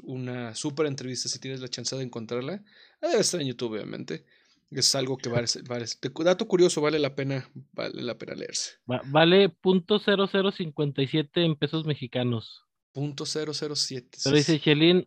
una 0.03 0.55
súper 0.57 0.87
entrevista 0.87 1.29
si 1.29 1.39
tienes 1.39 1.61
la 1.61 1.69
chance 1.69 1.95
de 1.95 2.03
encontrarla. 2.03 2.65
Debe 3.01 3.21
estar 3.21 3.41
en 3.41 3.47
YouTube, 3.47 3.73
obviamente. 3.73 4.27
Es 4.71 4.97
algo 4.97 5.17
que 5.17 5.29
vale, 5.29 5.47
vale- 5.69 5.87
dato 6.25 6.49
curioso, 6.49 6.81
vale 6.81 6.99
la 6.99 7.15
pena, 7.15 7.49
vale 7.73 8.03
la 8.03 8.19
pena 8.19 8.35
leerse. 8.35 8.73
Va- 8.91 9.03
vale 9.07 9.49
punto 9.49 10.01
cero 10.01 10.29
cero 10.31 10.51
cincuenta 10.51 11.03
y 11.03 11.07
siete 11.07 11.45
en 11.45 11.55
pesos 11.55 11.85
mexicanos. 11.85 12.66
Punto 12.97 13.27
007. 13.27 14.19
Pero 14.25 14.37
dice 14.37 14.59
Chelín 14.59 15.07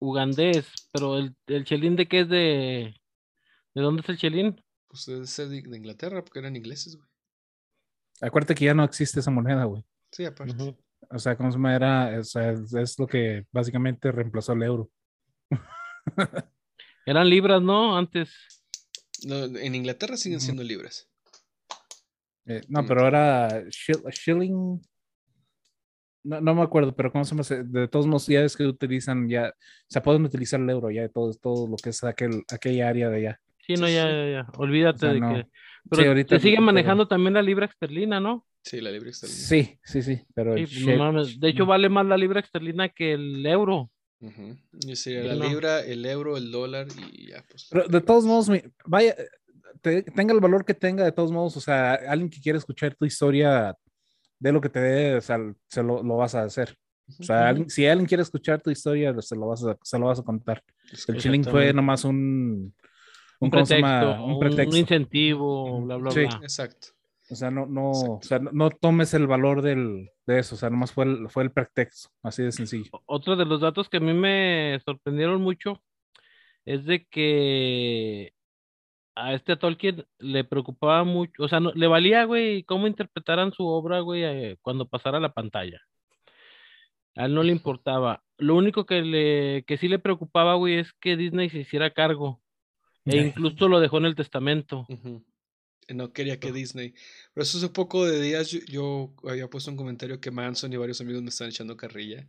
ugandés, 0.00 0.66
pero 0.90 1.18
el, 1.18 1.36
el 1.46 1.64
Chelín 1.66 1.94
de 1.94 2.08
qué 2.08 2.20
es 2.20 2.28
de... 2.30 2.94
¿De 3.74 3.82
dónde 3.82 4.00
es 4.00 4.08
el 4.08 4.16
Chelín? 4.16 4.58
Pues 4.88 5.04
debe 5.04 5.26
ser 5.26 5.48
de, 5.48 5.60
de 5.60 5.76
Inglaterra, 5.76 6.24
porque 6.24 6.38
eran 6.38 6.56
ingleses, 6.56 6.96
güey. 6.96 7.06
Acuérdate 8.22 8.54
que 8.54 8.64
ya 8.64 8.72
no 8.72 8.82
existe 8.82 9.20
esa 9.20 9.30
moneda, 9.30 9.64
güey. 9.64 9.84
Sí, 10.10 10.24
aparte. 10.24 10.74
O 11.10 11.18
sea, 11.18 11.36
¿cómo 11.36 11.50
se 11.50 11.58
llama? 11.58 11.76
Era, 11.76 12.18
o 12.18 12.24
sea, 12.24 12.52
es, 12.52 12.72
es 12.72 12.98
lo 12.98 13.06
que 13.06 13.46
básicamente 13.52 14.10
reemplazó 14.10 14.54
el 14.54 14.62
euro. 14.62 14.90
Eran 17.04 17.28
libras, 17.28 17.60
¿no? 17.60 17.94
Antes. 17.98 18.30
No, 19.26 19.44
en 19.44 19.74
Inglaterra 19.74 20.16
siguen 20.16 20.40
siendo 20.40 20.62
libres. 20.62 21.10
Eh, 22.46 22.62
no, 22.68 22.86
pero 22.86 23.06
era 23.06 23.64
shill- 23.64 24.02
shilling. 24.12 24.80
No, 26.24 26.40
no 26.40 26.54
me 26.54 26.62
acuerdo, 26.62 26.94
pero 26.94 27.10
¿cómo 27.10 27.24
se 27.24 27.34
llama? 27.34 27.64
De 27.68 27.88
todos 27.88 28.06
modos, 28.06 28.26
ya 28.28 28.42
es 28.44 28.56
que 28.56 28.64
utilizan 28.64 29.28
ya, 29.28 29.48
o 29.48 29.86
sea, 29.88 30.02
pueden 30.02 30.24
utilizar 30.24 30.60
el 30.60 30.70
euro 30.70 30.90
ya 30.90 31.02
de 31.02 31.08
todo, 31.08 31.32
todo 31.34 31.66
lo 31.68 31.76
que 31.76 31.90
es 31.90 32.04
aquel, 32.04 32.42
aquella 32.52 32.88
área 32.88 33.08
de 33.10 33.16
allá. 33.16 33.40
Sí, 33.66 33.74
Sí, 33.76 33.80
no, 33.80 33.86
sí, 33.88 33.94
ya, 33.94 34.04
sí. 34.06 34.10
ya, 34.12 34.30
ya. 34.30 34.46
Olvídate 34.58 34.96
O 34.96 34.98
sea, 35.00 35.12
de 35.12 35.20
no. 35.20 35.34
que. 35.34 35.46
Pero 35.90 36.08
ahorita 36.08 36.36
se 36.36 36.42
sigue 36.42 36.56
pero- 36.56 36.66
manejando 36.66 37.08
también 37.08 37.34
la 37.34 37.42
libra 37.42 37.66
esterlina, 37.66 38.20
¿no? 38.20 38.46
Sí, 38.64 38.80
la 38.80 38.90
libre 38.92 39.10
está 39.10 39.26
Sí, 39.26 39.76
sí, 39.82 40.02
sí, 40.02 40.22
pero 40.34 40.54
Sí, 40.56 40.60
pues, 40.62 40.72
shil- 40.72 40.96
no 40.96 41.04
mames. 41.04 41.40
De 41.40 41.48
hecho, 41.48 41.66
vale 41.66 41.88
más 41.88 42.06
la 42.06 42.16
libra 42.16 42.38
esterlina 42.40 42.88
que 42.88 43.14
el 43.14 43.44
euro. 43.44 43.90
Sería 44.94 44.94
Sí, 44.94 45.28
la 45.28 45.34
no. 45.34 45.48
libra, 45.48 45.80
el 45.80 46.06
euro, 46.06 46.36
el 46.36 46.52
dólar 46.52 46.86
y 47.12 47.30
ya, 47.30 47.44
pues. 47.48 47.66
Pero 47.72 47.88
de 47.88 48.00
todos 48.00 48.24
modos, 48.24 48.48
mi- 48.48 48.62
vaya, 48.86 49.16
te- 49.80 50.02
tenga 50.02 50.32
el 50.32 50.38
valor 50.40 50.64
que 50.64 50.74
tenga, 50.74 51.04
de 51.04 51.10
todos 51.10 51.32
modos, 51.32 51.56
o 51.56 51.60
sea, 51.60 51.94
alguien 51.94 52.30
que 52.30 52.40
quiere 52.40 52.58
escuchar 52.58 52.94
tu 52.94 53.04
historia, 53.04 53.76
de 54.42 54.52
lo 54.52 54.60
que 54.60 54.68
te 54.68 54.80
dé, 54.80 55.14
o 55.16 55.20
sea, 55.20 55.38
se 55.68 55.82
lo, 55.82 56.02
lo 56.02 56.16
vas 56.16 56.34
a 56.34 56.42
hacer. 56.42 56.76
O 57.20 57.22
sea, 57.22 57.48
alguien- 57.48 57.70
si 57.70 57.86
alguien 57.86 58.06
quiere 58.06 58.22
escuchar 58.22 58.60
tu 58.60 58.70
historia, 58.70 59.14
se 59.20 59.36
lo 59.36 59.46
vas 59.48 59.64
a, 59.64 59.76
se 59.82 59.98
lo 59.98 60.06
vas 60.06 60.18
a 60.20 60.22
contar. 60.24 60.62
El 61.08 61.18
chilling 61.18 61.44
fue 61.44 61.72
nomás 61.72 62.04
un, 62.04 62.74
Un 63.40 63.50
¿cómo 63.50 63.64
se 63.66 63.76
llama? 63.76 64.00
pretexto, 64.00 64.24
un, 64.24 64.32
un 64.32 64.38
pretexto. 64.40 64.76
incentivo, 64.76 65.82
bla, 65.82 65.96
bla, 65.96 66.10
Sí. 66.10 66.20
bla. 66.20 66.38
Exacto. 66.42 66.88
O 67.30 67.34
sea, 67.34 67.50
no, 67.50 67.66
no, 67.66 67.90
o 67.90 68.20
sea, 68.22 68.38
no, 68.40 68.50
no 68.52 68.70
tomes 68.70 69.14
el 69.14 69.26
valor 69.26 69.62
del, 69.62 70.10
de 70.26 70.38
eso, 70.40 70.54
o 70.54 70.58
sea, 70.58 70.68
nomás 70.70 70.92
fue 70.92 71.04
el, 71.06 71.30
fue 71.30 71.44
el 71.44 71.50
pretexto, 71.52 72.10
así 72.22 72.42
de 72.42 72.52
sencillo. 72.52 72.90
Otro 73.06 73.36
de 73.36 73.44
los 73.46 73.60
datos 73.60 73.88
que 73.88 73.96
a 73.98 74.00
mí 74.00 74.12
me 74.12 74.78
sorprendieron 74.84 75.40
mucho 75.40 75.82
es 76.66 76.84
de 76.84 77.06
que 77.06 78.32
a 79.14 79.34
este 79.34 79.56
Tolkien 79.56 80.06
le 80.18 80.44
preocupaba 80.44 81.04
mucho, 81.04 81.42
o 81.42 81.48
sea, 81.48 81.60
no, 81.60 81.72
le 81.74 81.86
valía, 81.86 82.24
güey, 82.24 82.64
cómo 82.64 82.86
interpretaran 82.86 83.52
su 83.52 83.66
obra, 83.66 84.00
güey, 84.00 84.24
eh, 84.24 84.58
cuando 84.62 84.88
pasara 84.88 85.20
la 85.20 85.32
pantalla. 85.32 85.80
A 87.16 87.26
él 87.26 87.34
no 87.34 87.42
le 87.42 87.52
importaba. 87.52 88.22
Lo 88.38 88.56
único 88.56 88.86
que 88.86 89.02
le, 89.02 89.64
que 89.66 89.76
sí 89.76 89.88
le 89.88 89.98
preocupaba, 89.98 90.54
güey, 90.54 90.78
es 90.78 90.92
que 90.94 91.16
Disney 91.16 91.50
se 91.50 91.58
hiciera 91.58 91.92
cargo. 91.92 92.40
E 93.04 93.16
incluso 93.16 93.68
lo 93.68 93.80
dejó 93.80 93.98
en 93.98 94.06
el 94.06 94.14
testamento. 94.14 94.86
Ujú. 94.88 95.24
No 95.88 96.12
quería 96.12 96.38
que 96.38 96.52
Disney. 96.52 96.94
Pero 97.34 97.42
eso 97.42 97.58
hace 97.58 97.68
poco 97.68 98.06
de 98.06 98.20
días 98.20 98.50
yo, 98.50 98.60
yo 98.66 99.14
había 99.28 99.50
puesto 99.50 99.70
un 99.70 99.76
comentario 99.76 100.20
que 100.20 100.30
Manson 100.30 100.72
y 100.72 100.76
varios 100.76 101.00
amigos 101.00 101.22
me 101.22 101.28
están 101.28 101.48
echando 101.48 101.76
carrilla. 101.76 102.26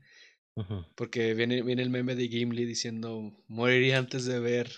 Porque 0.95 1.33
viene, 1.33 1.61
viene 1.61 1.81
el 1.81 1.89
meme 1.89 2.15
de 2.15 2.27
Gimli 2.27 2.65
diciendo, 2.65 3.31
moriría 3.47 3.97
antes 3.97 4.25
de 4.25 4.39
ver 4.39 4.69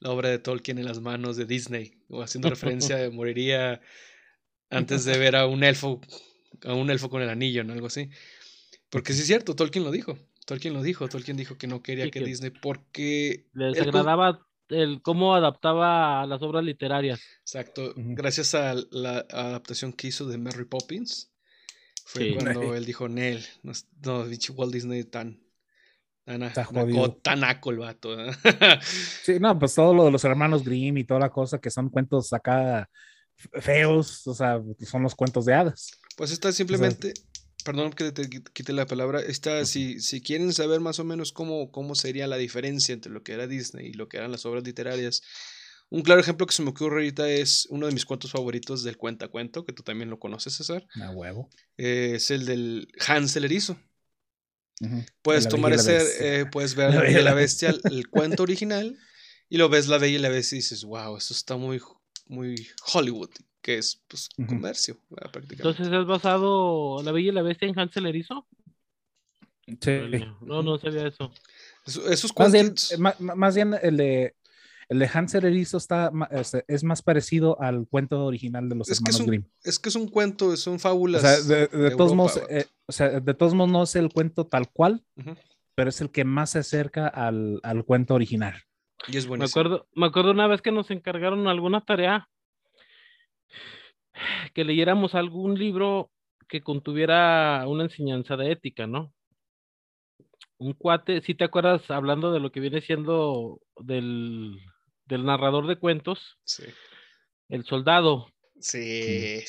la 0.00 0.10
obra 0.10 0.28
de 0.28 0.38
Tolkien 0.38 0.78
en 0.78 0.84
las 0.84 1.00
manos 1.00 1.36
de 1.36 1.44
Disney. 1.46 1.94
O 2.08 2.22
haciendo 2.22 2.50
referencia 2.50 2.96
de 2.96 3.10
moriría 3.10 3.80
antes 4.70 5.04
de 5.04 5.18
ver 5.18 5.36
a 5.36 5.46
un 5.46 5.64
elfo, 5.64 6.00
a 6.64 6.74
un 6.74 6.90
elfo 6.90 7.08
con 7.10 7.22
el 7.22 7.28
anillo, 7.28 7.64
¿no? 7.64 7.72
Algo 7.72 7.86
así. 7.86 8.10
Porque 8.90 9.12
sí 9.12 9.20
es 9.20 9.26
cierto, 9.26 9.54
Tolkien 9.56 9.84
lo 9.84 9.90
dijo. 9.90 10.18
Tolkien 10.46 10.74
lo 10.74 10.82
dijo. 10.82 11.08
Tolkien 11.08 11.36
dijo 11.36 11.58
que 11.58 11.66
no 11.66 11.82
quería 11.82 12.04
Sí, 12.04 12.10
que, 12.10 12.20
que 12.20 12.26
Disney, 12.26 12.50
porque... 12.50 13.46
Le 13.52 13.66
él 13.68 13.72
con- 13.74 13.84
desagradaba 13.84 14.46
el 14.68 15.00
cómo 15.02 15.34
adaptaba 15.34 16.22
a 16.22 16.26
las 16.26 16.42
obras 16.42 16.64
literarias. 16.64 17.20
Exacto. 17.40 17.92
Gracias 17.96 18.54
a 18.54 18.74
la 18.90 19.26
adaptación 19.30 19.92
que 19.92 20.08
hizo 20.08 20.26
de 20.26 20.38
Mary 20.38 20.64
Poppins, 20.64 21.32
fue 22.04 22.28
Sí. 22.30 22.34
cuando 22.34 22.74
él 22.76 22.84
dijo, 22.84 23.08
Nel, 23.08 23.44
no, 23.62 23.72
no, 24.04 24.24
Walt 24.54 24.72
Disney 24.72 25.04
tan... 25.04 25.45
Tan, 26.26 26.42
a- 26.42 26.48
Está 26.48 26.64
jodido. 26.64 27.14
tan 27.22 27.40
naco 27.40 27.70
el 27.70 27.78
vato. 27.78 28.14
Sí, 29.24 29.38
no, 29.40 29.58
pues 29.58 29.74
todo 29.74 29.94
lo 29.94 30.04
de 30.04 30.10
los 30.10 30.24
hermanos 30.24 30.64
Grimm 30.64 30.98
y 30.98 31.04
toda 31.04 31.20
la 31.20 31.30
cosa 31.30 31.58
que 31.60 31.70
son 31.70 31.88
cuentos 31.88 32.32
acá 32.34 32.90
feos, 33.60 34.26
o 34.26 34.34
sea, 34.34 34.60
son 34.80 35.02
los 35.02 35.14
cuentos 35.14 35.44
de 35.44 35.54
hadas. 35.54 35.90
Pues 36.16 36.30
está 36.32 36.50
simplemente, 36.52 37.12
perdón 37.64 37.92
que 37.92 38.10
te 38.12 38.22
qui- 38.28 38.42
quite 38.52 38.72
la 38.72 38.86
palabra, 38.86 39.20
está, 39.20 39.64
si, 39.66 40.00
si 40.00 40.20
quieren 40.20 40.52
saber 40.52 40.80
más 40.80 40.98
o 40.98 41.04
menos 41.04 41.32
cómo, 41.32 41.70
cómo 41.70 41.94
sería 41.94 42.26
la 42.26 42.36
diferencia 42.38 42.92
entre 42.92 43.12
lo 43.12 43.22
que 43.22 43.32
era 43.32 43.46
Disney 43.46 43.88
y 43.88 43.92
lo 43.92 44.08
que 44.08 44.16
eran 44.16 44.32
las 44.32 44.46
obras 44.46 44.64
literarias, 44.64 45.22
un 45.90 46.02
claro 46.02 46.20
ejemplo 46.20 46.46
que 46.46 46.54
se 46.54 46.62
me 46.62 46.70
ocurre 46.70 46.96
ahorita 46.96 47.28
es 47.28 47.66
uno 47.70 47.86
de 47.86 47.92
mis 47.92 48.04
cuentos 48.04 48.32
favoritos 48.32 48.82
del 48.82 48.96
cuentacuento, 48.96 49.64
que 49.64 49.72
tú 49.72 49.82
también 49.84 50.10
lo 50.10 50.18
conoces, 50.18 50.54
César, 50.54 50.84
A 51.00 51.10
huevo. 51.10 51.48
eh, 51.76 52.12
es 52.16 52.30
el 52.32 52.46
del 52.46 52.88
Hans 53.06 53.36
el 53.36 53.44
Puedes 55.22 55.44
La 55.44 55.50
tomar 55.50 55.72
ese, 55.72 56.40
eh, 56.40 56.46
puedes 56.46 56.74
ver 56.74 56.90
La 56.94 57.00
Bella 57.00 57.20
y 57.20 57.24
la 57.24 57.34
Bestia, 57.34 57.74
el, 57.84 58.08
cuento 58.10 58.42
original, 58.42 58.98
y 59.48 59.56
lo 59.56 59.68
ves 59.68 59.88
La 59.88 59.98
Bella 59.98 60.16
y 60.16 60.20
la 60.20 60.28
Bestia 60.28 60.56
y 60.56 60.58
dices, 60.60 60.84
wow, 60.84 61.16
eso 61.16 61.32
está 61.34 61.56
muy, 61.56 61.80
muy 62.26 62.66
Hollywood, 62.92 63.30
que 63.62 63.78
es 63.78 64.02
pues 64.08 64.28
Ujú. 64.38 64.48
comercio, 64.48 64.98
prácticamente. 65.08 65.54
Entonces 65.56 65.86
es 65.88 66.06
basado 66.06 67.02
La 67.02 67.12
Bella 67.12 67.28
y 67.30 67.32
la 67.32 67.42
Bestia 67.42 67.68
en 67.68 67.78
Hansel 67.78 68.06
Erizo. 68.06 68.46
Sí. 69.66 69.98
No, 70.42 70.62
no 70.62 70.78
sabía 70.78 71.08
eso. 71.08 71.32
Eso- 71.84 72.08
esos 72.10 72.32
Más 72.38 72.52
bien, 72.52 72.74
eh, 72.90 72.98
más 73.18 73.54
bien 73.56 73.74
el 73.82 73.96
de, 73.96 74.36
el 74.88 74.98
de 75.00 75.10
Hansel 75.12 75.44
Erizo 75.44 75.78
está, 75.78 76.12
este, 76.30 76.64
es 76.68 76.84
más 76.84 77.02
parecido 77.02 77.60
al 77.60 77.86
cuento 77.88 78.24
original 78.26 78.68
de 78.68 78.76
los 78.76 78.88
Es 78.88 79.00
que 79.00 79.10
es 79.10 79.16
hermanos 79.16 79.20
un, 79.20 79.26
Grimm. 79.26 79.44
es 79.64 79.78
que 79.80 79.88
es 79.88 79.94
un 79.96 80.08
cuento, 80.08 80.56
son 80.56 80.74
O 80.74 80.78
fábulas. 80.78 81.22
sea, 81.22 81.40
de, 81.40 81.66
de 81.66 81.78
de 81.78 81.90
todos 81.96 82.12
Europa, 82.12 82.14
modos, 82.14 82.42
eh, 82.48 82.66
o 82.88 82.92
sea, 82.92 83.20
de 83.20 83.34
todos 83.34 83.54
modos 83.54 83.70
no 83.70 83.82
es 83.82 83.96
el 83.96 84.12
cuento 84.12 84.46
tal 84.46 84.70
cual, 84.72 85.04
pero 85.74 85.90
es 85.90 86.00
el 86.00 86.10
que 86.10 86.24
más 86.24 86.50
se 86.50 86.60
acerca 86.60 87.06
al, 87.08 87.60
al 87.62 87.84
cuento 87.84 88.14
original. 88.14 88.54
Y 89.08 89.16
es 89.16 89.24
Me 89.24 89.30
buenísimo. 89.30 89.60
acuerdo, 89.60 89.88
me 89.94 90.06
acuerdo 90.06 90.30
una 90.30 90.46
vez 90.46 90.62
que 90.62 90.72
nos 90.72 90.90
encargaron 90.90 91.46
alguna 91.48 91.82
tarea 91.84 92.28
que 94.54 94.64
leyéramos 94.64 95.14
algún 95.14 95.58
libro 95.58 96.10
que 96.48 96.62
contuviera 96.62 97.64
una 97.66 97.84
enseñanza 97.84 98.36
de 98.36 98.52
ética, 98.52 98.86
¿no? 98.86 99.12
un 100.58 100.72
cuate, 100.72 101.20
si 101.20 101.34
te 101.34 101.44
acuerdas, 101.44 101.90
hablando 101.90 102.32
de 102.32 102.40
lo 102.40 102.50
que 102.50 102.60
viene 102.60 102.80
siendo 102.80 103.60
del, 103.78 104.58
del 105.04 105.24
narrador 105.26 105.66
de 105.66 105.76
cuentos, 105.78 106.38
Sí. 106.44 106.64
el 107.50 107.64
soldado. 107.66 108.32
Sí. 108.58 109.44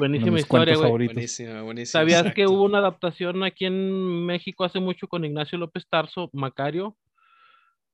Buenísima 0.00 0.38
historia, 0.38 0.76
güey. 0.76 0.90
Buenísima, 0.90 1.60
buenísima. 1.60 2.00
¿Sabías 2.00 2.32
que 2.34 2.46
hubo 2.46 2.62
una 2.62 2.78
adaptación 2.78 3.44
aquí 3.44 3.66
en 3.66 4.24
México 4.24 4.64
hace 4.64 4.80
mucho 4.80 5.08
con 5.08 5.26
Ignacio 5.26 5.58
López 5.58 5.86
Tarso, 5.86 6.30
Macario, 6.32 6.96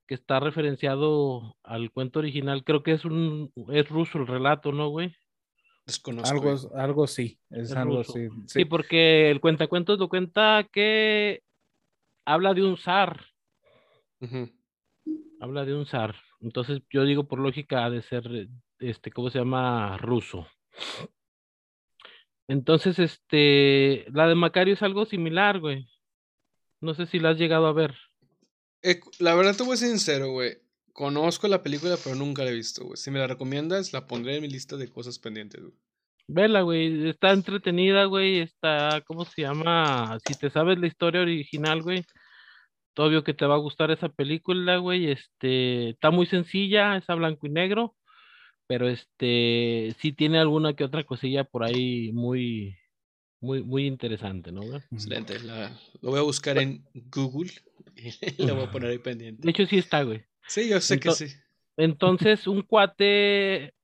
que 0.07 0.15
está 0.15 0.39
referenciado 0.39 1.57
al 1.65 1.91
cuento 1.91 2.21
original? 2.21 2.63
Creo 2.63 2.85
que 2.85 2.93
es 2.93 3.05
un 3.05 3.53
es 3.73 3.89
ruso 3.89 4.19
el 4.19 4.29
relato, 4.29 4.71
¿no, 4.71 4.89
güey? 4.89 5.17
Desconozco. 5.85 6.31
Algo, 6.31 6.57
güey. 6.57 6.81
algo 6.81 7.07
sí, 7.09 7.41
es, 7.51 7.71
Es 7.71 7.77
algo 7.77 8.05
sí. 8.05 8.29
Sí. 8.47 8.65
porque 8.65 9.29
el 9.33 9.41
cuentacuentos 9.41 9.99
lo 9.99 10.09
cuenta 10.09 10.69
que 10.73 11.43
habla 12.25 12.55
de 12.55 12.63
un 12.63 12.77
zar, 12.77 13.21
habla 15.41 15.65
de 15.65 15.75
un 15.75 15.87
zar. 15.87 16.15
Entonces 16.41 16.83
yo 16.89 17.03
digo 17.03 17.27
por 17.27 17.41
lógica 17.41 17.85
ha 17.85 17.91
de 17.91 18.03
ser, 18.03 18.49
este, 18.79 19.11
¿cómo 19.11 19.29
se 19.29 19.41
llama? 19.41 19.99
Ruso. 19.99 20.47
Entonces, 22.49 22.99
este, 22.99 24.07
la 24.13 24.29
de 24.29 24.35
Macario 24.35 24.75
es 24.75 24.83
algo 24.83 25.05
similar, 25.05 25.61
güey. 25.61 25.89
No 26.81 26.95
sé 26.95 27.07
si 27.07 27.19
la 27.19 27.31
has 27.31 27.39
llegado 27.39 27.67
a 27.67 27.73
ver. 27.73 27.95
Eh, 28.83 29.01
la 29.19 29.35
verdad 29.35 29.57
te 29.57 29.65
voy 29.65 29.75
a 29.75 29.77
ser 29.77 29.89
sincero, 29.89 30.31
güey. 30.31 30.59
Conozco 30.93 31.49
la 31.49 31.63
película, 31.63 31.97
pero 32.03 32.17
nunca 32.17 32.45
la 32.45 32.51
he 32.51 32.55
visto, 32.55 32.85
güey. 32.85 32.97
Si 32.97 33.11
me 33.11 33.19
la 33.19 33.27
recomiendas, 33.27 33.93
la 33.93 34.07
pondré 34.07 34.37
en 34.37 34.43
mi 34.43 34.49
lista 34.49 34.77
de 34.77 34.89
cosas 34.91 35.19
pendientes, 35.19 35.61
güey. 35.61 35.75
Vela, 36.29 36.63
güey, 36.63 37.09
está 37.09 37.31
entretenida, 37.31 38.05
güey, 38.07 38.41
está, 38.41 39.01
¿cómo 39.07 39.25
se 39.25 39.43
llama? 39.43 40.19
Si 40.27 40.35
te 40.35 40.51
sabes 40.51 40.77
la 40.79 40.89
historia 40.89 41.21
original, 41.21 41.83
güey, 41.83 42.05
obvio 42.97 43.23
que 43.23 43.35
te 43.35 43.47
va 43.47 43.55
a 43.55 43.59
gustar 43.59 43.91
esa 43.91 44.09
película, 44.09 44.79
güey, 44.79 45.11
este, 45.11 45.91
está 45.91 46.11
muy 46.11 46.27
sencilla, 46.27 46.97
es 46.97 47.09
a 47.09 47.15
blanco 47.15 47.47
y 47.47 47.51
negro, 47.51 47.95
pero 48.67 48.89
este, 48.89 49.95
sí 49.99 50.13
tiene 50.13 50.39
alguna 50.39 50.75
que 50.75 50.85
otra 50.85 51.05
cosilla 51.05 51.45
por 51.45 51.65
ahí 51.65 52.11
muy, 52.13 52.77
muy, 53.41 53.63
muy 53.63 53.87
interesante, 53.87 54.53
¿no? 54.53 54.63
Excelente. 54.91 55.39
La, 55.41 55.71
lo 56.01 56.11
voy 56.11 56.19
a 56.19 56.23
buscar 56.23 56.59
en 56.59 56.85
Google 56.95 57.53
y 57.95 58.43
la 58.43 58.53
voy 58.53 58.65
a 58.65 58.71
poner 58.71 58.91
ahí 58.91 58.99
pendiente. 58.99 59.43
De 59.43 59.51
hecho, 59.51 59.67
sí 59.67 59.79
está, 59.79 60.03
güey. 60.03 60.25
Sí, 60.47 60.69
yo 60.69 60.81
sé 60.81 60.99
que 60.99 61.11
sí. 61.13 61.27
Entonces, 61.77 62.47
un 62.47 62.63
cuate 62.63 63.75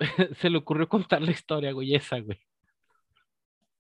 se 0.40 0.50
le 0.50 0.58
ocurrió 0.58 0.88
contar 0.88 1.22
la 1.22 1.30
historia, 1.30 1.72
güey, 1.72 1.94
esa, 1.94 2.18
güey. 2.20 2.40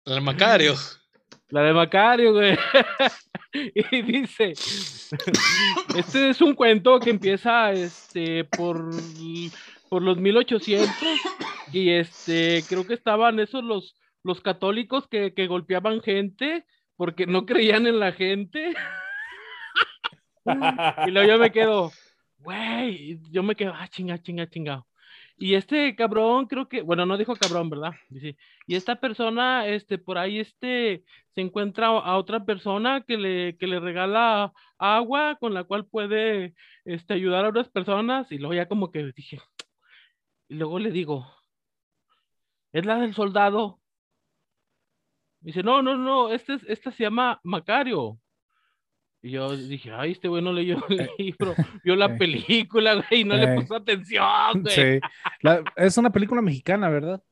El 0.05 0.21
Macario. 0.23 0.75
La 1.49 1.63
de 1.63 1.73
Macario, 1.73 2.33
güey. 2.33 2.57
y 3.53 4.03
dice, 4.03 4.53
este 5.97 6.31
es 6.31 6.41
un 6.41 6.55
cuento 6.55 7.01
que 7.01 7.11
empieza 7.11 7.73
este 7.73 8.45
por, 8.45 8.89
por 9.91 10.03
los 10.03 10.17
1800 10.17 10.89
y 11.73 11.91
este 11.91 12.65
creo 12.67 12.87
que 12.87 12.95
estaban 12.95 13.39
esos 13.41 13.63
los 13.63 13.95
los 14.23 14.41
católicos 14.41 15.07
que, 15.09 15.35
que 15.35 15.47
golpeaban 15.47 16.01
gente 16.01 16.65
porque 16.97 17.27
no 17.27 17.47
creían 17.47 17.87
en 17.87 17.99
la 17.99 18.13
gente. 18.13 18.75
y 21.07 21.11
luego 21.11 21.29
yo 21.29 21.39
me 21.39 21.51
quedo, 21.51 21.93
güey, 22.39 23.19
yo 23.31 23.43
me 23.43 23.57
quedo, 23.57 23.73
ah, 23.75 23.89
chinga, 23.89 24.21
chinga, 24.23 24.49
chinga. 24.49 24.85
Y 25.39 25.55
este 25.55 25.97
cabrón, 25.97 26.47
creo 26.47 26.69
que, 26.69 26.83
bueno, 26.83 27.07
no 27.07 27.17
dijo 27.17 27.35
cabrón, 27.35 27.71
¿verdad? 27.71 27.93
Dice, 28.11 28.37
y 28.67 28.75
esta 28.75 29.01
persona, 29.01 29.67
este, 29.67 29.97
por 29.97 30.19
ahí, 30.19 30.39
este, 30.39 31.03
se 31.35 31.41
encuentra 31.41 31.87
a 31.87 32.19
otra 32.19 32.45
persona 32.45 33.03
que 33.09 33.17
le, 33.17 33.57
que 33.57 33.67
le 33.67 33.81
regala 33.81 34.53
agua 34.77 35.39
con 35.41 35.55
la 35.55 35.65
cual 35.65 35.87
puede, 35.87 36.53
este, 36.85 37.15
ayudar 37.15 37.47
a 37.47 37.49
otras 37.49 37.71
personas. 37.71 38.31
Y 38.31 38.37
luego 38.37 38.53
ya 38.53 38.69
como 38.69 38.91
que 38.91 39.13
dije, 39.17 39.41
y 40.51 40.55
luego 40.55 40.79
le 40.79 40.91
digo, 40.91 41.27
es 42.73 42.85
la 42.85 42.97
del 42.99 43.15
soldado. 43.15 43.81
Dice, 45.41 45.63
no, 45.63 45.81
no, 45.81 45.97
no, 45.97 46.31
este 46.33 46.55
es, 46.55 46.63
esta 46.69 46.91
se 46.93 47.05
llama 47.05 47.41
Macario. 47.45 48.19
Y 49.23 49.31
yo 49.33 49.57
dije, 49.57 49.91
ay, 49.93 50.13
este 50.13 50.29
güey 50.29 50.43
no 50.43 50.53
leyó 50.53 50.79
el 50.89 51.09
libro, 51.19 51.55
vio 51.85 51.97
la 51.97 52.07
eh. 52.07 52.17
película, 52.19 52.95
güey, 52.95 53.21
y 53.21 53.25
no 53.25 53.37
le 53.37 53.45
Eh. 53.53 53.55
puso 53.61 53.77
atención, 53.77 54.27
güey. 54.63 54.75
Sí. 54.75 55.01
La- 55.43 55.63
es 55.77 55.97
una 55.99 56.11
película 56.11 56.43
mexicana, 56.43 56.89
¿verdad? 56.89 57.23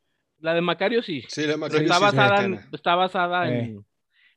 La 0.41 0.55
de 0.55 0.61
Macario 0.61 1.03
sí. 1.03 1.23
Sí, 1.29 1.43
la 1.43 1.47
Pero 1.49 1.59
Macario 1.59 1.83
está 1.87 1.99
sí 1.99 2.05
es 2.05 2.13
basada, 2.15 2.45
en, 2.45 2.55
está 2.73 2.95
basada 2.95 3.51
Eh. 3.51 3.59
en, 3.65 3.87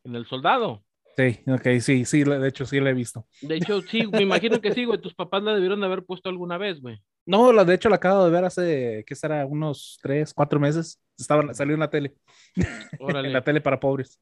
en 0.05 0.15
el 0.15 0.25
soldado. 0.25 0.83
Sí, 1.15 1.39
ok, 1.45 1.79
sí, 1.81 2.05
sí, 2.05 2.23
de 2.23 2.47
hecho 2.47 2.65
sí 2.65 2.79
la 2.79 2.89
he 2.89 2.93
visto. 2.93 3.27
De 3.41 3.57
hecho, 3.57 3.81
sí, 3.81 4.07
me 4.07 4.21
imagino 4.23 4.59
que 4.61 4.71
sí, 4.73 4.85
güey. 4.85 4.99
Tus 4.99 5.13
papás 5.13 5.43
la 5.43 5.53
debieron 5.53 5.79
de 5.81 5.85
haber 5.85 6.03
puesto 6.05 6.29
alguna 6.29 6.57
vez, 6.57 6.79
güey. 6.81 6.99
No, 7.25 7.53
la, 7.53 7.63
de 7.63 7.75
hecho 7.75 7.89
la 7.89 7.97
acabo 7.97 8.25
de 8.25 8.31
ver 8.31 8.45
hace, 8.45 9.03
¿qué 9.05 9.15
será? 9.15 9.45
Unos 9.45 9.99
tres, 10.01 10.33
cuatro 10.33 10.59
meses. 10.59 10.99
Estaba, 11.17 11.53
salió 11.53 11.75
en 11.75 11.79
la 11.79 11.89
tele, 11.89 12.15
en 12.99 13.33
la 13.33 13.43
tele 13.43 13.61
para 13.61 13.79
pobres. 13.79 14.19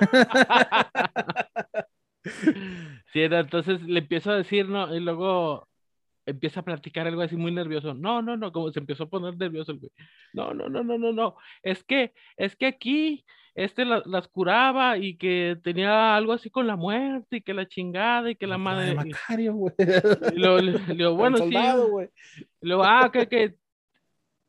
Sí, 3.12 3.22
entonces 3.22 3.82
le 3.82 4.00
empiezo 4.00 4.30
a 4.30 4.36
decir, 4.36 4.68
¿no? 4.68 4.94
Y 4.94 5.00
luego 5.00 5.68
empieza 6.26 6.60
a 6.60 6.64
platicar 6.64 7.06
algo 7.06 7.22
así 7.22 7.36
muy 7.36 7.52
nervioso. 7.52 7.94
No, 7.94 8.22
no, 8.22 8.36
no, 8.36 8.52
como 8.52 8.70
se 8.72 8.80
empezó 8.80 9.04
a 9.04 9.08
poner 9.08 9.36
nervioso 9.36 9.72
el 9.72 9.78
güey. 9.78 9.92
No, 10.32 10.54
no, 10.54 10.68
no, 10.68 10.84
no, 10.84 10.98
no, 10.98 11.12
no. 11.12 11.36
Es 11.62 11.82
que, 11.82 12.12
es 12.36 12.56
que 12.56 12.66
aquí, 12.66 13.24
este 13.54 13.84
la- 13.84 14.02
las 14.06 14.28
curaba 14.28 14.96
y 14.98 15.16
que 15.16 15.58
tenía 15.62 16.14
algo 16.16 16.32
así 16.32 16.50
con 16.50 16.66
la 16.66 16.76
muerte 16.76 17.36
y 17.38 17.40
que 17.42 17.54
la 17.54 17.66
chingada 17.66 18.30
y 18.30 18.36
que 18.36 18.46
la 18.46 18.58
madre. 18.58 18.94
Macario, 18.94 19.54
güey. 19.54 19.74
luego 20.34 20.58
le- 20.58 20.72
le 20.78 20.94
digo, 20.94 21.14
bueno, 21.14 21.38
sí. 21.38 21.50
luego, 22.60 22.84
ah, 22.84 23.10
que, 23.12 23.28
que. 23.28 23.54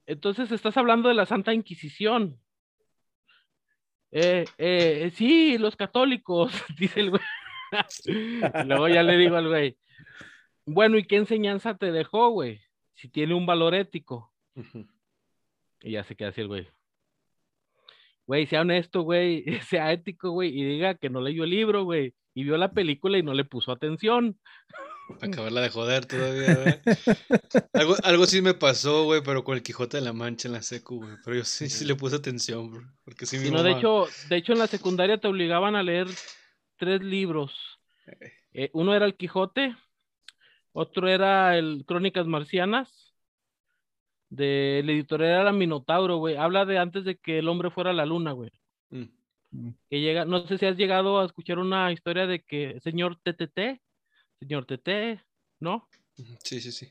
Entonces 0.05 0.51
estás 0.51 0.75
hablando 0.77 1.09
de 1.09 1.15
la 1.15 1.25
Santa 1.25 1.53
Inquisición. 1.53 2.37
Eh, 4.11 4.45
eh, 4.57 5.11
sí, 5.15 5.57
los 5.57 5.75
católicos, 5.75 6.51
dice 6.77 6.99
el 6.99 7.09
güey. 7.11 7.21
Luego 8.65 8.89
ya 8.89 9.03
le 9.03 9.15
digo 9.17 9.37
al 9.37 9.47
güey, 9.47 9.77
bueno, 10.65 10.97
¿y 10.97 11.05
qué 11.05 11.15
enseñanza 11.15 11.77
te 11.77 11.91
dejó, 11.93 12.29
güey? 12.29 12.59
Si 12.95 13.07
tiene 13.07 13.33
un 13.33 13.45
valor 13.45 13.73
ético. 13.73 14.33
Y 15.81 15.91
ya 15.91 16.03
se 16.03 16.15
queda 16.15 16.29
así 16.29 16.41
el 16.41 16.47
güey. 16.49 16.67
Güey, 18.31 18.47
sea 18.47 18.61
honesto, 18.61 19.01
güey, 19.01 19.43
sea 19.69 19.91
ético, 19.91 20.29
güey, 20.31 20.57
y 20.57 20.63
diga 20.63 20.95
que 20.95 21.09
no 21.09 21.19
leyó 21.19 21.43
el 21.43 21.49
libro, 21.49 21.83
güey, 21.83 22.13
y 22.33 22.45
vio 22.45 22.55
la 22.55 22.71
película 22.71 23.17
y 23.17 23.23
no 23.23 23.33
le 23.33 23.43
puso 23.43 23.73
atención. 23.73 24.39
Para 25.19 25.27
acabarla 25.27 25.59
de 25.59 25.69
joder 25.69 26.05
todavía, 26.05 26.55
güey. 26.55 26.79
Algo, 27.73 27.95
algo 28.03 28.25
sí 28.27 28.41
me 28.41 28.53
pasó, 28.53 29.03
güey, 29.03 29.21
pero 29.21 29.43
con 29.43 29.55
el 29.57 29.63
Quijote 29.63 29.97
de 29.97 30.03
la 30.03 30.13
Mancha 30.13 30.47
en 30.47 30.53
la 30.53 30.61
secu, 30.61 30.99
güey. 31.03 31.17
Pero 31.25 31.35
yo 31.39 31.43
sí, 31.43 31.67
sí 31.67 31.83
le 31.83 31.95
puse 31.95 32.15
atención, 32.15 32.71
bro. 32.71 32.83
Porque 33.03 33.25
sí, 33.25 33.37
mi 33.37 33.47
Y 33.49 33.51
no, 33.51 33.63
de 33.63 33.71
mamá- 33.71 33.79
hecho, 33.79 34.07
de 34.29 34.37
hecho 34.37 34.53
en 34.53 34.59
la 34.59 34.67
secundaria 34.67 35.17
te 35.17 35.27
obligaban 35.27 35.75
a 35.75 35.83
leer 35.83 36.07
tres 36.77 37.01
libros. 37.03 37.53
Eh, 38.53 38.69
uno 38.71 38.95
era 38.95 39.05
el 39.05 39.15
Quijote, 39.17 39.75
otro 40.71 41.09
era 41.09 41.57
el 41.57 41.83
Crónicas 41.85 42.27
Marcianas, 42.27 43.10
de 44.31 44.81
la 44.85 44.93
editorial 44.93 45.41
era 45.41 45.51
Minotauro, 45.51 46.17
güey. 46.17 46.37
Habla 46.37 46.65
de 46.65 46.79
antes 46.79 47.03
de 47.03 47.17
que 47.17 47.39
el 47.39 47.49
hombre 47.49 47.69
fuera 47.69 47.91
a 47.91 47.93
la 47.93 48.05
luna, 48.05 48.31
güey. 48.31 48.49
Mm. 48.89 49.69
Que 49.89 49.99
llega, 49.99 50.23
no 50.23 50.47
sé 50.47 50.57
si 50.57 50.65
has 50.65 50.77
llegado 50.77 51.19
a 51.19 51.25
escuchar 51.25 51.59
una 51.59 51.91
historia 51.91 52.25
de 52.25 52.41
que 52.41 52.79
señor 52.81 53.17
TTT, 53.17 53.81
señor 54.39 54.65
TT, 54.65 55.21
¿no? 55.59 55.89
Sí, 56.43 56.61
sí, 56.61 56.71
sí. 56.71 56.87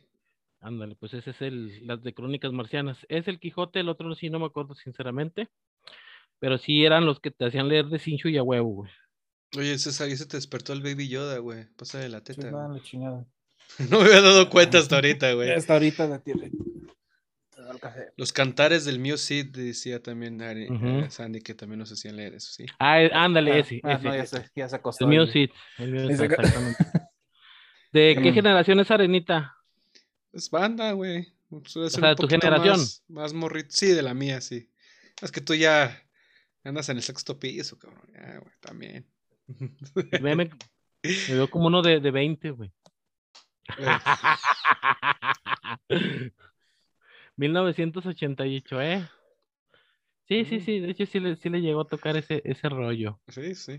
Ándale, 0.60 0.94
pues 0.94 1.14
ese 1.14 1.30
es 1.30 1.40
el, 1.40 1.86
las 1.86 2.02
de 2.02 2.12
Crónicas 2.12 2.52
Marcianas. 2.52 2.98
Es 3.08 3.26
el 3.28 3.40
Quijote, 3.40 3.80
el 3.80 3.88
otro 3.88 4.14
sí 4.14 4.28
no 4.28 4.38
me 4.38 4.46
acuerdo 4.46 4.74
sinceramente. 4.74 5.48
Pero 6.38 6.58
sí 6.58 6.84
eran 6.84 7.06
los 7.06 7.20
que 7.20 7.30
te 7.30 7.46
hacían 7.46 7.68
leer 7.68 7.86
de 7.86 7.98
cincho 7.98 8.28
y 8.28 8.36
a 8.36 8.42
huevo, 8.42 8.68
güey. 8.68 8.90
Oye, 9.56 9.78
César, 9.78 10.08
ahí 10.08 10.16
se 10.16 10.26
te 10.26 10.36
despertó 10.36 10.74
el 10.74 10.82
Baby 10.82 11.08
Yoda, 11.08 11.38
güey. 11.38 11.64
Pasa 11.76 11.98
de 11.98 12.10
la 12.10 12.22
teta. 12.22 12.50
No 13.88 14.00
me 14.00 14.06
había 14.06 14.20
dado 14.20 14.50
cuenta 14.50 14.78
hasta 14.78 14.96
ahorita, 14.96 15.32
güey. 15.34 15.50
Hasta 15.54 15.74
ahorita 15.74 16.08
la 16.08 16.18
tiene. 16.18 16.50
Café. 17.78 18.12
Los 18.16 18.32
cantares 18.32 18.84
del 18.84 18.98
mío 18.98 19.16
Cid 19.16 19.46
decía 19.56 20.02
también 20.02 20.38
Ari- 20.40 20.68
eh, 21.04 21.10
Sandy 21.10 21.40
que 21.40 21.54
también 21.54 21.78
nos 21.78 21.92
hacían 21.92 22.16
leer 22.16 22.34
eso, 22.34 22.50
sí. 22.52 22.66
Ah, 22.78 22.98
ándale, 23.12 23.52
Ah, 23.52 23.58
ese, 23.58 23.80
ah, 23.84 23.92
ese. 23.92 24.02
no, 24.08 24.16
ya 24.16 24.26
se, 24.26 24.50
ya 24.56 24.68
se 24.68 24.76
acostó. 24.76 25.04
El 25.04 25.10
mío. 25.10 25.22
El 25.78 26.10
exactamente. 26.10 26.84
¿De 27.92 28.16
qué 28.22 28.30
Mm. 28.30 28.34
generación 28.34 28.80
es 28.80 28.90
Arenita? 28.90 29.56
Es 30.32 30.48
banda, 30.50 30.92
güey. 30.92 31.32
Pues, 31.48 31.72
ser 31.72 31.90
sea, 31.90 32.08
de 32.10 32.14
tu 32.16 32.28
generación. 32.28 32.78
Más, 32.78 33.02
más 33.08 33.32
morrito. 33.34 33.68
Sí, 33.70 33.88
de 33.88 34.02
la 34.02 34.14
mía, 34.14 34.40
sí. 34.40 34.70
Es 35.20 35.32
que 35.32 35.40
tú 35.40 35.54
ya 35.54 36.00
andas 36.62 36.88
en 36.88 36.96
el 36.98 37.02
sexto 37.02 37.38
piso, 37.38 37.78
cabrón. 37.78 38.02
Ya, 38.14 38.38
güey, 38.38 38.54
también. 38.60 39.06
Me, 40.20 40.36
me- 40.36 40.50
me 40.50 41.34
veo 41.34 41.50
como 41.50 41.66
uno 41.66 41.82
de, 41.82 41.98
de 42.00 42.10
20, 42.12 42.50
güey. 42.50 42.70
Güey, 47.40 47.48
1988, 47.48 48.80
¿eh? 48.82 49.08
Sí, 50.28 50.44
sí, 50.44 50.56
Mm. 50.58 50.60
sí. 50.64 50.78
De 50.80 50.90
hecho, 50.90 51.06
sí 51.06 51.20
le, 51.20 51.36
sí 51.36 51.48
le 51.48 51.60
llegó 51.60 51.80
a 51.82 51.88
tocar 51.88 52.16
ese, 52.16 52.42
ese 52.44 52.68
rollo. 52.68 53.18
Sí, 53.28 53.54
sí. 53.54 53.78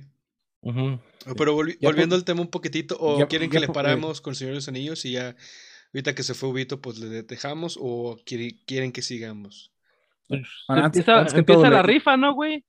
Ujú. 0.61 0.99
Pero 1.37 1.55
volvi- 1.55 1.77
Ya 1.79 1.87
volviendo 1.89 2.15
al 2.15 2.23
tema 2.25 2.41
un 2.41 2.49
poquitito, 2.49 2.97
o 2.99 3.19
ya- 3.19 3.27
quieren 3.27 3.49
ya 3.49 3.59
que 3.59 3.67
le 3.67 3.73
paramos 3.73 4.21
con 4.21 4.31
el 4.31 4.35
Señor 4.35 4.51
de 4.53 4.55
los 4.55 4.67
Anillos 4.67 5.05
y 5.05 5.11
ya, 5.13 5.35
ahorita 5.93 6.13
que 6.15 6.23
se 6.23 6.33
fue 6.33 6.49
Ubito, 6.49 6.81
pues 6.81 6.99
le 6.99 7.23
dejamos, 7.23 7.77
o 7.81 8.17
quiere- 8.25 8.59
quieren 8.65 8.91
que 8.91 9.01
sigamos. 9.01 9.71
Pues, 10.27 10.41
Bueno, 10.67 10.85
antes- 10.85 10.99
empieza 10.99 11.19
antes 11.19 11.33
que 11.33 11.39
empieza 11.39 11.61
todo, 11.61 11.69
la 11.71 11.81
rifa, 11.83 12.17
¿no, 12.17 12.33
güey? 12.33 12.63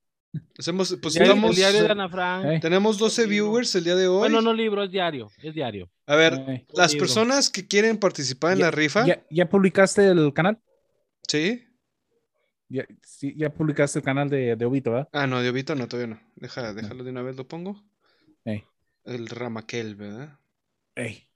Hacemos, 0.58 0.96
pues 1.02 1.12
Diario- 1.14 1.32
estamos, 1.34 1.50
el 1.50 1.56
diario 1.56 1.82
de 1.82 1.90
Ana 1.90 2.08
Frank. 2.08 2.44
Eh. 2.46 2.58
tenemos 2.60 2.96
12 2.96 3.26
viewers 3.26 3.74
el 3.74 3.84
día 3.84 3.94
de 3.96 4.08
hoy. 4.08 4.20
Bueno, 4.20 4.40
no 4.40 4.54
libro, 4.54 4.82
es 4.84 4.90
diario, 4.90 5.30
es 5.42 5.54
diario. 5.54 5.90
A 6.06 6.16
ver, 6.16 6.32
Eh, 6.48 6.66
las 6.74 6.92
libro. 6.92 7.04
personas 7.06 7.50
que 7.50 7.66
quieren 7.68 7.98
participar 7.98 8.52
en 8.52 8.58
Ya- 8.60 8.64
la 8.66 8.70
rifa, 8.70 9.06
¿Ya, 9.06 9.22
ya 9.30 9.48
publicaste 9.50 10.06
el 10.08 10.32
canal? 10.32 10.58
¿Sí? 11.28 11.66
Ya, 12.68 12.86
sí, 13.02 13.34
ya 13.36 13.52
publicaste 13.52 13.98
el 13.98 14.04
canal 14.04 14.30
de, 14.30 14.56
de 14.56 14.64
Obito, 14.64 14.92
¿verdad? 14.92 15.08
Ah, 15.12 15.26
no, 15.26 15.42
de 15.42 15.50
Ubito 15.50 15.74
no, 15.74 15.88
todavía 15.88 16.14
no. 16.14 16.20
Deja, 16.36 16.72
déjalo 16.72 17.04
de 17.04 17.10
una 17.10 17.22
vez, 17.22 17.36
lo 17.36 17.46
pongo. 17.46 17.82
Ey. 18.44 18.64
El 19.04 19.28
Ramaquel, 19.28 19.94
¿verdad? 19.94 20.38
Ey. 20.94 21.28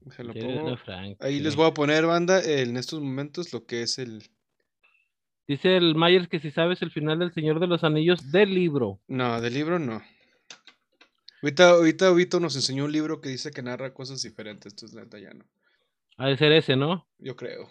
Déjalo 0.00 0.34
pongo. 0.34 0.76
Frank, 0.76 1.16
Ahí 1.20 1.38
sí. 1.38 1.44
les 1.44 1.56
voy 1.56 1.68
a 1.68 1.74
poner, 1.74 2.04
banda, 2.04 2.42
en 2.42 2.76
estos 2.76 3.00
momentos 3.00 3.52
lo 3.52 3.64
que 3.64 3.82
es 3.82 3.98
el... 3.98 4.22
Dice 5.48 5.76
el 5.76 5.94
Myers 5.94 6.28
que 6.28 6.40
si 6.40 6.50
sabes 6.50 6.82
el 6.82 6.90
final 6.90 7.18
del 7.18 7.32
Señor 7.32 7.58
de 7.58 7.66
los 7.66 7.84
Anillos 7.84 8.30
del 8.30 8.54
libro. 8.54 9.00
No, 9.08 9.40
del 9.40 9.54
libro 9.54 9.78
no. 9.78 10.02
Ahorita, 11.42 11.70
ahorita 11.70 12.12
Ubito 12.12 12.38
nos 12.38 12.54
enseñó 12.54 12.84
un 12.84 12.92
libro 12.92 13.20
que 13.20 13.28
dice 13.28 13.50
que 13.50 13.62
narra 13.62 13.92
cosas 13.92 14.22
diferentes, 14.22 14.72
entonces 14.72 14.94
la 14.94 15.02
neta 15.02 15.18
ya 15.18 15.34
no. 15.34 15.44
Ha 16.18 16.28
de 16.28 16.36
ser 16.36 16.52
ese, 16.52 16.76
¿no? 16.76 17.08
Yo 17.18 17.34
creo. 17.34 17.68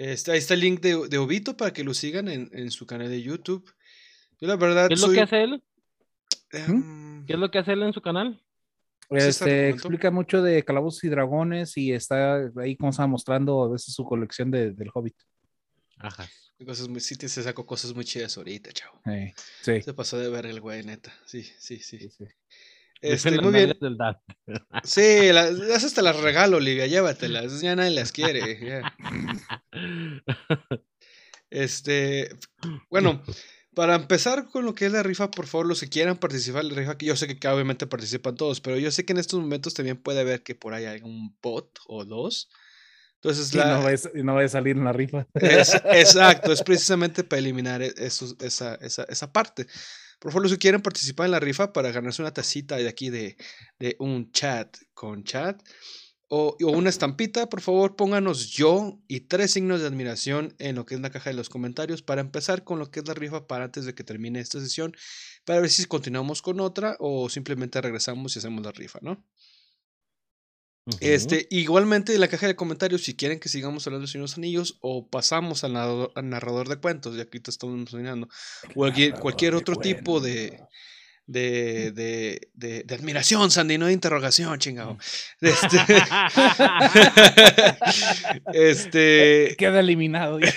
Este, 0.00 0.32
ahí 0.32 0.38
está 0.38 0.54
el 0.54 0.60
link 0.60 0.80
de, 0.80 1.08
de 1.08 1.18
Obito 1.18 1.58
para 1.58 1.74
que 1.74 1.84
lo 1.84 1.92
sigan 1.92 2.28
en, 2.28 2.48
en 2.54 2.70
su 2.70 2.86
canal 2.86 3.10
de 3.10 3.20
YouTube. 3.20 3.70
Yo 4.40 4.48
la 4.48 4.56
verdad 4.56 4.88
¿Qué 4.88 4.94
es 4.94 5.00
lo 5.02 5.12
que 5.12 5.20
hace 5.20 5.42
él? 5.42 5.62
Em, 6.52 7.26
¿Qué 7.26 7.34
es 7.34 7.38
lo 7.38 7.50
que 7.50 7.58
hace 7.58 7.74
él 7.74 7.82
en 7.82 7.92
su 7.92 8.00
canal? 8.00 8.42
¿Sí 9.10 9.16
está 9.18 9.44
Este, 9.44 9.68
explica 9.68 10.10
mucho 10.10 10.40
de 10.40 10.64
calabozos 10.64 11.04
y 11.04 11.08
dragones 11.10 11.76
y 11.76 11.92
está 11.92 12.50
ahí 12.56 12.76
como 12.76 12.92
está 12.92 13.06
mostrando 13.06 13.62
a 13.62 13.68
veces 13.68 13.92
su 13.92 14.06
colección 14.06 14.50
de, 14.50 14.70
del 14.72 14.88
Hobbit. 14.94 15.16
Ajá. 15.98 16.26
cosas 16.64 16.88
muy, 16.88 17.00
sí, 17.00 17.16
te- 17.16 17.28
se 17.28 17.42
sacó 17.42 17.66
cosas 17.66 17.92
muy 17.94 18.06
chidas 18.06 18.38
ahorita, 18.38 18.72
chavo. 18.72 19.02
Ey, 19.04 19.34
sí. 19.60 19.82
Se 19.82 19.92
pasó 19.92 20.18
de 20.18 20.30
ver 20.30 20.46
el 20.46 20.62
güey, 20.62 20.82
neta. 20.82 21.12
Sí, 21.26 21.42
sí, 21.42 21.78
sí. 21.78 21.98
sí, 21.98 22.08
sí. 22.08 22.24
Este, 23.02 23.40
muy 23.40 23.52
bien. 23.52 23.76
del. 23.80 23.96
Sí, 24.84 25.32
las, 25.32 25.50
esas 25.50 25.94
te 25.94 26.02
las 26.02 26.16
regalo, 26.20 26.58
Olivia, 26.58 26.86
llévatelas. 26.86 27.60
Ya 27.60 27.74
nadie 27.76 27.90
las 27.90 28.12
quiere. 28.12 28.58
ya. 28.60 28.94
Este, 31.50 32.30
bueno, 32.90 33.22
para 33.74 33.96
empezar 33.96 34.46
con 34.50 34.64
lo 34.64 34.74
que 34.74 34.86
es 34.86 34.92
la 34.92 35.02
rifa, 35.02 35.30
por 35.30 35.46
favor, 35.46 35.66
los 35.66 35.80
que 35.80 35.88
quieran 35.88 36.16
participar 36.18 36.62
en 36.64 36.68
la 36.70 36.76
rifa, 36.76 36.98
que 36.98 37.06
yo 37.06 37.16
sé 37.16 37.26
que 37.38 37.48
obviamente 37.48 37.86
participan 37.86 38.36
todos, 38.36 38.60
pero 38.60 38.76
yo 38.78 38.90
sé 38.90 39.04
que 39.04 39.12
en 39.12 39.18
estos 39.18 39.40
momentos 39.40 39.74
también 39.74 39.96
puede 39.96 40.20
haber 40.20 40.42
que 40.42 40.54
por 40.54 40.74
ahí 40.74 40.84
hay 40.84 41.00
un 41.02 41.36
bot 41.42 41.78
o 41.86 42.04
dos. 42.04 42.50
Entonces, 43.16 43.48
Sí, 43.48 43.58
la, 43.58 43.76
no, 43.78 43.82
va 43.82 43.90
a, 43.90 43.94
no 44.22 44.34
va 44.34 44.42
a 44.44 44.48
salir 44.48 44.76
en 44.76 44.84
la 44.84 44.92
rifa. 44.92 45.26
es- 45.34 45.74
exacto, 45.92 46.52
es 46.52 46.62
precisamente 46.62 47.22
para 47.24 47.40
eliminar 47.40 47.82
e- 47.82 47.92
esos- 47.98 48.36
esa, 48.40 48.76
esa, 48.76 49.04
esa 49.04 49.32
parte. 49.32 49.66
Por 50.20 50.30
favor, 50.30 50.42
los 50.44 50.52
que 50.52 50.58
quieren 50.58 50.82
participar 50.82 51.26
en 51.26 51.32
la 51.32 51.40
rifa 51.40 51.72
para 51.72 51.90
ganarse 51.90 52.22
una 52.22 52.32
tacita 52.32 52.76
de 52.76 52.88
aquí 52.88 53.10
de, 53.10 53.36
de 53.80 53.96
un 53.98 54.30
chat 54.30 54.76
con 54.94 55.24
chat 55.24 55.60
o, 56.28 56.56
o 56.62 56.70
una 56.70 56.90
estampita, 56.90 57.48
por 57.48 57.60
favor, 57.60 57.96
pónganos 57.96 58.50
yo 58.50 59.00
y 59.08 59.20
tres 59.22 59.50
signos 59.50 59.80
de 59.80 59.88
admiración 59.88 60.54
en 60.58 60.76
lo 60.76 60.86
que 60.86 60.94
es 60.94 61.00
la 61.00 61.10
caja 61.10 61.30
de 61.30 61.34
los 61.34 61.48
comentarios 61.48 62.02
para 62.02 62.20
empezar 62.20 62.62
con 62.62 62.78
lo 62.78 62.90
que 62.90 63.00
es 63.00 63.08
la 63.08 63.14
rifa 63.14 63.48
para 63.48 63.64
antes 63.64 63.84
de 63.84 63.94
que 63.94 64.04
termine 64.04 64.38
esta 64.38 64.60
sesión, 64.60 64.94
para 65.44 65.60
ver 65.60 65.70
si 65.70 65.84
continuamos 65.86 66.40
con 66.40 66.60
otra 66.60 66.96
o 67.00 67.28
simplemente 67.28 67.80
regresamos 67.80 68.36
y 68.36 68.38
hacemos 68.38 68.64
la 68.64 68.70
rifa, 68.70 69.00
¿no? 69.02 69.26
Este, 71.00 71.46
igualmente 71.50 72.14
en 72.14 72.20
la 72.20 72.28
caja 72.28 72.46
de 72.46 72.56
comentarios, 72.56 73.04
si 73.04 73.14
quieren 73.14 73.38
que 73.38 73.48
sigamos 73.48 73.86
hablando 73.86 74.06
de 74.06 74.10
Señor 74.10 74.22
de 74.22 74.30
los 74.30 74.38
Anillos 74.38 74.78
o 74.80 75.06
pasamos 75.08 75.62
al 75.62 75.74
narrador, 75.74 76.12
al 76.14 76.28
narrador 76.28 76.68
de 76.68 76.76
cuentos, 76.76 77.16
ya 77.16 77.24
que 77.24 77.36
ahorita 77.36 77.50
estamos 77.50 77.76
mencionando, 77.76 78.28
o 78.70 78.74
cualquier, 78.74 79.14
cualquier 79.14 79.54
otro 79.54 79.76
tipo 79.76 80.20
de, 80.20 80.58
de, 81.26 81.92
de, 81.92 82.48
de, 82.54 82.82
de 82.82 82.94
admiración, 82.94 83.50
Sandy, 83.50 83.78
no 83.78 83.86
de 83.86 83.92
interrogación, 83.92 84.58
chingado. 84.58 84.98
Este, 85.40 85.78
este, 88.52 89.56
Queda 89.56 89.80
eliminado. 89.80 90.38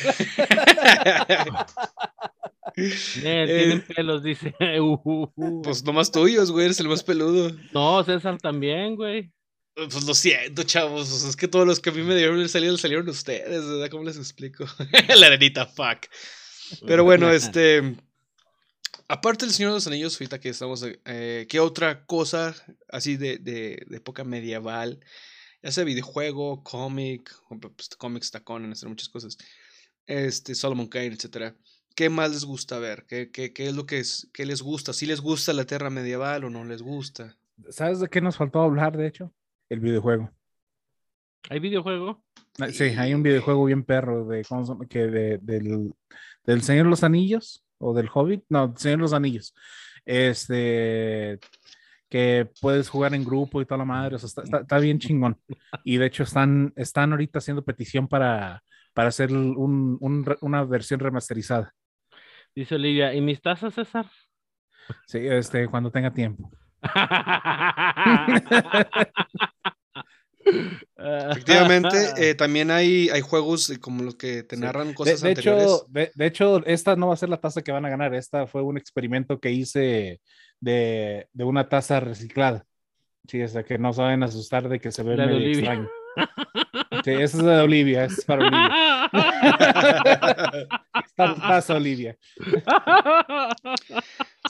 Eh, 2.75 3.45
tienen 3.45 3.81
pelos, 3.85 4.23
dice. 4.23 4.55
Uh, 4.79 4.99
uh, 5.03 5.31
uh. 5.35 5.61
pues 5.61 5.83
nomás 5.83 6.11
tuyos, 6.11 6.49
güey, 6.49 6.65
eres 6.65 6.79
el 6.79 6.87
más 6.87 7.03
peludo. 7.03 7.51
No, 7.71 8.03
César 8.03 8.39
también, 8.39 8.95
güey. 8.95 9.31
Pues 9.75 10.03
lo 10.05 10.13
siento, 10.13 10.63
chavos. 10.63 11.11
o 11.11 11.17
sea, 11.17 11.29
es 11.29 11.35
que 11.35 11.47
todos 11.47 11.65
los 11.65 11.79
que 11.79 11.89
a 11.89 11.93
mí 11.93 12.03
me 12.03 12.15
dieron 12.15 12.39
el 12.39 12.49
salido 12.49 12.77
salieron 12.77 13.09
ustedes, 13.09 13.65
¿verdad? 13.65 13.89
¿Cómo 13.89 14.03
les 14.03 14.17
explico? 14.17 14.65
la 15.17 15.27
arenita, 15.27 15.65
fuck. 15.65 16.07
Pero 16.85 17.03
bueno, 17.03 17.29
este. 17.31 17.95
Aparte 19.07 19.45
del 19.45 19.53
Señor 19.53 19.71
de 19.71 19.77
los 19.77 19.87
Anillos, 19.87 20.13
ahorita 20.15 20.39
que 20.39 20.49
estamos. 20.49 20.85
Eh, 21.05 21.47
¿Qué 21.49 21.59
otra 21.59 22.05
cosa 22.05 22.55
así 22.89 23.17
de, 23.17 23.37
de, 23.37 23.83
de 23.87 23.97
época 23.97 24.23
medieval? 24.23 24.99
Ya 25.61 25.71
sea 25.71 25.83
videojuego, 25.83 26.63
cómic, 26.63 27.33
pues, 27.75 27.89
cómics, 27.97 28.31
tacones, 28.31 28.71
hacer 28.71 28.89
muchas 28.89 29.09
cosas. 29.09 29.37
Este, 30.05 30.55
Solomon 30.55 30.87
Kane, 30.87 31.13
etcétera. 31.13 31.55
¿Qué 31.95 32.09
más 32.09 32.31
les 32.31 32.43
gusta 32.43 32.79
ver? 32.79 33.05
¿Qué, 33.07 33.31
qué, 33.31 33.53
qué 33.53 33.67
es 33.67 33.75
lo 33.75 33.85
que 33.85 33.99
es, 33.99 34.29
qué 34.33 34.45
les 34.45 34.61
gusta? 34.61 34.93
¿Si 34.93 35.05
les 35.05 35.21
gusta 35.21 35.53
la 35.53 35.65
tierra 35.65 35.89
medieval 35.89 36.43
o 36.43 36.49
no 36.49 36.65
les 36.65 36.81
gusta? 36.81 37.37
¿Sabes 37.69 37.99
de 37.99 38.09
qué 38.09 38.19
nos 38.19 38.35
faltó 38.35 38.61
hablar, 38.61 38.97
de 38.97 39.07
hecho? 39.07 39.31
El 39.73 39.79
videojuego. 39.79 40.29
¿Hay 41.49 41.59
videojuego? 41.59 42.23
Ah, 42.59 42.69
Sí, 42.69 42.83
hay 42.83 43.13
un 43.15 43.23
videojuego 43.23 43.65
bien 43.65 43.83
perro 43.83 44.23
de, 44.25 44.43
que 44.87 45.07
de- 45.07 45.37
del, 45.39 45.91
del 46.45 46.61
Señor 46.61 46.85
de 46.85 46.89
los 46.91 47.03
Anillos 47.03 47.65
o 47.79 47.93
del 47.95 48.07
Hobbit, 48.13 48.43
no, 48.49 48.67
del 48.67 48.77
Señor 48.77 48.97
de 48.99 49.01
los 49.01 49.13
Anillos. 49.13 49.55
Este 50.05 51.39
que 52.07 52.47
puedes 52.61 52.87
jugar 52.89 53.15
en 53.15 53.25
grupo 53.25 53.59
y 53.59 53.65
toda 53.65 53.79
la 53.79 53.85
madre, 53.85 54.15
o 54.15 54.19
sea, 54.19 54.27
está, 54.27 54.43
está- 54.43 54.59
está 54.59 54.77
bien 54.77 54.99
chingón. 54.99 55.39
Y 55.83 55.97
de 55.97 56.05
hecho 56.05 56.21
están, 56.21 56.71
están 56.75 57.11
ahorita 57.11 57.39
haciendo 57.39 57.65
petición 57.65 58.07
para, 58.07 58.61
para 58.93 59.07
hacer 59.09 59.31
un- 59.33 59.97
una 60.41 60.63
versión 60.65 60.99
remasterizada. 60.99 61.73
Dice 62.55 62.75
Olivia. 62.75 63.11
¿Y 63.15 63.21
mis 63.21 63.41
tazas, 63.41 63.73
César? 63.73 64.05
Sí, 65.07 65.17
este, 65.17 65.67
cuando 65.67 65.89
tenga 65.89 66.13
tiempo. 66.13 66.51
Efectivamente, 70.95 71.89
eh, 72.18 72.35
también 72.35 72.69
hay, 72.72 73.10
hay 73.10 73.22
juegos 73.22 73.72
como 73.81 74.03
los 74.03 74.15
que 74.15 74.43
te 74.43 74.55
Sí. 74.55 74.61
narran 74.61 74.89
De, 74.89 74.93
cosas 74.95 75.22
de 75.22 75.30
anteriores. 75.30 75.64
hecho, 75.64 75.85
de, 75.89 76.11
de 76.14 76.26
hecho, 76.26 76.65
esta 76.65 76.95
no 76.95 77.07
va 77.07 77.14
a 77.14 77.18
ser 77.18 77.30
la 77.30 77.39
taza 77.41 77.61
que 77.61 77.72
van 77.72 77.85
a 77.85 77.89
ganar. 77.89 78.14
Esta 78.14 78.45
fue 78.47 78.61
un 78.61 78.77
experimento 78.77 79.39
que 79.39 79.51
hice 79.51 80.22
de, 80.60 81.27
de 81.31 81.43
una 81.43 81.68
taza 81.69 81.99
reciclada. 81.99 82.65
Sí, 83.27 83.41
o 83.41 83.47
sea, 83.47 83.64
que 83.64 83.77
no 83.77 83.93
saben 83.93 84.22
asustar 84.23 84.68
de 84.68 84.80
que 84.80 84.91
se 84.91 85.01
ve 85.03 85.11
de 85.11 85.26
medio 85.26 85.38
Olivia. 85.38 85.60
extraño. 85.60 85.89
Sí, 87.03 87.11
esa 87.11 87.38
es 87.38 87.43
de 87.43 87.60
Olivia, 87.60 88.03
es 88.05 88.23
para 88.26 88.41
Olivia. 88.45 88.69
Esta 91.05 91.35
taza 91.35 91.76
Olivia. 91.76 92.18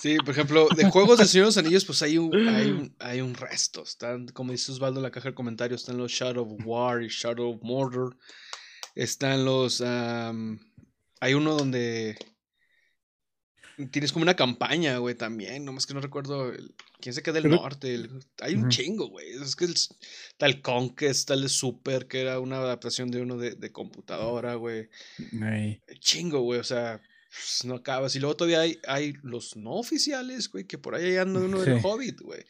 Sí, 0.02 0.18
por 0.18 0.30
ejemplo, 0.32 0.68
de 0.76 0.90
juegos 0.90 1.20
de 1.20 1.26
Señor 1.28 1.46
de 1.46 1.48
los 1.50 1.58
Anillos, 1.58 1.86
pues 1.86 2.02
hay 2.02 2.18
un, 2.18 2.36
hay 2.48 2.70
un, 2.72 2.96
hay 3.00 3.22
un 3.22 3.34
resto. 3.36 3.84
Están, 3.84 4.28
como 4.28 4.52
dice 4.52 4.72
Osvaldo 4.72 5.00
en 5.00 5.04
la 5.04 5.12
caja 5.12 5.30
de 5.30 5.36
comentarios, 5.36 5.82
están 5.82 5.98
los 5.98 6.12
Shadow 6.12 6.46
of 6.56 6.62
War 6.66 7.04
y 7.04 7.08
Shadow 7.10 7.52
of 7.56 7.62
Mordor. 7.64 8.18
Están 8.96 9.46
los. 9.46 9.82
hay 9.82 11.34
uno 11.34 11.56
donde. 11.56 12.18
Tienes 13.92 14.12
como 14.14 14.22
una 14.22 14.36
campaña, 14.36 14.98
güey, 15.00 15.16
también. 15.16 15.66
Nomás 15.66 15.88
que 15.88 15.96
no 15.96 16.00
recuerdo. 16.02 16.54
el- 16.54 16.76
¿Quién 17.02 17.14
se 17.16 17.24
queda 17.24 17.34
del 17.34 17.44
Pero- 17.44 17.56
norte? 17.56 17.96
El- 17.96 18.24
hay 18.40 18.54
un 18.56 18.70
chingo, 18.70 19.08
güey. 19.10 19.32
Es 19.32 19.56
que 19.56 19.66
el, 19.66 19.74
el 20.40 20.62
Conquest, 20.62 21.30
de 21.32 21.50
Super, 21.50 22.08
que 22.08 22.22
era 22.22 22.40
una 22.40 22.58
adaptación 22.58 23.10
de 23.10 23.22
uno 23.22 23.36
de, 23.38 23.56
de 23.56 23.72
computadora, 23.72 24.56
güey. 24.56 24.90
Chingo, 26.00 26.42
güey, 26.42 26.60
o 26.60 26.64
sea, 26.64 27.02
pues, 27.34 27.66
no 27.66 27.76
acabas. 27.76 28.16
Y 28.16 28.20
luego 28.20 28.36
todavía 28.38 28.62
hay, 28.62 28.80
hay 28.88 29.14
los 29.24 29.56
no 29.56 29.72
oficiales, 29.72 30.50
güey, 30.50 30.66
que 30.66 30.78
por 30.78 30.96
ahí 30.96 31.18
anda 31.18 31.40
uno 31.40 31.60
del 31.62 31.80
Sí. 31.80 31.82
Hobbit, 31.84 32.22
güey. 32.22 32.46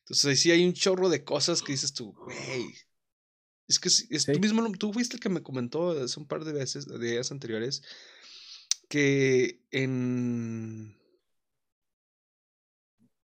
Entonces 0.00 0.24
ahí 0.26 0.36
sí 0.36 0.50
hay 0.50 0.64
un 0.64 0.72
chorro 0.74 1.08
de 1.08 1.24
cosas 1.24 1.62
que 1.62 1.72
dices 1.72 1.92
tú, 1.92 2.12
güey. 2.12 2.74
Es 3.66 3.78
que 3.78 3.90
sí, 3.90 4.06
es, 4.10 4.24
tú 4.24 4.38
mismo, 4.40 4.66
tú 4.72 4.92
fuiste 4.92 5.16
el 5.16 5.20
que 5.20 5.28
me 5.28 5.42
comentó 5.42 5.90
hace 6.02 6.18
un 6.18 6.26
par 6.26 6.44
de 6.44 6.52
veces, 6.52 6.86
de 6.86 6.98
días 6.98 7.30
anteriores, 7.30 7.82
que 8.88 9.60
en. 9.70 10.96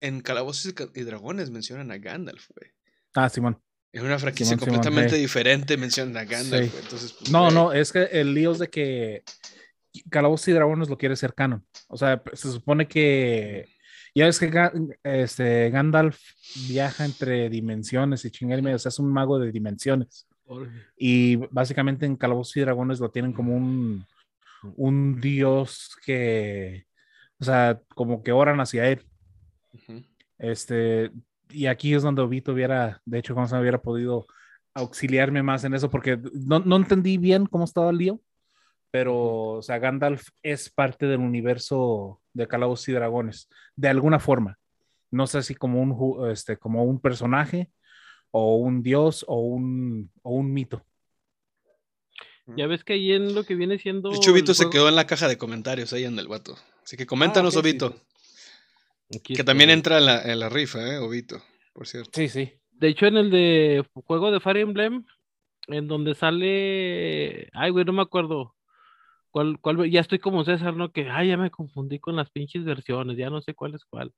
En 0.02 0.22
Calabozos 0.22 0.72
y 0.94 1.02
Dragones 1.02 1.50
mencionan 1.50 1.90
a 1.90 1.98
Gandalf, 1.98 2.48
güey. 2.56 2.70
Ah, 3.14 3.28
Simón. 3.28 3.60
En 3.92 4.06
una 4.06 4.18
franquicia 4.18 4.56
Simón, 4.56 4.60
Simón, 4.60 4.74
completamente 4.76 5.16
sí. 5.16 5.20
diferente 5.20 5.76
mencionan 5.76 6.16
a 6.16 6.24
Gandalf, 6.24 6.64
Sí. 6.64 6.70
güey. 6.70 6.82
Entonces, 6.84 7.12
pues, 7.12 7.30
No, 7.30 7.42
güey, 7.42 7.54
no, 7.54 7.72
es 7.74 7.92
que 7.92 8.04
el 8.04 8.32
lío 8.32 8.52
es 8.52 8.58
de 8.60 8.70
que 8.70 9.24
Calabozos 10.08 10.48
y 10.48 10.52
Dragones 10.52 10.88
lo 10.88 10.98
quiere 10.98 11.16
ser 11.16 11.34
canon. 11.34 11.64
O 11.88 11.96
sea, 11.96 12.22
se 12.32 12.50
supone 12.50 12.86
que, 12.86 13.66
Ya 14.14 14.26
ves 14.26 14.38
que 14.38 14.50
este, 15.02 15.70
Gandalf 15.70 16.18
viaja 16.68 17.04
entre 17.04 17.48
dimensiones 17.48 18.24
y 18.24 18.30
chingar 18.30 18.58
y 18.58 18.62
medio, 18.62 18.76
o 18.76 18.78
sea, 18.78 18.90
es 18.90 18.98
un 18.98 19.12
mago 19.12 19.38
de 19.38 19.52
dimensiones. 19.52 20.26
Y 20.96 21.36
básicamente 21.36 22.06
en 22.06 22.16
Calabozos 22.16 22.56
y 22.56 22.60
Dragones 22.60 23.00
lo 23.00 23.10
tienen 23.10 23.32
como 23.32 23.54
un, 23.56 24.04
un 24.76 25.20
dios 25.20 25.96
que, 26.04 26.86
o 27.38 27.44
sea, 27.44 27.80
como 27.94 28.22
que 28.22 28.32
oran 28.32 28.60
hacia 28.60 28.88
él. 28.88 29.06
Este, 30.38 31.10
y 31.50 31.66
aquí 31.66 31.94
es 31.94 32.02
donde 32.02 32.22
Obito 32.22 32.52
hubiera, 32.52 33.00
de 33.04 33.18
hecho, 33.18 33.34
se 33.46 33.56
hubiera 33.56 33.80
podido 33.80 34.26
auxiliarme 34.74 35.42
más 35.42 35.64
en 35.64 35.74
eso, 35.74 35.90
porque 35.90 36.18
no, 36.32 36.60
no 36.60 36.76
entendí 36.76 37.18
bien 37.18 37.46
cómo 37.46 37.64
estaba 37.64 37.90
el 37.90 37.98
lío, 37.98 38.20
pero, 38.90 39.16
o 39.58 39.62
sea, 39.62 39.78
Gandalf 39.78 40.28
es 40.42 40.70
parte 40.70 41.06
del 41.06 41.20
universo 41.20 42.20
de 42.32 42.46
Calabozos 42.48 42.88
y 42.88 42.92
Dragones, 42.92 43.48
de 43.76 43.88
alguna 43.88 44.18
forma. 44.18 44.58
No 45.10 45.26
sé 45.26 45.42
si 45.42 45.54
como 45.54 45.80
un, 45.82 46.30
este, 46.30 46.56
como 46.56 46.84
un 46.84 47.00
personaje, 47.00 47.70
o 48.30 48.56
un 48.56 48.82
dios, 48.82 49.24
o 49.26 49.40
un, 49.40 50.10
o 50.22 50.30
un 50.34 50.52
mito. 50.52 50.84
Ya 52.56 52.66
ves 52.66 52.82
que 52.84 52.94
ahí 52.94 53.12
en 53.12 53.34
lo 53.34 53.44
que 53.44 53.54
viene 53.54 53.78
siendo. 53.78 54.10
De 54.10 54.16
hecho, 54.16 54.32
Vito 54.32 54.52
el 54.52 54.56
se 54.56 54.64
juego- 54.64 54.72
quedó 54.72 54.88
en 54.88 54.96
la 54.96 55.06
caja 55.06 55.28
de 55.28 55.38
comentarios 55.38 55.92
ahí 55.92 56.04
en 56.04 56.18
el 56.18 56.26
vato. 56.28 56.56
Así 56.82 56.96
que 56.96 57.06
coméntanos, 57.06 57.56
Ah, 57.56 57.60
Obito. 57.60 57.94
Que 59.22 59.42
también 59.44 59.70
entra 59.70 59.98
en 59.98 60.06
la, 60.06 60.22
en 60.22 60.38
la 60.40 60.48
rifa, 60.48 60.78
¿eh? 60.94 60.98
Obito, 60.98 61.42
por 61.72 61.86
cierto. 61.86 62.10
Sí, 62.14 62.28
sí. 62.28 62.52
De 62.72 62.88
hecho, 62.88 63.06
en 63.06 63.16
el 63.16 63.30
de 63.30 63.84
juego 64.06 64.30
de 64.30 64.40
Fire 64.40 64.58
Emblem, 64.58 65.04
en 65.68 65.86
donde 65.88 66.14
sale. 66.14 67.48
Ay, 67.52 67.70
güey, 67.70 67.84
no 67.84 67.92
me 67.92 68.02
acuerdo. 68.02 68.54
¿Cuál, 69.30 69.60
cuál, 69.60 69.90
ya 69.90 70.00
estoy 70.00 70.18
como 70.18 70.44
César, 70.44 70.74
¿no? 70.76 70.92
Que, 70.92 71.08
ay, 71.08 71.28
ya 71.28 71.36
me 71.36 71.50
confundí 71.50 71.98
con 71.98 72.16
las 72.16 72.30
pinches 72.30 72.64
versiones, 72.64 73.16
ya 73.16 73.30
no 73.30 73.40
sé 73.40 73.54
cuál 73.54 73.74
es 73.74 73.84
cuál. 73.84 74.12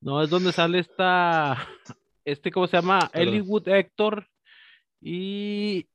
No, 0.00 0.22
es 0.22 0.30
donde 0.30 0.52
sale 0.52 0.78
esta. 0.78 1.56
Este, 2.22 2.50
¿cómo 2.50 2.66
se 2.66 2.76
llama? 2.76 3.08
Perdón. 3.10 3.34
Ellwood 3.34 3.68
Héctor. 3.68 4.28
Y. 5.00 5.88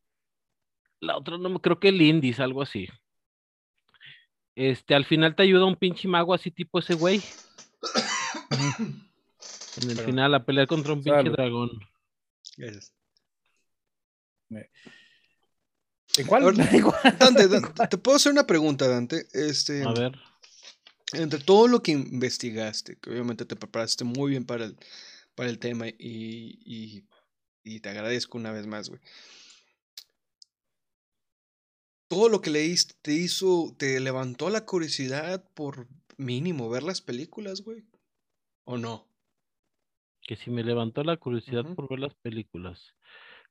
La 1.00 1.18
otra 1.18 1.38
no 1.38 1.50
me 1.50 1.60
creo 1.60 1.80
que 1.80 1.92
Lindis, 1.92 2.40
algo 2.40 2.64
así. 2.64 2.90
Este, 4.56 4.96
al 4.96 5.06
final 5.06 5.36
te 5.36 5.44
ayuda 5.44 5.66
un 5.66 5.76
pinche 5.76 6.08
mago 6.08 6.34
así 6.34 6.50
tipo 6.50 6.80
ese 6.80 6.96
güey. 6.96 7.22
En 9.78 9.90
el 9.90 9.96
Pero- 9.98 10.08
final 10.08 10.34
a 10.34 10.46
pelear 10.46 10.68
contra 10.68 10.94
un 10.94 11.04
pinche 11.04 11.30
dragón. 11.30 11.70
Gracias. 12.58 12.94
¿En 16.18 16.28
cuál? 16.28 16.56
Dante, 17.20 17.48
Dante, 17.48 17.88
te 17.88 17.98
puedo 17.98 18.18
hacer 18.18 18.32
una 18.32 18.48
pregunta, 18.48 18.88
Dante. 18.88 19.28
Este, 19.34 19.84
A 19.84 19.92
ver. 19.92 20.14
entre 21.14 21.40
todo 21.40 21.68
lo 21.68 21.82
que 21.82 21.92
investigaste, 21.92 22.98
que 22.98 23.10
obviamente 23.10 23.46
te 23.46 23.56
preparaste 23.56 24.04
muy 24.04 24.32
bien 24.32 24.46
para 24.46 24.66
el, 24.66 24.78
para 25.36 25.50
el 25.50 25.60
tema 25.60 25.88
y, 25.88 25.94
y, 26.00 27.06
y 27.64 27.80
te 27.80 27.90
agradezco 27.90 28.38
una 28.38 28.52
vez 28.52 28.68
más, 28.68 28.90
güey. 28.90 29.02
Todo 32.08 32.30
lo 32.30 32.40
que 32.40 32.52
leíste 32.52 32.94
te 33.02 33.14
hizo, 33.14 33.76
te 33.78 34.00
levantó 34.00 34.50
la 34.50 34.66
curiosidad 34.66 35.44
por 35.54 35.88
mínimo 36.18 36.70
ver 36.70 36.84
las 36.84 37.02
películas, 37.02 37.62
güey. 37.62 37.84
¿O 38.64 38.78
no? 38.78 39.08
que 40.26 40.36
si 40.36 40.50
me 40.50 40.64
levantó 40.64 41.04
la 41.04 41.18
curiosidad 41.18 41.64
por 41.76 41.88
ver 41.90 42.00
las 42.00 42.16
películas. 42.16 42.96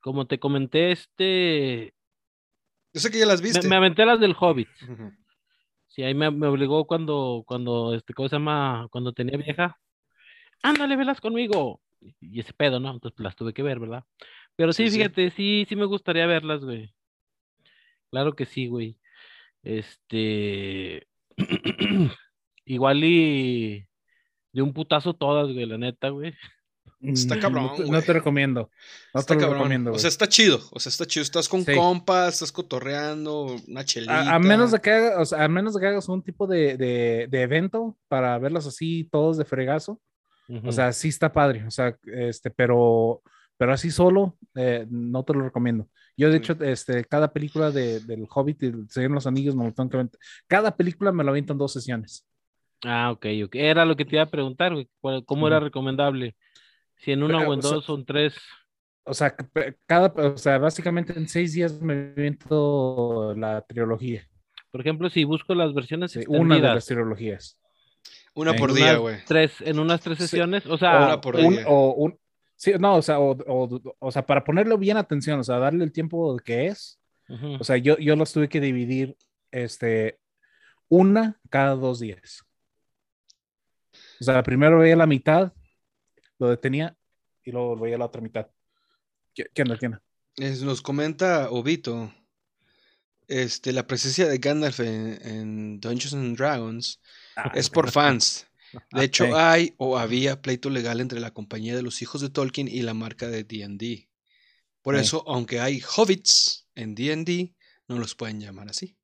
Como 0.00 0.26
te 0.26 0.38
comenté, 0.38 0.92
este, 0.92 1.94
Yo 2.94 3.00
sé 3.00 3.10
que 3.10 3.18
ya 3.18 3.26
las 3.26 3.40
me, 3.42 3.48
viste. 3.48 3.68
me 3.68 3.76
aventé 3.76 4.06
las 4.06 4.20
del 4.20 4.34
Hobbit. 4.38 4.68
Sí, 5.88 6.02
ahí 6.02 6.14
me, 6.14 6.30
me 6.30 6.46
obligó 6.46 6.86
cuando, 6.86 7.42
cuando, 7.46 7.94
este, 7.94 8.14
¿cómo 8.14 8.28
se 8.28 8.36
llama? 8.36 8.86
Cuando 8.90 9.12
tenía 9.12 9.36
vieja. 9.36 9.78
Ándale, 10.62 10.96
velas 10.96 11.20
conmigo. 11.20 11.82
Y 12.20 12.40
ese 12.40 12.52
pedo, 12.52 12.80
¿no? 12.80 12.90
Entonces 12.92 13.18
las 13.20 13.36
tuve 13.36 13.52
que 13.52 13.62
ver, 13.62 13.78
¿verdad? 13.80 14.04
Pero 14.56 14.72
sí, 14.72 14.84
Sí, 14.84 14.90
sí. 14.92 14.96
fíjate, 14.98 15.30
sí, 15.30 15.66
sí 15.68 15.76
me 15.76 15.84
gustaría 15.86 16.26
verlas, 16.26 16.64
güey. 16.64 16.94
Claro 18.10 18.34
que 18.34 18.46
sí, 18.46 18.66
güey. 18.68 18.98
Este, 19.62 21.06
igual 22.64 23.04
y 23.04 23.86
de 24.52 24.62
un 24.62 24.72
putazo 24.72 25.14
todas, 25.14 25.52
güey, 25.52 25.66
la 25.66 25.78
neta, 25.78 26.10
güey. 26.10 26.34
Está 27.12 27.38
cabrón, 27.38 27.64
No 27.66 27.72
te, 27.74 27.82
no 27.82 27.88
güey. 27.88 28.02
te 28.02 28.12
recomiendo. 28.12 28.70
No 29.12 29.20
Está 29.20 29.34
te 29.34 29.34
lo 29.34 29.40
cabrón. 29.40 29.58
recomiendo. 29.58 29.92
O 29.92 29.98
sea, 29.98 30.08
está 30.08 30.28
chido. 30.28 30.60
O 30.72 30.80
sea, 30.80 30.90
está 30.90 31.04
chido. 31.06 31.22
Estás 31.22 31.48
con 31.48 31.64
Sí. 31.64 31.74
compas, 31.74 32.34
estás 32.34 32.50
cotorreando, 32.52 33.56
una 33.68 33.84
chelita. 33.84 34.32
A, 34.32 34.34
a 34.36 34.38
menos 34.38 34.70
de 34.72 34.80
que 34.80 34.90
haga- 34.90 35.20
o 35.20 35.24
sea, 35.24 35.44
a 35.44 35.48
menos 35.48 35.74
de 35.74 35.80
que 35.80 35.86
hagas 35.86 36.08
un 36.08 36.22
tipo 36.22 36.46
de, 36.46 36.76
de- 36.76 37.26
de 37.30 37.42
evento 37.42 37.96
para 38.08 38.38
verlos 38.38 38.66
así 38.66 39.08
todos 39.10 39.36
de 39.38 39.44
fregazo. 39.44 40.00
O 40.64 40.72
sea, 40.72 40.92
sí 40.92 41.08
está 41.08 41.32
padre. 41.32 41.64
O 41.66 41.70
sea, 41.70 41.96
este, 42.04 42.50
pero, 42.50 43.22
pero 43.56 43.72
así 43.72 43.90
solo, 43.90 44.36
eh, 44.54 44.86
no 44.90 45.22
te 45.24 45.32
lo 45.32 45.40
recomiendo. 45.42 45.88
Yo, 46.16 46.28
de 46.30 46.34
Sí. 46.38 46.52
hecho, 46.52 46.64
este, 46.64 47.04
cada 47.06 47.32
película 47.32 47.70
de, 47.70 48.00
del 48.00 48.26
Hobbit 48.28 48.62
y 48.62 48.66
el 48.66 48.90
Señor 48.90 49.10
de 49.10 49.14
los 49.14 49.26
Anillos 49.26 49.56
me 49.56 49.64
lo 49.64 49.72
tengo 49.72 49.88
que 49.90 49.96
aventar. 49.96 50.20
Cada 50.46 50.76
película 50.76 51.12
me 51.12 51.24
lo 51.24 51.30
aviento 51.30 51.52
en 51.54 51.58
dos 51.58 51.72
sesiones. 51.72 52.26
Ah, 52.84 53.10
ok, 53.10 53.24
ok. 53.46 53.54
Era 53.54 53.86
lo 53.86 53.96
que 53.96 54.04
te 54.04 54.16
iba 54.16 54.22
a 54.22 54.30
preguntar, 54.30 54.74
güey. 54.74 54.86
¿cuál- 55.00 55.24
¿Cómo 55.24 55.46
era 55.48 55.58
recomendable? 55.60 56.36
Si 56.98 57.12
en 57.12 57.22
una 57.22 57.38
Pero, 57.38 57.50
o 57.50 57.54
en 57.54 57.58
o 57.58 57.62
sea, 57.62 57.70
dos 57.72 57.90
o 57.90 57.94
en 57.96 58.04
tres. 58.04 58.34
O 59.04 59.12
sea, 59.14 59.36
cada, 59.86 60.08
o 60.08 60.36
sea, 60.38 60.58
básicamente 60.58 61.12
en 61.16 61.28
seis 61.28 61.52
días 61.52 61.80
me 61.82 62.12
aviento 62.16 63.34
la 63.36 63.60
trilogía. 63.62 64.26
Por 64.70 64.80
ejemplo, 64.80 65.10
si 65.10 65.24
busco 65.24 65.54
las 65.54 65.74
versiones 65.74 66.12
Sí, 66.12 66.24
una 66.26 66.56
de 66.56 66.62
las 66.62 66.86
trilogías. 66.86 67.58
Una 68.34 68.52
en 68.52 68.56
por 68.56 68.72
día, 68.72 68.96
güey. 68.96 69.18
tres, 69.26 69.60
en 69.60 69.78
unas 69.78 70.00
tres 70.00 70.18
sesiones, 70.18 70.66
o 70.66 70.74
O, 70.74 70.78
sea, 70.78 71.04
Una 71.06 71.20
por 71.20 71.36
un- 71.36 71.54
día. 71.54 71.64
o 71.68 71.92
un- 71.94 72.18
sí, 72.56 72.72
no, 72.80 72.96
o 72.96 73.02
sea, 73.02 73.20
o, 73.20 73.32
o- 73.46 73.94
o 73.98 74.10
sea, 74.10 74.26
para 74.26 74.42
ponerle 74.42 74.76
bien 74.76 74.96
atención, 74.96 75.38
o 75.38 75.44
sea, 75.44 75.58
darle 75.58 75.84
el 75.84 75.92
tiempo 75.92 76.36
que 76.38 76.66
es, 76.66 76.98
o 77.60 77.62
sea, 77.64 77.76
yo, 77.76 77.96
yo 77.98 78.16
los 78.16 78.32
tuve 78.32 78.48
que 78.48 78.60
dividir, 78.60 79.16
este, 79.52 80.18
una 80.88 81.38
cada 81.50 81.74
dos 81.76 82.00
días. 82.00 82.42
O 84.20 84.24
sea, 84.24 84.42
primero 84.42 84.78
veía 84.80 84.96
la 84.96 85.06
mitad, 85.06 85.52
lo 86.38 86.48
detenía 86.48 86.96
y 87.44 87.52
luego 87.52 87.76
veía 87.76 87.98
la 87.98 88.06
otra 88.06 88.20
mitad. 88.20 88.48
¿Qué, 89.34 89.46
qué 89.52 89.62
onda, 89.62 89.76
qué 89.78 89.86
onda? 89.86 90.02
Es- 90.36 90.62
nos 90.62 90.82
comenta 90.82 91.50
Obito. 91.50 92.12
Este, 93.26 93.72
la 93.72 93.86
presencia 93.86 94.28
de 94.28 94.38
Gandalf 94.38 94.80
en, 94.80 95.18
en 95.26 95.80
Dungeons 95.80 96.12
and 96.12 96.36
Dragons 96.36 97.00
es 97.54 97.70
por 97.70 97.90
fans. 97.90 98.46
De 98.92 99.04
hecho, 99.04 99.24
Ok. 99.24 99.30
hay 99.34 99.74
o 99.78 99.96
había 99.98 100.42
pleito 100.42 100.68
legal 100.68 101.00
entre 101.00 101.20
la 101.20 101.32
compañía 101.32 101.74
de 101.74 101.82
los 101.82 102.02
hijos 102.02 102.20
de 102.20 102.28
Tolkien 102.28 102.68
y 102.68 102.82
la 102.82 102.92
marca 102.92 103.28
de 103.28 103.44
D&D. 103.44 104.08
Por 104.82 104.96
eso, 104.96 105.24
aunque 105.26 105.60
hay 105.60 105.80
hobbits 105.96 106.68
en 106.74 106.94
D&D, 106.94 107.54
no 107.88 107.98
los 107.98 108.14
pueden 108.14 108.40
llamar 108.40 108.68
así. 108.68 108.96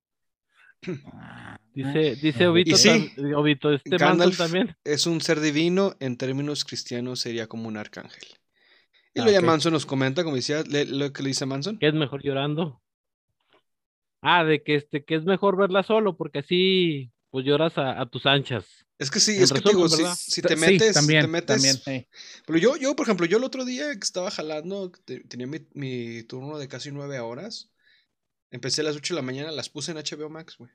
Dice, 1.75 2.17
dice 2.17 2.47
Obito, 2.47 2.77
sí, 2.77 2.89
tam- 2.89 3.35
Obito, 3.37 3.73
este 3.73 3.91
Manson 3.99 4.09
Gandalf 4.09 4.39
también. 4.39 4.77
es 4.85 5.07
un 5.07 5.21
ser 5.21 5.41
divino, 5.41 5.97
en 6.01 6.17
términos 6.17 6.65
cristianos 6.65 7.21
sería 7.21 7.47
como 7.47 7.69
un 7.69 7.77
arcángel. 7.77 8.23
Y 9.15 9.21
Ah, 9.21 9.25
lo 9.25 9.31
ya 9.31 9.39
ok. 9.39 9.45
Manson 9.45 9.73
nos 9.73 9.87
comenta, 9.87 10.23
como 10.25 10.37
decía, 10.37 10.63
le- 10.63 10.85
lo 10.85 11.13
que 11.13 11.23
le 11.23 11.29
dice 11.29 11.47
Manson. 11.47 11.79
que 11.79 11.89
es 11.89 11.95
mejor 11.95 12.23
llorando. 12.23 12.81
Ah, 14.23 14.45
de 14.45 14.63
que 14.63 14.75
este, 14.77 15.05
que 15.05 15.15
es 15.15 15.25
mejor 15.25 15.57
verla 15.57 15.83
solo, 15.83 16.17
porque 16.17 16.41
así 16.41 17.11
pues 17.31 17.47
lloras 17.47 17.79
a, 17.79 18.01
a 18.01 18.07
tus 18.07 18.27
anchas. 18.27 18.67
Es 18.99 19.11
que 19.11 19.19
sí, 19.19 19.37
En 19.37 19.45
es 19.45 19.53
que 19.53 19.61
te 19.61 19.71
digo, 19.71 19.85
resumen, 19.85 20.15
si, 20.15 20.43
te 20.43 20.57
Sí, 20.57 20.61
metes, 20.61 20.95
también, 20.95 21.23
te 21.23 21.29
metes, 21.29 21.47
también, 21.47 21.77
sí. 21.77 22.07
Pero 22.47 22.59
yo, 22.59 22.77
yo, 22.77 22.95
por 22.95 23.07
ejemplo, 23.07 23.25
yo 23.25 23.39
el 23.39 23.45
otro 23.45 23.65
día 23.65 23.87
que 23.95 24.01
estaba 24.01 24.31
jalando, 24.31 24.93
te- 25.07 25.21
tenía 25.21 25.47
mi, 25.47 25.61
mi 25.73 26.23
turno 26.25 26.59
de 26.59 26.69
casi 26.69 26.91
nueve 26.91 27.19
horas. 27.19 27.71
Empecé 28.51 28.81
a 28.81 28.85
las 28.85 28.97
8 28.97 29.15
de 29.15 29.21
la 29.21 29.27
mañana, 29.27 29.51
las 29.53 29.69
puse 29.69 29.93
en 29.93 29.99
HBO 29.99 30.29
Max, 30.29 30.57
güey. 30.59 30.71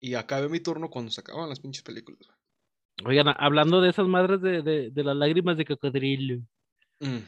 Y 0.00 0.14
acabé 0.14 0.48
mi 0.48 0.60
turno 0.60 0.88
cuando 0.90 1.10
se 1.10 1.20
acababan 1.20 1.48
las 1.50 1.60
pinches 1.60 1.82
películas, 1.82 2.20
güey. 2.26 2.38
Oigan, 3.18 3.34
hablando 3.38 3.80
de 3.80 3.90
esas 3.90 4.06
madres 4.08 4.40
de, 4.40 4.62
de, 4.62 4.90
de 4.90 5.04
las 5.04 5.16
lágrimas 5.16 5.56
de 5.56 5.64
cocodrilo, 5.64 6.40
Mm. 7.00 7.18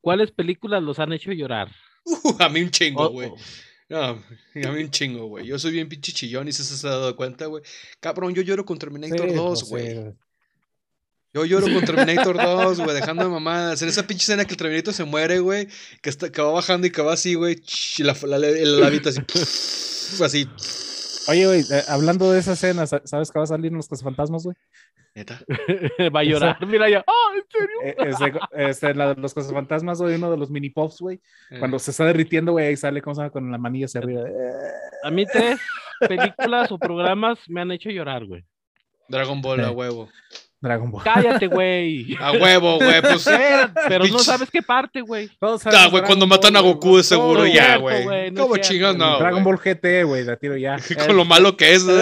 ¿cuáles 0.00 0.30
películas 0.30 0.80
los 0.82 0.98
han 1.00 1.12
hecho 1.12 1.32
llorar? 1.32 1.68
Uh, 2.04 2.36
a 2.38 2.48
mí 2.48 2.60
un 2.62 2.70
chingo, 2.70 3.04
O- 3.06 3.10
güey. 3.10 3.28
o- 3.28 3.36
No, 3.88 3.98
a 4.04 4.72
mí 4.72 4.82
un 4.84 4.90
chingo, 4.90 5.26
güey. 5.26 5.46
Yo 5.46 5.58
soy 5.58 5.72
bien 5.72 5.88
pinche 5.88 6.12
chillón 6.12 6.46
y 6.48 6.52
si 6.52 6.62
se 6.62 6.86
ha 6.86 6.90
dado 6.90 7.16
cuenta, 7.16 7.46
güey. 7.46 7.62
Cabrón, 8.00 8.34
yo 8.34 8.42
lloro 8.42 8.64
con 8.64 8.78
Terminator 8.78 9.28
Sí, 9.28 9.34
2, 9.34 9.68
pues, 9.70 9.94
güey. 9.94 10.14
Yo 11.34 11.44
lloro 11.44 11.66
con 11.72 11.84
Terminator 11.84 12.36
2, 12.42 12.80
güey, 12.80 12.94
dejando 12.94 13.24
de 13.24 13.30
mamadas. 13.30 13.82
En 13.82 13.88
esa 13.88 14.06
pinche 14.06 14.22
escena 14.22 14.44
que 14.44 14.52
el 14.52 14.56
Terminator 14.56 14.94
se 14.94 15.04
muere, 15.04 15.40
güey, 15.40 15.68
que, 16.00 16.10
está, 16.10 16.30
que 16.30 16.40
va 16.40 16.52
bajando 16.52 16.86
y 16.86 16.90
que 16.90 17.02
va 17.02 17.12
así, 17.14 17.34
güey, 17.34 17.60
y 17.98 18.02
la, 18.04 18.14
la, 18.22 18.38
labito 18.38 19.08
así, 19.08 19.20
así. 20.22 20.48
Oye, 21.28 21.46
güey, 21.46 21.60
eh, 21.62 21.82
hablando 21.88 22.30
de 22.30 22.38
esa 22.38 22.52
escena, 22.52 22.86
sa- 22.86 23.02
¿sabes 23.04 23.30
que 23.30 23.38
va 23.38 23.44
a 23.44 23.48
salir 23.48 23.72
en 23.72 23.78
los 23.78 23.88
fantasmas, 24.02 24.44
güey? 24.44 24.56
Neta. 25.16 25.40
Va 26.14 26.20
a 26.20 26.24
llorar, 26.24 26.66
mira 26.66 26.90
ya. 26.90 27.04
¡Ah, 27.06 27.32
en 27.36 27.44
serio! 27.48 27.76
Eh, 27.84 27.96
este, 28.10 28.68
este, 28.70 28.94
la 28.94 29.14
de 29.14 29.20
los 29.22 29.32
fantasmas, 29.32 30.00
güey, 30.02 30.16
uno 30.16 30.28
de 30.28 30.36
los 30.36 30.50
mini 30.50 30.70
pops, 30.70 30.98
güey. 30.98 31.20
Eh, 31.50 31.58
Cuando 31.60 31.78
se 31.78 31.92
está 31.92 32.04
derritiendo, 32.04 32.50
güey, 32.50 32.66
ahí 32.66 32.76
sale 32.76 33.00
¿cómo 33.00 33.14
se 33.14 33.20
llama? 33.20 33.30
con 33.30 33.50
la 33.52 33.56
manilla 33.58 33.86
hacia 33.86 34.00
arriba. 34.00 34.22
Eh, 34.28 34.50
A 35.04 35.10
mí 35.12 35.24
tres 35.24 35.60
películas 36.00 36.72
o 36.72 36.78
programas 36.78 37.38
me 37.48 37.60
han 37.60 37.70
hecho 37.70 37.90
llorar, 37.90 38.24
güey. 38.26 38.44
Dragon 39.08 39.40
Ball 39.40 39.60
a 39.60 39.70
huevo. 39.70 40.08
Dragon 40.64 40.90
Ball. 40.90 41.04
Cállate, 41.04 41.46
güey. 41.48 42.16
A 42.18 42.32
huevo, 42.32 42.78
güey. 42.78 43.00
Pues, 43.00 43.24
Pero 43.88 44.06
no 44.06 44.18
sabes 44.18 44.50
qué 44.50 44.62
parte, 44.62 45.00
güey. 45.02 45.28
Todos 45.38 45.66
ah, 45.66 45.88
güey, 45.90 46.02
cuando 46.04 46.26
matan 46.26 46.56
a 46.56 46.60
Goku, 46.60 46.96
de 46.96 47.04
seguro 47.04 47.46
ya, 47.46 47.76
güey. 47.76 48.30
no 48.32 48.42
¿Cómo 48.42 48.56
chingados 48.56 48.96
no? 48.96 49.18
Dragon? 49.18 49.44
Ball 49.44 49.58
GT, 49.58 50.04
güey, 50.04 50.24
la 50.24 50.36
tiro 50.36 50.56
ya. 50.56 50.76
Con 51.06 51.16
lo 51.16 51.24
malo 51.24 51.56
que 51.56 51.74
es. 51.74 51.84
¿no? 51.84 51.92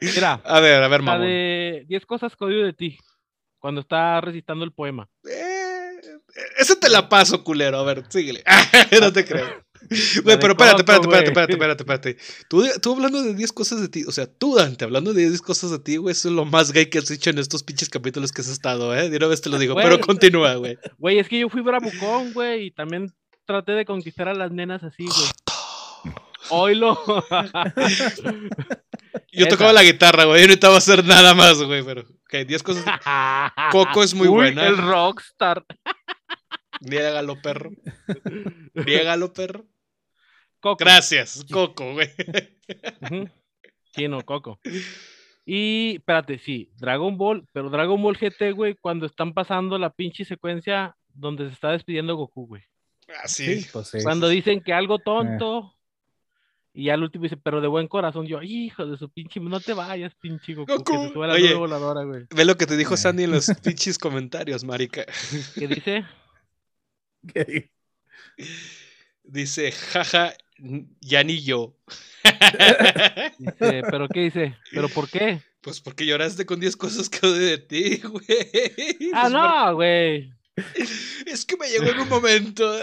Mira, 0.00 0.40
A 0.44 0.60
ver, 0.60 0.82
a 0.82 0.88
ver, 0.88 1.00
la 1.00 1.06
mamón. 1.06 1.26
de 1.26 1.84
10 1.88 2.06
cosas 2.06 2.36
que 2.36 2.44
odio 2.44 2.64
de 2.64 2.72
ti. 2.72 2.98
Cuando 3.58 3.80
está 3.80 4.20
recitando 4.20 4.64
el 4.64 4.72
poema. 4.72 5.08
Eh, 5.28 6.00
ese 6.58 6.76
te 6.76 6.88
la 6.88 7.08
paso, 7.08 7.42
culero. 7.42 7.78
A 7.78 7.82
ver, 7.82 8.04
síguele. 8.08 8.44
no 9.00 9.12
te 9.12 9.24
creo. 9.24 9.46
Güey, 10.24 10.38
pero 10.38 10.52
espérate, 10.52 10.82
espérate, 10.82 11.06
espérate, 11.06 11.28
espérate, 11.28 11.52
espérate, 11.52 11.82
espérate. 11.82 12.16
Tú, 12.48 12.64
tú 12.80 12.92
hablando 12.94 13.22
de 13.22 13.34
10 13.34 13.52
cosas 13.52 13.80
de 13.80 13.88
ti, 13.88 14.04
o 14.04 14.12
sea, 14.12 14.26
tú, 14.26 14.56
Dante, 14.56 14.84
hablando 14.84 15.14
de 15.14 15.28
10 15.28 15.40
cosas 15.42 15.70
de 15.70 15.78
ti, 15.78 15.96
güey, 15.96 16.12
eso 16.12 16.28
es 16.28 16.34
lo 16.34 16.44
más 16.44 16.72
gay 16.72 16.86
que 16.86 16.98
has 16.98 17.08
dicho 17.08 17.30
en 17.30 17.38
estos 17.38 17.62
pinches 17.62 17.88
capítulos 17.88 18.32
que 18.32 18.42
has 18.42 18.48
estado, 18.48 18.94
¿eh? 18.94 19.08
De 19.08 19.16
una 19.16 19.28
vez 19.28 19.40
te 19.40 19.48
lo 19.48 19.58
digo, 19.58 19.74
pero 19.74 20.00
continúa, 20.00 20.54
güey. 20.56 20.78
Güey, 20.98 21.18
es 21.18 21.28
que 21.28 21.38
yo 21.38 21.48
fui 21.48 21.60
bravucón, 21.62 22.32
güey, 22.32 22.66
y 22.66 22.70
también 22.70 23.12
traté 23.46 23.72
de 23.72 23.84
conquistar 23.84 24.28
a 24.28 24.34
las 24.34 24.50
nenas 24.50 24.82
así, 24.82 25.04
güey. 25.04 25.28
Oilo. 26.50 26.98
Yo 29.32 29.46
Esa. 29.46 29.50
tocaba 29.50 29.72
la 29.72 29.82
guitarra, 29.82 30.24
güey, 30.24 30.40
yo 30.40 30.46
no 30.46 30.48
necesitaba 30.48 30.76
hacer 30.78 31.04
nada 31.04 31.34
más, 31.34 31.62
güey, 31.62 31.84
pero, 31.84 32.02
ok, 32.02 32.46
10 32.46 32.62
cosas. 32.62 32.84
Coco 33.70 34.02
es 34.02 34.14
muy 34.14 34.28
Uy, 34.28 34.34
buena. 34.34 34.66
El 34.66 34.76
rockstar. 34.76 35.64
Niégalo, 36.80 37.40
perro. 37.42 37.70
Niégalo, 38.74 39.32
perro. 39.32 39.66
Coco. 40.60 40.76
Gracias, 40.84 41.44
Coco, 41.50 41.92
güey. 41.94 42.08
Ujú. 43.02 43.28
Chino, 43.92 44.24
Coco. 44.24 44.60
Y, 45.46 45.94
espérate, 45.96 46.38
sí, 46.38 46.70
Dragon 46.76 47.16
Ball, 47.16 47.46
pero 47.52 47.70
Dragon 47.70 48.00
Ball 48.02 48.16
GT, 48.18 48.52
güey, 48.52 48.74
cuando 48.74 49.06
están 49.06 49.32
pasando 49.34 49.78
la 49.78 49.90
pinche 49.90 50.24
secuencia 50.24 50.96
donde 51.14 51.46
se 51.46 51.54
está 51.54 51.70
despidiendo 51.72 52.16
Goku, 52.16 52.46
güey. 52.46 52.62
Así. 53.24 53.62
Sí, 53.62 53.68
pues 53.72 53.88
sí. 53.88 53.98
Cuando 54.02 54.28
dicen 54.28 54.60
que 54.60 54.72
Eh. 54.72 54.74
algo 54.74 54.98
tonto, 54.98 55.74
y 56.74 56.90
al 56.90 57.02
último 57.02 57.22
dice, 57.24 57.36
pero 57.38 57.60
de 57.60 57.66
buen 57.68 57.88
corazón, 57.88 58.26
yo, 58.26 58.42
hijo 58.42 58.84
de 58.84 58.98
su 58.98 59.08
pinche, 59.10 59.40
no 59.40 59.58
te 59.60 59.72
vayas, 59.72 60.14
pinche 60.16 60.54
Goku, 60.54 60.66
que 60.84 60.92
Goku. 60.92 61.06
se 61.06 61.12
sube 61.14 61.24
a 61.24 61.28
la 61.28 61.34
Oye. 61.34 61.54
voladora, 61.54 62.04
güey. 62.04 62.24
Ve 62.34 62.44
lo 62.44 62.56
que 62.56 62.66
te 62.66 62.76
dijo 62.76 62.94
Eh. 62.94 62.98
Sandy 62.98 63.24
en 63.24 63.30
los 63.30 63.46
pinches 63.64 63.96
comentarios, 63.98 64.64
marica. 64.64 65.06
¿Qué 65.54 65.66
dice? 65.66 66.04
Dice, 69.24 69.72
jaja, 69.72 70.34
ya 71.00 71.22
ni 71.24 71.42
yo. 71.42 71.76
Dice, 73.38 73.82
¿pero 73.90 74.08
qué 74.08 74.20
dice? 74.20 74.56
¿Pero 74.72 74.88
por 74.88 75.08
qué? 75.10 75.42
Pues 75.60 75.80
porque 75.80 76.06
lloraste 76.06 76.46
con 76.46 76.60
10 76.60 76.76
cosas 76.76 77.08
que 77.10 77.26
odio 77.26 77.46
de 77.46 77.58
ti, 77.58 77.96
güey. 77.98 78.24
Ah, 79.12 79.22
Pues 79.22 79.32
no, 79.32 79.74
güey. 79.74 80.30
por- 80.30 80.38
Es 81.26 81.44
que 81.44 81.56
me 81.56 81.68
llegó 81.68 81.86
en 81.86 82.00
un 82.00 82.08
momento. 82.08 82.80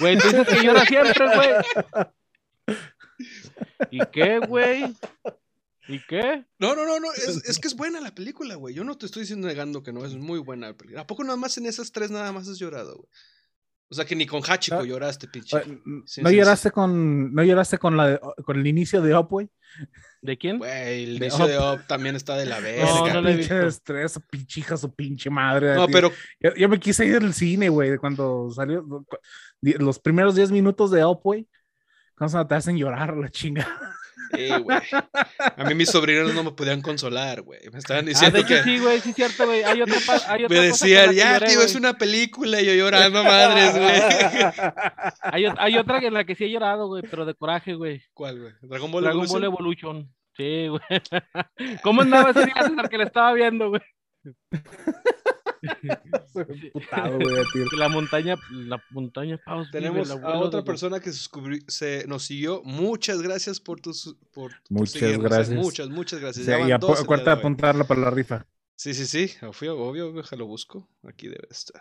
Güey, 0.00 0.18
tú 0.18 0.28
dices 0.28 0.46
que 0.48 0.62
llora 0.64 0.84
siempre, 0.86 1.26
güey. 1.34 1.50
¿Y 3.90 3.98
qué, 4.12 4.38
güey? 4.38 4.94
¿Y 5.88 6.00
qué? 6.06 6.44
No, 6.58 6.74
no, 6.76 6.84
no, 6.86 7.00
no. 7.00 7.12
Es, 7.12 7.42
es 7.48 7.58
que 7.58 7.68
es 7.68 7.74
buena 7.74 8.00
la 8.00 8.14
película, 8.14 8.54
güey. 8.54 8.74
Yo 8.74 8.84
no 8.84 8.96
te 8.96 9.06
estoy 9.06 9.22
diciendo 9.22 9.46
negando 9.48 9.82
que 9.82 9.92
no, 9.92 10.04
es 10.04 10.14
muy 10.14 10.38
buena 10.38 10.68
la 10.68 10.76
película. 10.76 11.02
¿A 11.02 11.06
poco 11.06 11.24
nada 11.24 11.36
más 11.36 11.56
en 11.58 11.66
esas 11.66 11.90
tres 11.92 12.10
nada 12.10 12.30
más 12.32 12.48
has 12.48 12.58
llorado, 12.58 12.94
güey? 12.96 13.08
O 13.90 13.94
sea 13.94 14.04
que 14.04 14.14
ni 14.14 14.26
con 14.26 14.42
Hachiko 14.46 14.76
Ah. 14.78 14.84
lloraste, 14.84 15.28
pinche. 15.28 15.56
Eh, 15.56 15.80
Sí, 16.06 16.20
¿No 16.22 16.28
sí, 16.30 16.36
lloraste 16.36 16.70
con 16.70 17.34
no 17.34 17.42
lloraste 17.42 17.78
con 17.78 17.96
la 17.96 18.06
de- 18.08 18.20
con 18.44 18.58
el 18.58 18.66
inicio 18.66 19.00
de 19.00 19.16
Up, 19.16 19.28
güey? 19.30 19.48
¿De 20.20 20.36
quién? 20.36 20.58
Güey, 20.58 21.04
el 21.04 21.18
De 21.18 21.26
inicio 21.26 21.44
Up. 21.44 21.50
de 21.50 21.58
Up 21.58 21.86
también 21.86 22.14
está 22.16 22.36
de 22.36 22.44
la 22.46 22.60
verga. 22.60 22.84
No, 22.84 23.06
no 23.14 23.20
lo 23.22 23.28
he 23.30 23.36
pinche 23.36 23.66
estrés, 23.66 24.20
pinche 24.30 24.60
hija, 24.60 24.76
su 24.76 24.94
pinche 24.94 25.30
madre. 25.30 25.74
No, 25.74 25.86
tío. 25.86 25.92
pero 25.94 26.12
Yo, 26.40 26.54
yo 26.54 26.68
me 26.68 26.78
quise 26.78 27.06
ir 27.06 27.16
al 27.16 27.32
cine, 27.32 27.68
güey, 27.70 27.96
cuando 27.96 28.50
salió 28.50 28.84
los 29.62 29.98
primeros 29.98 30.34
10 30.34 30.50
minutos 30.50 30.90
de 30.90 31.04
Up, 31.04 31.20
güey. 31.22 31.48
Cuando 32.16 32.46
te 32.46 32.54
hacen 32.56 32.76
llorar 32.76 33.16
la 33.16 33.28
chinga. 33.30 33.66
Güey. 34.30 34.78
A 35.56 35.64
mí 35.64 35.74
mis 35.74 35.90
sobrinos 35.90 36.34
no 36.34 36.44
me 36.44 36.52
podían 36.52 36.82
consolar, 36.82 37.42
güey. 37.42 37.60
Me 37.72 37.78
estaban 37.78 38.02
Ah, 38.02 38.06
de 38.06 38.10
diciendo 38.10 38.38
hecho, 38.38 38.48
que. 38.48 38.62
sí, 38.62 38.78
güey, 38.78 39.00
sí 39.00 39.10
es 39.10 39.16
cierto, 39.16 39.46
güey. 39.46 39.62
Hay 39.62 39.82
otra, 39.82 39.96
pa- 40.06 40.32
hay 40.32 40.44
otra 40.44 40.56
Me 40.60 40.66
decían, 40.66 41.12
ya, 41.14 41.34
lloré, 41.34 41.46
tío, 41.48 41.62
es 41.62 41.74
una 41.74 41.94
película. 41.94 42.60
Y 42.60 42.66
yo 42.66 42.74
llorando, 42.74 43.24
madres, 43.24 43.72
güey. 43.76 43.88
Hay, 45.22 45.42
ot- 45.44 45.56
hay 45.58 45.76
otra 45.76 45.98
en 45.98 46.14
la 46.14 46.24
que 46.24 46.34
sí 46.34 46.44
he 46.44 46.50
llorado, 46.50 46.86
güey, 46.88 47.02
pero 47.08 47.24
de 47.26 47.34
coraje, 47.34 47.74
güey. 47.74 48.02
¿Cuál, 48.14 48.40
güey? 48.40 48.52
Dragon 48.62 48.90
Ball 48.90 49.02
Dragon 49.04 49.26
Ball 49.26 49.44
Evolution? 49.44 49.96
Evolution. 49.96 50.14
Sí, 50.36 50.68
güey. 50.68 50.80
¿Cómo 51.82 52.02
andaba 52.02 52.30
ese 52.30 52.44
día 52.46 52.54
César, 52.62 52.88
que 52.88 52.98
le 52.98 53.04
estaba 53.04 53.32
viendo, 53.32 53.68
güey? 53.70 53.82
Putado, 56.72 57.18
güey, 57.18 57.44
La 57.76 57.88
montaña, 57.88 58.36
la 58.50 58.82
montaña 58.90 59.38
Paus 59.44 59.70
vive, 59.70 59.80
Tenemos 59.86 60.10
el 60.10 60.24
a 60.24 60.38
otra 60.38 60.60
de- 60.60 60.66
persona 60.66 61.00
que 61.00 61.12
se, 61.12 62.04
nos 62.06 62.24
siguió. 62.24 62.62
Muchas 62.64 63.22
gracias 63.22 63.60
por 63.60 63.80
tus. 63.80 64.16
Por, 64.32 64.52
Muchas 64.68 65.02
eh. 65.02 65.18
gracias. 65.18 65.50
Muchas, 65.50 65.88
muchas 65.88 66.20
gracias. 66.20 66.46
Sí, 66.46 66.52
y 66.52 66.72
acuérdate 66.72 67.30
de 67.30 67.36
apuntarla 67.36 67.84
para 67.84 68.00
la 68.00 68.10
rifa. 68.10 68.46
Sí, 68.76 68.94
sí, 68.94 69.06
sí. 69.06 69.34
Obvio, 69.44 69.78
obvio, 69.78 70.12
déjalo 70.12 70.46
busco. 70.46 70.88
Aquí 71.02 71.26
debe 71.26 71.48
estar. 71.50 71.80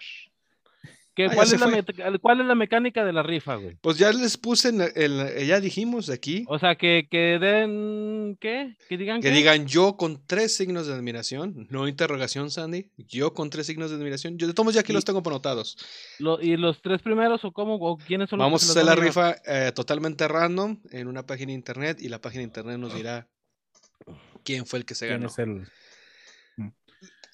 ¿Qué- 1.18 1.26
Ah, 1.26 1.32
cuál, 1.34 1.48
es 1.48 1.60
la 1.60 1.68
fue. 1.68 1.84
met- 1.84 2.20
¿Cuál 2.22 2.42
es 2.42 2.56
mecánica 2.56 3.04
de 3.04 3.12
la 3.12 3.24
rifa, 3.24 3.56
güey? 3.56 3.76
Pues 3.82 3.98
ya 3.98 4.12
les 4.14 4.38
puse, 4.38 4.70
en 4.70 4.78
la- 4.78 4.90
en 4.96 5.18
la- 5.18 5.32
ya 5.42 5.60
dijimos 5.60 6.12
aquí. 6.12 6.46
O 6.48 6.60
sea, 6.60 6.76
que, 6.76 7.08
que 7.10 7.40
den. 7.40 8.38
¿Qué? 8.40 8.78
Que 8.88 8.98
digan 8.98 9.20
Que 9.22 9.30
qué? 9.30 9.36
digan 9.36 9.66
yo 9.66 9.98
con 9.98 10.24
tres 10.28 10.56
signos 10.56 10.86
de 10.86 10.94
admiración, 10.94 11.66
no 11.72 11.88
interrogación, 11.88 12.52
Sandy. 12.52 12.92
Yo 12.98 13.34
con 13.34 13.50
tres 13.50 13.66
signos 13.66 13.90
de 13.90 13.96
admiración. 13.98 14.38
Yo 14.38 14.46
de 14.46 14.54
todos 14.54 14.66
modos 14.66 14.76
ya 14.76 14.82
aquí 14.82 14.92
Y- 14.92 14.96
los 14.96 15.06
tengo 15.06 15.24
anotados. 15.26 15.76
Lo- 16.20 16.40
¿Y 16.40 16.56
los 16.56 16.82
tres 16.84 17.02
primeros 17.02 17.44
o 17.44 17.52
cómo? 17.52 17.78
¿O 17.78 17.98
quiénes 17.98 18.30
son 18.30 18.38
los 18.38 18.46
Vamos 18.46 18.68
a 18.68 18.72
hacer 18.72 18.86
la 18.86 18.94
rifa 18.96 19.38
eh, 19.46 19.72
totalmente 19.74 20.28
random 20.28 20.80
en 20.92 21.08
una 21.08 21.26
página 21.26 21.48
de 21.48 21.54
internet 21.56 21.98
y 22.00 22.10
la 22.10 22.22
página 22.22 22.42
de 22.42 22.46
internet 22.46 22.78
nos 22.78 22.94
dirá 22.94 23.28
quién 24.44 24.68
fue 24.68 24.78
el 24.80 24.86
que 24.86 24.94
se 24.94 25.08
¿Quién 25.08 25.22
ganó. 25.22 25.32
es 25.32 25.40
el? 25.40 25.66
Si, 26.58 26.64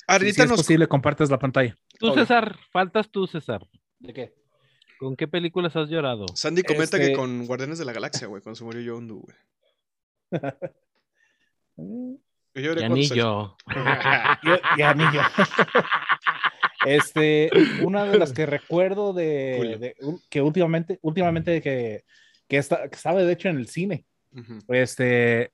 Ahorita 0.08 0.44
es 0.44 0.50
nos 0.50 0.58
posible, 0.60 0.88
compartes 0.88 1.30
la 1.30 1.40
pantalla. 1.40 1.78
Tú, 2.04 2.10
Obvio. 2.10 2.24
César, 2.24 2.58
faltas 2.70 3.10
tú, 3.10 3.28
César. 3.28 3.66
¿De 4.00 4.14
qué? 4.14 4.34
¿Con 5.00 5.16
qué 5.16 5.26
películas 5.26 5.74
has 5.78 5.88
llorado? 5.90 6.26
Sandy 6.36 6.62
comenta 6.64 6.98
que 6.98 7.04
Este- 7.06 7.16
con 7.16 7.46
Guardianes 7.46 7.80
de 7.80 7.86
la 7.86 7.94
Galaxia, 7.94 8.28
güey, 8.28 8.42
cuando 8.42 8.58
se 8.58 8.66
murió 8.66 8.82
Yondu, 8.82 9.22
güey. 9.22 9.38
Yo 12.56 12.62
lloré 12.62 12.82
Ya 12.82 12.90
ni 12.90 13.06
se- 13.08 13.16
yo. 13.16 13.56
Yo- 14.44 14.58
ya 14.78 14.94
ni 14.94 15.04
yo. 15.14 15.22
Este, 16.86 17.50
una 17.82 18.04
de 18.04 18.20
las 18.20 18.34
que 18.34 18.46
recuerdo 18.46 19.14
de, 19.14 19.96
que 20.30 20.42
últimamente, 20.42 21.00
últimamente 21.02 21.62
que, 21.62 22.04
que, 22.50 22.58
está, 22.58 22.90
que 22.90 22.96
estaba 22.98 23.24
de 23.24 23.32
hecho 23.32 23.48
en 23.48 23.56
el 23.56 23.70
cine, 23.70 24.06
este, 24.68 25.54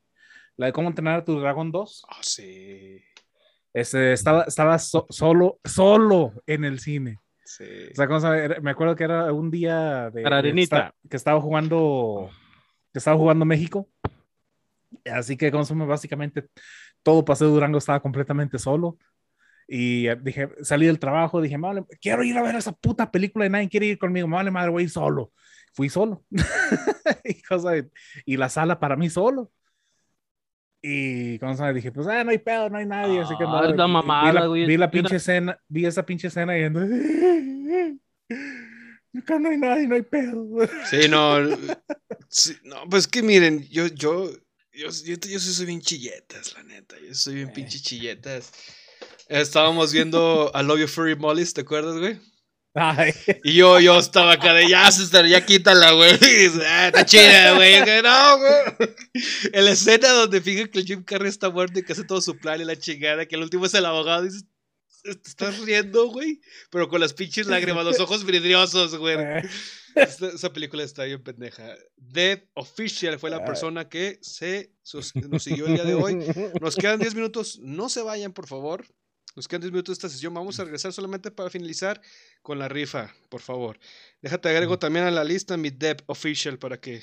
la 0.57 0.65
de 0.65 0.73
cómo 0.73 0.89
entrenar 0.89 1.19
a 1.19 1.23
tu 1.25 1.39
dragón 1.39 1.71
2, 1.71 2.05
Ah, 2.09 2.17
sí. 2.21 2.99
Este, 3.73 4.13
estaba, 4.13 4.43
estaba 4.43 4.77
so- 4.79 5.07
solo, 5.09 5.59
solo 5.63 6.33
en 6.45 6.65
el 6.65 6.79
cine. 6.79 7.19
Sí. 7.45 7.65
O 7.97 8.19
sea, 8.19 8.59
me 8.61 8.71
acuerdo 8.71 8.95
que 8.95 9.03
era 9.03 9.33
un 9.33 9.49
día 9.49 10.09
de, 10.11 10.25
Arenita. 10.25 10.93
que 11.09 11.17
estaba 11.17 11.41
jugando, 11.41 12.29
que 12.93 12.99
estaba 12.99 13.17
jugando 13.17 13.43
México. 13.45 13.89
Así 15.11 15.35
que, 15.37 15.51
como 15.51 15.87
básicamente 15.87 16.47
todo 17.03 17.25
Paseo 17.25 17.47
de 17.47 17.53
Durango 17.53 17.77
estaba 17.77 17.99
completamente 18.01 18.59
solo. 18.59 18.97
Y 19.67 20.07
eh, 20.07 20.15
dije, 20.21 20.49
salí 20.61 20.87
del 20.87 20.99
trabajo, 20.99 21.41
dije, 21.41 21.57
vale, 21.57 21.85
quiero 22.01 22.23
ir 22.23 22.37
a 22.37 22.41
ver 22.41 22.55
esa 22.55 22.71
puta 22.71 23.11
película 23.11 23.45
y 23.45 23.49
nadie 23.49 23.69
quiere 23.69 23.85
ir 23.85 23.99
conmigo, 23.99 24.27
me 24.27 24.35
vale 24.35 24.51
madre, 24.51 24.71
voy 24.71 24.81
a 24.81 24.85
ir 24.85 24.89
solo. 24.89 25.31
Fui 25.73 25.89
solo. 25.89 26.23
y, 27.23 27.41
cosa 27.43 27.71
de- 27.71 27.89
y 28.25 28.37
la 28.37 28.49
sala 28.49 28.79
para 28.79 28.95
mí 28.95 29.09
solo. 29.09 29.51
Y 30.81 31.37
como 31.39 31.53
se 31.53 31.59
llama? 31.61 31.73
dije, 31.73 31.91
pues, 31.91 32.07
ah, 32.07 32.23
no 32.23 32.31
hay 32.31 32.37
pedo, 32.37 32.69
no 32.69 32.77
hay 32.77 32.85
nadie. 32.85 33.19
así 33.19 33.35
que 33.37 33.43
Ah, 33.45 33.61
no, 33.63 33.75
la 33.75 33.87
mamada, 33.87 34.31
vi 34.31 34.33
la, 34.39 34.45
güey. 34.45 34.65
vi 34.65 34.77
la 34.77 34.89
pinche 34.89 35.17
escena, 35.17 35.59
vi 35.67 35.85
esa 35.85 36.05
pinche 36.05 36.27
escena 36.27 36.57
y 36.57 36.63
ando, 36.63 36.79
acá 39.17 39.39
no 39.39 39.49
hay 39.49 39.57
nadie, 39.57 39.87
no 39.87 39.95
hay 39.95 40.03
pedo. 40.03 40.47
Sí, 40.89 41.07
no. 41.09 41.37
sí, 42.29 42.55
no, 42.63 42.87
pues 42.89 43.07
que 43.07 43.21
miren, 43.21 43.67
yo, 43.69 43.87
yo, 43.87 44.31
yo, 44.71 44.89
yo, 44.89 45.15
yo 45.15 45.39
soy 45.39 45.65
bien 45.65 45.81
chilletas, 45.81 46.53
la 46.53 46.63
neta. 46.63 46.95
Yo 47.05 47.13
soy 47.13 47.35
bien 47.35 47.51
pinche 47.51 47.79
chilletas. 47.79 48.51
Estábamos 49.27 49.93
viendo 49.93 50.49
a 50.55 50.63
Love 50.63 50.79
You 50.79 50.87
Furry 50.87 51.15
Mollies, 51.15 51.53
¿te 51.53 51.61
acuerdas, 51.61 51.97
güey? 51.97 52.17
Ay, 52.81 53.13
Y 53.43 53.53
yo, 53.55 53.79
yo 53.79 53.99
estaba 53.99 54.33
acá 54.33 54.53
de 54.53 54.69
ya, 54.69 54.89
César, 54.91 55.25
ya 55.27 55.45
quítala, 55.45 55.91
güey. 55.91 56.11
Ah, 56.65 56.87
está 56.87 57.05
chida, 57.05 57.55
güey. 57.55 57.79
No, 58.01 58.37
güey. 58.37 58.89
En 59.53 59.65
la 59.65 59.71
escena 59.71 60.09
donde 60.09 60.39
fija 60.41 60.67
que 60.69 60.79
el 60.79 60.85
Jim 60.85 61.03
Carrey 61.03 61.29
está 61.29 61.49
muerto 61.49 61.79
y 61.79 61.83
que 61.83 61.93
hace 61.93 62.03
todo 62.03 62.21
su 62.21 62.37
plan 62.37 62.61
y 62.61 62.65
la 62.65 62.75
chingada, 62.77 63.25
que 63.25 63.35
el 63.35 63.41
último 63.43 63.65
es 63.65 63.73
el 63.73 63.85
abogado, 63.85 64.23
dices, 64.23 64.45
te 65.03 65.11
estás 65.29 65.59
riendo, 65.59 66.07
güey. 66.07 66.39
Pero 66.71 66.87
con 66.89 66.99
las 67.01 67.13
pinches 67.13 67.47
lágrimas, 67.47 67.85
los 67.85 67.99
ojos 67.99 68.25
vidriosos, 68.25 68.95
güey. 68.95 69.17
Esta- 69.95 70.27
esa 70.29 70.53
película 70.53 70.83
está 70.83 71.03
bien 71.03 71.21
pendeja. 71.23 71.75
Dead 71.97 72.43
Official 72.53 73.17
fue 73.19 73.29
la 73.31 73.43
persona 73.43 73.89
que 73.89 74.19
se 74.21 74.71
nos 75.29 75.43
siguió 75.43 75.65
el 75.65 75.73
día 75.73 75.83
de 75.83 75.95
hoy. 75.95 76.19
Nos 76.61 76.75
quedan 76.75 76.99
10 76.99 77.15
minutos. 77.15 77.59
No 77.61 77.89
se 77.89 78.01
vayan, 78.03 78.31
por 78.31 78.47
favor. 78.47 78.85
Nos 79.35 79.47
quedan 79.47 79.61
10 79.61 79.71
minutos 79.71 79.89
de 79.89 79.93
esta 79.99 80.09
sesión. 80.09 80.33
Vamos 80.33 80.59
a 80.59 80.63
regresar 80.63 80.91
solamente 80.91 81.31
para 81.31 81.49
finalizar 81.49 82.01
con 82.41 82.59
la 82.59 82.67
rifa, 82.67 83.13
por 83.29 83.41
favor. 83.41 83.79
Déjate 84.21 84.49
agrego 84.49 84.79
también 84.79 85.05
a 85.05 85.11
la 85.11 85.23
lista 85.23 85.55
mi 85.57 85.69
Dep 85.69 86.01
Official 86.07 86.57
para 86.57 86.79
que 86.79 86.97
a 86.97 87.01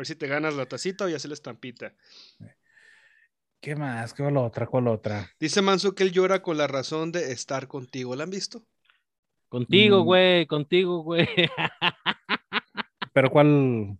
ver 0.00 0.06
si 0.06 0.14
te 0.14 0.26
ganas 0.26 0.54
la 0.54 0.66
tacita 0.66 1.04
o 1.04 1.08
ya 1.08 1.18
se 1.18 1.28
la 1.28 1.34
estampita. 1.34 1.94
¿Qué 3.60 3.74
más? 3.74 4.12
¿Qué 4.14 4.22
la 4.22 4.40
otra? 4.40 4.66
¿Cuál 4.66 4.88
otra? 4.88 5.30
Dice 5.40 5.62
Manso 5.62 5.94
que 5.94 6.02
él 6.04 6.12
llora 6.12 6.42
con 6.42 6.56
la 6.58 6.66
razón 6.66 7.12
de 7.12 7.32
estar 7.32 7.66
contigo. 7.68 8.14
¿La 8.14 8.24
han 8.24 8.30
visto? 8.30 8.62
Contigo, 9.48 10.02
Mm. 10.02 10.04
güey, 10.04 10.46
contigo, 10.46 11.02
güey. 11.02 11.26
Pero 13.12 13.30
cuál. 13.30 13.98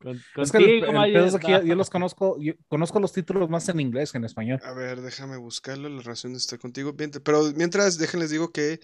Con- 0.00 0.16
Es 0.36 0.52
que 0.52 0.58
el, 0.58 0.64
contigo, 0.80 0.86
el 0.86 0.92
Mayer. 0.92 1.14
pedo 1.14 1.26
es 1.26 1.36
que 1.44 1.50
yo, 1.50 1.62
yo 1.62 1.74
los 1.74 1.90
conozco, 1.90 2.36
yo 2.40 2.52
conozco 2.68 3.00
los 3.00 3.12
títulos 3.12 3.50
más 3.50 3.68
en 3.68 3.80
inglés 3.80 4.12
que 4.12 4.18
en 4.18 4.24
español. 4.24 4.60
A 4.64 4.72
ver, 4.72 5.00
déjame 5.00 5.36
buscarlo, 5.36 5.88
la 5.88 6.02
razón 6.02 6.32
de 6.32 6.38
estar 6.38 6.58
contigo. 6.58 6.94
Pero 6.96 7.52
mientras, 7.56 7.98
déjenles 7.98 8.30
digo 8.30 8.52
que... 8.52 8.80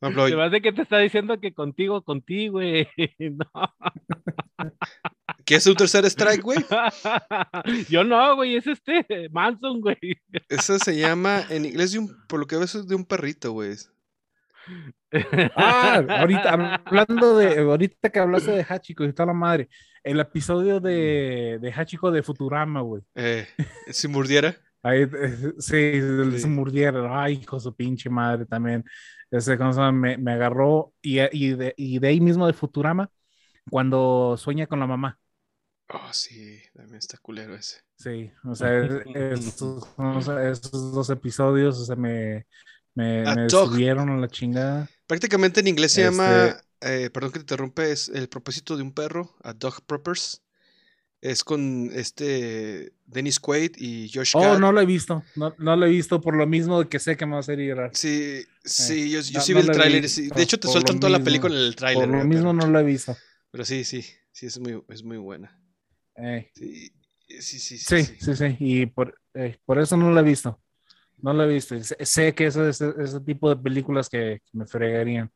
me 0.00 0.42
hace 0.44 0.60
que 0.62 0.72
te 0.72 0.82
está 0.82 0.98
diciendo 0.98 1.40
que 1.40 1.52
contigo, 1.52 2.02
contigo, 2.02 2.52
güey. 2.54 2.88
No. 3.18 3.46
¿Qué 5.44 5.56
es 5.56 5.66
un 5.66 5.74
tercer 5.74 6.04
strike, 6.04 6.42
güey? 6.42 6.58
Yo 7.88 8.04
no, 8.04 8.36
güey, 8.36 8.56
es 8.56 8.66
este 8.66 9.04
Manson, 9.30 9.80
güey. 9.80 9.96
Eso 10.48 10.78
se 10.78 10.96
llama 10.96 11.44
en 11.50 11.64
inglés 11.64 11.92
de 11.92 11.98
un, 11.98 12.16
por 12.28 12.38
lo 12.38 12.46
que 12.46 12.54
veo, 12.56 12.64
eso 12.64 12.80
es 12.80 12.86
de 12.86 12.94
un 12.94 13.04
perrito, 13.04 13.52
güey. 13.52 13.74
Ah, 15.56 16.02
ahorita 16.08 16.80
hablando 16.86 17.36
de, 17.36 17.58
ahorita 17.60 18.10
que 18.10 18.18
hablaste 18.18 18.52
de 18.52 18.64
Hachiko 18.68 19.04
y 19.04 19.12
toda 19.12 19.26
la 19.26 19.32
madre, 19.34 19.68
el 20.02 20.20
episodio 20.20 20.80
de, 20.80 21.58
de 21.60 21.72
Hachiko 21.72 22.10
de 22.10 22.22
Futurama, 22.22 22.80
güey. 22.80 23.02
Eh, 23.14 23.46
si 23.90 24.08
mordiera. 24.08 24.56
Ahí, 24.82 25.02
eh, 25.02 25.52
sí, 25.58 26.00
Sí. 26.40 26.46
murdiera, 26.48 27.22
ay, 27.22 27.34
hijo 27.42 27.60
su 27.60 27.74
pinche 27.74 28.10
madre 28.10 28.46
también. 28.46 28.84
Ese 29.30 29.56
cosa 29.56 29.92
me, 29.92 30.18
me 30.18 30.32
agarró 30.32 30.92
y, 31.00 31.20
y, 31.32 31.54
de, 31.54 31.74
y 31.76 31.98
de 31.98 32.08
ahí 32.08 32.20
mismo 32.20 32.46
de 32.46 32.52
Futurama, 32.52 33.08
cuando 33.70 34.36
sueña 34.36 34.66
con 34.66 34.80
la 34.80 34.86
mamá. 34.86 35.18
Oh, 35.88 36.08
sí, 36.12 36.58
también 36.74 36.96
está 36.98 37.18
culero 37.18 37.54
ese. 37.54 37.80
Sí, 37.96 38.30
o 38.44 38.54
sea, 38.54 38.76
es- 38.78 39.02
esos, 39.14 39.86
o 39.96 40.20
sea, 40.22 40.48
esos 40.50 40.92
dos 40.94 41.10
episodios, 41.10 41.78
o 41.78 41.84
sea, 41.84 41.96
me, 41.96 42.46
me, 42.94 43.26
A 43.26 43.34
me 43.34 43.48
subieron 43.50 44.10
a 44.10 44.16
la 44.18 44.28
chingada. 44.28 44.88
Prácticamente 45.06 45.60
en 45.60 45.68
inglés 45.68 45.92
se 45.92 46.02
llama, 46.02 46.46
Este- 46.80 47.04
eh, 47.04 47.10
perdón 47.10 47.32
que 47.32 47.38
te 47.38 47.42
interrumpe, 47.44 47.90
es 47.92 48.08
el 48.08 48.28
propósito 48.28 48.76
de 48.76 48.82
un 48.82 48.92
perro, 48.92 49.34
a 49.42 49.52
dog 49.52 49.82
purpose. 49.86 50.38
Es 51.20 51.44
con 51.44 51.88
este 51.94 52.94
Dennis 53.06 53.38
Quaid 53.38 53.76
y 53.76 54.10
Josh 54.12 54.32
Oh, 54.34 54.40
Gad. 54.40 54.58
no 54.58 54.72
lo 54.72 54.80
he 54.80 54.86
visto, 54.86 55.22
no, 55.36 55.54
no 55.58 55.76
lo 55.76 55.86
he 55.86 55.88
visto 55.88 56.20
por 56.20 56.34
lo 56.34 56.48
mismo 56.48 56.80
de 56.82 56.88
que 56.88 56.98
sé 56.98 57.16
que 57.16 57.26
me 57.26 57.32
va 57.32 57.36
a 57.36 57.40
hacer 57.40 57.60
llorar. 57.60 57.92
Sí, 57.94 58.44
sí, 58.64 59.08
yo, 59.08 59.20
yo 59.20 59.28
Eh, 59.28 59.32
no- 59.34 59.40
sí 59.40 59.52
no 59.54 59.60
vi 59.60 59.66
el 59.68 59.72
tráiler. 59.72 60.08
sí. 60.08 60.28
De 60.34 60.42
hecho, 60.42 60.58
te 60.58 60.66
sueltan 60.66 60.98
toda 60.98 61.12
la 61.12 61.22
película 61.22 61.54
en 61.54 61.60
el 61.60 61.76
tráiler. 61.76 62.08
Por 62.08 62.18
lo 62.18 62.24
mismo 62.24 62.52
pero, 62.52 62.66
no 62.66 62.66
lo 62.66 62.78
he 62.80 62.82
visto. 62.82 63.16
pero 63.52 63.64
sí, 63.64 63.84
sí, 63.84 64.04
sí, 64.32 64.46
es 64.46 64.58
muy, 64.58 64.82
es 64.88 65.04
muy 65.04 65.16
buena. 65.18 65.56
Eh, 66.16 66.50
Sí, 66.56 66.90
sí, 67.40 67.58
sí. 67.60 67.78
sí, 67.78 68.16
sí, 68.20 68.34
sí, 68.36 68.56
y 68.58 68.86
por, 68.86 69.16
por 69.64 69.78
eso 69.78 69.96
no 69.96 70.10
lo 70.10 70.18
he 70.18 70.24
visto. 70.24 70.60
No 71.22 71.32
lo 71.32 71.44
he 71.44 71.48
visto. 71.48 71.78
Sé, 71.82 71.96
sé 72.04 72.34
que 72.34 72.46
ese, 72.46 72.68
ese, 72.68 72.92
ese 72.98 73.20
tipo 73.20 73.48
de 73.48 73.56
películas 73.56 74.08
que, 74.08 74.40
que 74.44 74.58
me 74.58 74.66
fregarían. 74.66 75.30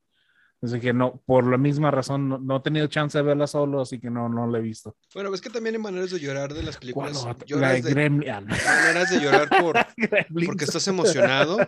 Así 0.63 0.81
que 0.81 0.93
no, 0.93 1.23
por 1.27 1.47
la 1.49 1.59
misma 1.59 1.91
razón, 1.91 2.29
no, 2.29 2.39
no 2.39 2.57
he 2.57 2.61
tenido 2.61 2.87
chance 2.87 3.17
de 3.17 3.23
verla 3.23 3.47
solo, 3.47 3.83
así 3.83 4.01
que 4.01 4.11
no, 4.11 4.29
no 4.29 4.47
la 4.47 4.59
he 4.59 4.63
visto. 4.63 4.97
Bueno, 5.15 5.33
es 5.35 5.41
que 5.41 5.51
también 5.51 5.77
hay 5.77 5.83
maneras 5.83 6.11
de 6.11 6.19
llorar 6.19 6.53
de 6.55 6.63
las 6.63 6.77
¿Cuál 6.93 7.13
películas. 7.13 7.25
La 7.51 7.73
de 7.75 7.83
de, 7.95 8.11
maneras 8.11 9.11
de 9.11 9.21
llorar 9.21 9.49
por, 9.51 9.77
porque 10.47 10.65
estás 10.65 10.89
emocionado. 10.89 11.59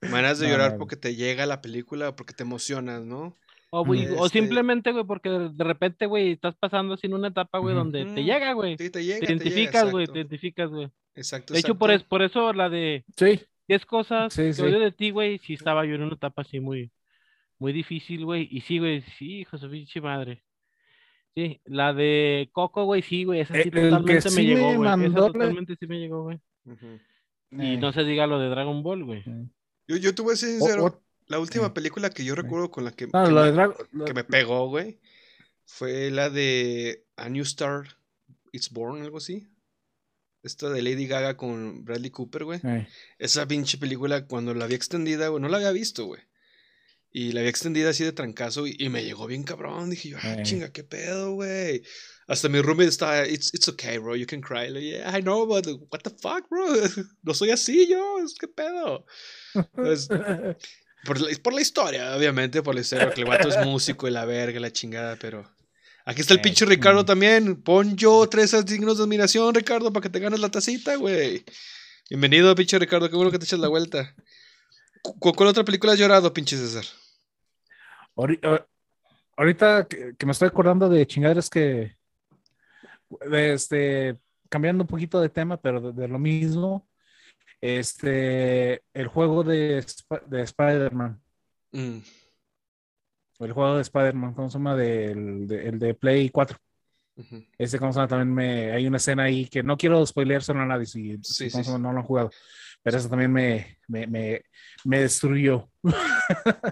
Maneras 0.00 0.38
de 0.38 0.46
No, 0.46 0.52
llorar 0.52 0.72
no. 0.72 0.78
porque 0.78 0.96
te 0.96 1.14
llega 1.16 1.44
la 1.46 1.60
película, 1.60 2.14
porque 2.14 2.34
te 2.34 2.42
emocionas, 2.44 3.04
¿no? 3.04 3.36
O, 3.70 3.84
güey, 3.84 4.06
o 4.06 4.26
Este- 4.26 4.38
simplemente, 4.38 4.92
güey, 4.92 5.04
porque 5.04 5.28
de 5.30 5.64
repente, 5.64 6.06
güey, 6.06 6.32
estás 6.32 6.54
pasando 6.54 6.94
así 6.94 7.08
en 7.08 7.14
una 7.14 7.28
etapa, 7.28 7.58
güey, 7.58 7.74
donde 7.74 8.04
te 8.04 8.22
Mm, 8.22 8.24
llega, 8.24 8.52
güey. 8.52 8.76
Sí, 8.78 8.90
te 8.90 9.04
llega. 9.04 9.18
Te 9.18 9.32
identificas, 9.32 9.90
güey, 9.90 10.06
te 10.06 10.18
identificas, 10.20 10.70
güey. 10.70 10.88
Exacto. 11.14 11.52
De 11.54 11.60
hecho, 11.60 11.76
por, 11.76 11.90
es, 11.90 12.02
por 12.02 12.22
eso 12.22 12.52
la 12.52 12.68
de 12.68 13.04
Sí, 13.16 13.40
10 13.68 13.86
cosas 13.86 14.32
Sí, 14.32 14.42
que 14.42 14.52
sí. 14.54 14.62
odio 14.62 14.78
de 14.80 14.92
ti, 14.92 15.10
güey, 15.10 15.38
sí 15.38 15.54
estaba 15.54 15.84
yo 15.84 15.94
en 15.94 16.02
una 16.02 16.14
etapa 16.14 16.42
así 16.42 16.60
muy, 16.60 16.90
muy 17.58 17.72
difícil, 17.72 18.24
güey. 18.24 18.48
Y 18.50 18.60
sí, 18.62 18.78
güey, 18.78 19.02
sí, 19.18 19.40
hijo 19.40 19.56
de 19.56 19.60
su 19.62 19.70
pinche 19.70 20.00
madre. 20.00 20.42
Sí, 21.36 21.60
la 21.64 21.92
de 21.92 22.48
Coco, 22.52 22.84
güey, 22.84 23.02
sí, 23.02 23.24
güey, 23.24 23.40
esa 23.40 23.58
Eh, 23.58 23.62
sí 23.64 23.68
el 23.68 23.74
que 23.74 23.80
totalmente 23.82 24.24
me 24.30 24.30
sí 24.30 24.42
llegó, 24.46 24.74
güey. 24.74 24.88
Esa 24.88 24.96
mandó 24.96 25.26
la- 25.28 25.32
totalmente 25.32 25.76
sí 25.76 25.86
me 25.86 25.98
llegó, 25.98 26.22
güey. 26.22 26.38
Y 27.50 27.74
Eh, 27.74 27.76
no 27.78 27.92
se 27.92 28.04
diga 28.04 28.26
lo 28.26 28.38
de 28.38 28.48
Dragon 28.48 28.82
Ball, 28.82 29.04
güey. 29.04 29.22
Yo, 29.88 29.96
yo 29.96 30.14
te 30.14 30.22
voy 30.22 30.34
a 30.34 30.36
ser 30.36 30.50
sincero. 30.50 30.84
o- 30.86 31.02
la 31.26 31.38
última 31.38 31.66
sí. 31.66 31.72
película 31.72 32.10
que 32.10 32.24
yo 32.24 32.34
recuerdo 32.34 32.70
con 32.70 32.84
la 32.84 32.92
que, 32.92 33.06
no, 33.06 33.24
que 33.24 33.30
me, 33.30 33.52
lo- 33.92 34.04
que 34.04 34.14
me 34.14 34.24
pegó, 34.24 34.68
güey, 34.68 35.00
fue 35.64 36.10
la 36.10 36.28
de 36.30 37.04
A 37.16 37.28
New 37.30 37.42
Star 37.44 37.84
It's 38.52 38.70
Born, 38.70 39.00
algo 39.02 39.16
así. 39.18 39.48
Esta 40.44 40.68
de 40.70 40.82
Lady 40.82 41.06
Gaga 41.06 41.36
con 41.36 41.84
Bradley 41.84 42.10
Cooper, 42.10 42.44
güey. 42.44 42.60
eh, 42.62 42.86
Esa 43.18 43.46
pinche 43.48 43.78
película, 43.78 44.26
cuando 44.26 44.54
la 44.54 44.64
había 44.66 44.76
extendida, 44.76 45.28
güey, 45.28 45.42
no 45.42 45.48
la 45.48 45.56
había 45.56 45.72
visto, 45.72 46.04
güey. 46.04 46.20
Y 47.10 47.32
la 47.32 47.40
había 47.40 47.50
extendida 47.50 47.90
así 47.90 48.02
de 48.04 48.12
trancazo 48.12 48.66
y, 48.66 48.76
y 48.78 48.88
me 48.88 49.04
llegó 49.04 49.26
bien 49.26 49.44
cabrón. 49.44 49.88
Dije 49.90 50.10
yo, 50.10 50.18
ah, 50.22 50.34
Eh. 50.34 50.42
chinga, 50.42 50.70
qué 50.72 50.82
pedo, 50.84 51.32
güey. 51.34 51.82
Hasta 52.26 52.48
mi 52.48 52.60
roommate 52.60 52.88
está, 52.88 53.26
it's, 53.26 53.54
it's 53.54 53.68
okay, 53.68 53.98
bro, 53.98 54.16
you 54.16 54.26
can 54.26 54.40
cry. 54.40 54.68
Like, 54.68 54.84
yeah, 54.84 55.16
I 55.16 55.22
know, 55.22 55.46
but 55.46 55.66
what 55.92 56.00
the 56.02 56.10
fuck, 56.10 56.48
bro. 56.50 56.64
No 57.22 57.32
soy 57.34 57.50
así 57.50 57.86
yo, 57.88 58.18
es 58.24 58.34
qué 58.38 58.48
pedo. 58.48 59.06
Por, 61.04 61.20
la, 61.20 61.36
por 61.42 61.52
la 61.52 61.60
historia, 61.60 62.16
obviamente, 62.16 62.62
por 62.62 62.74
la 62.74 62.80
historia, 62.80 63.04
porque 63.06 63.20
el 63.20 63.26
vato 63.28 63.48
es 63.48 63.58
músico 63.64 64.08
y 64.08 64.10
la 64.10 64.24
verga, 64.24 64.58
la 64.58 64.72
chingada, 64.72 65.16
pero. 65.16 65.53
Aquí 66.06 66.20
está 66.20 66.34
el 66.34 66.40
pinche 66.40 66.66
Ricardo 66.66 67.02
mm. 67.02 67.06
también. 67.06 67.62
Pon 67.62 67.96
yo 67.96 68.28
tres 68.28 68.50
signos 68.66 68.98
de 68.98 69.04
admiración, 69.04 69.54
Ricardo, 69.54 69.92
para 69.92 70.02
que 70.02 70.10
te 70.10 70.20
ganes 70.20 70.40
la 70.40 70.50
tacita, 70.50 70.96
güey. 70.96 71.44
Bienvenido, 72.10 72.54
pinche 72.54 72.78
Ricardo, 72.78 73.08
qué 73.08 73.16
bueno 73.16 73.30
que 73.30 73.38
te 73.38 73.46
echas 73.46 73.58
la 73.60 73.68
vuelta. 73.68 74.14
¿Cu- 75.02 75.32
¿Cuál 75.34 75.48
otra 75.48 75.64
película 75.64 75.92
has 75.92 75.98
llorado, 75.98 76.32
pinche 76.32 76.56
César? 76.56 76.84
Ah, 78.42 78.64
Ahorita 79.36 79.86
que, 79.88 80.14
me 80.26 80.32
estoy 80.32 80.48
acordando 80.48 80.88
de 80.88 81.06
chingaderas 81.06 81.50
que, 81.50 81.96
este, 83.32 84.16
cambiando 84.48 84.84
un 84.84 84.88
poquito 84.88 85.20
de 85.20 85.28
tema, 85.28 85.56
pero 85.56 85.80
de, 85.80 86.02
de 86.02 86.06
lo 86.08 86.18
mismo, 86.20 86.86
este, 87.60 88.82
el 88.92 89.08
juego 89.08 89.42
de, 89.42 89.84
de 90.26 90.42
Spider-Man, 90.42 91.20
Mm, 91.72 91.98
el 93.44 93.52
juego 93.52 93.76
de 93.76 93.82
Spider-Man, 93.82 94.34
¿cómo 94.34 94.48
se 94.50 94.58
llama? 94.58 94.76
Del, 94.76 95.46
de, 95.46 95.68
el 95.68 95.78
de 95.78 95.94
Play 95.94 96.30
4. 96.30 96.58
ujú. 97.16 97.44
Ese, 97.58 97.78
¿cómo 97.78 97.92
se 97.92 97.98
llama? 97.98 98.08
También 98.08 98.34
me, 98.34 98.72
hay 98.72 98.86
una 98.86 98.96
escena 98.96 99.24
ahí 99.24 99.46
que 99.46 99.62
no 99.62 99.76
quiero 99.76 100.04
spoileárselo 100.04 100.60
a 100.60 100.66
nadie 100.66 100.86
si, 100.86 101.16
Sí, 101.22 101.48
si 101.48 101.50
¿cómo 101.50 101.64
sí, 101.64 101.70
no 101.82 101.92
lo 101.92 101.98
han 101.98 102.04
jugado, 102.04 102.30
pero 102.82 102.96
eso 102.96 103.08
también 103.08 103.32
me, 103.32 103.78
me, 103.88 104.06
me, 104.06 104.42
me 104.84 105.00
destruyó. 105.00 105.68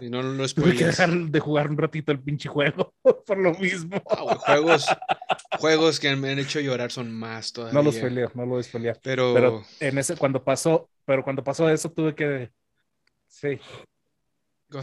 Y 0.01 0.11
no, 0.11 0.23
no, 0.23 0.47
Tuve 0.55 0.75
que 0.75 0.87
dejar 0.87 1.11
de 1.11 1.41
jugar 1.41 1.71
un 1.71 1.79
ratito 1.79 2.13
el 2.13 2.21
pinche 2.21 2.49
juego 2.49 2.93
por 3.27 3.39
lo 3.39 3.55
mismo. 3.55 4.03
Ah, 4.11 4.35
juegos, 4.37 4.87
juegos 5.59 6.01
que 6.01 6.15
me 6.17 6.31
han 6.31 6.39
hecho 6.39 6.61
llorar 6.61 6.91
son 6.91 7.13
más 7.13 7.53
todavía. 7.53 7.79
No 7.79 7.85
lo 7.85 7.93
spoileo, 7.93 8.31
no 8.35 8.47
lo 8.47 8.63
spoileo. 8.63 8.95
Pero, 9.03 9.35
Pero 9.35 9.63
en 9.81 9.99
ese, 9.99 10.17
cuando 10.17 10.43
pasó, 10.43 10.89
pero 11.05 11.23
cuando 11.23 11.45
pasó 11.45 11.69
eso 11.69 11.91
tuve 11.91 12.15
que, 12.15 12.51
sí, 13.29 13.59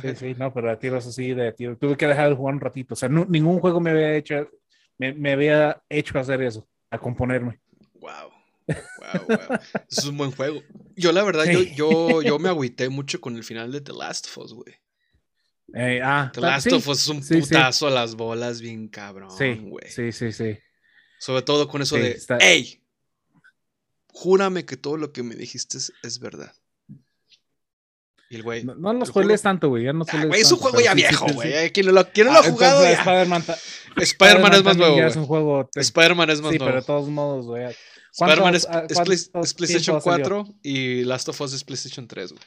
sí, 0.02 0.16
sí, 0.16 0.36
no, 0.38 0.54
pero 0.54 0.72
a 0.72 0.78
tiros 0.78 1.06
así 1.08 1.34
de 1.34 1.52
tiro, 1.54 1.78
tuve 1.78 1.98
que 1.98 2.08
dejar 2.08 2.30
de 2.30 2.36
jugar 2.36 2.56
un 2.56 2.62
ratito. 2.62 2.94
O 2.94 2.98
sea, 2.98 3.10
ningún 3.10 3.60
juego 3.60 3.80
me 3.80 3.92
había 3.92 4.16
hecho, 4.16 4.50
me, 4.98 5.14
me 5.14 5.32
había 5.34 5.82
hecho 5.90 6.20
hacer 6.20 6.42
eso, 6.42 6.68
a 6.92 6.98
componerme. 7.00 7.60
Wow. 7.96 8.32
Wow, 8.68 9.26
wow. 9.28 9.60
Es 9.90 10.04
un 10.06 10.18
buen 10.18 10.32
juego. 10.32 10.62
Yo, 10.96 11.12
la 11.12 11.24
verdad, 11.24 11.46
Sí. 11.46 11.74
yo, 11.76 12.20
yo, 12.20 12.22
yo 12.22 12.40
me 12.40 12.50
agüité 12.50 12.90
mucho 12.90 13.20
con 13.20 13.36
el 13.36 13.44
final 13.44 13.72
de 13.72 13.82
The 13.82 13.94
Last 13.94 14.28
of 14.28 14.38
Us, 14.38 14.54
güey. 14.54 14.76
Eh, 15.74 16.02
ah, 16.04 16.32
The 16.34 16.42
ta- 16.42 16.48
Last 16.48 16.70
sí, 16.70 16.76
of 16.76 16.88
Us 16.88 17.00
es 17.02 17.08
un 17.08 17.24
sí, 17.24 17.40
putazo 17.42 17.88
a 17.88 17.92
las 17.92 18.16
bolas, 18.16 18.60
bien 18.62 18.88
cabrón, 18.88 19.32
sí, 19.32 19.56
güey. 19.62 19.90
sí, 19.90 20.12
sí, 20.12 20.32
sí. 20.32 20.58
Sobre 21.20 21.42
todo 21.44 21.68
con 21.68 21.82
eso 21.82 21.96
de, 21.96 22.12
está- 22.12 22.38
hey, 22.42 22.84
júrame 24.08 24.66
que 24.66 24.78
todo 24.78 24.98
lo 24.98 25.12
que 25.14 25.24
me 25.24 25.36
dijiste 25.36 25.78
es, 25.78 25.94
es 26.04 26.20
verdad. 26.20 26.54
Y 28.30 28.36
el 28.36 28.44
güey, 28.44 28.64
No, 28.64 28.76
no 28.76 28.92
el 28.92 29.06
spoilees 29.08 29.42
tanto, 29.42 29.70
güey, 29.70 29.86
ya 29.86 29.94
no 29.94 30.06
Ah, 30.08 30.26
güey, 30.26 30.42
es 30.42 30.52
un 30.52 30.60
tanto, 30.60 30.72
juego 30.72 30.86
ya 30.86 30.94
sí, 30.94 31.00
sí, 31.00 31.08
viejo, 31.08 31.28
sí, 31.30 31.34
güey. 31.34 31.48
sí. 31.52 31.58
eh, 31.58 31.72
Quien 31.72 31.86
no 31.88 31.92
lo, 31.94 32.12
quien 32.12 32.28
no 32.28 32.34
lo 32.34 32.40
Ah, 32.40 32.42
ha 32.46 32.52
jugado. 32.52 32.86
Spider-Man, 32.86 33.44
Spider-Man 33.98 34.54
es 34.54 34.64
más 34.64 34.78
nuevo, 34.78 34.98
es 35.02 35.16
un 35.16 35.26
juego, 35.26 35.70
Spider-Man 35.76 36.30
es 36.30 36.42
más 36.42 36.52
sí, 36.52 36.58
nuevo. 36.60 36.70
pero 36.72 36.82
de 36.82 36.86
todos 36.86 37.10
modos, 37.10 37.46
güey. 37.48 37.66
Spider-Man 38.12 38.56
es, 38.56 38.66
¿Cuántos- 38.66 39.10
es 39.10 39.32
ah, 39.34 39.42
PlayStation 39.58 40.00
tiempo 40.02 40.02
salió? 40.12 40.26
4 40.44 40.56
y 40.64 41.04
Last 41.06 41.30
of 41.30 41.42
Us 41.42 41.54
es 41.54 41.64
PlayStation 41.64 42.08
3, 42.08 42.32
güey. 42.34 42.44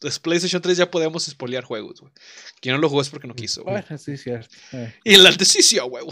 Pues 0.00 0.18
PlayStation 0.18 0.62
3 0.62 0.78
ya 0.78 0.90
podemos 0.90 1.26
spoilear 1.26 1.62
juegos, 1.62 2.00
güey. 2.00 2.10
Quien 2.60 2.74
no 2.74 2.80
lo 2.80 2.88
jugó 2.88 3.02
es 3.02 3.10
porque 3.10 3.28
no 3.28 3.34
quiso, 3.34 3.62
güey. 3.62 3.82
Bueno, 3.82 3.98
sí, 3.98 4.16
cierto. 4.16 4.48
Eh. 4.72 4.94
Y 5.04 5.14
el 5.14 5.26
antes 5.26 5.48
sí, 5.48 5.62
sí, 5.62 5.78
a 5.78 5.84
huevo. 5.84 6.10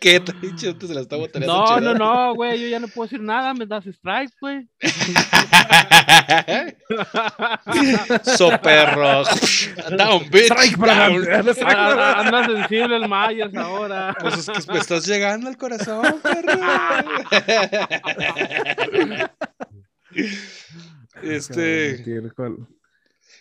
¿Qué 0.00 0.20
te 0.20 0.32
dicho? 0.34 0.70
Antes 0.70 0.88
se 0.88 0.94
la 0.94 1.00
está 1.00 1.16
botando. 1.16 1.44
No, 1.46 1.80
no, 1.80 1.94
no, 1.94 2.34
güey, 2.36 2.60
yo 2.60 2.68
ya 2.68 2.78
no 2.78 2.86
puedo 2.86 3.08
decir 3.08 3.20
nada, 3.20 3.52
me 3.52 3.66
das 3.66 3.84
strike, 3.86 4.32
güey. 4.40 4.68
So 8.36 8.50
perro. 8.60 9.24
Down, 9.96 10.30
bitch. 10.30 10.44
Strike 10.46 10.78
para 10.78 11.08
down. 11.08 11.22
adelante. 11.28 11.60
Ah, 11.64 12.20
Anda 12.20 12.46
sensible 12.46 12.96
el 12.96 13.08
Mayas 13.08 13.54
ahora. 13.56 14.14
Pues 14.20 14.38
es 14.38 14.46
que 14.66 14.72
me 14.72 14.78
estás 14.78 15.04
llegando 15.06 15.48
al 15.48 15.56
corazón, 15.56 16.20
perro. 16.22 16.60
este. 21.22 22.04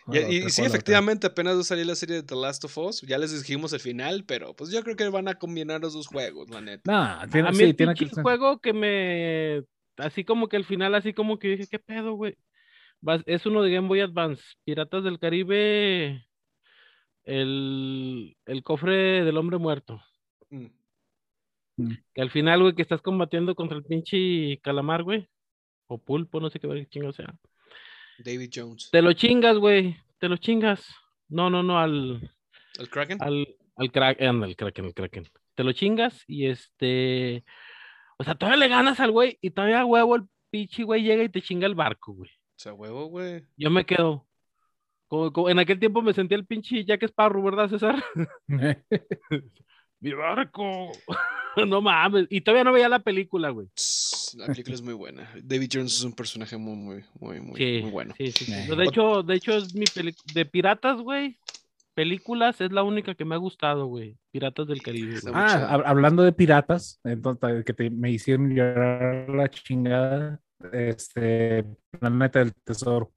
Y, 0.08 0.18
y 0.18 0.50
sí, 0.50 0.62
efectivamente, 0.62 1.28
apenas 1.28 1.56
va 1.56 1.62
a 1.62 1.64
salir 1.64 1.86
la 1.86 1.96
serie 1.96 2.18
de 2.18 2.24
The 2.24 2.36
Last 2.36 2.64
of 2.66 2.78
Us. 2.78 3.02
Ya 3.02 3.18
les 3.18 3.32
dijimos 3.32 3.74
el 3.74 3.80
final, 3.80 4.24
pero 4.26 4.56
pues 4.56 4.72
yo 4.72 4.84
creo 4.84 4.96
que 4.96 5.10
van 5.10 5.28
a 5.28 5.36
combinar 5.36 5.82
los 5.82 5.94
dos 5.94 6.08
juegos, 6.08 6.50
la 6.50 6.62
neta. 6.62 6.92
Nah, 6.92 7.28
tiene, 7.28 7.48
A 7.48 7.52
mí 7.52 7.58
sí, 7.58 7.64
el 7.64 7.76
tiene 7.76 7.96
que 7.96 8.08
juego 8.10 8.60
que 8.60 8.74
me... 8.74 9.64
Así 9.98 10.24
como 10.24 10.48
que 10.48 10.58
al 10.58 10.66
final, 10.66 10.94
así 10.94 11.14
como 11.14 11.40
que 11.40 11.50
dije, 11.50 11.68
¿qué 11.68 11.80
pedo, 11.80 12.14
güey? 12.14 12.38
Es 13.26 13.46
uno 13.46 13.64
de 13.64 13.72
Game 13.72 13.88
Boy 13.88 14.02
Advance. 14.02 14.44
Piratas 14.64 15.04
del 15.04 15.20
Caribe. 15.20 16.28
El, 17.24 18.38
el 18.46 18.64
cofre 18.64 19.24
del 19.24 19.38
hombre 19.38 19.58
muerto. 19.58 20.02
Mm. 20.50 20.68
Que 22.14 22.22
al 22.22 22.30
final, 22.30 22.62
güey, 22.62 22.76
que 22.76 22.82
estás 22.84 23.02
combatiendo 23.02 23.56
contra 23.56 23.78
el 23.78 23.84
pinche 23.84 24.60
calamar, 24.62 25.04
güey. 25.04 25.28
O 25.88 25.98
pulpo, 25.98 26.40
no 26.40 26.50
sé 26.50 26.60
qué 26.60 26.88
chingo 26.90 27.12
sea. 27.12 27.34
David 28.24 28.50
Jones. 28.54 28.90
Te 28.92 29.02
lo 29.02 29.14
chingas, 29.14 29.58
güey. 29.58 29.98
Te 30.20 30.30
lo 30.30 30.38
chingas. 30.38 30.86
No, 31.28 31.50
no, 31.50 31.64
no, 31.64 31.80
al, 31.80 32.32
¿El 32.80 32.90
Kraken? 32.90 33.18
al, 33.22 33.48
al 33.76 33.92
Kraken, 33.92 34.28
anda, 34.28 34.48
el 34.48 34.56
Kraken, 34.56 34.86
el 34.86 34.94
Kraken. 34.94 35.28
Te 35.56 35.64
lo 35.64 35.72
chingas 35.74 36.24
y 36.28 36.48
este. 36.48 37.44
O 38.18 38.24
sea, 38.24 38.36
todavía 38.36 38.60
le 38.60 38.68
ganas 38.70 39.00
al 39.00 39.12
güey 39.12 39.38
y 39.42 39.52
todavía 39.52 39.82
a 39.82 39.86
huevo 39.86 40.16
el 40.16 40.24
pinche 40.50 40.84
güey 40.84 41.04
llega 41.04 41.24
y 41.24 41.30
te 41.30 41.42
chinga 41.42 41.68
el 41.68 41.76
barco, 41.76 42.14
güey. 42.14 42.30
O 42.30 42.58
sea, 42.60 42.74
huevo, 42.74 43.06
güey. 43.08 43.44
Yo 43.58 43.70
me 43.70 43.86
quedo. 43.86 44.26
como- 45.08 45.32
como- 45.32 45.50
en 45.50 45.60
aquel 45.60 45.80
tiempo 45.80 46.02
me 46.02 46.14
sentí 46.14 46.34
el 46.36 46.46
pinche 46.46 46.84
Jack 46.86 47.04
Sparrow, 47.04 47.44
¿verdad, 47.44 47.70
César? 47.70 48.04
¡Mi 50.02 50.14
barco! 50.14 50.92
no 51.68 51.82
mames. 51.82 52.28
Y 52.30 52.42
todavía 52.42 52.64
no 52.64 52.74
veía 52.74 52.90
la 52.90 53.00
película, 53.00 53.50
güey. 53.50 53.68
La 54.38 54.48
película 54.48 54.76
es 54.76 54.82
muy 54.82 54.94
buena. 54.94 55.32
David 55.44 55.70
Jones 55.74 55.94
es 55.98 56.04
un 56.04 56.14
personaje 56.14 56.58
muy, 56.58 56.76
muy, 56.76 57.04
muy, 57.20 57.40
muy, 57.42 57.56
Sí, 57.58 57.80
muy 57.82 57.92
bueno. 57.92 58.14
sí, 58.18 58.32
sí, 58.32 58.46
sí. 58.46 58.54
Eh. 58.54 58.76
De 58.76 58.84
hecho, 58.84 59.24
de 59.24 59.36
hecho 59.36 59.54
es 59.56 59.74
mi 59.74 59.86
peli 59.86 60.14
de 60.34 60.46
piratas, 60.46 61.00
güey. 61.02 61.38
Películas 61.94 62.60
es 62.60 62.74
la 62.74 62.84
única 62.84 63.16
que 63.16 63.24
me 63.24 63.36
ha 63.36 63.38
gustado, 63.38 63.86
güey. 63.86 64.18
Piratas 64.32 64.68
del 64.68 64.82
Caribe. 64.82 65.18
Güey. 65.22 65.34
Ah, 65.34 65.70
hab- 65.72 65.84
hablando 65.86 66.24
de 66.24 66.34
piratas, 66.34 67.00
entonces 67.06 67.64
que 67.64 67.74
te- 67.74 67.90
me 67.90 68.12
hicieron 68.12 68.54
llorar 68.54 69.30
la 69.30 69.48
chingada, 69.50 70.42
este 70.74 71.64
Planeta 71.98 72.40
del 72.40 72.54
Tesoro. 72.54 73.14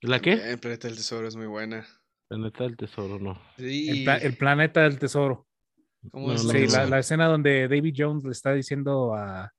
¿La 0.00 0.20
qué? 0.20 0.32
El 0.34 0.58
planeta 0.60 0.86
del 0.86 0.96
tesoro 0.96 1.26
es 1.26 1.34
muy 1.34 1.46
buena. 1.46 1.84
Planeta 2.28 2.62
del 2.64 2.76
Tesoro, 2.76 3.18
no. 3.18 3.38
Sí. 3.58 3.88
El, 3.90 4.04
pla- 4.04 4.16
el 4.18 4.36
Planeta 4.36 4.82
del 4.82 4.98
Tesoro. 4.98 5.47
¿Cómo 6.10 6.28
No, 6.28 6.34
es 6.34 6.44
no, 6.44 6.50
Sí, 6.52 6.66
la, 6.68 6.98
escena 6.98 7.26
donde 7.26 7.68
David 7.68 7.94
Jones 7.96 8.24
le 8.24 8.30
está 8.32 8.52
diciendo 8.52 9.14
a 9.14 9.52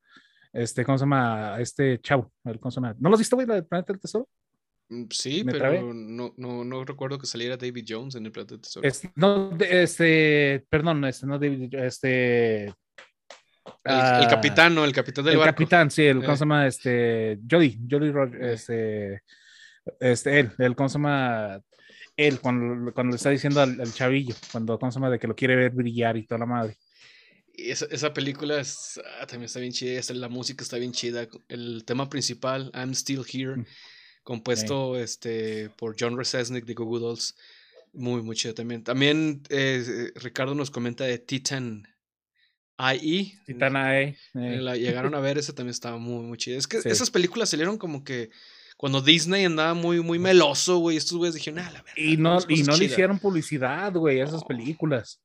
este, 0.54 0.84
¿cómo 0.84 0.98
se 0.98 1.04
llama? 1.04 1.56
A 1.56 1.62
este 1.62 2.00
chavo, 2.02 2.32
¿cómo 2.60 2.72
se 2.72 2.78
llama? 2.78 2.96
¿No 3.00 3.10
lo 3.10 3.16
has 3.16 3.20
visto, 3.20 3.36
güey, 3.36 3.48
la 3.48 3.56
del 3.56 3.66
Planeta 3.66 3.94
del 3.94 4.02
Tesoro? 4.02 4.28
Mm, 4.90 5.04
Sí, 5.12 5.44
¿Me 5.44 5.52
pero 5.52 5.94
no, 5.94 6.34
no, 6.38 6.64
no 6.66 6.84
recuerdo 6.86 7.20
que 7.20 7.28
saliera 7.28 7.56
David 7.58 7.86
Jones 7.88 8.16
en 8.16 8.26
el 8.26 8.32
planeta 8.32 8.56
del 8.56 8.62
tesoro. 8.62 8.88
Es- 8.88 9.08
no, 9.16 9.56
este, 9.60 10.66
perdón, 10.70 11.06
este, 11.06 11.28
no 11.28 11.38
David, 11.38 11.72
este. 11.76 12.66
el, 12.66 12.74
ah, 13.86 14.20
el 14.24 14.28
capitán, 14.28 14.74
¿no? 14.74 14.84
El 14.86 14.92
capitán 14.94 15.26
del 15.26 15.34
el 15.34 15.40
barco. 15.40 15.54
capitán, 15.54 15.92
sí, 15.92 16.04
el, 16.06 16.22
¿cómo 16.22 16.34
Eh. 16.34 16.38
se 16.38 16.40
llama? 16.40 16.66
Este, 16.68 17.40
Jody, 17.50 17.80
Jody, 17.88 18.10
Rog- 18.12 18.36
Eh. 18.42 18.54
este, 18.54 19.24
este, 20.00 20.40
él, 20.40 20.52
el, 20.58 20.76
¿cómo 20.76 20.90
se 20.90 20.94
llama? 20.98 21.62
Él, 22.28 22.40
cuando, 22.42 22.94
cuando 22.94 23.12
le 23.12 23.16
está 23.18 23.30
diciendo 23.30 23.62
al, 23.62 23.80
al 23.80 23.94
chavillo, 23.94 24.36
cuando, 24.52 24.78
¿cómo 24.78 24.92
se 24.92 24.98
llama? 24.98 25.10
De 25.10 25.20
que 25.20 25.28
lo 25.28 25.36
quiere 25.36 25.56
ver 25.56 25.72
brillar 25.72 26.18
y 26.18 26.26
toda 26.26 26.40
la 26.40 26.46
madre. 26.46 26.78
Esa, 27.54 27.86
esa 27.92 28.14
película 28.14 28.60
es- 28.60 29.00
ah, 29.22 29.26
también 29.26 29.46
está 29.46 29.60
bien 29.60 29.72
chida. 29.74 30.02
La 30.14 30.30
música 30.30 30.64
está 30.64 30.78
bien 30.78 30.92
chida. 30.92 31.28
El 31.48 31.84
tema 31.86 32.10
principal, 32.10 32.72
I'm 32.74 32.94
Still 32.94 33.24
Here, 33.32 33.56
Mm. 33.58 33.66
compuesto 34.24 34.98
este, 34.98 35.70
por 35.78 35.96
John 36.00 36.18
Resesnick 36.18 36.66
de 36.66 36.74
Google 36.74 37.02
Dolls. 37.02 37.36
Muy, 37.94 38.22
muy 38.22 38.36
chido 38.36 38.54
también. 38.54 38.84
También 38.84 39.42
eh, 39.50 40.12
Ricardo 40.16 40.54
nos 40.56 40.70
comenta 40.72 41.06
de 41.06 41.18
Titan 41.20 41.88
IE. 42.78 43.34
Titana 43.46 44.00
E. 44.00 44.04
Eh, 44.10 44.18
eh, 44.36 44.58
La 44.62 44.76
llegaron 44.78 45.16
a 45.16 45.20
ver, 45.28 45.38
esa 45.38 45.54
también 45.54 45.72
estaba 45.72 45.98
muy, 45.98 46.24
muy 46.26 46.38
chida. 46.38 46.58
Es 46.58 46.68
que 46.68 46.82
Sí. 46.82 46.90
esas 46.90 47.10
películas 47.12 47.50
salieron 47.50 47.78
como 47.78 48.04
que 48.04 48.30
cuando 48.82 49.02
Disney 49.02 49.44
andaba 49.44 49.74
muy, 49.74 50.00
muy 50.02 50.20
meloso, 50.20 50.78
güey. 50.78 50.96
Estos 50.96 51.18
güeyes 51.18 51.36
dijeron, 51.36 51.60
ah, 51.60 51.70
la 51.70 51.82
verdad. 51.82 51.92
Y 51.98 52.16
no, 52.16 52.38
y 52.48 52.64
no 52.64 52.78
le 52.78 52.86
hicieron 52.86 53.20
publicidad, 53.20 53.92
güey, 53.94 54.22
a 54.22 54.24
esas 54.24 54.42
No. 54.44 54.48
películas. 54.48 55.22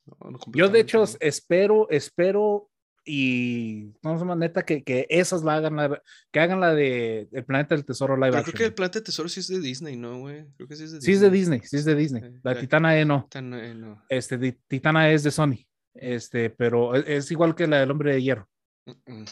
Yo, 0.53 0.69
de 0.69 0.81
hecho, 0.81 1.05
espero, 1.21 1.89
espero 1.89 2.69
y 3.05 3.93
no 4.03 4.19
sé 4.19 4.25
más 4.25 4.37
neta 4.39 4.65
que, 4.65 4.83
que 4.83 5.07
esas 5.09 5.45
la 5.45 5.55
hagan, 5.57 5.77
la, 5.77 6.03
que 6.33 6.41
hagan 6.41 6.59
la 6.59 6.75
de 6.75 7.29
El 7.31 7.45
Planeta 7.45 7.77
del 7.77 7.85
Tesoro 7.85 8.17
live 8.17 8.31
Pero 8.31 8.39
action. 8.39 8.53
creo 8.55 8.59
que 8.59 8.69
el 8.71 8.75
Planeta 8.75 8.99
de 8.99 9.05
Tesoro 9.05 9.29
sí 9.29 9.39
es 9.41 9.47
de 9.49 9.61
Disney, 9.61 9.97
¿no, 9.97 10.19
güey? 10.19 10.47
Creo 10.57 10.67
que 10.67 10.75
sí 10.75 10.85
es 10.85 10.91
de 10.93 11.01
Sí 11.01 11.13
es 11.13 11.21
de 11.21 11.31
Disney, 11.31 11.61
sí 11.63 11.77
es 11.77 11.85
de 11.85 11.95
Disney. 11.95 12.23
La. 12.43 12.59
Titana 12.59 12.99
E 12.99 13.05
no. 13.05 13.29
Tan, 13.31 13.55
eh, 13.55 13.73
no. 13.75 14.03
Este, 14.09 14.37
Di- 14.37 14.57
Titana 14.67 15.11
E 15.11 15.15
es 15.15 15.23
de 15.23 15.31
Sony. 15.31 15.65
Este, 15.95 16.51
pero 16.51 16.97
es, 16.97 17.05
es 17.07 17.31
igual 17.31 17.55
que 17.55 17.69
la 17.69 17.79
del 17.79 17.91
Hombre 17.93 18.15
de 18.15 18.23
Hierro. 18.23 18.49
Mm, 18.87 19.13
mm. 19.21 19.25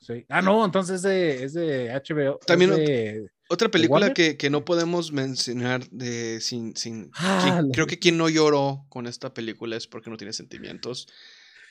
Sí. 0.00 0.26
Ah, 0.28 0.42
no, 0.42 0.64
entonces 0.64 0.96
es 0.96 1.02
de, 1.02 1.44
es 1.44 1.54
de 1.54 1.90
HBO. 1.92 2.38
es 2.40 2.46
También 2.46 2.70
de- 2.72 3.30
Otra 3.50 3.68
película 3.70 4.12
que, 4.12 4.36
que 4.36 4.50
no 4.50 4.64
podemos 4.64 5.10
mencionar 5.12 5.88
de 5.90 6.40
sin, 6.40 6.76
sin 6.76 7.10
Ah, 7.14 7.40
quien- 7.42 7.68
la- 7.68 7.72
creo 7.74 7.86
que 7.86 7.98
quien 7.98 8.18
no 8.18 8.28
lloró 8.28 8.84
con 8.90 9.06
esta 9.06 9.32
película 9.32 9.76
es 9.76 9.86
porque 9.86 10.10
no 10.10 10.16
tiene 10.18 10.32
sentimientos. 10.34 11.08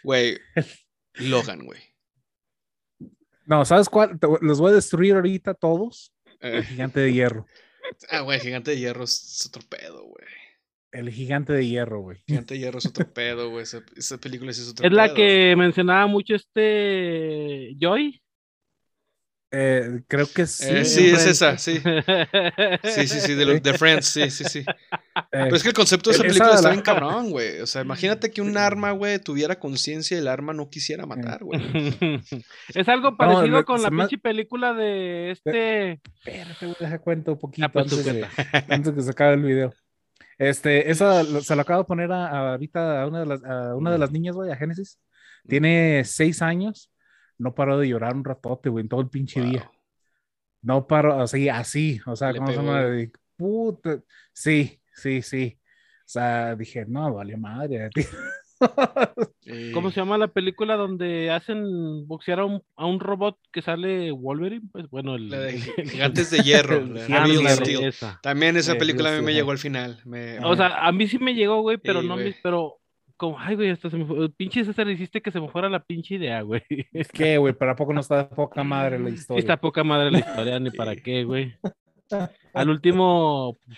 Güey, 0.03 0.39
Logan, 1.15 1.65
güey. 1.65 1.79
No, 3.45 3.63
¿sabes 3.63 3.89
cuál? 3.89 4.19
Te- 4.19 4.27
Los 4.41 4.59
voy 4.59 4.71
a 4.71 4.75
destruir 4.75 5.15
ahorita 5.15 5.53
todos. 5.53 6.11
Eh, 6.41 6.57
El 6.57 6.63
gigante 6.65 6.99
de 6.99 7.13
hierro. 7.13 7.45
ah, 8.09 8.21
güey, 8.21 8.39
Gigante 8.39 8.71
de 8.71 8.79
Hierro 8.79 9.03
es 9.03 9.45
otro 9.47 9.61
pedo, 9.69 10.03
güey. 10.03 10.25
El 10.91 11.09
gigante 11.11 11.53
de 11.53 11.67
hierro, 11.67 12.01
güey. 12.01 12.17
Gigante 12.25 12.53
de 12.55 12.59
Hierro 12.61 12.79
es 12.79 12.85
otro 12.85 13.11
pedo, 13.13 13.49
güey. 13.49 13.63
Esa, 13.63 13.83
esa 13.95 14.17
película 14.17 14.51
sí 14.53 14.61
es 14.61 14.69
otro 14.69 14.85
Es 14.85 14.91
la 14.91 15.05
pedo. 15.05 15.15
que 15.15 15.55
mencionaba 15.57 16.07
mucho 16.07 16.33
este 16.35 17.75
Joy. 17.79 18.21
Eh, 19.49 20.01
creo 20.09 20.27
que 20.27 20.45
sí. 20.45 20.65
Eh, 20.67 20.83
sí, 20.83 21.07
es 21.07 21.25
esa, 21.25 21.57
sí. 21.57 21.81
Sí, 22.83 23.07
sí, 23.07 23.19
sí, 23.21 23.33
de, 23.33 23.45
los- 23.45 23.63
de 23.63 23.73
Friends, 23.77 24.05
sí, 24.07 24.29
sí, 24.29 24.43
sí. 24.43 24.59
Eh, 24.59 24.65
Pero 25.31 25.55
es 25.55 25.63
que 25.63 25.69
el 25.69 25.73
concepto 25.73 26.09
de 26.09 26.15
esa 26.17 26.23
Esa 26.25 26.27
película 26.33 26.55
está 26.55 26.67
la- 26.67 26.71
bien 26.73 26.81
cabrón, 26.83 27.31
güey. 27.31 27.61
O 27.61 27.65
sea, 27.65 27.81
imagínate 27.81 28.29
que 28.29 28.41
un 28.41 28.57
arma, 28.57 28.91
güey, 28.91 29.19
tuviera 29.19 29.57
conciencia 29.57 30.17
y 30.17 30.19
el 30.19 30.27
arma 30.27 30.53
no 30.53 30.69
quisiera 30.69 31.05
matar, 31.05 31.43
güey. 31.45 31.61
es 32.75 32.89
algo 32.89 33.15
parecido 33.15 33.59
lo- 33.59 33.65
con 33.65 33.81
la 33.81 33.89
me- 33.89 34.03
pinche 34.03 34.17
película 34.17 34.73
de 34.73 35.31
este. 35.31 35.91
Espérate, 36.25 36.65
güey, 36.65 36.75
deja 36.79 36.99
cuento 36.99 37.31
un 37.33 37.39
poquito 37.39 37.65
Ah, 37.65 37.69
pues, 37.71 37.83
antes, 37.85 38.03
de, 38.05 38.19
cuenta. 38.27 38.29
antes 38.75 38.93
que 38.93 39.01
se 39.01 39.11
acabe 39.11 39.35
el 39.35 39.43
video. 39.43 39.73
Este, 40.37 40.91
esa 40.91 41.23
lo- 41.23 41.41
se 41.41 41.55
lo 41.55 41.61
acabo 41.61 41.83
de 41.83 41.87
poner 41.87 42.11
a, 42.11 42.27
a 42.27 42.51
ahorita 42.51 43.01
a 43.01 43.07
una 43.07 43.21
de 43.21 43.25
las, 43.25 43.43
a 43.45 43.75
una 43.75 43.91
de 43.91 43.97
las 43.97 44.11
niñas, 44.11 44.35
güey, 44.35 44.51
a 44.51 44.55
Génesis. 44.57 44.99
Tiene 45.47 46.03
seis 46.03 46.41
años. 46.41 46.91
No 47.37 47.53
paró 47.55 47.77
de 47.79 47.87
llorar 47.87 48.15
un 48.15 48.23
ratote, 48.25 48.69
güey, 48.69 48.83
en 48.83 48.89
todo 48.89 49.01
el 49.01 49.09
pinche 49.09 49.41
Wow. 49.41 49.49
día. 49.49 49.71
No 50.61 50.87
paró, 50.87 51.21
así, 51.21 51.49
así, 51.49 51.99
o 52.05 52.15
sea, 52.15 52.31
Le 52.31 52.39
¿cómo 52.39 52.49
se 52.51 52.55
llama? 52.57 52.83
De 52.83 53.11
puta. 53.35 53.99
Sí, 54.33 54.81
sí, 54.93 55.21
sí. 55.21 55.59
O 55.99 56.09
sea, 56.09 56.55
dije, 56.55 56.85
no, 56.87 57.13
vale 57.13 57.37
madre. 57.37 57.89
Y- 57.95 58.01
¿Cómo 59.71 59.91
se 59.91 59.99
llama 60.01 60.17
la 60.17 60.27
película 60.29 60.75
donde 60.75 61.29
hacen 61.29 62.07
boxear 62.07 62.39
a 62.39 62.45
un, 62.45 62.63
a 62.75 62.85
un 62.87 62.99
robot 62.99 63.37
que 63.51 63.61
sale 63.61 64.11
Wolverine? 64.11 64.67
Pues 64.71 64.89
bueno, 64.89 65.15
el. 65.15 65.29
De 65.29 65.59
Gigantes 65.85 66.31
de 66.31 66.39
Hierro. 66.39 66.81
Steel. 67.47 67.83
esa. 67.85 68.19
También 68.23 68.57
esa 68.57 68.75
película 68.75 69.13
a 69.13 69.19
mí 69.19 69.25
me 69.25 69.33
llegó 69.33 69.51
al 69.51 69.57
final. 69.59 70.01
Me- 70.05 70.39
O 70.43 70.55
sea, 70.55 70.85
a 70.87 70.91
mí 70.91 71.07
sí 71.07 71.19
me 71.19 71.35
llegó, 71.35 71.61
güey, 71.61 71.77
pero 71.77 72.01
Sí, 72.01 72.07
no 72.07 72.15
me. 72.15 72.35
Pero. 72.41 72.79
Como, 73.17 73.39
ay, 73.39 73.55
güey, 73.55 73.71
hasta 73.71 73.89
se 73.89 73.97
me 73.97 74.05
fue. 74.05 74.29
Pinche 74.29 74.63
César, 74.63 74.87
hiciste 74.89 75.21
que 75.21 75.31
se 75.31 75.39
me 75.41 75.49
fuera 75.49 75.69
la 75.69 75.83
pinche 75.83 76.15
idea, 76.15 76.41
güey. 76.43 76.61
¿Qué, 77.13 77.37
güey? 77.37 77.53
Pero 77.53 77.71
¿a 77.71 77.75
poco 77.75 77.91
no 77.93 78.01
está 78.01 78.29
poca 78.29 78.63
madre 78.63 78.99
la 78.99 79.09
Sí, 79.09 79.15
historia? 79.15 79.39
está 79.39 79.57
poca 79.59 79.83
madre 79.83 80.11
la 80.11 80.19
historia, 80.19 80.59
ni 80.59 80.69
para 80.71 80.95
qué, 80.95 81.23
güey. 81.23 81.55
Al 82.53 82.69
último, 82.69 83.57
pues, 83.65 83.77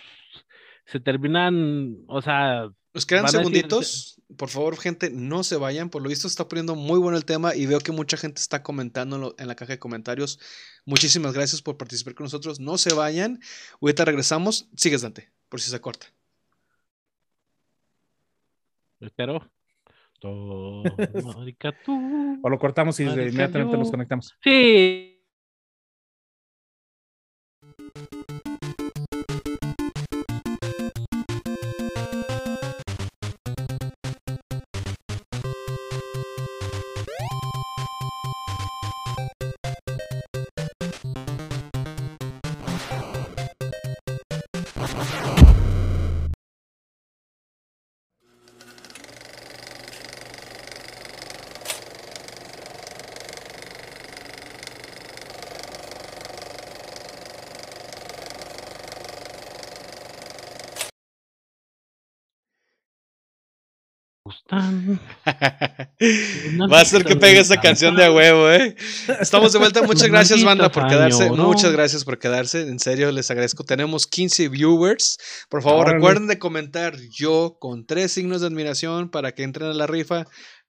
se 0.86 0.99
terminan, 0.99 1.98
o 2.07 2.22
sea, 2.22 2.70
Nos 2.94 3.06
quedan 3.06 3.24
a 3.26 3.28
decir- 3.28 3.38
segunditos. 3.40 4.16
Por 4.38 4.49
favor, 4.49 4.78
gente, 4.78 5.10
no 5.10 5.44
se 5.44 5.56
vayan. 5.57 5.90
Por 5.90 6.03
lo 6.03 6.10
visto 6.10 6.28
está 6.28 6.48
poniendo 6.48 6.76
muy 6.76 6.99
bueno 6.99 7.18
el 7.18 7.26
tema 7.26 7.56
y 7.56 7.66
veo 7.66 7.80
que 7.80 7.91
mucha 7.91 8.16
gente 8.16 8.40
está 8.41 8.61
comentando 8.61 9.34
en 9.40 9.48
la 9.48 9.56
caja 9.56 9.74
de 9.74 9.80
comentarios. 9.80 10.40
Muchísimas 10.86 11.34
gracias 11.34 11.64
por 11.64 11.78
participar 11.78 12.14
con 12.14 12.26
nosotros. 12.26 12.60
No 12.60 12.78
se 12.78 12.94
vayan. 12.94 13.40
Ahorita 13.82 14.06
regresamos. 14.06 14.70
Sigues, 14.76 15.02
Dante, 15.02 15.32
por 15.49 15.61
si 15.61 15.72
se 15.72 15.82
corta. 15.82 16.07
Espero. 18.99 19.49
Todo, 20.19 20.84
marica, 21.38 21.71
tú. 21.85 22.39
O 22.43 22.49
lo 22.49 22.59
cortamos 22.59 22.99
y 22.99 23.05
Marica, 23.05 23.21
inmediatamente 23.23 23.71
yo- 23.73 23.77
nos 23.80 23.89
conectamos. 23.91 24.35
Sí. 24.43 25.09
Va 66.71 66.81
a 66.81 66.85
ser 66.85 67.03
que 67.05 67.15
pegue 67.15 67.39
esa 67.39 67.59
canción 67.59 67.95
de 67.95 68.05
a 68.05 68.11
huevo, 68.11 68.49
¿eh? 68.51 68.75
Estamos 69.19 69.53
de 69.53 69.59
vuelta. 69.59 69.81
Muchas 69.83 70.09
gracias, 70.09 70.43
banda, 70.43 70.71
por 70.71 70.87
quedarse. 70.87 71.29
¿no? 71.29 71.47
Muchas 71.47 71.71
gracias 71.71 72.03
por 72.05 72.19
quedarse. 72.19 72.61
En 72.61 72.79
serio, 72.79 73.11
les 73.11 73.29
agradezco. 73.31 73.63
Tenemos 73.63 74.07
15 74.07 74.49
viewers. 74.49 75.17
Por 75.49 75.61
favor, 75.61 75.81
Órale. 75.81 75.95
recuerden 75.97 76.27
de 76.27 76.39
comentar 76.39 76.95
yo 77.11 77.57
con 77.59 77.85
tres 77.85 78.11
signos 78.13 78.41
de 78.41 78.47
admiración 78.47 79.09
para 79.09 79.33
que 79.33 79.43
entren 79.43 79.69
a 79.69 79.73
la 79.73 79.87
rifa 79.87 80.25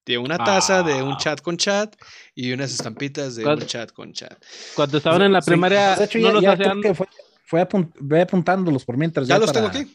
de 0.06 0.18
una 0.18 0.38
taza, 0.38 0.82
de 0.82 1.02
un 1.02 1.12
Ah. 1.12 1.16
chat 1.20 1.40
con 1.42 1.56
chat 1.56 1.94
y 2.34 2.52
unas 2.52 2.72
estampitas 2.72 3.36
de 3.36 3.44
un 3.46 3.60
chat 3.66 3.92
con 3.92 4.12
chat. 4.12 4.32
Cuando 4.74 4.98
estaban 4.98 5.22
en 5.22 5.32
la 5.32 5.42
Sí, 5.42 5.50
primaria, 5.50 5.94
de 5.94 6.04
hecho, 6.04 6.18
no 6.18 6.28
ya, 6.28 6.32
los 6.32 6.42
ya 6.42 6.52
hacían. 6.52 6.80
creo 6.80 6.82
que 6.82 6.94
fue, 6.94 7.06
fue 7.44 7.68
apun- 7.68 7.92
ve 8.00 8.22
apuntándolos 8.22 8.84
por 8.84 8.96
mientras. 8.96 9.28
Ya 9.28 9.38
los 9.38 9.52
para- 9.52 9.70
tengo 9.70 9.84
aquí. 9.84 9.94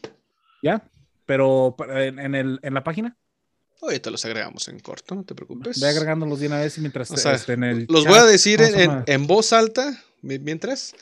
Ya, 0.62 0.82
pero 1.26 1.74
en 1.90 2.34
el, 2.34 2.58
en 2.62 2.74
la 2.74 2.82
página, 2.84 3.16
Ahorita 3.82 4.10
los 4.10 4.24
agregamos 4.24 4.68
en 4.68 4.80
corto, 4.80 5.14
no 5.14 5.24
te 5.24 5.34
preocupes. 5.34 5.78
ve 5.80 5.88
agregándolos 5.88 6.40
de 6.40 6.46
una 6.46 6.60
vez 6.60 6.76
y 6.78 6.80
mientras 6.80 7.10
O 7.10 7.16
sea, 7.16 7.34
este, 7.34 7.52
en 7.52 7.64
el 7.64 7.86
Los 7.88 8.04
chat, 8.04 8.10
voy 8.12 8.20
a 8.20 8.24
decir 8.24 8.58
¿cómo 8.60 8.76
en, 8.76 9.04
en- 9.06 9.26
voz 9.26 9.52
alta 9.52 10.02
mi- 10.22 10.38
mientras, 10.38 10.94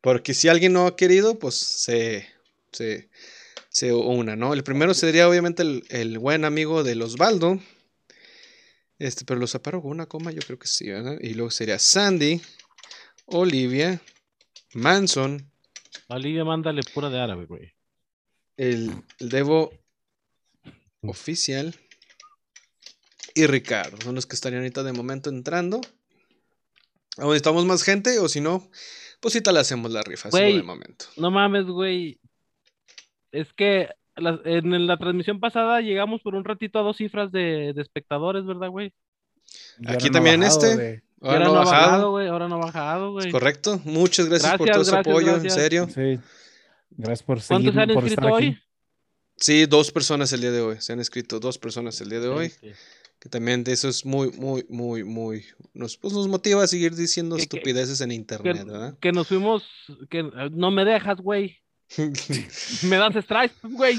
porque 0.00 0.34
si 0.34 0.48
alguien 0.48 0.72
no 0.72 0.86
ha 0.86 0.96
querido, 0.96 1.38
pues 1.38 1.54
se, 1.54 2.26
se, 2.72 3.08
se 3.68 3.92
una, 3.92 4.36
¿no? 4.36 4.54
El 4.54 4.64
primero 4.64 4.94
sería 4.94 5.28
obviamente 5.28 5.62
el, 5.62 5.84
el 5.90 6.18
buen 6.18 6.44
amigo 6.44 6.82
del 6.82 7.02
Osvaldo, 7.02 7.60
este, 8.98 9.24
pero 9.24 9.38
lo 9.38 9.46
separo 9.46 9.82
con 9.82 9.90
una 9.90 10.06
coma, 10.06 10.30
yo 10.32 10.40
creo 10.46 10.58
que 10.58 10.66
sí, 10.66 10.88
¿verdad? 10.88 11.18
Y 11.20 11.34
luego 11.34 11.50
sería 11.50 11.78
Sandy, 11.78 12.40
Olivia, 13.26 14.00
Manson, 14.72 15.50
Olivia, 16.08 16.44
mándale 16.44 16.82
pura 16.92 17.10
de 17.10 17.20
árabe, 17.20 17.46
güey. 17.46 17.72
el, 18.56 18.92
el 19.18 19.28
Devo 19.28 19.72
oficial 21.02 21.74
y 23.34 23.46
Ricardo. 23.46 23.96
Son 24.02 24.14
los 24.14 24.26
que 24.26 24.34
estarían 24.36 24.62
ahorita 24.62 24.82
de 24.82 24.92
momento 24.92 25.28
entrando. 25.30 25.80
O 27.18 27.24
necesitamos 27.26 27.64
más 27.64 27.82
gente, 27.82 28.18
o 28.18 28.28
si 28.28 28.40
no, 28.40 28.68
pues 29.20 29.34
ahorita 29.34 29.52
le 29.52 29.60
hacemos 29.60 29.90
la 29.92 30.02
rifa, 30.02 30.28
así 30.28 30.36
Güey. 30.38 30.56
de 30.56 30.62
momento. 30.62 31.06
No 31.16 31.30
mames, 31.30 31.66
güey. 31.66 32.18
Es 33.30 33.52
que 33.52 33.88
la- 34.16 34.40
en 34.44 34.86
la 34.86 34.96
transmisión 34.96 35.38
pasada 35.40 35.80
llegamos 35.80 36.22
por 36.22 36.34
un 36.34 36.44
ratito 36.44 36.78
a 36.78 36.82
dos 36.82 36.96
cifras 36.96 37.30
de, 37.32 37.72
de 37.74 37.82
espectadores, 37.82 38.44
¿verdad, 38.44 38.68
güey? 38.68 38.92
Aquí 39.86 40.06
no 40.06 40.12
también 40.14 40.40
bajado 40.40 40.66
este. 40.66 41.02
Ahora 41.20 41.36
ahora 41.36 41.44
no 41.46 41.50
ha 41.50 41.58
bajado. 41.64 41.80
bajado, 41.86 42.10
güey. 42.10 42.28
Ahora 42.28 42.48
no 42.48 42.54
ha 42.56 42.58
bajado, 42.58 43.12
güey. 43.12 43.30
Correcto. 43.30 43.80
Muchas 43.84 44.28
gracias, 44.28 44.56
por 44.56 44.66
Gracias, 44.66 44.74
todo 44.76 44.84
su 44.84 44.90
gracias, 44.92 45.12
apoyo, 45.12 45.32
gracias. 45.32 45.52
en 45.56 45.60
serio. 45.60 45.88
Sí. 45.94 46.20
Gracias 46.90 47.22
por 47.22 47.40
seguir, 47.40 47.72
¿Cuántos 47.72 47.74
se 47.74 47.80
han 47.80 47.88
por 47.94 48.04
inscrito 48.04 48.20
estar 48.28 48.36
aquí. 48.38 48.46
hoy? 48.48 48.58
Sí, 49.36 49.66
dos 49.66 49.90
personas 49.90 50.32
el 50.32 50.40
día 50.42 50.50
de 50.52 50.60
hoy. 50.60 50.76
Se 50.80 50.92
han 50.92 51.00
escrito 51.00 51.40
dos 51.40 51.58
personas 51.58 52.00
el 52.00 52.10
día 52.10 52.20
de 52.20 52.28
hoy. 52.28 52.50
Sí, 52.50 52.58
sí. 52.62 52.72
Que 53.24 53.30
también 53.30 53.64
de 53.64 53.72
eso 53.72 53.88
es 53.88 54.04
muy, 54.04 54.30
muy, 54.32 54.66
muy, 54.68 55.02
muy. 55.02 55.46
Nos, 55.72 55.96
pues 55.96 56.12
nos 56.12 56.28
motiva 56.28 56.62
a 56.62 56.66
seguir 56.66 56.94
diciendo 56.94 57.36
Que- 57.36 57.46
que- 57.46 57.56
estupideces 57.56 58.00
en 58.02 58.10
Que, 58.10 58.14
internet, 58.16 58.66
¿verdad? 58.66 58.98
que 59.00 59.12
nos 59.12 59.26
fuimos. 59.28 59.64
Que 60.10 60.18
eh, 60.20 60.50
no 60.52 60.70
me 60.70 60.84
dejas, 60.84 61.16
güey. 61.18 61.56
Me 62.82 62.96
das 62.96 63.14
strikes, 63.24 63.54
güey. 63.62 63.98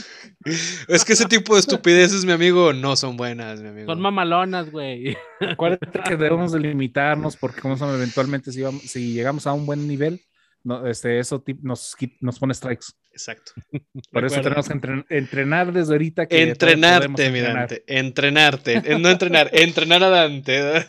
es 0.87 1.03
que 1.05 1.13
ese 1.13 1.25
tipo 1.25 1.53
de 1.55 1.59
estupideces, 1.61 2.23
mi 2.25 2.31
amigo, 2.33 2.73
no 2.73 2.95
son 2.95 3.17
buenas, 3.17 3.61
mi 3.61 3.69
amigo. 3.69 3.87
Son 3.87 3.99
mamalonas, 4.01 4.69
güey. 4.71 5.17
Acuérdate 5.39 5.99
que 6.07 6.17
debemos 6.17 6.51
de 6.51 6.59
limitarnos 6.59 7.35
porque 7.37 7.61
como 7.61 7.77
son, 7.77 7.93
eventualmente 7.95 8.51
si, 8.51 8.61
vamos- 8.61 8.83
si 8.83 9.13
llegamos 9.13 9.47
a 9.47 9.53
un 9.53 9.65
buen 9.65 9.87
nivel, 9.87 10.21
no, 10.63 10.85
este, 10.87 11.19
eso 11.19 11.43
nos, 11.61 11.95
nos 12.21 12.39
pone 12.39 12.53
strikes. 12.53 12.87
Exacto. 13.15 13.53
Por 14.11 14.25
eso 14.25 14.41
tenemos 14.41 14.67
que 14.67 14.73
entren- 14.73 15.05
entrenar 15.09 15.71
desde 15.71 15.93
ahorita. 15.93 16.25
Que 16.27 16.41
Entrenarte, 16.43 17.31
mi 17.31 17.39
entrenar. 17.39 17.69
Dante. 17.69 17.83
Entrenarte. 17.87 18.73
Eh, 18.83 18.99
No 18.99 19.09
entrenar, 19.09 19.49
entrenar 19.53 20.03
a 20.03 20.09
Dante. 20.09 20.85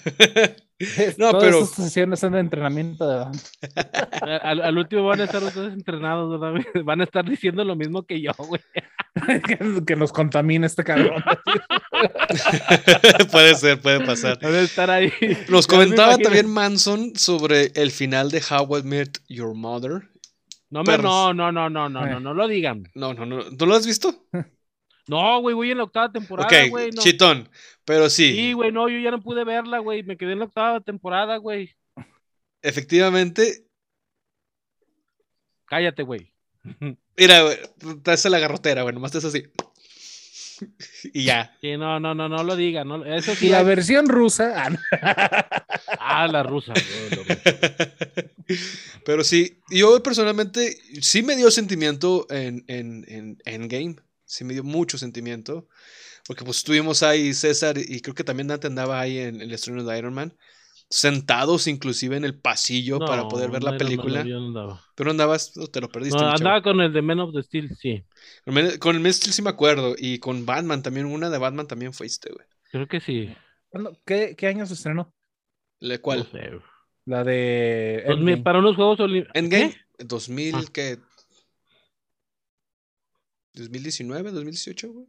No, 1.19 1.31
Todas 1.31 1.45
pero- 1.45 1.63
estas 1.63 1.85
sesiones 1.85 2.19
son 2.21 2.33
de 2.33 2.41
entrenamiento. 2.41 3.07
¿verdad? 3.07 3.33
Al, 4.43 4.61
al 4.61 4.77
último 4.77 5.05
van 5.07 5.21
a 5.21 5.25
estar 5.25 5.43
ustedes 5.43 5.73
entrenados, 5.73 6.39
¿verdad? 6.39 6.61
Van 6.85 7.01
a 7.01 7.05
estar 7.05 7.25
diciendo 7.25 7.65
lo 7.65 7.77
mismo 7.77 8.03
que 8.03 8.21
yo, 8.21 8.33
güey. 8.37 8.61
que, 9.47 9.85
que 9.87 9.97
nos 9.97 10.13
contamine 10.13 10.67
este 10.67 10.83
cabrón. 10.85 11.23
puede 13.31 13.55
ser, 13.55 13.81
puede 13.81 14.05
pasar. 14.05 14.39
Van 14.43 14.55
a 14.55 14.61
estar 14.61 14.91
ahí. 14.91 15.13
Nos 15.49 15.67
comentaba 15.67 16.19
también 16.19 16.47
Manson 16.49 17.13
sobre 17.17 17.73
el 17.75 17.91
final 17.91 18.31
de 18.31 18.43
How 18.51 18.79
I 18.79 18.83
Met 18.83 19.19
Your 19.29 19.55
Mother. 19.55 20.09
No, 20.69 20.83
me, 20.83 20.99
no, 20.99 21.33
no, 21.33 21.53
no, 21.53 21.71
no, 21.71 21.89
no, 21.89 22.07
no, 22.07 22.21
no 22.21 22.35
lo 22.35 22.49
digan. 22.49 22.91
No, 22.95 23.15
no, 23.15 23.25
no. 23.25 23.57
¿Tú 23.57 23.67
lo 23.67 23.75
has 23.75 23.87
visto? 23.87 24.27
No, 25.09 25.41
güey, 25.41 25.55
voy 25.55 25.71
en 25.71 25.79
la 25.79 25.85
octava 25.85 26.11
temporada, 26.11 26.49
ok, 26.49 26.69
güey. 26.69 26.91
no. 26.91 27.01
chitón. 27.01 27.49
Pero 27.85 28.11
sí, 28.11 28.33
Sí, 28.33 28.53
güey, 28.55 28.73
no, 28.73 28.89
yo 28.89 28.99
ya 28.99 29.13
no 29.13 29.23
pude 29.23 29.45
verla, 29.45 29.79
güey. 29.79 30.03
Me 30.03 30.17
quedé 30.17 30.33
en 30.33 30.41
la 30.41 30.47
octava 30.47 30.81
temporada, 30.81 31.37
güey. 31.37 31.77
efectivamente. 32.61 33.69
Cállate, 35.67 36.03
güey. 36.03 36.33
Mira, 37.17 37.43
güey, 37.43 37.57
te 38.03 38.11
hace 38.11 38.29
la 38.31 38.41
garrotera, 38.41 38.83
güey. 38.83 38.95
Nomás 38.95 39.13
te 39.13 39.19
hace 39.19 39.29
así. 39.29 39.45
Y 41.13 41.25
ya. 41.25 41.57
Sí, 41.61 41.77
no, 41.77 42.01
no, 42.01 42.15
no, 42.15 42.29
no 42.29 42.43
lo 42.45 42.57
digan. 42.57 42.89
No, 42.89 43.05
eso 43.05 43.33
Y 43.41 43.49
la 43.49 43.59
hay- 43.61 43.65
versión 43.65 44.09
rusa. 44.09 44.53
ah, 44.65 44.71
no. 44.71 44.79
Ah, 45.99 46.29
la 46.29 46.43
rusa. 46.43 46.73
güey, 46.73 47.11
la 47.27 47.35
rusa. 47.35 48.31
Pero 49.05 49.25
sí, 49.25 49.59
yo 49.71 50.03
personalmente 50.03 50.77
sí 51.01 51.23
me 51.23 51.37
dio 51.37 51.51
sentimiento 51.51 52.27
en, 52.31 52.65
en, 52.69 53.05
en 53.09 53.39
Endgame. 53.45 53.97
Sí 54.25 54.45
me 54.45 54.55
dio 54.55 54.65
mucho 54.65 54.99
sentimiento. 54.99 55.69
Porque 56.27 56.45
pues 56.45 56.59
estuvimos 56.59 57.03
ahí, 57.05 57.33
César, 57.35 57.79
y 57.79 58.01
creo 58.01 58.15
que 58.15 58.25
también 58.25 58.49
Dante 58.49 58.67
andaba 58.67 59.01
ahí 59.01 59.19
en 59.19 59.41
el 59.41 59.53
estreno 59.53 59.85
de 59.85 59.97
Iron 59.99 60.13
Man. 60.15 60.37
Sentados 60.89 61.67
inclusive 61.67 62.17
en 62.17 62.25
el 62.25 62.39
pasillo 62.39 63.01
para 63.01 63.27
poder 63.27 63.51
ver 63.51 63.61
no, 63.61 63.67
la 63.67 63.73
no, 63.73 63.79
no, 63.79 63.85
película. 63.85 64.25
yo 64.25 64.39
no 64.39 64.47
andaba. 64.47 64.85
Pero 64.95 65.11
andabas, 65.11 65.57
no, 65.57 65.67
te 65.67 65.81
lo 65.81 65.89
perdiste. 65.89 66.17
No, 66.19 66.31
andaba 66.31 66.63
con 66.63 66.81
el 66.81 66.93
de 66.93 67.03
Men 67.03 67.19
of 67.21 67.35
the 67.35 67.43
Steel, 67.43 67.75
sí. 67.77 68.05
Con 68.45 68.57
el- 68.57 68.79
Man 69.03 69.07
of 69.07 69.13
Steel 69.17 69.33
sí 69.33 69.43
me 69.43 69.51
acuerdo. 69.51 69.95
Y 69.99 70.19
con 70.21 70.47
Batman 70.47 70.83
también. 70.83 71.07
Una 71.07 71.29
de 71.29 71.39
Batman 71.39 71.67
también 71.67 71.93
fuiste, 71.93 72.31
güey. 72.33 72.47
Creo 72.71 72.87
que 72.87 73.01
sí. 73.01 73.35
¿Cuándo- 73.69 73.99
¿Qué, 74.05 74.37
¿Qué 74.37 74.47
año 74.47 74.65
se 74.65 74.75
estrenó? 74.75 75.13
¿La 75.81 75.99
cuál? 75.99 76.21
No 76.21 76.25
sé, 76.27 76.49
güey. 76.51 76.63
La 77.05 77.25
de. 77.25 78.03
Endgame. 78.07 78.37
para 78.39 78.59
unos 78.61 78.77
Juegos 78.77 79.01
Olímpicos. 79.01 79.35
Endgame. 79.35 79.77
2000, 79.99 80.55
Ah. 80.55 80.63
¿qué? 80.73 80.99
2019, 83.55 84.31
2018, 84.33 84.93
güey. 84.93 85.07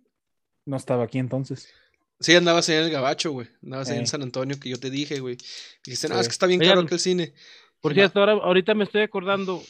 No 0.66 0.78
estaba 0.78 1.04
aquí 1.04 1.18
entonces. 1.20 1.70
Sí, 2.20 2.36
andabas 2.36 2.68
ahí 2.70 2.78
en 2.78 2.84
el 2.86 2.92
gabacho, 2.92 3.32
güey. 3.32 3.48
Andabas 3.64 3.90
ahí 3.90 3.98
en 3.98 4.04
Eh. 4.04 4.08
San 4.08 4.22
Antonio 4.24 4.60
que 4.60 4.70
yo 4.70 4.80
te 4.80 4.90
dije, 4.90 5.20
güey. 5.20 5.38
Dijiste, 5.86 6.08
no, 6.10 6.16
Sí. 6.16 6.22
es 6.22 6.28
que 6.28 6.32
está 6.32 6.48
bien 6.48 6.60
Oigan, 6.62 6.76
caro 6.78 6.88
que 6.88 6.96
el 6.96 7.00
cine. 7.00 7.34
Por 7.80 7.92
No. 7.92 7.96
cierto, 7.96 8.20
ahora, 8.20 8.34
ahorita 8.34 8.74
me 8.74 8.84
estoy 8.86 9.02
acordando. 9.02 9.62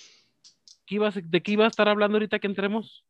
¿qué 0.86 0.95
ibas- 0.95 1.15
¿De 1.22 1.44
qué 1.44 1.52
iba 1.52 1.65
a 1.65 1.68
estar 1.68 1.90
hablando 1.90 2.15
ahorita 2.15 2.40
que 2.40 2.48
entremos? 2.48 3.03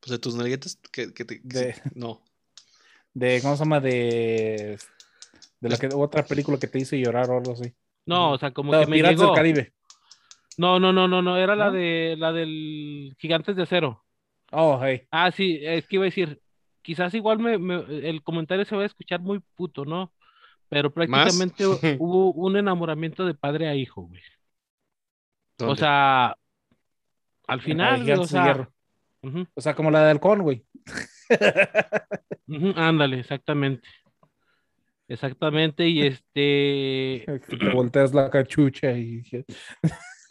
Pues 0.00 0.10
de 0.10 0.18
tus 0.18 0.34
nalguetas, 0.34 0.76
que, 0.90 1.14
que 1.14 1.24
te... 1.24 1.40
que 1.40 1.46
De- 1.48 1.74
sí, 1.74 1.80
No. 1.94 2.20
De, 3.14 3.40
¿Cómo 3.40 3.54
se 3.56 3.60
llama? 3.62 3.78
De. 3.78 4.78
De 5.60 5.68
la 5.68 5.76
que, 5.76 5.88
otra 5.94 6.24
película 6.26 6.58
que 6.58 6.66
te 6.66 6.80
hizo 6.80 6.96
llorar 6.96 7.30
o 7.30 7.36
algo 7.38 7.52
así. 7.52 7.72
No, 8.06 8.32
o 8.32 8.38
sea, 8.38 8.50
como 8.50 8.72
No, 8.72 8.80
que 8.80 8.86
me 8.88 8.96
Piratas 8.96 9.16
llegó. 9.20 9.30
del 9.30 9.36
Caribe. 9.36 9.72
No, 10.56 10.80
no, 10.80 10.92
no, 10.92 11.06
no, 11.06 11.22
no, 11.22 11.36
era 11.38 11.54
la 11.54 11.70
de 11.70 12.16
la 12.18 12.32
del 12.32 13.14
Gigantes 13.20 13.54
de 13.54 13.62
Acero. 13.62 14.04
Oh, 14.50 14.80
hey. 14.82 15.06
Ah, 15.12 15.30
sí, 15.30 15.60
es 15.62 15.86
que 15.86 15.96
iba 15.96 16.04
a 16.04 16.06
decir, 16.06 16.41
quizás 16.82 17.14
igual 17.14 17.38
me, 17.38 17.58
me- 17.58 18.08
el 18.08 18.22
comentario 18.22 18.64
se 18.64 18.76
va 18.76 18.82
a 18.82 18.86
escuchar 18.86 19.20
muy 19.20 19.40
puto, 19.54 19.84
¿no? 19.84 20.12
Pero 20.68 20.88
¿Más? 20.90 20.94
prácticamente 20.94 21.64
hubo 21.98 22.32
un 22.32 22.56
enamoramiento 22.56 23.24
de 23.26 23.34
padre 23.34 23.68
a 23.68 23.74
hijo, 23.74 24.02
güey. 24.02 24.22
O 25.60 25.76
sea, 25.76 26.36
al 27.46 27.60
final, 27.60 28.10
o 28.18 28.26
sea, 28.26 28.68
ujú, 29.22 29.46
O 29.54 29.60
sea, 29.60 29.74
como 29.74 29.90
la 29.90 30.02
de 30.04 30.10
Halcón, 30.10 30.42
güey. 30.42 30.64
ándale, 32.76 33.20
exactamente. 33.20 33.88
Exactamente, 35.08 35.86
y 35.86 36.06
este, 36.06 37.26
te 37.58 37.68
volteas 37.74 38.14
la 38.14 38.30
cachucha 38.30 38.92
y... 38.92 39.22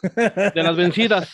de 0.02 0.52
las 0.62 0.76
vencidas, 0.76 1.30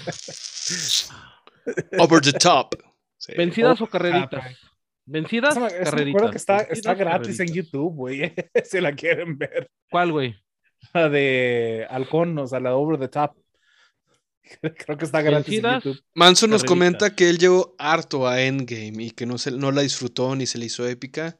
Over 1.98 2.20
the 2.20 2.32
top. 2.32 2.74
Sí. 3.16 3.32
vencidas 3.36 3.80
o 3.80 3.86
carreritas. 3.86 4.58
Vencidas, 5.10 5.54
carreritas. 5.54 6.08
acuerdo 6.08 6.30
que 6.30 6.36
está, 6.36 6.56
vencidas, 6.58 6.78
está 6.78 6.94
gratis 6.94 7.40
en. 7.40 7.48
YouTube, 7.48 7.94
güey. 7.94 8.34
si 8.64 8.80
la 8.80 8.94
quieren 8.94 9.38
ver. 9.38 9.70
¿Cuál, 9.90 10.12
güey? 10.12 10.36
La 10.92 11.08
de 11.08 11.86
Halcón, 11.88 12.38
o 12.38 12.46
sea, 12.46 12.60
la 12.60 12.76
Over 12.76 12.98
the 12.98 13.08
Top. 13.08 13.32
Creo 14.60 14.98
que 14.98 15.04
está 15.04 15.22
gratis 15.22 15.62
Vencidas, 15.62 15.84
en 15.86 15.92
YouTube. 15.92 16.04
Manson 16.14 16.50
nos 16.50 16.62
Carreritas. 16.62 16.68
comenta 16.68 17.16
que 17.16 17.30
él 17.30 17.38
llegó 17.38 17.74
harto 17.78 18.28
a 18.28 18.42
Endgame 18.42 19.04
y 19.04 19.10
que 19.10 19.24
no, 19.24 19.38
se, 19.38 19.50
no 19.50 19.72
la 19.72 19.82
disfrutó 19.82 20.36
ni 20.36 20.46
se 20.46 20.58
le 20.58 20.66
hizo 20.66 20.86
épica. 20.86 21.38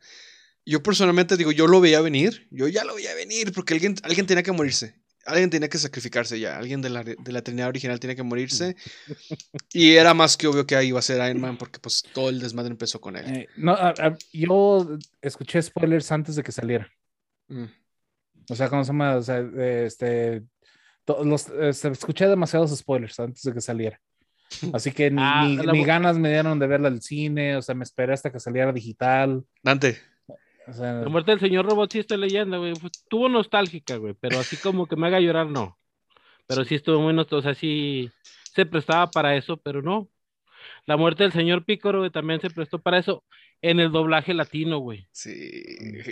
Yo 0.64 0.82
personalmente 0.82 1.36
digo, 1.36 1.52
yo 1.52 1.66
lo 1.66 1.80
veía 1.80 2.00
venir, 2.00 2.46
yo 2.50 2.68
ya 2.68 2.84
lo 2.84 2.94
veía 2.94 3.14
venir 3.14 3.52
porque 3.52 3.74
alguien, 3.74 3.96
alguien 4.02 4.26
tenía 4.26 4.42
que 4.42 4.52
morirse, 4.52 5.00
alguien 5.28 5.50
tenía 5.50 5.68
que 5.68 5.78
sacrificarse 5.78 6.38
ya, 6.40 6.56
alguien 6.58 6.80
de 6.82 6.90
la, 6.90 7.04
de 7.04 7.32
la 7.32 7.42
Trinidad 7.42 7.68
original 7.68 8.00
tenía 8.00 8.16
que 8.16 8.22
morirse 8.22 8.74
y 9.72 9.94
era 9.94 10.14
más 10.14 10.36
que 10.36 10.46
obvio 10.46 10.66
que 10.66 10.74
ahí 10.76 10.88
iba 10.88 10.98
a 10.98 11.02
ser 11.02 11.16
Iron 11.28 11.40
Man 11.40 11.56
porque 11.56 11.78
pues 11.78 12.02
todo 12.12 12.28
el 12.30 12.40
desmadre 12.40 12.70
empezó 12.70 13.00
con 13.00 13.16
él. 13.16 13.24
Eh, 13.36 13.48
no, 13.56 13.72
a- 13.72 13.90
a- 13.98 14.16
yo 14.32 14.98
escuché 15.22 15.62
spoilers 15.62 16.10
antes 16.12 16.34
de 16.36 16.42
que 16.42 16.52
saliera. 16.52 16.88
Mm. 17.48 17.64
O 18.50 18.54
sea, 18.54 18.68
¿cómo 18.68 18.82
se 18.84 18.88
llama? 18.88 19.16
O 19.16 19.22
sea, 19.22 19.38
este, 19.84 20.42
to- 21.04 21.22
los, 21.24 21.48
este, 21.48 21.88
escuché 21.88 22.26
demasiados 22.26 22.76
spoilers 22.76 23.18
antes 23.20 23.42
de 23.42 23.52
que 23.52 23.60
saliera. 23.60 24.00
Así 24.72 24.92
que 24.92 25.10
ni, 25.10 25.20
Ah, 25.20 25.44
ni- 25.46 25.56
la 25.56 25.72
ni 25.72 25.80
bu- 25.82 25.86
ganas 25.86 26.16
me 26.18 26.30
dieron 26.30 26.58
de 26.58 26.66
verla 26.66 26.88
al 26.88 27.02
cine, 27.02 27.56
o 27.56 27.62
sea, 27.62 27.74
me 27.74 27.84
esperé 27.84 28.14
hasta 28.14 28.32
que 28.32 28.40
saliera 28.40 28.72
digital. 28.72 29.44
Dante, 29.62 29.98
O 30.68 30.72
sea, 30.72 30.92
La 31.02 31.08
muerte 31.08 31.30
del 31.32 31.40
señor 31.40 31.66
robot 31.66 31.92
sí 31.92 31.98
está 32.00 32.16
leyenda, 32.16 32.58
güey. 32.58 32.72
Estuvo 32.72 33.28
nostálgica, 33.28 33.96
güey, 33.96 34.14
pero 34.14 34.38
así 34.40 34.58
como 34.58 34.86
que 34.86 34.96
me 34.96 35.06
haga 35.06 35.20
llorar, 35.20 35.46
no. 35.46 35.78
Pero 36.46 36.64
sí 36.64 36.76
estuvo 36.76 37.00
muy 37.00 37.14
nostálgica, 37.14 37.50
o 37.50 37.54
sea, 37.54 37.60
sí 37.60 38.10
se 38.54 38.66
prestaba 38.66 39.12
para 39.12 39.36
eso, 39.36 39.56
pero 39.58 39.82
no. 39.82 40.10
La 40.86 40.96
muerte 40.96 41.24
del 41.24 41.32
señor 41.32 41.64
Pícoro, 41.64 42.00
güey, 42.00 42.10
también 42.10 42.40
se 42.40 42.50
prestó 42.50 42.80
para 42.82 42.98
eso 42.98 43.24
en 43.62 43.80
el 43.80 43.92
doblaje 43.92 44.34
latino, 44.34 44.78
güey. 44.80 45.08
sí, 45.12 45.32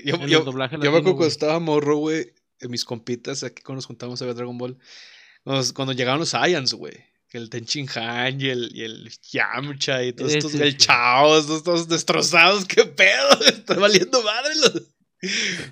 yo, 0.05 0.17
En 0.17 0.29
yo, 0.29 0.39
el 0.39 0.45
doblaje 0.45 0.79
yo 0.81 0.91
me 0.91 0.99
latino, 0.99 0.99
acuerdo 0.99 1.17
cuando 1.17 1.29
estaba 1.29 1.61
morro, 1.61 1.97
güey, 1.97 2.33
en 2.61 2.71
mis 2.71 2.85
compitas 2.85 3.43
aquí 3.45 3.63
cuando 3.63 3.79
nos 3.79 3.87
juntamos 3.87 4.21
a 4.23 4.27
ver 4.27 4.35
Dragon 4.35 4.59
Ball, 4.59 4.79
cuando, 5.45 5.63
cuando 5.75 5.93
llegaron 5.95 6.21
los 6.21 6.31
Saiyans, 6.31 6.75
güey. 6.75 6.95
El 7.37 7.51
Tenchin 7.51 7.87
Han 7.95 8.41
y 8.41 8.49
el, 8.49 8.71
y 8.75 8.83
el 8.85 9.11
Yamcha 9.33 10.03
y 10.05 10.13
todos 10.13 10.35
estos, 10.35 10.55
el 10.55 10.73
sí. 10.73 10.77
Chao, 10.79 11.39
estos 11.39 11.63
todos 11.63 11.89
destrozados, 11.89 12.65
qué 12.65 12.85
pedo, 12.85 13.41
está 13.47 13.75
valiendo 13.75 14.23
madre 14.23 14.55
los... 14.57 14.83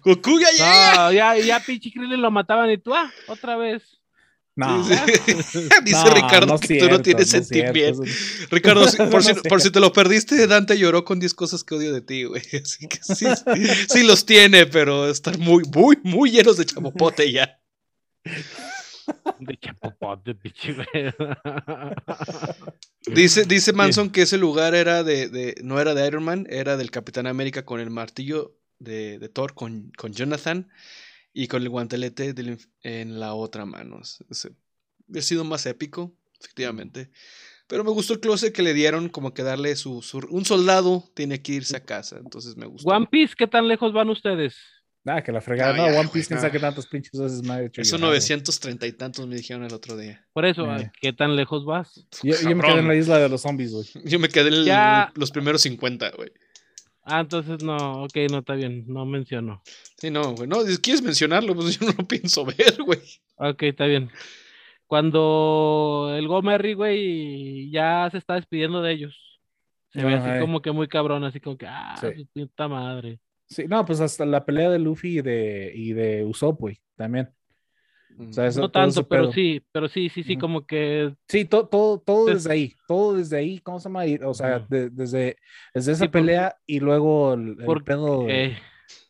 Goku 0.03 0.41
ya 0.41 0.51
llega. 0.51 1.12
Ya, 1.12 1.36
ya 1.39 1.61
pinche 1.61 1.91
Krillin 1.93 2.20
lo 2.23 2.31
mataban 2.31 2.70
y 2.70 2.78
tú, 2.78 2.95
ah, 2.95 3.12
otra 3.28 3.57
vez. 3.57 3.82
no. 4.57 4.82
Dice, 5.85 6.05
No, 6.05 6.11
Ricardo 6.15 6.47
no 6.47 6.59
que 6.59 6.69
tú 6.69 6.74
no 6.74 6.81
cierto, 6.81 7.03
tienes 7.03 7.31
cierto, 7.31 7.49
sentimiento. 7.49 8.05
eso- 8.05 8.47
Ricardo, 8.51 8.85
por, 9.11 9.12
no 9.15 9.23
si, 9.23 9.49
por 9.49 9.61
si 9.62 9.70
te 9.70 9.81
lo 9.81 9.93
perdiste, 9.93 10.47
Dante 10.47 10.78
lloró 10.78 11.05
con 11.05 11.19
10 11.20 11.35
cosas 11.35 11.62
que 11.65 11.74
odio 11.74 11.93
de 11.93 12.01
ti, 12.01 12.24
güey. 12.24 12.43
Así 12.62 12.89
que 12.89 12.99
sí, 13.03 13.27
sí 13.89 14.03
los 14.03 14.24
tiene, 14.27 14.66
pero 14.66 15.09
están 15.09 15.39
muy, 15.41 15.65
muy, 15.65 15.99
muy 16.03 16.31
llenos 16.31 16.57
de 16.57 16.65
chapopote 16.66 17.31
ya. 17.32 17.59
De 19.40 19.56
chapopote, 19.59 20.35
pinche, 20.35 20.72
güey. 20.74 20.86
Dice, 23.06 23.44
dice 23.44 23.72
Manson 23.74 24.10
que 24.10 24.22
ese 24.22 24.39
lugar 24.39 24.74
era 24.74 25.05
de, 25.05 25.28
de- 25.28 25.55
no 25.62 25.78
era 25.81 25.94
de 25.94 26.06
Iron 26.06 26.24
Man, 26.24 26.47
era 26.48 26.76
del 26.78 26.90
Capitán 26.90 27.26
América 27.26 27.64
con 27.64 27.78
el 27.81 27.90
martillo 27.90 28.56
de, 28.78 29.18
de 29.18 29.28
Thor, 29.28 29.55
con, 29.55 29.93
con 29.97 30.12
Jonathan 30.14 30.70
y 31.35 31.48
con 31.48 31.62
el 31.62 31.68
guantelete 31.68 32.32
del 32.32 32.59
en 32.82 33.20
la 33.20 33.35
otra 33.35 33.66
mano. 33.66 34.01
Ha 34.01 35.20
sido 35.20 35.44
más 35.44 35.66
épico, 35.66 36.16
efectivamente. 36.40 37.10
Pero 37.66 37.85
me 37.85 37.90
gustó 37.90 38.14
el 38.14 38.20
closet 38.20 38.55
que 38.55 38.62
le 38.62 38.72
dieron, 38.74 39.09
como 39.10 39.35
que 39.35 39.43
darle 39.43 39.76
su, 39.76 40.01
su- 40.01 40.26
Un 40.31 40.44
soldado 40.47 41.05
tiene 41.14 41.43
que 41.43 41.52
irse 41.52 41.76
a 41.76 41.85
casa, 41.85 42.16
entonces 42.18 42.56
me 42.56 42.66
gustó. 42.66 42.89
One 42.90 43.06
Piece, 43.10 43.35
¿qué 43.36 43.47
tan 43.47 43.68
lejos 43.68 43.93
van 43.93 44.09
ustedes? 44.09 44.56
Ah, 45.06 45.22
que 45.22 45.32
la 45.32 45.40
fregada. 45.43 45.76
No, 45.76 45.86
No, 45.86 45.93
ya, 45.93 46.01
One 46.01 46.09
Piece, 46.12 46.28
quién 46.28 46.36
no. 46.36 46.40
sabe 46.40 46.52
qué 46.52 46.59
tantas 46.60 46.86
pinches 46.86 47.20
veces 47.20 47.43
me 47.43 47.52
ha 47.52 47.62
hecho. 47.62 47.81
Esos 47.82 48.01
llorar, 48.01 48.09
güey. 48.16 48.20
930 48.20 48.86
y 48.86 48.93
tantos 48.93 49.26
me 49.26 49.36
dijeron 49.36 49.64
el 49.64 49.74
otro 49.74 49.97
día. 49.97 50.26
Por 50.32 50.44
eso, 50.47 50.64
Eh. 50.76 50.90
¿qué 51.01 51.12
tan 51.12 51.36
lejos 51.36 51.64
vas? 51.66 52.06
Yo, 52.22 52.35
yo 52.43 52.56
me 52.56 52.62
quedé 52.62 52.78
en 52.78 52.89
la 52.89 52.94
isla 52.97 53.18
de 53.18 53.28
los 53.28 53.43
zombies, 53.43 53.72
güey. 53.72 53.86
Yo 54.05 54.18
me 54.18 54.28
quedé 54.28 54.48
en 54.56 54.64
Ya. 54.64 55.12
los 55.14 55.31
primeros 55.31 55.60
50, 55.62 56.10
güey. 56.16 56.31
Ah, 57.02 57.20
entonces 57.20 57.62
no, 57.62 58.05
ok, 58.05 58.16
no 58.31 58.39
está 58.39 58.55
bien, 58.55 58.85
no 58.86 59.05
menciono. 59.05 59.62
Sí, 59.98 60.10
no, 60.10 60.32
güey. 60.35 60.48
No, 60.48 60.59
quieres 60.82 61.02
mencionarlo, 61.02 61.55
pues 61.55 61.78
yo 61.78 61.86
no 61.86 61.93
lo 61.98 62.09
pienso 62.09 62.47
ver, 62.47 62.82
güey. 62.82 63.01
Ok, 63.36 63.62
está 63.64 63.85
bien. 63.85 64.10
Cuando 64.86 66.14
el 66.16 66.26
Gomerry, 66.28 66.74
güey, 66.74 67.70
ya 67.70 68.09
se 68.10 68.18
está 68.18 68.35
despidiendo 68.35 68.81
de 68.81 68.93
ellos. 68.93 69.14
Se 69.93 70.02
ve 70.02 70.14
así 70.14 70.40
como 70.40 70.62
que 70.62 70.72
muy 70.72 70.89
cabrón, 70.89 71.24
así 71.24 71.40
como 71.40 71.56
que, 71.59 71.66
ah, 71.66 71.94
Sí. 72.01 72.26
puta 72.32 72.68
madre. 72.68 73.18
Sí, 73.46 73.66
no, 73.68 73.84
pues 73.84 74.00
hasta 74.00 74.24
la 74.24 74.44
pelea 74.44 74.70
de 74.70 74.78
Luffy 74.78 75.18
y 75.18 75.22
de, 75.22 75.72
y 75.74 75.92
de 75.92 76.24
Usopp, 76.24 76.60
güey, 76.60 76.80
también. 76.96 77.30
O 78.18 78.32
sea, 78.32 78.46
eso- 78.46 78.60
no 78.60 78.70
tanto, 78.70 79.06
pero 79.08 79.32
sí, 79.32 79.60
pero 79.72 79.88
sí, 79.88 80.08
sí, 80.08 80.22
sí, 80.22 80.36
como 80.36 80.64
que 80.66 81.12
Sí, 81.28 81.44
todo, 81.44 81.66
todo, 81.66 81.98
todo 81.98 82.26
Des- 82.26 82.44
desde 82.44 82.52
ahí, 82.52 82.74
todo 82.86 83.16
desde 83.16 83.36
ahí, 83.38 83.58
¿cómo 83.58 83.80
se 83.80 83.88
llama? 83.88 84.04
O 84.24 84.34
sea, 84.34 84.60
de- 84.60 84.88
desde, 84.90 85.36
desde 85.74 85.92
esa 85.92 86.04
Sí, 86.04 86.08
pelea 86.08 86.56
y 86.64 86.78
luego 86.80 87.34
el, 87.34 87.56
el 87.58 87.64
porque- 87.66 87.84
pedo 87.84 88.24
de- 88.24 88.56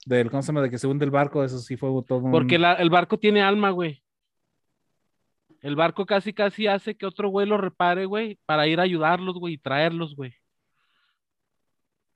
del, 0.06 0.30
¿cómo 0.30 0.42
se 0.42 0.46
llama? 0.48 0.62
De 0.62 0.70
que 0.70 0.78
se 0.78 0.86
hunde 0.86 1.04
el 1.04 1.10
barco, 1.10 1.44
eso 1.44 1.58
sí 1.58 1.76
fue 1.76 1.90
todo 2.06 2.18
un... 2.20 2.30
porque 2.32 2.58
la- 2.58 2.74
el 2.74 2.88
barco 2.90 3.18
tiene 3.18 3.42
alma, 3.42 3.70
güey. 3.70 4.02
El 5.60 5.76
barco 5.76 6.04
casi, 6.06 6.32
casi 6.32 6.66
hace 6.66 6.94
que 6.94 7.06
otro 7.06 7.28
güey 7.28 7.46
lo 7.46 7.56
repare, 7.58 8.04
güey, 8.06 8.38
para 8.46 8.66
ir 8.66 8.80
a 8.80 8.82
ayudarlos, 8.84 9.36
güey, 9.36 9.54
y 9.54 9.58
traerlos, 9.58 10.14
güey. 10.16 10.34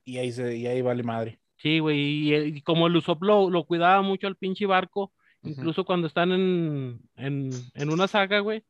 Y 0.04 0.18
ahí, 0.18 0.32
se, 0.32 0.56
y 0.56 0.66
ahí 0.66 0.80
vale 0.82 1.02
madre. 1.02 1.38
Sí, 1.58 1.80
güey, 1.80 1.98
y, 1.98 2.34
y 2.34 2.62
como 2.62 2.86
el 2.86 2.96
Usopp 2.96 3.22
lo, 3.22 3.50
lo 3.50 3.64
cuidaba 3.64 4.00
mucho 4.02 4.26
al 4.26 4.36
pinche 4.36 4.64
barco, 4.66 5.12
incluso 5.42 5.84
cuando 5.84 6.06
están 6.06 6.32
en, 6.32 7.00
en, 7.16 7.50
en 7.74 7.90
una 7.90 8.06
saga, 8.06 8.40
güey, 8.40 8.64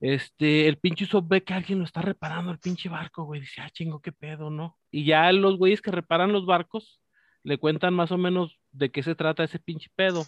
este, 0.00 0.66
el 0.66 0.78
pinche 0.78 1.04
Usopp 1.04 1.28
ve 1.28 1.44
que 1.44 1.54
alguien 1.54 1.78
lo 1.78 1.84
está 1.84 2.02
reparando 2.02 2.50
el 2.50 2.58
pinche 2.58 2.88
barco, 2.88 3.24
güey, 3.24 3.40
dice, 3.40 3.60
ah, 3.60 3.70
chingo, 3.70 4.00
qué 4.00 4.10
pedo, 4.10 4.50
¿no? 4.50 4.76
Y 4.90 5.04
ya 5.04 5.30
los 5.32 5.56
güeyes 5.56 5.80
que 5.80 5.92
reparan 5.92 6.32
los 6.32 6.46
barcos 6.46 7.00
le 7.44 7.58
cuentan 7.58 7.94
más 7.94 8.10
o 8.12 8.18
menos 8.18 8.58
de 8.72 8.90
qué 8.90 9.02
se 9.02 9.14
trata 9.14 9.44
ese 9.44 9.58
pinche 9.58 9.90
pedo. 9.94 10.24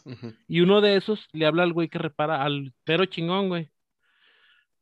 Y 0.49 0.61
uno 0.61 0.81
de 0.81 0.97
esos 0.97 1.27
le 1.33 1.47
habla 1.47 1.65
al 1.65 1.73
güey 1.73 1.89
que 1.89 1.99
repara, 1.99 2.43
al 2.43 2.73
pero 2.85 3.05
chingón, 3.07 3.49
güey. 3.49 3.71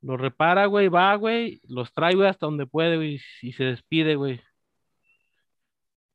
Lo 0.02 0.16
repara, 0.16 0.66
güey, 0.66 0.88
va, 0.88 1.14
güey, 1.14 1.60
los 1.68 1.92
trae, 1.92 2.14
güey, 2.14 2.28
hasta 2.28 2.46
donde 2.46 2.66
puede, 2.66 2.96
güey, 2.96 3.20
y 3.40 3.52
se 3.52 3.64
despide, 3.64 4.16
güey. 4.16 4.40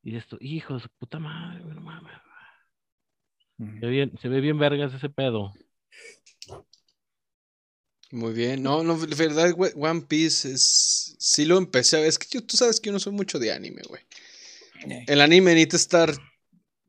Y 0.08 0.16
esto, 0.16 0.38
hijo 0.40 0.76
de 0.76 0.80
su 0.80 0.88
puta 0.98 1.20
madre, 1.20 1.62
güey, 1.64 1.76
no 1.76 1.82
mames. 1.82 2.14
Se 3.58 3.66
ve 3.86 3.90
bien, 3.90 4.14
se 4.22 4.30
ve 4.30 4.40
bien 4.40 4.58
vergas 4.58 4.94
ese 4.94 5.10
pedo. 5.10 5.52
Muy 8.12 8.32
bien. 8.32 8.64
No, 8.64 8.84
no, 8.84 8.98
de 8.98 9.16
verdad, 9.16 9.54
One 9.76 10.02
Piece 10.08 10.50
es. 10.54 11.14
Sí 11.20 11.44
lo 11.44 11.58
empecé 11.58 11.98
a 11.98 12.00
ver. 12.00 12.08
Es 12.08 12.18
que 12.18 12.28
yo, 12.30 12.42
tú 12.42 12.56
sabes 12.56 12.80
que 12.80 12.88
yo 12.88 12.94
no 12.94 13.00
soy 13.02 13.12
mucho 13.12 13.38
de 13.38 13.52
anime, 13.52 13.82
güey. 13.90 14.02
El 15.08 15.20
anime 15.20 15.54
necesita 15.56 15.76
estar 15.76 16.14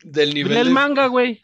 del 0.05 0.32
nivel. 0.32 0.53
Lee 0.55 0.61
el 0.61 0.66
de- 0.69 0.73
manga, 0.74 1.07
güey. 1.09 1.43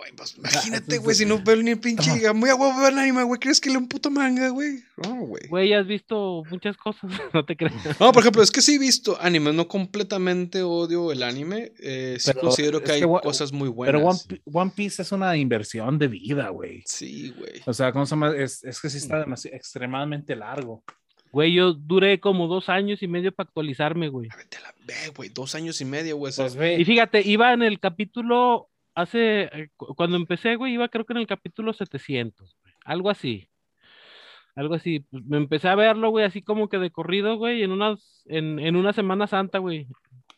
Güey, 0.00 0.12
pues, 0.16 0.34
imagínate, 0.38 0.96
güey, 0.98 1.14
si 1.14 1.26
no 1.26 1.42
veo 1.42 1.56
ni 1.56 1.72
el 1.72 1.78
pinche. 1.80 2.10
Muy 2.32 2.48
a 2.48 2.54
huevo 2.54 2.80
ver 2.80 2.92
el 2.94 2.98
anime, 2.98 3.22
güey. 3.24 3.38
¿Crees 3.38 3.60
que 3.60 3.68
leo 3.68 3.78
un 3.78 3.86
puto 3.88 4.10
manga, 4.10 4.48
güey? 4.48 4.82
No, 4.96 5.14
güey. 5.26 5.46
Güey, 5.48 5.68
ya 5.68 5.80
has 5.80 5.86
visto 5.86 6.42
muchas 6.50 6.76
cosas, 6.78 7.10
no 7.34 7.44
te 7.44 7.54
creas. 7.56 7.74
No, 8.00 8.10
por 8.12 8.22
ejemplo, 8.22 8.42
es 8.42 8.50
que 8.50 8.62
sí 8.62 8.76
he 8.76 8.78
visto 8.78 9.18
anime, 9.20 9.52
no 9.52 9.68
completamente 9.68 10.62
odio 10.62 11.12
el 11.12 11.22
anime. 11.22 11.72
eh, 11.78 12.16
sí 12.18 12.30
Pero 12.32 12.40
considero 12.46 12.82
que 12.82 12.92
hay 12.92 13.00
que 13.00 13.06
cosas 13.22 13.52
muy 13.52 13.68
buenas. 13.68 13.94
Pero 14.00 14.06
One, 14.08 14.18
Pi- 14.26 14.42
One 14.52 14.72
Piece 14.74 15.02
es 15.02 15.12
una 15.12 15.36
inversión 15.36 15.98
de 15.98 16.08
vida, 16.08 16.48
güey. 16.48 16.82
Sí, 16.86 17.34
güey. 17.36 17.60
O 17.66 17.74
sea, 17.74 17.92
¿cómo 17.92 18.06
se 18.06 18.10
llama? 18.10 18.34
Es, 18.36 18.64
es 18.64 18.80
que 18.80 18.88
sí 18.88 18.96
está 18.98 19.24
demasi- 19.26 19.52
extremadamente 19.52 20.34
largo. 20.34 20.82
Güey, 21.32 21.52
yo 21.54 21.74
duré 21.74 22.18
como 22.18 22.48
dos 22.48 22.68
años 22.68 23.02
y 23.02 23.06
medio 23.06 23.30
para 23.32 23.46
actualizarme, 23.46 24.08
güey. 24.08 24.28
A 24.32 24.36
ver, 24.36 24.46
te 24.46 24.58
la 24.60 24.74
ve, 24.84 25.12
güey. 25.14 25.28
Dos 25.28 25.54
años 25.54 25.80
y 25.80 25.84
medio, 25.84 26.16
güey. 26.16 26.32
Pues 26.34 26.56
Y 26.78 26.84
fíjate, 26.84 27.22
iba 27.24 27.52
en 27.52 27.62
el 27.62 27.78
capítulo, 27.78 28.68
hace, 29.00 29.42
eh, 29.44 29.68
cu- 29.76 29.94
cuando 29.94 30.16
empecé, 30.16 30.56
güey, 30.56 30.74
iba 30.74 30.88
creo 30.88 31.04
que 31.04 31.12
en 31.12 31.18
el 31.18 31.26
capítulo 31.26 31.72
700, 31.72 32.56
güey, 32.62 32.74
algo 32.84 33.10
así. 33.10 33.48
Algo 34.56 34.74
así, 34.74 35.00
pues, 35.00 35.24
me 35.26 35.36
empecé 35.36 35.68
a 35.68 35.74
verlo, 35.76 36.10
güey, 36.10 36.24
así 36.24 36.42
como 36.42 36.68
que 36.68 36.78
de 36.78 36.90
corrido, 36.90 37.36
güey, 37.36 37.62
en 37.62 37.70
unas, 37.72 38.22
en, 38.26 38.58
en 38.58 38.76
una 38.76 38.92
Semana 38.92 39.26
Santa, 39.26 39.58
güey. 39.58 39.86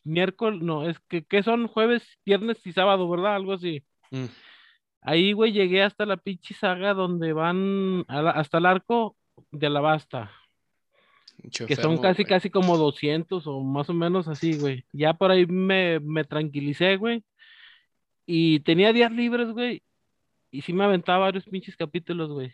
miércoles, 0.04 0.60
no, 0.62 0.88
es 0.88 0.98
que, 1.08 1.24
que 1.24 1.42
son 1.42 1.68
jueves, 1.68 2.02
viernes 2.26 2.64
y 2.66 2.72
sábado, 2.72 3.08
¿verdad? 3.08 3.36
Algo 3.36 3.52
así. 3.52 3.82
Mm. 4.10 4.24
Ahí, 5.00 5.32
güey, 5.32 5.52
llegué 5.52 5.82
hasta 5.82 6.06
la 6.06 6.16
pinche 6.16 6.54
saga 6.54 6.92
donde 6.94 7.32
van 7.32 8.04
la- 8.08 8.30
hasta 8.32 8.58
el 8.58 8.66
arco 8.66 9.16
de 9.50 9.66
Alabasta, 9.68 10.30
que 11.66 11.74
son 11.76 11.98
casi, 11.98 12.22
güey. 12.22 12.28
casi 12.28 12.50
como 12.50 12.76
200 12.76 13.46
o 13.46 13.60
más 13.62 13.88
o 13.90 13.94
menos 13.94 14.28
así, 14.28 14.58
güey. 14.58 14.84
Ya 14.92 15.14
por 15.14 15.30
ahí 15.30 15.46
me, 15.46 15.98
me 16.00 16.24
tranquilicé, 16.24 16.96
güey. 16.96 17.24
Y 18.26 18.60
tenía 18.60 18.92
días 18.92 19.12
libres, 19.12 19.50
güey. 19.50 19.82
Y 20.50 20.62
sí 20.62 20.72
me 20.72 20.84
aventaba 20.84 21.26
varios 21.26 21.44
pinches 21.44 21.76
capítulos, 21.76 22.30
güey. 22.30 22.52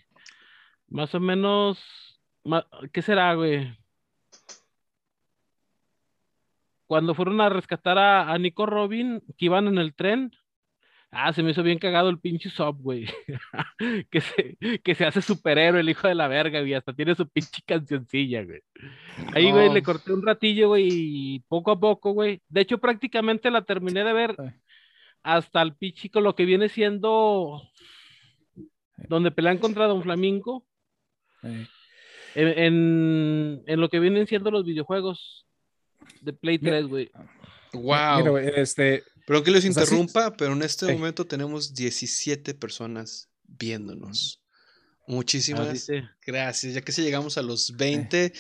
Más 0.89 1.15
o 1.15 1.20
menos, 1.20 1.78
¿qué 2.93 3.03
será, 3.03 3.35
güey? 3.35 3.77
Cuando 6.86 7.15
fueron 7.15 7.40
a 7.40 7.51
rescatar 7.51 7.99
a, 7.99 8.32
a 8.32 8.39
Nico 8.39 8.65
Robin, 8.65 9.23
que 9.36 9.45
iban 9.47 9.66
en 9.66 9.78
el 9.78 9.95
tren, 9.95 10.32
ah, 11.11 11.32
se 11.32 11.43
me 11.43 11.51
hizo 11.51 11.62
bien 11.62 11.78
cagado 11.78 12.09
el 12.09 12.19
pinche 12.19 12.51
Sop, 12.51 12.78
güey. 12.81 13.07
que, 14.11 14.20
se, 14.20 14.57
que 14.82 14.95
se 14.95 15.05
hace 15.05 15.23
superhéroe, 15.23 15.81
el 15.81 15.90
hijo 15.90 16.09
de 16.09 16.15
la 16.15 16.28
verga, 16.28 16.61
güey. 16.61 16.74
Hasta 16.74 16.93
tiene 16.93 17.15
su 17.15 17.28
pinche 17.28 17.62
cancioncilla, 17.66 18.45
güey. 18.45 18.62
Ahí, 19.35 19.51
güey, 19.51 19.73
le 19.73 19.82
corté 19.82 20.12
un 20.12 20.24
ratillo, 20.24 20.69
güey, 20.69 20.89
y 20.90 21.40
poco 21.40 21.73
a 21.73 21.81
poco, 21.81 22.12
güey. 22.12 22.40
De 22.49 22.62
hecho, 22.62 22.78
prácticamente 22.78 23.51
la 23.51 23.62
terminé 23.62 24.05
de 24.05 24.12
ver. 24.12 24.36
Hasta 25.37 25.61
el 25.63 25.75
pinche 25.77 26.11
con 26.11 26.25
lo 26.25 26.35
que 26.35 26.45
viene 26.45 26.69
siendo 26.69 27.63
donde 29.09 29.31
pelean 29.31 29.59
contra 29.59 29.87
Don 29.87 30.03
Flamingo. 30.03 30.67
En, 31.43 31.69
en, 32.35 33.63
en 33.67 33.81
lo 33.81 33.89
que 33.89 34.01
vienen 34.01 34.27
siendo 34.27 34.51
los 34.51 34.65
videojuegos 34.65 35.47
de 36.21 36.33
Play 36.33 36.59
Mira- 36.59 36.79
3, 36.79 36.87
güey. 36.89 37.11
Wow. 37.73 38.35
Mira, 38.35 38.51
este, 38.57 39.05
Perdón 39.27 39.45
que 39.45 39.51
les 39.51 39.65
O 39.69 39.73
sea, 39.73 39.85
sí- 39.87 39.95
interrumpa, 39.95 40.37
pero 40.37 40.53
en 40.55 40.63
este 40.63 40.91
momento 40.93 41.27
tenemos 41.27 41.75
17 41.75 42.55
personas 42.55 43.29
viéndonos. 43.45 44.41
Muchísimas 45.07 45.91
gracias. 46.27 46.75
Ya 46.75 46.81
que 46.83 46.93
si 46.93 47.03
llegamos 47.03 47.39
a 47.39 47.43
los 47.43 47.77
20, 47.77 48.33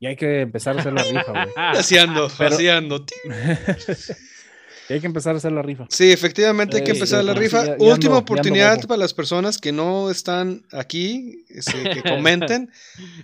y 0.00 0.06
hay 0.06 0.16
que 0.16 0.40
empezar 0.40 0.76
a 0.76 0.80
hacer 0.80 0.92
la 0.92 1.02
rifa, 1.04 1.30
güey. 1.32 1.46
Así 1.56 1.96
ando, 1.98 2.28
Pero- 2.38 2.54
así 2.54 2.68
ando. 2.68 3.04
Hay 4.88 5.00
que 5.00 5.06
empezar 5.06 5.34
a 5.34 5.38
hacer 5.38 5.52
la 5.52 5.62
rifa. 5.62 5.86
Sí, 5.88 6.10
efectivamente 6.12 6.76
hay 6.78 6.84
que 6.84 6.92
empezar 6.92 7.24
la 7.24 7.32
sí, 7.34 7.38
rifa. 7.38 7.64
ya- 7.64 7.76
ya 7.78 7.84
Última 7.92 8.14
ando- 8.16 8.20
oportunidad 8.22 8.80
para 8.86 8.98
las 8.98 9.14
personas 9.14 9.58
que 9.58 9.72
no 9.72 10.10
están 10.10 10.62
aquí, 10.72 11.44
este, 11.48 11.90
que 11.90 12.02
comenten. 12.48 12.70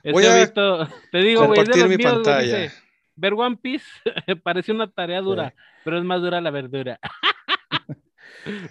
ese 0.03 0.13
voy 0.13 0.25
a 0.27 0.37
Vito, 0.37 0.89
te 1.11 1.19
digo, 1.19 1.47
compartir 1.47 1.77
los 1.83 1.89
mi 1.91 1.97
míos, 1.97 2.13
pantalla. 2.13 2.59
dice, 2.61 2.73
ver 3.17 3.35
One 3.35 3.57
Piece 3.57 3.85
parece 4.43 4.73
una 4.73 4.91
tarea 4.91 5.21
dura, 5.21 5.55
pero 5.85 5.99
es 5.99 6.05
más 6.05 6.21
dura 6.21 6.41
la 6.41 6.51
verdura. 6.51 6.99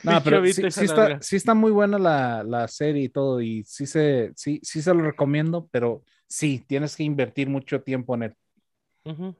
No, 0.03 0.23
pero 0.23 0.43
sí, 0.45 0.53
sí 0.53 0.61
la 0.61 0.67
está, 0.69 1.21
sí 1.21 1.35
está 1.35 1.53
muy 1.53 1.71
buena 1.71 1.99
la, 1.99 2.43
la 2.43 2.67
serie 2.67 3.03
y 3.03 3.09
todo, 3.09 3.41
y 3.41 3.63
sí 3.63 3.85
se, 3.85 4.31
sí, 4.35 4.59
sí 4.63 4.81
se 4.81 4.93
lo 4.93 5.01
recomiendo, 5.01 5.67
pero 5.71 6.03
sí, 6.27 6.63
tienes 6.65 6.95
que 6.95 7.03
invertir 7.03 7.47
mucho 7.49 7.81
tiempo 7.81 8.15
en 8.15 8.23
él. 8.23 8.33
Ujú. 9.05 9.35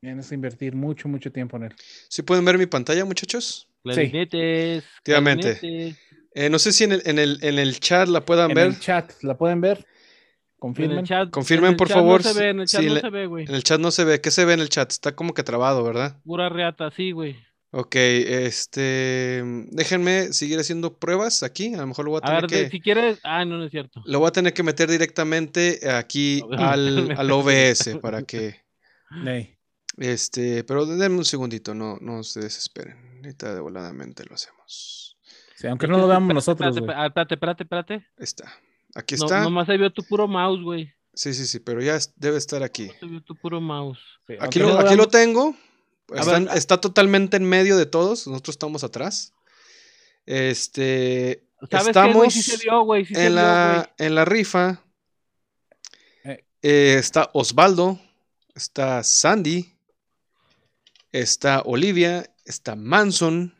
Tienes 0.00 0.28
que 0.28 0.34
invertir 0.34 0.74
mucho, 0.74 1.08
mucho 1.08 1.32
tiempo 1.32 1.56
en 1.56 1.64
él. 1.64 1.74
¿Sí 2.08 2.22
pueden 2.22 2.44
ver 2.44 2.58
mi 2.58 2.66
pantalla, 2.66 3.04
muchachos? 3.04 3.68
Clarinetes. 3.82 4.84
Efectivamente. 4.84 5.58
clarinetes. 5.58 5.98
Eh, 6.34 6.50
no 6.50 6.58
sé 6.58 6.72
si 6.72 6.84
en 6.84 6.92
el, 6.92 7.02
en 7.06 7.18
el, 7.18 7.38
en 7.42 7.58
el 7.58 7.80
chat 7.80 8.08
la 8.08 8.24
puedan 8.24 8.50
En 8.50 8.54
ver. 8.56 8.66
el 8.68 8.78
chat, 8.78 9.10
¿la 9.22 9.36
pueden 9.38 9.60
ver? 9.60 9.78
En 9.78 9.84
Confirmen. 10.58 10.98
el 10.98 11.04
chat, 11.06 11.30
Confirmen, 11.30 11.68
en 11.68 11.72
el 11.72 11.76
por 11.76 11.88
chat 11.88 11.96
favor, 11.96 12.24
No 12.24 12.32
se 12.32 12.38
ve, 12.40 12.48
en 12.50 12.60
el 12.60 12.66
chat 12.66 12.80
si 12.82 12.86
no 12.88 12.94
le- 12.94 13.00
se 13.00 13.10
ve, 13.10 13.26
güey. 13.26 13.44
En 13.46 13.54
el 13.54 13.62
chat 13.62 13.80
no 13.80 13.90
se 13.90 14.04
ve. 14.04 14.20
¿Qué 14.20 14.30
se 14.30 14.44
ve 14.44 14.52
en 14.54 14.60
el 14.60 14.68
chat? 14.68 14.90
Está 14.90 15.14
como 15.16 15.32
que 15.34 15.42
trabado, 15.42 15.82
¿verdad? 15.82 16.20
Pura 16.24 16.48
reata, 16.48 16.90
sí, 16.90 17.12
güey. 17.12 17.36
Ok, 17.72 17.94
este. 17.96 19.42
Déjenme 19.70 20.32
seguir 20.32 20.58
haciendo 20.58 20.98
pruebas 20.98 21.42
aquí. 21.42 21.74
A 21.74 21.78
lo 21.78 21.86
mejor 21.86 22.04
lo 22.04 22.10
voy 22.12 22.20
a 22.22 22.26
A 22.26 22.28
tener 22.28 22.42
ver, 22.42 22.50
que. 22.50 22.56
de- 22.64 22.70
si 22.70 22.80
quieres. 22.80 23.18
Ah, 23.22 23.44
no, 23.44 23.58
no 23.58 23.64
es 23.64 23.70
cierto. 23.70 24.02
Lo 24.06 24.18
voy 24.20 24.28
a 24.28 24.32
tener 24.32 24.52
que 24.54 24.62
meter 24.62 24.90
directamente 24.90 25.80
aquí 25.90 26.40
A 26.42 26.46
ver, 26.48 26.60
al, 26.60 27.14
al 27.16 27.30
OBS 27.30 27.96
para 28.00 28.22
que. 28.22 28.60
Ey, 29.26 29.55
Este, 29.96 30.62
pero 30.64 30.84
denme 30.86 31.18
un 31.18 31.24
segundito, 31.24 31.74
no, 31.74 31.96
no 32.00 32.22
se 32.22 32.40
desesperen. 32.40 32.96
Ahorita 33.16 33.54
de 33.54 33.60
voladamente 33.60 34.24
lo 34.24 34.34
hacemos. 34.34 35.16
sí, 35.56 35.66
aunque 35.66 35.88
no 35.88 35.98
lo 35.98 36.06
veamos 36.06 36.34
nosotros, 36.34 36.76
espérate, 36.76 37.34
espérate, 37.34 37.62
espérate, 37.64 38.06
está. 38.18 38.52
Aquí 38.94 39.16
No, 39.16 39.24
está. 39.24 39.40
nomás 39.42 39.66
se 39.66 39.76
vio 39.76 39.90
tu 39.92 40.02
puro 40.04 40.28
mouse, 40.28 40.62
güey. 40.62 40.92
Sí, 41.14 41.32
sí, 41.34 41.46
sí, 41.46 41.60
pero 41.60 41.80
ya 41.82 41.96
es- 41.96 42.12
debe 42.16 42.36
estar 42.36 42.62
aquí. 42.62 42.90
Se 43.00 43.06
vio 43.06 43.22
tu 43.22 43.34
puro 43.36 43.60
mouse. 43.60 43.98
Sí, 44.26 44.34
Aquí 44.38 44.58
lo, 44.58 44.68
no 44.74 44.78
aquí 44.80 44.96
lo 44.96 45.08
tengo. 45.08 45.54
Está, 46.14 46.38
ver, 46.38 46.48
está 46.54 46.80
totalmente 46.80 47.36
en 47.38 47.44
medio 47.44 47.76
de 47.76 47.86
todos. 47.86 48.26
Nosotros 48.26 48.54
estamos 48.54 48.84
atrás. 48.84 49.32
Este. 50.24 51.42
¿Sabes 51.70 51.70
qué? 51.70 51.78
Sí 51.84 51.88
Estamos 51.90 52.34
se 52.34 52.56
vio, 52.58 52.82
güey. 52.82 53.04
Sí 53.06 53.14
se 53.14 53.26
en, 53.26 53.32
vio, 53.32 53.42
la, 53.42 53.94
en 53.98 54.14
la 54.14 54.24
rifa. 54.24 54.82
Eh. 56.24 56.44
eh, 56.62 56.96
está 56.98 57.30
Osvaldo. 57.32 57.98
Está 58.54 59.02
Sandy. 59.02 59.75
Está 61.20 61.62
Olivia. 61.62 62.30
Está 62.44 62.76
Manson. 62.76 63.54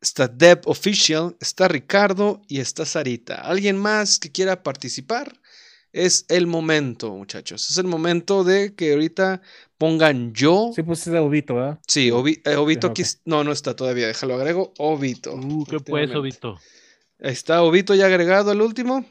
Está 0.00 0.28
Deb 0.28 0.62
Official. 0.64 1.36
Está 1.40 1.68
Ricardo. 1.68 2.40
Y 2.48 2.60
está 2.60 2.86
Sarita. 2.86 3.42
¿Alguien 3.42 3.76
más 3.76 4.18
que 4.18 4.32
quiera 4.32 4.62
participar? 4.62 5.38
Es 5.92 6.24
el 6.28 6.46
momento, 6.46 7.10
muchachos. 7.10 7.68
Es 7.68 7.76
el 7.76 7.86
momento 7.86 8.44
de 8.44 8.74
que 8.74 8.92
ahorita 8.92 9.42
pongan 9.76 10.32
yo. 10.32 10.70
Sí, 10.74 10.82
pues 10.82 11.06
es 11.06 11.12
de 11.12 11.18
Obito, 11.18 11.56
¿verdad? 11.56 11.80
Sí, 11.86 12.10
Ovi- 12.10 12.40
eh, 12.44 12.56
Obito 12.56 12.86
aquí. 12.86 13.02
No, 13.24 13.42
no 13.42 13.50
está 13.52 13.74
todavía. 13.74 14.06
Déjalo 14.06 14.34
agrego. 14.34 14.72
Obito. 14.78 15.34
Uh, 15.34 15.64
¿qué 15.64 15.80
pues. 15.80 16.14
Obito? 16.14 16.58
Está 17.18 17.62
Obito 17.62 17.94
ya 17.94 18.06
agregado 18.06 18.52
al 18.52 18.62
último. 18.62 19.04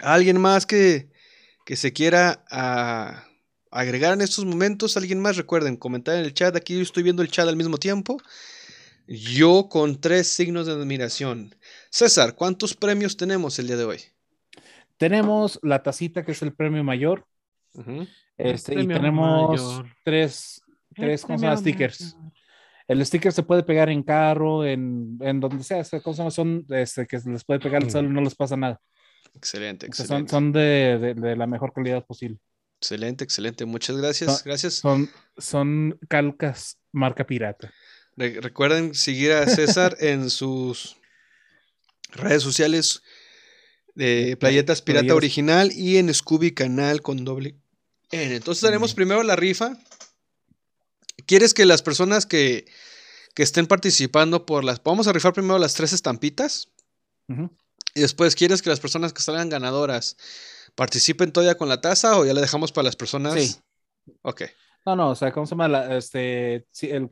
¿Alguien 0.00 0.40
más 0.40 0.66
que, 0.66 1.10
que 1.64 1.76
se 1.76 1.92
quiera 1.92 2.44
ah, 2.50 3.27
agregar 3.70 4.14
en 4.14 4.20
estos 4.20 4.44
momentos? 4.44 4.96
¿Alguien 4.96 5.20
más? 5.20 5.36
Recuerden, 5.36 5.76
comentar 5.76 6.16
en 6.16 6.24
el 6.24 6.34
chat. 6.34 6.54
Aquí 6.56 6.74
yo 6.76 6.82
estoy 6.82 7.02
viendo 7.02 7.22
el 7.22 7.30
chat 7.30 7.48
al 7.48 7.56
mismo 7.56 7.78
tiempo. 7.78 8.18
Yo 9.06 9.68
con 9.70 10.00
tres 10.00 10.28
signos 10.28 10.66
de 10.66 10.72
admiración. 10.72 11.54
César, 11.90 12.34
¿cuántos 12.34 12.74
premios 12.74 13.16
tenemos 13.16 13.58
el 13.58 13.66
día 13.66 13.76
de 13.76 13.84
hoy? 13.84 14.00
Tenemos 14.98 15.58
la 15.62 15.82
tacita, 15.82 16.24
que 16.24 16.32
es 16.32 16.42
el 16.42 16.52
premio 16.52 16.84
mayor. 16.84 17.24
Este, 18.36 18.80
y 18.80 18.86
tenemos 18.86 19.50
mayor. 19.58 19.86
tres, 20.04 20.60
tres 20.94 21.24
premio 21.24 21.56
stickers. 21.56 22.14
mayor. 22.16 22.32
El 22.88 23.04
sticker 23.04 23.32
se 23.32 23.42
puede 23.42 23.62
pegar 23.62 23.90
en 23.90 24.02
carro, 24.02 24.64
en, 24.64 25.18
en 25.20 25.40
donde 25.40 25.62
sea. 25.62 25.80
este, 25.80 26.00
¿cómo 26.00 26.14
se 26.14 26.18
llama? 26.18 26.30
Son 26.30 26.64
este, 26.70 27.06
que 27.06 27.20
se 27.20 27.30
les 27.30 27.44
puede 27.44 27.60
pegar 27.60 27.82
el 27.82 27.90
sol 27.90 28.06
y 28.06 28.08
no 28.08 28.20
les 28.22 28.34
pasa 28.34 28.56
nada. 28.56 28.80
Excelente, 29.34 29.86
O 29.90 29.92
sea, 29.92 30.06
son, 30.06 30.22
excelente. 30.22 30.30
son 30.30 30.52
de, 30.52 30.98
de- 30.98 31.14
de 31.14 31.36
la 31.36 31.46
mejor 31.46 31.72
calidad 31.72 32.04
posible. 32.04 32.38
Excelente, 32.80 33.24
excelente. 33.24 33.64
Muchas 33.64 33.96
gracias. 33.96 34.32
Son- 34.36 34.42
Gracias. 34.44 34.74
Son, 34.74 35.10
son 35.36 35.98
calcas 36.08 36.78
marca 36.92 37.24
pirata. 37.26 37.72
Re- 38.16 38.40
recuerden 38.40 38.94
seguir 38.94 39.32
a 39.32 39.46
César 39.48 39.96
en 40.00 40.30
sus 40.30 40.96
redes 42.10 42.42
sociales 42.42 43.02
de 43.94 44.36
Playetas 44.38 44.80
Pirata. 44.82 45.14
Original 45.14 45.72
y 45.72 45.96
en 45.98 46.12
Scooby 46.14 46.52
Canal 46.54 47.02
con 47.02 47.24
doble 47.24 47.56
N. 48.12 48.36
Entonces 48.36 48.62
haremos 48.64 48.92
Mm. 48.92 48.96
primero 48.96 49.22
la 49.24 49.34
rifa. 49.36 49.76
¿Quieres 51.26 51.52
que 51.52 51.66
las 51.66 51.82
personas 51.82 52.26
que, 52.26 52.64
que 53.34 53.42
estén 53.42 53.66
participando 53.66 54.46
por 54.46 54.64
las... 54.64 54.82
Vamos 54.82 55.08
a 55.08 55.12
rifar 55.12 55.32
primero 55.34 55.58
las 55.58 55.74
tres 55.74 55.92
estampitas 55.92 56.68
y 57.94 58.00
después 58.00 58.34
quieres 58.34 58.62
que 58.62 58.70
las 58.70 58.80
personas 58.80 59.12
que 59.12 59.20
salgan 59.20 59.50
ganadoras 59.50 60.16
participen 60.78 61.32
todavía 61.32 61.56
con 61.58 61.68
la 61.68 61.80
taza 61.80 62.16
o 62.16 62.24
ya 62.24 62.32
la 62.32 62.40
dejamos 62.40 62.70
para 62.70 62.84
las 62.84 62.94
personas... 62.94 63.34
Sí. 63.34 63.56
Ok. 64.22 64.42
No, 64.86 64.94
no, 64.94 65.10
o 65.10 65.14
sea, 65.16 65.32
¿cómo 65.32 65.44
se 65.44 65.50
llama? 65.50 65.66
La- 65.66 65.96
este, 65.96 66.66
sí, 66.70 66.88
el, 66.88 67.10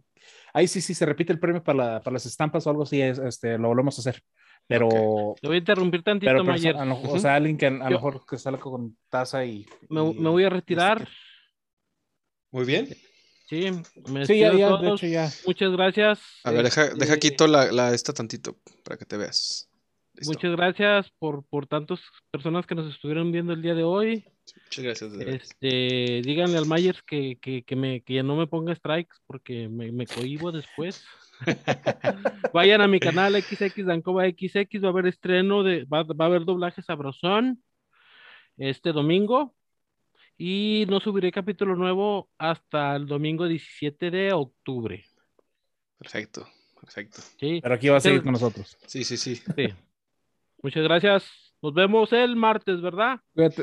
ahí 0.55 0.69
sí, 0.69 0.81
sí 0.81 0.95
se 0.95 1.05
repite 1.05 1.33
el 1.33 1.41
premio 1.41 1.65
para, 1.65 1.77
la- 1.77 2.01
para 2.01 2.15
las 2.15 2.27
estampas 2.27 2.65
o 2.65 2.71
algo 2.71 2.85
así, 2.85 3.03
es, 3.03 3.19
este, 3.19 3.59
lo 3.59 3.67
volvemos 3.67 3.99
a 3.99 4.03
hacer. 4.03 4.23
Pero, 4.69 5.35
Te 5.41 5.49
voy 5.49 5.57
a 5.57 5.59
interrumpir 5.59 6.05
tantito, 6.05 6.31
pero 6.31 6.45
Mayer. 6.45 6.77
a 6.77 6.85
lo- 6.85 7.01
o 7.03 7.19
sea, 7.19 7.35
alguien 7.35 7.57
que 7.59 7.67
a, 7.67 7.71
a 7.71 7.91
lo 7.91 7.97
mejor 7.97 8.25
que 8.25 8.39
salga 8.39 8.61
con 8.61 8.97
taza 9.11 9.45
y. 9.45 9.67
Me, 9.89 10.11
y- 10.11 10.15
me 10.15 10.31
voy 10.31 10.45
a 10.45 10.49
retirar. 10.49 11.09
Muy 12.53 12.65
bien. 12.67 12.89
Sí, 13.49 13.67
me 14.09 14.27
Sí, 14.27 14.39
ya, 14.39 14.53
ya, 14.55 14.69
todos. 14.69 15.03
hecho 15.03 15.09
ya. 15.09 15.29
Muchas 15.45 15.73
gracias. 15.73 16.21
A 16.45 16.53
ver, 16.53 16.63
deja, 16.63 16.85
deja 16.95 17.15
Este, 17.15 17.19
quito 17.19 17.49
la, 17.49 17.73
la 17.73 17.93
esta 17.93 18.13
tantito 18.13 18.57
para 18.85 18.97
que 18.97 19.05
te 19.05 19.17
veas. 19.17 19.69
Listo. 20.17 20.33
Muchas 20.33 20.53
gracias 20.53 21.11
por, 21.19 21.45
por 21.45 21.67
tantas 21.67 22.01
personas 22.31 22.67
que 22.67 22.75
nos 22.75 22.93
estuvieron 22.93 23.33
viendo 23.33 23.53
el 23.53 23.61
día 23.61 23.75
de 23.75 23.83
hoy. 23.83 24.25
Muchas 24.65 24.85
gracias. 24.85 25.13
Este, 25.13 26.23
díganle 26.25 26.57
al 26.57 26.67
Myers 26.67 27.03
que, 27.03 27.39
que, 27.41 27.65
que, 27.65 27.77
me, 27.77 28.01
que 28.01 28.15
ya 28.15 28.23
no 28.23 28.35
me 28.37 28.47
ponga 28.47 28.75
strikes 28.75 29.17
porque 29.27 29.69
me, 29.69 29.93
me 29.93 30.07
cohibo 30.07 30.53
después. 30.53 31.05
Vayan 32.55 32.81
a 32.81 32.89
mi 32.89 32.99
canal 32.99 33.35
XX 33.43 33.85
Dancova 33.85 34.25
XX, 34.25 34.83
va 34.83 34.89
a 34.89 34.91
haber 34.91 35.07
estreno 35.07 35.63
de, 35.63 35.85
va, 35.85 36.03
va 36.05 36.25
a 36.25 36.29
haber 36.29 36.47
doblaje 36.47 36.81
sabrosón 36.81 37.63
este 38.57 38.93
domingo. 38.93 39.55
Y 40.39 40.87
no 40.89 41.01
subiré 41.01 41.31
capítulo 41.33 41.77
nuevo 41.77 42.31
hasta 42.39 42.97
el 42.97 43.07
domingo 43.07 43.47
17 43.47 44.11
de 44.11 44.33
octubre. 44.33 45.05
Perfecto, 45.99 46.49
perfecto. 46.81 47.21
¿sí? 47.39 47.61
Pero 47.63 47.75
aquí 47.75 47.89
va 47.89 47.99
a 47.99 48.01
seguir 48.01 48.23
con 48.23 48.33
nosotros. 48.33 48.79
Sí, 48.87 49.05
sí, 49.05 49.17
sí. 49.17 49.37
sí. 49.37 49.69
Muchas 50.67 50.83
gracias. 50.83 51.25
Nos 51.63 51.75
vemos 51.75 52.13
el 52.13 52.35
martes, 52.35 52.81
¿verdad? 52.83 53.21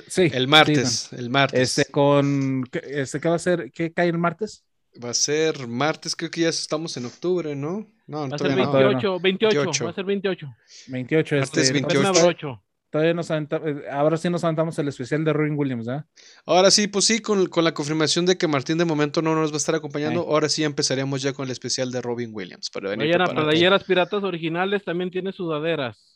Sí. 0.07 0.21
El 0.33 0.43
sí, 0.43 0.47
martes, 0.47 1.11
el 1.11 1.29
martes. 1.29 1.77
Este 1.77 1.91
con 1.91 2.63
¿qué, 2.71 2.81
este, 2.85 3.19
¿qué 3.19 3.27
va 3.27 3.35
a 3.35 3.39
ser? 3.39 3.71
¿Qué 3.73 3.91
cae 3.91 4.07
el 4.07 4.17
martes? 4.17 4.63
Va 5.03 5.09
a 5.09 5.13
ser 5.13 5.67
martes, 5.67 6.15
creo 6.15 6.31
que 6.31 6.41
ya 6.41 6.49
estamos 6.49 6.95
en 6.95 7.05
octubre, 7.05 7.55
¿no? 7.57 7.85
No, 8.07 8.19
Va 8.19 8.25
a 8.27 8.29
ser 8.29 8.37
todavía 8.37 8.63
no. 8.65 8.71
todavía 8.71 8.87
28, 8.89 9.19
28, 9.19 9.59
28. 9.59 9.83
va 9.83 9.89
a 9.91 9.93
ser 9.93 10.05
28. 10.05 10.47
28 10.87 11.35
Martes 11.35 11.57
este, 11.57 11.73
28. 11.73 11.99
Me 11.99 12.03
todavía- 12.05 12.21
abrocho. 12.21 12.63
todavía 12.89 13.13
nos 13.13 13.31
aventa- 13.31 13.61
eh, 13.65 13.83
ahora 13.91 14.15
sí 14.17 14.29
nos 14.29 14.43
aventamos 14.45 14.79
el 14.79 14.87
especial 14.87 15.25
de 15.25 15.33
Robin 15.33 15.55
Williams, 15.57 15.89
¿ah? 15.89 16.05
Ahora 16.45 16.71
sí, 16.71 16.87
pues 16.87 17.03
sí, 17.03 17.19
con, 17.19 17.47
con 17.47 17.65
la 17.65 17.73
confirmación 17.73 18.25
de 18.25 18.37
que 18.37 18.47
Martín 18.47 18.77
de 18.77 18.85
momento 18.85 19.21
no 19.21 19.35
nos 19.35 19.51
va 19.51 19.55
a 19.55 19.57
estar 19.57 19.75
acompañando, 19.75 20.21
Sí. 20.21 20.27
ahora 20.29 20.47
sí 20.47 20.63
empezaremos 20.63 21.21
ya 21.21 21.33
con 21.33 21.45
el 21.45 21.51
especial 21.51 21.91
de 21.91 22.01
Robin 22.01 22.29
Williams. 22.33 22.69
Para 22.69 22.91
venir 22.91 23.17
playeras 23.17 23.83
piratas 23.83 24.23
originales, 24.23 24.83
también 24.85 25.11
tiene 25.11 25.31
sudaderas. 25.33 26.09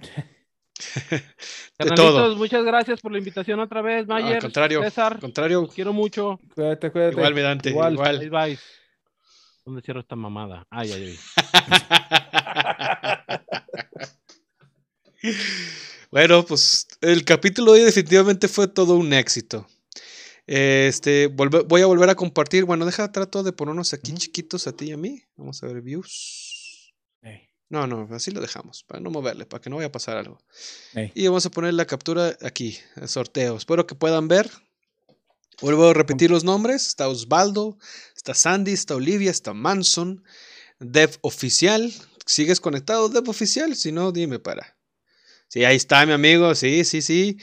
De 1.78 1.90
todo. 1.94 2.36
muchas 2.36 2.64
gracias 2.64 3.00
por 3.00 3.12
la 3.12 3.18
invitación 3.18 3.60
otra 3.60 3.82
vez, 3.82 4.06
No, 4.06 4.14
Mayer. 4.14 4.36
al 4.36 4.40
contrario, 4.42 4.82
César, 4.82 5.18
contrario, 5.20 5.62
los 5.62 5.74
quiero 5.74 5.92
mucho. 5.92 6.40
Cuídate, 6.54 6.90
cuídate. 6.90 7.16
igual, 7.16 7.34
mi 7.34 7.40
Dante, 7.42 7.70
Igual. 7.70 7.92
igual. 7.94 8.18
Ahí 8.20 8.28
vais. 8.28 8.60
¿Dónde 9.64 9.82
cierro 9.82 10.00
esta 10.00 10.16
mamada? 10.16 10.66
Ya, 10.72 10.84
ya 10.84 10.96
vi. 10.96 11.16
bueno, 16.10 16.44
pues 16.44 16.88
el 17.02 17.24
capítulo 17.24 17.72
de 17.72 17.80
hoy 17.80 17.84
definitivamente 17.86 18.48
fue 18.48 18.66
todo 18.68 18.96
un 18.96 19.12
éxito. 19.12 19.66
Este, 20.46 21.28
voy 21.28 21.82
a 21.82 21.86
volver 21.86 22.10
a 22.10 22.14
compartir. 22.16 22.64
Bueno, 22.64 22.84
deja, 22.84 23.12
trato 23.12 23.42
de 23.42 23.52
ponernos 23.52 23.92
aquí 23.92 24.12
chiquitos 24.14 24.66
a 24.66 24.72
ti 24.72 24.86
y 24.86 24.92
a 24.92 24.96
mí. 24.96 25.22
Vamos 25.36 25.62
a 25.62 25.66
ver 25.66 25.80
views. 25.82 26.49
No, 27.70 27.86
no, 27.86 28.08
así 28.10 28.32
lo 28.32 28.40
dejamos, 28.40 28.82
para 28.82 29.00
no 29.00 29.10
moverle, 29.12 29.46
para 29.46 29.60
que 29.60 29.70
no 29.70 29.76
vaya 29.76 29.86
a 29.86 29.92
pasar 29.92 30.16
algo. 30.16 30.42
Y 31.14 31.28
vamos 31.28 31.46
a 31.46 31.50
poner 31.50 31.72
la 31.72 31.86
captura 31.86 32.36
aquí, 32.42 32.76
el 32.96 33.08
sorteo. 33.08 33.56
Espero 33.56 33.86
que 33.86 33.94
puedan 33.94 34.26
ver. 34.26 34.50
Vuelvo 35.62 35.88
a 35.88 35.94
repetir 35.94 36.32
los 36.32 36.42
nombres. 36.42 36.88
Está 36.88 37.08
Osvaldo, 37.08 37.78
está 38.16 38.34
Sandy, 38.34 38.72
está 38.72 38.96
Olivia, 38.96 39.30
está 39.30 39.54
Manson, 39.54 40.24
Dev 40.80 41.16
Oficial. 41.20 41.92
¿Sigues 42.26 42.58
conectado, 42.60 43.08
Dev 43.08 43.28
Oficial? 43.28 43.76
Si 43.76 43.92
no, 43.92 44.10
dime 44.10 44.40
para. 44.40 44.76
Sí, 45.46 45.64
ahí 45.64 45.76
está 45.76 46.04
mi 46.06 46.12
amigo. 46.12 46.56
Sí, 46.56 46.84
sí, 46.84 47.02
sí. 47.02 47.38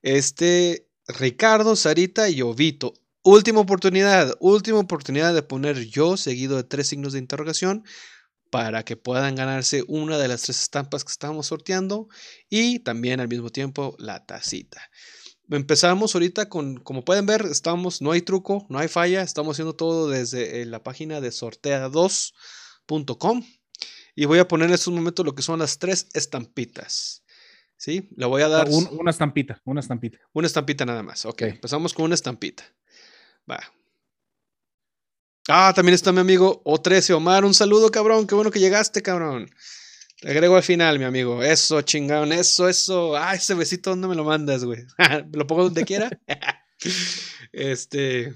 Este, 0.00 0.86
Ricardo, 1.08 1.74
Sarita 1.74 2.28
y 2.28 2.40
Ovito. 2.42 2.94
Última 3.24 3.58
oportunidad, 3.58 4.36
última 4.38 4.78
oportunidad 4.78 5.34
de 5.34 5.42
poner 5.42 5.86
yo 5.86 6.16
seguido 6.16 6.56
de 6.56 6.64
tres 6.64 6.86
signos 6.86 7.14
de 7.14 7.18
interrogación 7.18 7.84
para 8.52 8.84
que 8.84 8.98
puedan 8.98 9.34
ganarse 9.34 9.82
una 9.88 10.18
de 10.18 10.28
las 10.28 10.42
tres 10.42 10.60
estampas 10.60 11.04
que 11.04 11.10
estamos 11.10 11.46
sorteando 11.46 12.06
y 12.50 12.80
también 12.80 13.18
al 13.18 13.28
mismo 13.28 13.48
tiempo 13.48 13.96
la 13.98 14.26
tacita. 14.26 14.90
Empezamos 15.50 16.14
ahorita 16.14 16.50
con, 16.50 16.76
como 16.76 17.02
pueden 17.02 17.24
ver, 17.24 17.46
estamos, 17.50 18.02
no 18.02 18.12
hay 18.12 18.20
truco, 18.20 18.66
no 18.68 18.78
hay 18.78 18.88
falla, 18.88 19.22
estamos 19.22 19.54
haciendo 19.54 19.74
todo 19.74 20.10
desde 20.10 20.60
eh, 20.60 20.66
la 20.66 20.82
página 20.82 21.22
de 21.22 21.30
sortea2.com 21.30 23.42
y 24.14 24.24
voy 24.26 24.38
a 24.38 24.46
poner 24.48 24.68
en 24.68 24.74
estos 24.74 24.92
momentos 24.92 25.24
lo 25.24 25.34
que 25.34 25.40
son 25.42 25.58
las 25.58 25.78
tres 25.78 26.08
estampitas. 26.12 27.24
¿Sí? 27.78 28.10
Le 28.16 28.26
voy 28.26 28.42
a 28.42 28.48
dar 28.48 28.68
Un- 28.68 28.86
una 28.92 29.10
estampita, 29.10 29.60
una 29.64 29.80
estampita. 29.80 30.18
una 30.34 30.46
estampita 30.46 30.84
nada 30.84 31.02
más. 31.02 31.24
Ok, 31.24 31.32
Ok. 31.32 31.42
empezamos 31.42 31.94
con 31.94 32.04
una 32.04 32.14
estampita. 32.14 32.64
Va. 33.50 33.58
Ah, 35.48 35.72
también 35.74 35.94
está 35.94 36.12
mi 36.12 36.20
amigo 36.20 36.62
O13 36.64 37.14
Omar. 37.14 37.44
Un 37.44 37.54
saludo, 37.54 37.90
cabrón. 37.90 38.26
Qué 38.26 38.34
bueno 38.34 38.50
que 38.50 38.60
llegaste, 38.60 39.02
cabrón. 39.02 39.50
Te 40.20 40.30
agrego 40.30 40.56
al 40.56 40.62
final, 40.62 41.00
mi 41.00 41.04
amigo. 41.04 41.42
Eso, 41.42 41.82
chingón. 41.82 42.32
Eso, 42.32 42.68
eso. 42.68 43.16
Ah, 43.16 43.34
ese 43.34 43.54
besito, 43.54 43.90
¿dónde 43.90 44.06
me 44.06 44.14
lo 44.14 44.24
mandas, 44.24 44.64
güey? 44.64 44.84
¿Lo 45.32 45.46
pongo 45.46 45.64
donde 45.64 45.84
quiera? 45.84 46.10
este. 47.52 48.32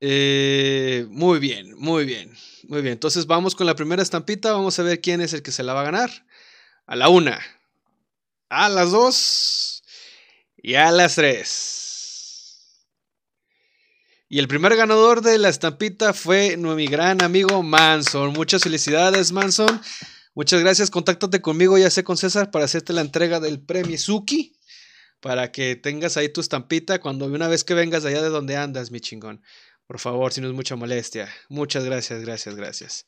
Eh, 0.00 1.06
muy 1.08 1.40
bien, 1.40 1.74
muy 1.76 2.04
bien. 2.04 2.32
Muy 2.68 2.82
bien. 2.82 2.92
Entonces 2.92 3.26
vamos 3.26 3.56
con 3.56 3.66
la 3.66 3.74
primera 3.74 4.02
estampita. 4.02 4.52
Vamos 4.52 4.78
a 4.78 4.84
ver 4.84 5.00
quién 5.00 5.20
es 5.20 5.32
el 5.32 5.42
que 5.42 5.50
se 5.50 5.64
la 5.64 5.74
va 5.74 5.80
a 5.80 5.90
ganar. 5.90 6.10
A 6.86 6.94
la 6.94 7.08
una. 7.08 7.40
A 8.48 8.68
las 8.68 8.92
dos. 8.92 9.82
Y 10.56 10.74
a 10.74 10.92
las 10.92 11.16
tres. 11.16 11.87
Y 14.28 14.38
el 14.38 14.48
primer 14.48 14.76
ganador 14.76 15.22
de 15.22 15.38
la 15.38 15.48
estampita 15.48 16.12
fue 16.12 16.56
mi 16.56 16.86
gran 16.86 17.22
amigo 17.22 17.62
Manson. 17.62 18.32
Muchas 18.34 18.62
felicidades, 18.62 19.32
Manson. 19.32 19.80
Muchas 20.34 20.60
gracias. 20.60 20.90
Contáctate 20.90 21.40
conmigo, 21.40 21.78
ya 21.78 21.88
sé 21.88 22.04
con 22.04 22.18
César, 22.18 22.50
para 22.50 22.66
hacerte 22.66 22.92
la 22.92 23.00
entrega 23.00 23.40
del 23.40 23.60
premio 23.60 23.96
Suki. 23.96 24.54
Para 25.20 25.50
que 25.50 25.76
tengas 25.76 26.16
ahí 26.16 26.28
tu 26.28 26.40
estampita 26.40 27.00
cuando 27.00 27.24
una 27.26 27.48
vez 27.48 27.64
que 27.64 27.74
vengas 27.74 28.02
de 28.02 28.10
allá 28.10 28.22
de 28.22 28.28
donde 28.28 28.56
andas, 28.56 28.90
mi 28.90 29.00
chingón. 29.00 29.42
Por 29.86 29.98
favor, 29.98 30.32
si 30.32 30.42
no 30.42 30.48
es 30.48 30.54
mucha 30.54 30.76
molestia. 30.76 31.28
Muchas 31.48 31.84
gracias, 31.84 32.20
gracias, 32.20 32.54
gracias. 32.54 33.06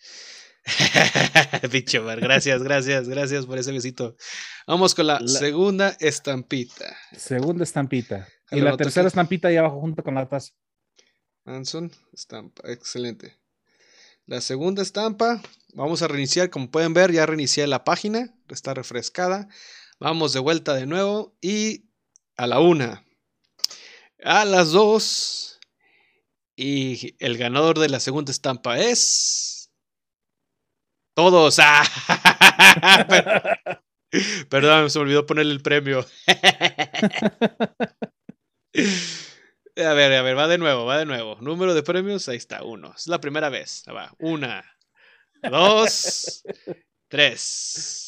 Omar, 2.00 2.20
gracias, 2.20 2.62
gracias, 2.62 3.08
gracias 3.08 3.46
por 3.46 3.58
ese 3.58 3.72
besito. 3.72 4.16
Vamos 4.66 4.94
con 4.94 5.06
la, 5.06 5.20
La- 5.20 5.28
segunda 5.28 5.96
estampita. 6.00 6.96
Segunda 7.16 7.64
estampita. 7.64 8.26
Y 8.50 8.60
la 8.60 8.76
tercera 8.76 9.08
estampita 9.08 9.48
ahí 9.48 9.56
abajo 9.56 9.80
junto 9.80 10.02
con 10.02 10.14
la 10.14 10.28
taza. 10.28 10.52
Manson, 11.44 11.90
estampa, 12.12 12.62
excelente. 12.70 13.36
La 14.26 14.40
segunda 14.40 14.82
estampa, 14.82 15.40
vamos 15.74 16.02
a 16.02 16.08
reiniciar, 16.08 16.50
como 16.50 16.70
pueden 16.70 16.94
ver, 16.94 17.12
ya 17.12 17.26
reinicié 17.26 17.66
la 17.66 17.84
página, 17.84 18.34
está 18.48 18.74
refrescada. 18.74 19.48
Vamos 20.00 20.32
de 20.32 20.40
vuelta 20.40 20.74
de 20.74 20.86
nuevo 20.86 21.36
y 21.40 21.84
a 22.36 22.46
la 22.46 22.60
una, 22.60 23.04
a 24.24 24.44
las 24.44 24.70
dos. 24.70 25.58
Y 26.56 27.16
el 27.24 27.38
ganador 27.38 27.78
de 27.78 27.88
la 27.88 28.00
segunda 28.00 28.32
estampa 28.32 28.78
es... 28.78 29.70
Todos. 31.14 31.58
¡Ah! 31.60 31.82
Per- 33.08 33.80
Perdón, 34.48 34.90
se 34.90 34.98
olvidó 34.98 35.24
ponerle 35.26 35.52
el 35.52 35.62
premio. 35.62 36.04
A 39.86 39.92
ver, 39.94 40.12
a 40.12 40.22
ver, 40.22 40.36
va 40.36 40.46
de 40.48 40.58
nuevo, 40.58 40.84
va 40.84 40.98
de 40.98 41.06
nuevo. 41.06 41.36
Número 41.40 41.74
de 41.74 41.82
premios, 41.82 42.28
ahí 42.28 42.36
está, 42.36 42.62
uno. 42.62 42.92
Es 42.96 43.06
la 43.06 43.20
primera 43.20 43.48
vez. 43.48 43.84
Va, 43.88 44.12
una, 44.18 44.64
dos, 45.50 46.42
tres. 47.08 48.06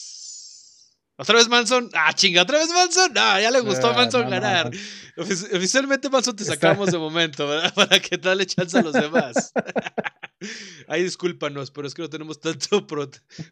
¿Otra 1.16 1.36
vez 1.36 1.48
Manson? 1.48 1.88
Ah, 1.94 2.12
chinga, 2.14 2.42
¿otra 2.42 2.58
vez 2.58 2.68
Manson? 2.70 3.12
No, 3.12 3.38
ya 3.40 3.50
le 3.50 3.60
gustó 3.60 3.88
a 3.88 3.90
Ah, 3.92 3.96
Manson 3.96 4.24
no, 4.24 4.30
ganar. 4.30 4.70
no. 5.16 5.22
Oficialmente 5.22 6.08
Manson 6.10 6.34
te 6.34 6.44
sacamos 6.44 6.90
de 6.90 6.98
momento, 6.98 7.46
¿verdad? 7.46 7.72
Para 7.74 8.00
que 8.00 8.16
dale 8.16 8.44
chance 8.46 8.76
a 8.78 8.82
los 8.82 8.92
demás. 8.94 9.52
Ay, 10.88 11.04
discúlpanos, 11.04 11.70
pero 11.70 11.86
es 11.86 11.94
que 11.94 12.02
no 12.02 12.10
tenemos 12.10 12.40
tanto 12.40 12.84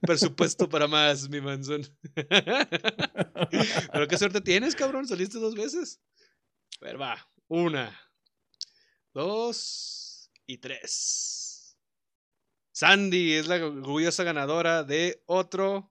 presupuesto 0.00 0.68
para 0.68 0.88
más, 0.88 1.28
mi 1.28 1.40
Manson. 1.40 1.86
pero 3.92 4.08
qué 4.08 4.18
suerte 4.18 4.40
tienes, 4.40 4.74
cabrón. 4.74 5.06
Saliste 5.06 5.38
dos 5.38 5.54
veces. 5.54 6.00
A 6.80 6.84
ver, 6.86 7.00
va. 7.00 7.16
Una, 7.46 7.96
dos 9.12 10.30
y 10.46 10.58
tres. 10.58 11.76
Sandy 12.72 13.34
es 13.34 13.46
la 13.46 13.56
orgullosa 13.56 14.24
ganadora 14.24 14.84
de 14.84 15.22
otro. 15.26 15.90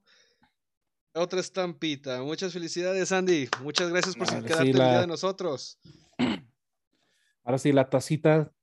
Otra 1.14 1.40
estampita. 1.40 2.22
Muchas 2.22 2.54
felicidades, 2.54 3.10
Sandy. 3.10 3.50
Muchas 3.62 3.90
gracias 3.90 4.16
por 4.16 4.28
Ahora 4.28 4.42
sí, 4.42 4.48
quedarte 4.48 4.74
la- 4.74 4.90
día 4.90 5.02
de 5.02 5.08
nosotros. 5.08 5.80
Ahora 7.44 7.58
sí, 7.58 7.72
la 7.72 7.90
tacita. 7.90 8.54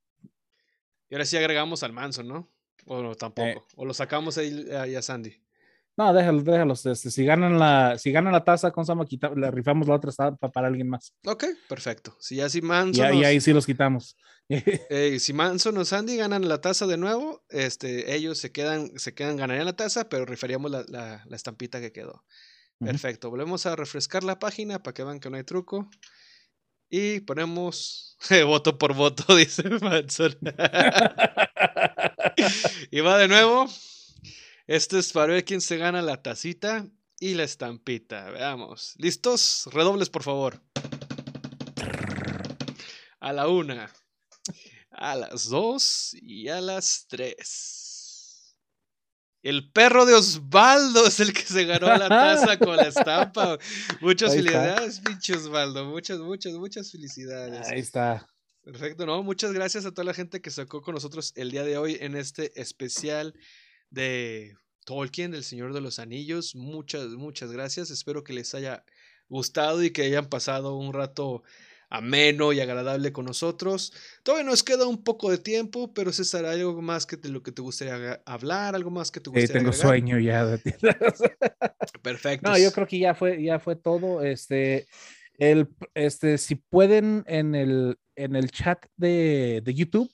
Y 1.09 1.15
ahora 1.15 1.25
sí 1.25 1.37
agregamos 1.37 1.83
al 1.83 1.93
Manson, 1.93 2.27
¿no? 2.29 2.53
O 2.85 3.03
no, 3.03 3.15
tampoco. 3.15 3.49
Eh. 3.49 3.63
O 3.77 3.85
lo 3.85 3.95
sacamos 3.95 4.39
ahí, 4.39 4.69
ahí 4.73 4.95
a 4.95 5.03
Sandy. 5.03 5.41
No, 5.99 6.13
déjalos, 6.13 6.45
déjalos. 6.45 6.85
este, 6.87 7.11
si 7.11 7.25
ganan 7.25 7.59
la, 7.59 7.97
si 7.99 8.13
ganan 8.13 8.33
la 8.33 8.45
taza, 8.45 8.71
con 8.71 8.85
Sama 8.85 9.07
quita- 9.07 9.33
le 9.35 9.51
rifamos 9.51 9.89
la 9.89 9.95
otra 9.95 10.11
estampa 10.11 10.51
para 10.53 10.67
alguien 10.69 10.89
más. 10.91 11.15
Ok, 11.25 11.45
perfecto. 11.69 12.15
Si 12.21 12.37
ya 12.37 12.49
si 12.51 12.59
Y, 12.59 12.63
Manson, 12.63 13.07
ahí- 13.07 13.25
o- 13.25 13.27
ahí 13.27 13.41
sí 13.41 13.53
los 13.55 13.65
quitamos. 13.65 14.17
eh, 14.51 15.19
si 15.19 15.33
Manson 15.33 15.77
o 15.79 15.85
Sandy 15.85 16.17
ganan 16.19 16.49
la 16.49 16.61
taza 16.61 16.87
de 16.87 16.99
nuevo, 16.99 17.43
este, 17.49 18.15
ellos 18.15 18.39
se 18.39 18.53
quedan, 18.53 18.91
se 18.99 19.15
quedan, 19.15 19.37
ganarían 19.39 19.65
la 19.67 19.73
taza, 19.77 20.09
pero 20.09 20.27
rifaríamos 20.27 20.71
la, 20.71 20.85
la- 20.89 21.25
la 21.27 21.37
estampita 21.37 21.81
que 21.81 21.93
quedó. 21.93 22.25
Perfecto. 22.79 23.31
Volvemos 23.31 23.65
a 23.65 23.75
refrescar 23.75 24.23
la 24.23 24.39
página 24.39 24.83
para 24.83 24.93
que 24.93 25.03
vean 25.03 25.19
que 25.19 25.31
no 25.31 25.39
hay 25.39 25.45
truco. 25.45 25.89
Y 26.91 27.21
ponemos 27.21 28.17
eh, 28.29 28.43
voto 28.45 28.77
por 28.77 28.93
voto, 28.95 29.25
dice 29.37 29.63
Manson. 29.81 30.37
y 32.91 33.01
va 33.01 33.17
de 33.19 33.29
nuevo. 33.29 33.67
Este 34.67 34.99
es 34.99 35.13
para 35.13 35.33
ver 35.33 35.45
quién 35.45 35.61
se 35.61 35.77
gana 35.77 36.03
la 36.03 36.23
tacita 36.23 36.89
y 37.21 37.35
la 37.35 37.45
estampita. 37.45 38.31
Veamos. 38.31 38.95
¿Listos? 38.97 39.69
Redobles, 39.71 40.11
por 40.11 40.25
favor. 40.25 40.61
a 43.21 43.33
la 43.33 43.47
una, 43.47 43.93
a 44.91 45.15
las 45.15 45.49
dos 45.49 46.15
y 46.21 46.49
a 46.49 46.61
las 46.61 47.07
tres. 47.09 48.57
El 49.41 49.71
perro 49.71 50.05
de 50.05 50.15
Osvaldo 50.15 51.07
es 51.07 51.21
el 51.21 51.33
que 51.33 51.43
se 51.43 51.65
ganó 51.65 51.87
la 51.87 52.09
taza 52.09 52.59
con 52.59 52.77
la 52.77 52.89
estampa. 52.89 53.59
Muchas 54.01 54.35
felicidades, 54.35 54.99
pinche 54.99 55.37
Osvaldo. 55.37 55.85
Muchas, 55.85 56.19
muchas, 56.19 56.55
muchas 56.55 56.91
felicidades. 56.91 57.69
Ahí 57.69 57.79
está. 57.79 58.27
Perfecto, 58.65 59.07
¿no? 59.07 59.23
Muchas 59.23 59.53
gracias 59.53 59.87
a 59.87 59.93
toda 59.93 60.07
la 60.07 60.15
gente 60.15 60.41
que 60.41 60.51
sacó 60.51 60.83
con 60.83 60.95
nosotros 60.95 61.33
el 61.37 61.53
día 61.53 61.63
de 61.63 61.79
hoy 61.79 61.99
en 62.01 62.17
este 62.17 62.61
especial 62.61 63.33
de 63.91 64.57
Tolkien, 64.85 65.31
del 65.31 65.45
Señor 65.45 65.73
de 65.73 65.81
los 65.81 65.99
Anillos. 65.99 66.55
Muchas, 66.55 67.09
muchas 67.11 67.53
gracias. 67.53 67.91
Espero 67.91 68.25
que 68.25 68.33
les 68.33 68.55
haya 68.55 68.85
gustado 69.29 69.83
y 69.83 69.91
que 69.91 70.03
hayan 70.03 70.29
pasado 70.29 70.77
un 70.77 70.93
rato 70.93 71.43
ameno 71.89 72.53
y 72.53 72.61
agradable 72.61 73.13
con 73.13 73.25
nosotros. 73.25 73.93
Todavía 74.23 74.49
nos 74.49 74.63
queda 74.63 74.87
un 74.87 75.03
poco 75.03 75.31
de 75.31 75.39
tiempo, 75.39 75.93
pero 75.95 76.13
César, 76.13 76.45
¿hay 76.45 76.61
algo 76.61 76.83
más 76.83 77.07
que 77.07 77.17
de 77.17 77.29
lo 77.29 77.43
que 77.43 77.53
te 77.53 77.63
gustaría 77.63 78.23
hablar? 78.27 78.75
¿Algo 78.75 78.91
más 78.91 79.11
que 79.11 79.21
te 79.21 79.31
gustaría 79.31 79.47
Sí, 79.47 79.53
tengo 79.53 79.73
sueño 79.73 80.19
ya. 80.19 80.45
De 80.47 80.59
Perfecto. 82.03 82.51
No, 82.51 82.59
yo 82.59 82.73
creo 82.73 82.87
que 82.87 82.99
ya 82.99 83.15
fue, 83.15 83.43
ya 83.43 83.59
fue 83.59 83.77
todo. 83.77 84.23
Este, 84.23 84.87
el, 85.39 85.69
este, 85.95 86.39
si 86.39 86.57
pueden 86.57 87.25
en 87.27 87.55
el, 87.55 87.99
en 88.15 88.37
el 88.37 88.51
chat 88.51 88.85
de, 88.97 89.63
de 89.65 89.75
YouTube, 89.75 90.11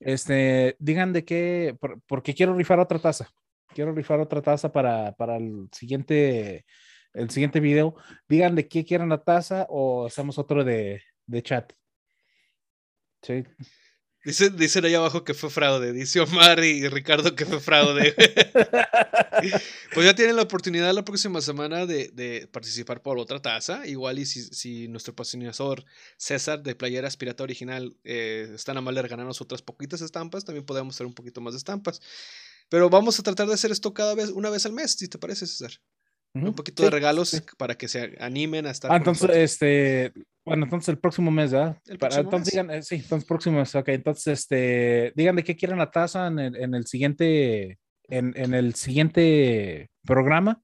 este, 0.00 0.76
digan 0.78 1.12
de 1.12 1.24
qué, 1.24 1.76
por, 1.80 2.00
porque 2.02 2.34
quiero 2.34 2.54
rifar 2.54 2.80
otra 2.80 2.98
taza. 2.98 3.28
Quiero 3.74 3.92
rifar 3.92 4.20
otra 4.20 4.42
taza 4.42 4.72
para, 4.72 5.12
para 5.12 5.36
el 5.36 5.68
siguiente, 5.72 6.64
el 7.12 7.30
siguiente 7.30 7.60
video. 7.60 7.94
Digan 8.28 8.54
de 8.54 8.68
qué 8.68 8.84
quieren 8.84 9.08
la 9.08 9.22
taza 9.22 9.66
o 9.68 10.06
hacemos 10.06 10.38
otro 10.38 10.64
de, 10.64 11.02
de 11.26 11.42
chat. 11.42 11.72
Sí. 13.22 13.44
Dicen, 14.24 14.56
dicen 14.56 14.84
ahí 14.84 14.94
abajo 14.94 15.24
que 15.24 15.32
fue 15.32 15.48
fraude. 15.48 15.92
Dice 15.92 16.20
Omar 16.20 16.62
y 16.64 16.86
Ricardo 16.88 17.34
que 17.34 17.46
fue 17.46 17.60
fraude. 17.60 18.14
pues 19.94 20.06
ya 20.06 20.14
tienen 20.14 20.36
la 20.36 20.42
oportunidad 20.42 20.92
la 20.92 21.04
próxima 21.04 21.40
semana 21.40 21.86
de, 21.86 22.08
de 22.08 22.48
participar 22.50 23.00
por 23.02 23.18
otra 23.18 23.40
taza. 23.40 23.86
Igual 23.86 24.18
y 24.18 24.26
si, 24.26 24.42
si 24.42 24.88
nuestro 24.88 25.14
patrocinador 25.14 25.84
César 26.16 26.62
de 26.62 26.74
Playera 26.74 27.08
Aspirata 27.08 27.42
Original 27.44 27.96
eh, 28.04 28.50
está 28.54 28.72
tan 28.72 28.78
amable 28.78 29.02
de 29.02 29.08
ganarnos 29.08 29.40
otras 29.40 29.62
poquitas 29.62 30.00
estampas, 30.00 30.44
también 30.44 30.66
podemos 30.66 30.94
hacer 30.96 31.06
un 31.06 31.14
poquito 31.14 31.40
más 31.40 31.54
de 31.54 31.58
estampas. 31.58 32.00
Pero 32.68 32.90
vamos 32.90 33.18
a 33.18 33.22
tratar 33.22 33.46
de 33.46 33.54
hacer 33.54 33.70
esto 33.70 33.94
cada 33.94 34.14
vez, 34.14 34.28
una 34.30 34.50
vez 34.50 34.66
al 34.66 34.72
mes, 34.72 34.92
si 34.92 35.08
te 35.08 35.16
parece, 35.18 35.46
César. 35.46 35.72
Ujú. 36.34 36.48
Un 36.48 36.54
poquito 36.54 36.82
Sí, 36.82 36.86
de 36.86 36.90
regalos 36.90 37.30
sí. 37.30 37.40
para 37.56 37.78
que 37.78 37.88
se 37.88 38.16
animen 38.20 38.66
a 38.66 38.70
estar. 38.70 38.92
Ah, 38.92 38.96
entonces, 38.96 39.30
este, 39.32 40.12
bueno, 40.48 40.64
entonces 40.64 40.88
el 40.88 40.98
próximo 40.98 41.30
mes, 41.30 41.52
¿verdad? 41.52 41.78
El 41.86 41.98
Para- 41.98 42.10
próximo 42.16 42.22
entonces 42.24 42.54
mes. 42.54 42.64
digan, 42.64 42.70
eh, 42.78 42.82
sí, 42.82 42.94
entonces 42.96 43.28
próximo 43.28 43.58
mes, 43.58 43.74
ok, 43.74 43.88
entonces, 43.88 44.40
este, 44.40 45.12
digan 45.14 45.36
de 45.36 45.44
qué 45.44 45.56
quieren 45.56 45.78
la 45.78 45.90
taza 45.90 46.26
en 46.26 46.38
el, 46.38 46.56
en 46.56 46.74
el 46.74 46.86
siguiente, 46.86 47.78
en, 48.04 48.32
en 48.36 48.54
el 48.54 48.74
siguiente 48.74 49.90
programa 50.04 50.62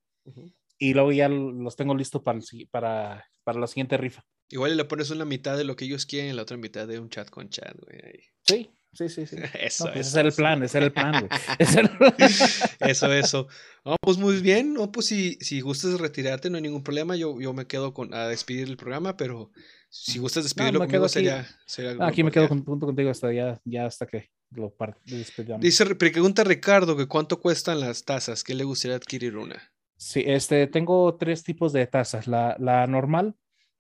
y 0.79 0.95
luego 0.95 1.13
ya 1.13 1.29
los 1.29 1.77
tengo 1.77 1.95
listos 1.95 2.23
para, 2.23 2.39
el 2.39 2.69
para, 2.69 3.25
para 3.45 3.61
la 3.61 3.67
siguiente 3.67 3.97
rifa. 3.97 4.25
Igual 4.51 4.73
y 4.73 4.77
le 4.77 4.85
pones 4.85 5.11
una 5.11 5.25
mitad 5.25 5.57
de 5.57 5.65
lo 5.65 5.75
que 5.77 5.85
ellos 5.87 6.05
quieren 6.07 6.31
y 6.31 6.35
la 6.35 6.43
otra 6.43 6.57
mitad 6.57 6.87
de 6.87 6.99
un 6.99 7.09
chat 7.09 7.31
con 7.31 7.49
chat, 7.49 7.75
güey. 7.79 8.23
Sí, 8.43 8.71
sí, 8.95 9.09
sí, 9.09 9.27
sí. 9.27 9.37
Eso, 9.61 9.87
No, 9.87 9.93
pues 9.93 10.07
ese 10.09 10.21
era 10.21 10.29
el 10.29 10.35
plan, 10.35 10.63
ese 10.63 10.79
era 10.79 10.87
el 10.87 10.93
plan, 10.93 11.13
güey. 11.21 11.31
Eso, 12.81 13.13
eso. 13.13 13.49
No, 13.85 13.97
pues 14.01 14.19
muy 14.19 14.41
bien. 14.41 14.75
No, 14.75 14.91
pues 14.91 15.07
si, 15.07 15.35
si 15.41 15.61
gustas 15.61 16.01
retirarte, 16.01 16.51
no 16.51 16.57
hay 16.57 16.63
ningún 16.63 16.83
problema. 16.83 17.17
Yo, 17.17 17.41
yo 17.41 17.53
me 17.53 17.67
quedo 17.67 17.93
con, 17.93 18.15
a 18.15 18.29
despedir 18.29 18.69
el 18.69 18.77
programa, 18.77 19.17
pero 19.17 19.51
si 19.89 20.19
gustas 20.19 20.45
despedirlo 20.45 20.81
me 20.81 20.87
conmigo 20.87 21.09
sería, 21.09 21.47
sería 21.67 21.95
No, 21.95 22.05
aquí 22.07 22.23
me 22.23 22.31
quedo 22.31 22.49
con- 22.49 22.65
junto 22.65 22.87
contigo 22.87 23.11
hasta 23.11 23.33
ya, 23.33 23.61
ya 23.65 23.87
hasta 23.87 24.07
que 24.07 24.31
lo 24.51 24.75
despedamos. 25.05 25.61
Dice, 25.61 25.95
pregunta 25.95 26.45
Ricardo 26.45 26.97
que 26.97 27.07
cuánto 27.07 27.41
cuestan 27.41 27.81
las 27.81 28.05
tazas, 28.05 28.45
que 28.45 28.55
le 28.55 28.65
gustaría 28.65 28.97
adquirir 28.97 29.37
una. 29.37 29.73
Sí, 29.97 30.23
este, 30.27 30.67
tengo 30.67 31.17
tres 31.17 31.45
tipos 31.45 31.73
de 31.73 31.87
tazas. 31.87 32.27
La, 32.27 32.57
la 32.59 32.87
normal, 32.87 33.37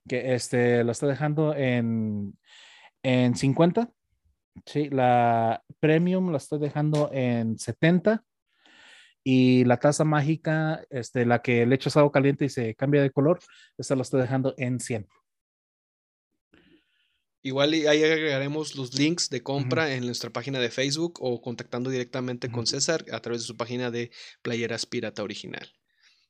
que 0.08 0.34
este, 0.34 0.84
la 0.84 0.92
estoy 0.92 1.10
dejando 1.10 1.54
en, 1.54 2.38
en 3.02 3.36
50. 3.36 3.90
Sí, 4.66 4.88
la 4.90 5.62
premium 5.80 6.30
la 6.30 6.38
estoy 6.38 6.58
dejando 6.58 7.10
en 7.12 7.58
70. 7.58 8.24
Y 9.26 9.64
la 9.64 9.78
taza 9.78 10.04
mágica, 10.04 10.84
este, 10.90 11.24
la 11.24 11.40
que 11.40 11.64
le 11.64 11.74
echas 11.74 11.96
agua 11.96 12.12
caliente 12.12 12.44
y 12.44 12.50
se 12.50 12.74
cambia 12.74 13.00
de 13.00 13.10
color, 13.10 13.40
esa 13.78 13.96
la 13.96 14.02
estoy 14.02 14.20
dejando 14.20 14.54
en 14.58 14.80
100. 14.80 15.08
Igual 17.46 17.72
ahí 17.72 18.02
agregaremos 18.02 18.74
los 18.74 18.98
links 18.98 19.28
de 19.28 19.42
compra 19.42 19.94
en 19.94 20.06
nuestra 20.06 20.30
página 20.30 20.58
de 20.58 20.70
Facebook 20.70 21.18
o 21.20 21.42
contactando 21.42 21.90
directamente 21.90 22.50
con. 22.50 22.66
César 22.66 23.04
a 23.12 23.20
través 23.20 23.42
de 23.42 23.46
su 23.46 23.56
página 23.56 23.90
de 23.90 24.10
Playeras 24.40 24.86
Pirata 24.86 25.22
Original. 25.22 25.70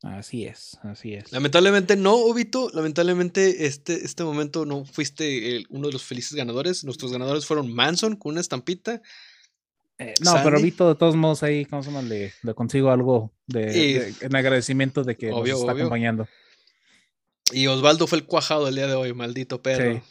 Así 0.04 0.44
es, 0.44 0.78
así 0.82 1.14
es. 1.14 1.32
Lamentablemente 1.32 1.96
no, 1.96 2.14
Obito. 2.14 2.70
Lamentablemente 2.74 3.66
este, 3.66 4.04
este 4.04 4.22
momento 4.22 4.66
no 4.66 4.84
fuiste 4.84 5.56
el- 5.56 5.66
uno 5.70 5.86
de 5.86 5.94
los 5.94 6.04
felices 6.04 6.34
ganadores. 6.34 6.84
Nuestros 6.84 7.10
ganadores 7.10 7.46
fueron 7.46 7.72
Manson 7.72 8.16
con 8.16 8.32
una 8.32 8.40
estampita. 8.42 9.00
Eh, 9.98 10.12
no, 10.22 10.34
pero. 10.44 10.60
Vito, 10.60 10.88
de 10.88 10.94
todos 10.96 11.16
modos, 11.16 11.42
ahí, 11.42 11.64
¿cómo 11.64 11.82
se 11.82 11.90
llama? 11.90 12.02
Le, 12.02 12.32
le 12.42 12.54
consigo 12.54 12.90
algo 12.90 13.32
de, 13.46 13.78
Y- 13.78 13.92
de- 13.94 14.14
en 14.20 14.36
agradecimiento 14.36 15.04
de 15.04 15.16
que 15.16 15.32
Obvio, 15.32 15.52
nos 15.54 15.60
está 15.62 15.72
obvio. 15.72 15.84
acompañando. 15.84 16.28
Y 17.52 17.66
Osvaldo 17.68 18.06
fue 18.06 18.18
el 18.18 18.24
cuajado 18.26 18.68
el 18.68 18.74
día 18.74 18.86
de 18.86 18.94
hoy, 18.94 19.14
maldito 19.14 19.62
perro. 19.62 20.02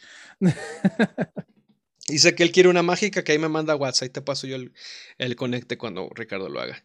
Sí. 0.42 0.48
Dice 2.08 2.36
que 2.36 2.44
él 2.44 2.52
quiere 2.52 2.70
una 2.70 2.84
mágica 2.84 3.24
que 3.24 3.32
ahí 3.32 3.40
me 3.40 3.48
manda 3.50 3.76
WhatsApp. 3.76 4.04
Ahí 4.04 4.10
te 4.10 4.22
paso 4.22 4.46
yo 4.48 4.56
el, 4.56 4.74
el 5.18 5.36
conecte 5.36 5.78
cuando 5.78 6.10
Ricardo 6.14 6.50
lo 6.50 6.60
haga. 6.60 6.84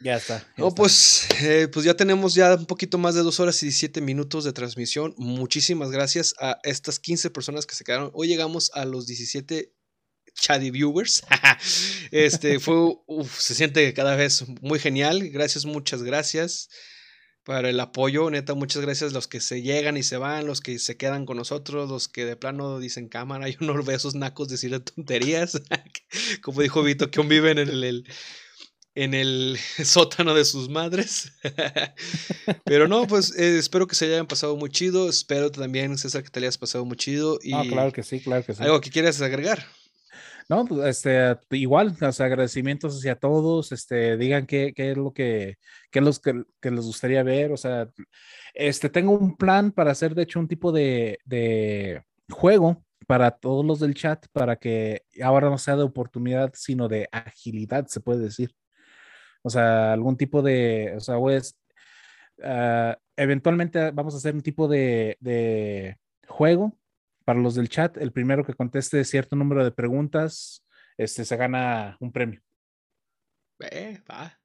Ya 0.00 0.16
está. 0.16 0.40
ya 0.40 0.46
No, 0.58 0.68
está. 0.68 0.76
pues, 0.76 1.26
eh, 1.42 1.68
pues 1.72 1.84
ya 1.86 1.94
tenemos 1.94 2.34
ya 2.34 2.54
un 2.54 2.66
poquito 2.66 2.98
más 2.98 3.14
de 3.14 3.22
dos 3.22 3.40
horas 3.40 3.62
y 3.62 3.66
17 3.66 4.00
minutos 4.00 4.44
de 4.44 4.52
transmisión. 4.52 5.14
Muchísimas 5.16 5.90
gracias 5.90 6.34
a 6.40 6.58
estas 6.64 6.98
15 6.98 7.30
personas 7.30 7.64
que 7.66 7.74
se 7.74 7.84
quedaron. 7.84 8.10
Hoy 8.12 8.28
llegamos 8.28 8.70
a 8.74 8.84
los 8.84 9.06
17 9.06 9.72
Chadi 10.34 10.70
viewers. 10.70 11.22
este 12.10 12.58
fue, 12.60 12.96
uf, 13.06 13.38
se 13.38 13.54
siente 13.54 13.92
cada 13.94 14.16
vez 14.16 14.44
muy 14.60 14.78
genial. 14.78 15.28
Gracias, 15.30 15.64
muchas 15.64 16.02
gracias 16.02 16.68
para 17.44 17.70
el 17.70 17.78
apoyo. 17.78 18.28
Neta, 18.30 18.54
muchas 18.54 18.82
gracias 18.82 19.12
a 19.12 19.14
los 19.14 19.28
que 19.28 19.40
se 19.40 19.62
llegan 19.62 19.96
y 19.96 20.02
se 20.02 20.16
van, 20.16 20.46
los 20.46 20.60
que 20.60 20.78
se 20.78 20.96
quedan 20.96 21.24
con 21.24 21.36
nosotros, 21.36 21.88
los 21.88 22.08
que 22.08 22.24
de 22.24 22.36
plano 22.36 22.78
dicen 22.80 23.08
cámara. 23.08 23.48
Yo 23.48 23.58
no 23.60 23.74
veo 23.82 23.94
a 23.94 23.96
esos 23.96 24.14
nacos 24.16 24.48
decir 24.48 24.78
tonterías. 24.80 25.60
Como 26.42 26.62
dijo 26.62 26.82
Vito, 26.82 27.10
que 27.10 27.20
aún 27.20 27.28
viven 27.28 27.58
en 27.58 27.68
el- 27.68 27.84
el 27.84 28.04
en 28.94 29.14
el 29.14 29.56
sótano 29.84 30.34
de 30.34 30.44
sus 30.44 30.68
madres. 30.68 31.32
Pero 32.64 32.88
no, 32.88 33.06
pues 33.06 33.36
eh, 33.38 33.58
espero 33.58 33.86
que 33.86 33.94
se 33.94 34.06
hayan 34.06 34.26
pasado 34.26 34.56
muy 34.56 34.70
chido. 34.70 35.08
Espero 35.08 35.50
también, 35.50 35.98
César, 35.98 36.22
que 36.22 36.30
te 36.30 36.40
hayas 36.40 36.58
pasado 36.58 36.84
muy 36.84 36.96
chido. 36.96 37.38
Y 37.42 37.52
No, 37.52 37.64
claro 37.64 37.92
que 37.92 38.02
sí, 38.02 38.20
claro 38.20 38.44
que 38.44 38.54
sí. 38.54 38.62
algo 38.62 38.80
que 38.80 38.90
quieras 38.90 39.20
agregar. 39.20 39.64
No, 40.48 40.66
pues 40.66 40.84
este, 40.84 41.38
igual, 41.56 41.96
sea, 41.96 42.26
agradecimientos 42.26 42.98
hacia 42.98 43.16
todos, 43.16 43.72
este, 43.72 44.18
digan 44.18 44.46
qué, 44.46 44.74
qué 44.76 44.90
es 44.90 44.96
lo 44.96 45.12
que, 45.12 45.56
qué 45.90 46.00
es 46.00 46.04
lo 46.04 46.12
que, 46.12 46.44
que 46.60 46.70
les 46.70 46.84
gustaría 46.84 47.22
ver, 47.22 47.50
o 47.50 47.56
sea, 47.56 47.88
este, 48.52 48.90
tengo 48.90 49.12
un 49.12 49.36
plan 49.38 49.72
para 49.72 49.92
hacer, 49.92 50.14
de 50.14 50.24
hecho, 50.24 50.38
un 50.40 50.48
tipo 50.48 50.70
de, 50.70 51.18
de 51.24 52.02
juego 52.30 52.84
para 53.06 53.30
todos 53.30 53.64
los 53.64 53.80
del 53.80 53.94
chat, 53.94 54.26
para 54.32 54.56
que 54.56 55.02
ahora 55.22 55.48
no 55.48 55.56
sea 55.56 55.76
de 55.76 55.82
oportunidad, 55.82 56.52
sino 56.54 56.88
de 56.88 57.08
agilidad, 57.10 57.86
se 57.86 58.00
puede 58.00 58.20
decir. 58.20 58.54
O 59.46 59.50
sea, 59.50 59.92
algún 59.92 60.16
tipo 60.16 60.40
de, 60.42 60.94
o 60.96 61.00
sea, 61.00 61.18
pues, 61.18 61.58
ah, 62.42 62.96
eventualmente 63.16 63.90
vamos 63.90 64.14
a 64.14 64.16
hacer 64.16 64.34
un 64.34 64.40
tipo 64.42 64.66
de, 64.68 65.16
de 65.20 65.98
juego 66.26 66.76
para 67.24 67.40
los 67.40 67.54
del 67.54 67.68
chat, 67.68 67.96
el 67.98 68.10
primero 68.12 68.44
que 68.44 68.54
conteste 68.54 69.04
cierto 69.04 69.36
número 69.36 69.62
de 69.64 69.70
preguntas, 69.70 70.64
este, 70.96 71.24
se 71.24 71.36
gana 71.36 71.96
un 72.00 72.10
premio. 72.12 72.40
Eh, 73.70 74.00
va. 74.10 74.38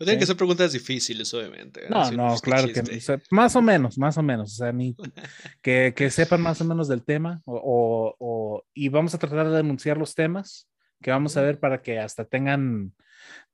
No 0.00 0.04
tienen 0.04 0.16
Sí. 0.16 0.20
que 0.20 0.26
ser 0.26 0.36
preguntas 0.36 0.72
difíciles, 0.72 1.32
obviamente. 1.34 1.88
No, 1.90 2.10
no, 2.12 2.36
claro 2.38 2.68
que 2.68 2.74
chiste. 2.82 2.96
O 2.98 3.00
sea, 3.00 3.20
más 3.30 3.56
o 3.56 3.62
menos, 3.62 3.98
más 3.98 4.16
o 4.16 4.22
menos. 4.22 4.52
O 4.52 4.56
sea, 4.56 4.72
ni, 4.72 4.94
que, 5.62 5.92
que 5.96 6.10
sepan 6.10 6.40
más 6.40 6.60
o 6.60 6.64
menos 6.64 6.86
del 6.88 7.04
tema. 7.04 7.42
O, 7.46 7.56
o- 7.56 8.16
o- 8.18 8.64
y 8.74 8.88
vamos 8.90 9.14
a 9.14 9.18
tratar 9.18 9.48
de 9.50 9.58
anunciar 9.58 9.96
los 9.96 10.14
temas 10.14 10.68
que 11.02 11.10
vamos 11.10 11.36
a 11.36 11.42
ver 11.42 11.58
para 11.60 11.82
que 11.82 11.98
hasta 11.98 12.24
tengan 12.24 12.92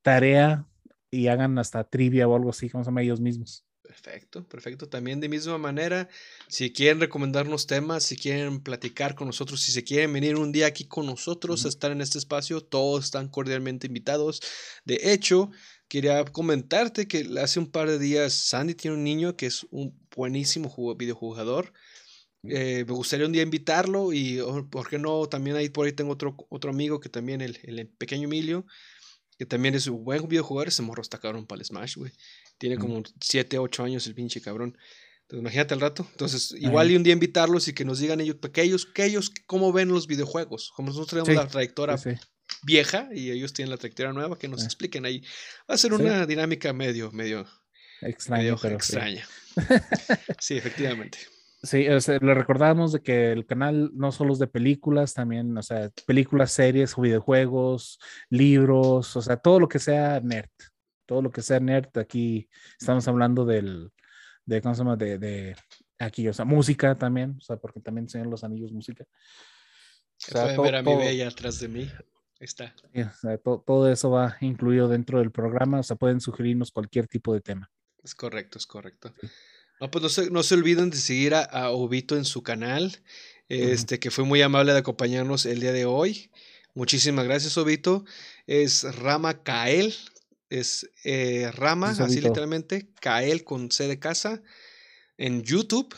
tarea 0.01 0.65
y 1.15 1.27
hagan 1.27 1.57
hasta 1.59 1.83
trivia 1.89 2.27
o 2.27 2.35
algo 2.35 2.49
así, 2.51 2.69
como 2.69 2.83
se 2.83 2.89
llama 2.89 3.03
ellos 3.03 3.21
mismos. 3.21 3.65
Perfecto, 3.81 4.47
perfecto. 4.47 4.89
También 4.89 5.19
de 5.19 5.29
misma 5.29 5.57
manera, 5.59 6.09
si 6.47 6.73
quieren 6.73 6.99
recomendarnos 6.99 7.67
temas, 7.67 8.03
si 8.03 8.17
quieren 8.17 8.61
platicar 8.61 9.13
con 9.13 9.27
nosotros, 9.27 9.61
si 9.61 9.71
se 9.71 9.83
quieren 9.83 10.11
venir 10.11 10.35
un 10.37 10.51
día 10.51 10.65
aquí 10.67 10.85
con 10.87 11.05
nosotros 11.05 11.65
a 11.65 11.69
estar 11.69 11.91
en 11.91 12.01
este 12.01 12.17
espacio, 12.17 12.61
todos 12.61 13.05
están 13.05 13.29
cordialmente 13.29 13.85
invitados. 13.87 14.41
De 14.85 14.99
hecho, 15.13 15.51
quería 15.87 16.25
comentarte 16.25 17.07
que 17.07 17.29
hace 17.39 17.59
un 17.59 17.71
par 17.71 17.87
de 17.87 17.99
días 17.99 18.33
Sandy 18.33 18.73
tiene 18.73 18.97
un 18.97 19.03
niño 19.03 19.35
que 19.37 19.45
es 19.45 19.65
un 19.69 19.97
buenísimo 20.15 20.95
videojugador 20.95 21.71
Eh, 22.47 22.85
me 22.87 22.93
gustaría 22.93 23.25
un 23.25 23.31
día 23.31 23.41
invitarlo 23.41 24.13
y, 24.13 24.39
o, 24.39 24.69
¿por 24.69 24.87
qué 24.87 24.99
no? 24.99 25.27
También 25.27 25.55
ahí 25.55 25.69
por 25.69 25.87
ahí 25.87 25.93
tengo 25.93 26.11
otro, 26.13 26.35
otro 26.49 26.69
amigo 26.69 26.99
que 26.99 27.09
también, 27.09 27.41
el, 27.41 27.57
el 27.63 27.87
pequeño 27.87 28.25
Emilio, 28.25 28.65
que 29.37 29.45
también 29.45 29.75
es 29.75 29.87
un 29.87 30.03
buen 30.03 30.27
videojugador. 30.27 30.67
Ese 30.69 30.81
morro 30.81 31.01
está 31.01 31.17
cabrón 31.19 31.45
para 31.45 31.59
el 31.59 31.65
Smash, 31.65 31.95
güey. 31.97 32.11
Tiene 32.57 32.77
como 32.77 33.01
7, 33.21 33.57
8 33.59 33.83
años 33.83 34.07
el 34.07 34.15
pinche 34.15 34.41
cabrón. 34.41 34.77
Entonces, 35.23 35.41
imagínate 35.41 35.73
al 35.73 35.81
rato. 35.81 36.07
Entonces, 36.11 36.53
igual 36.57 36.91
y 36.91 36.95
un 36.95 37.03
día 37.03 37.13
invitarlos 37.13 37.67
y 37.67 37.73
que 37.73 37.83
nos 37.83 37.99
digan 37.99 38.21
ellos, 38.21 38.37
que 38.53 38.61
ellos, 38.61 38.85
que 38.85 39.05
ellos 39.05 39.31
cómo 39.47 39.73
ven 39.73 39.89
los 39.89 40.05
videojuegos. 40.07 40.71
Como 40.75 40.89
nosotros 40.89 41.09
tenemos 41.23 41.43
la 41.43 41.49
trayectoria 41.49 41.97
Sí, 41.97 42.11
sí. 42.11 42.21
vieja 42.63 43.09
y 43.13 43.31
ellos 43.31 43.51
tienen 43.53 43.71
la 43.71 43.77
trayectoria 43.77 44.13
nueva, 44.13 44.37
que 44.37 44.47
nos 44.47 44.61
Ah. 44.61 44.65
expliquen 44.65 45.05
ahí. 45.05 45.21
Va 45.69 45.75
a 45.75 45.77
ser 45.77 45.93
una 45.93 46.25
dinámica 46.27 46.71
medio, 46.73 47.11
medio, 47.11 47.45
Extraño, 48.01 48.57
extraña. 48.63 49.27
Sí, 50.39 50.57
efectivamente. 50.57 51.17
Sí, 51.65 51.87
o 51.89 51.99
sea, 51.99 52.19
le 52.21 52.33
recordamos 52.35 52.91
de 52.93 53.01
que 53.01 53.31
el 53.31 53.45
canal 53.45 53.89
no 53.93 54.11
solo 54.11 54.33
es 54.33 54.39
de 54.39 54.47
películas, 54.47 55.13
también, 55.13 55.57
o 55.57 55.63
sea, 55.63 55.89
películas, 56.05 56.51
series, 56.51 56.95
videojuegos, 56.95 57.99
libros, 58.29 59.15
o 59.15 59.21
sea, 59.21 59.37
todo 59.37 59.59
lo 59.59 59.67
que 59.67 59.79
sea 59.79 60.19
nerd, 60.21 60.49
todo 61.07 61.21
lo 61.23 61.31
que 61.31 61.41
sea 61.41 61.59
nerd, 61.59 61.89
aquí 61.97 62.47
estamos 62.79 63.07
hablando 63.07 63.45
del, 63.45 63.91
de, 64.45 64.61
¿cómo 64.61 64.75
se 64.75 64.79
llama? 64.79 64.95
De, 64.95 65.17
de 65.17 65.55
aquí, 65.97 66.27
o 66.27 66.33
sea, 66.33 66.45
música 66.45 66.93
también, 66.95 67.35
o 67.37 67.41
sea, 67.41 67.57
porque 67.57 67.79
también 67.79 68.05
enseñan 68.05 68.29
los 68.29 68.43
anillos 68.43 68.71
música. 68.71 69.03
O 69.03 69.07
sea, 70.17 70.43
Pueden 70.55 70.61
ver 70.61 70.75
a 70.75 70.83
mi 70.83 70.95
bella 70.95 71.27
atrás 71.29 71.59
de 71.59 71.67
mí. 71.67 71.89
Ahí 72.39 72.45
está. 72.45 72.75
sí, 72.93 73.01
o 73.01 73.11
sea, 73.11 73.37
to- 73.39 73.63
todo 73.65 73.89
eso 73.91 74.11
va 74.11 74.37
incluido 74.41 74.87
dentro 74.87 75.19
del 75.19 75.31
programa, 75.31 75.79
o 75.79 75.83
sea, 75.83 75.95
pueden 75.95 76.21
sugerirnos 76.21 76.71
cualquier 76.71 77.07
tipo 77.07 77.33
de 77.33 77.41
tema. 77.41 77.71
Es 78.03 78.13
correcto, 78.13 78.59
es 78.59 78.67
correcto. 78.67 79.11
No, 79.79 79.91
pues 79.91 80.01
no 80.01 80.09
se, 80.09 80.29
no 80.29 80.43
se 80.43 80.55
olviden 80.55 80.89
de 80.89 80.97
seguir 80.97 81.35
a, 81.35 81.43
a 81.43 81.71
Obito 81.71 82.15
en 82.15 82.25
su 82.25 82.43
canal, 82.43 83.01
este, 83.49 83.99
que 83.99 84.11
fue 84.11 84.23
muy 84.23 84.41
amable 84.41 84.73
de 84.73 84.79
acompañarnos 84.79 85.45
el 85.45 85.59
día 85.59 85.71
de 85.71 85.85
hoy. 85.85 86.31
Muchísimas 86.73 87.25
gracias, 87.25 87.57
Obito. 87.57 88.05
Es 88.47 88.83
Rama 88.97 89.43
Kael, 89.43 89.93
es 90.49 90.89
eh, 91.03 91.51
Rama, 91.53 91.91
así 91.91 92.21
literalmente, 92.21 92.89
Kael 92.99 93.43
con 93.43 93.71
C 93.71 93.87
de 93.87 93.99
casa, 93.99 94.41
en 95.17 95.43
YouTube. 95.43 95.95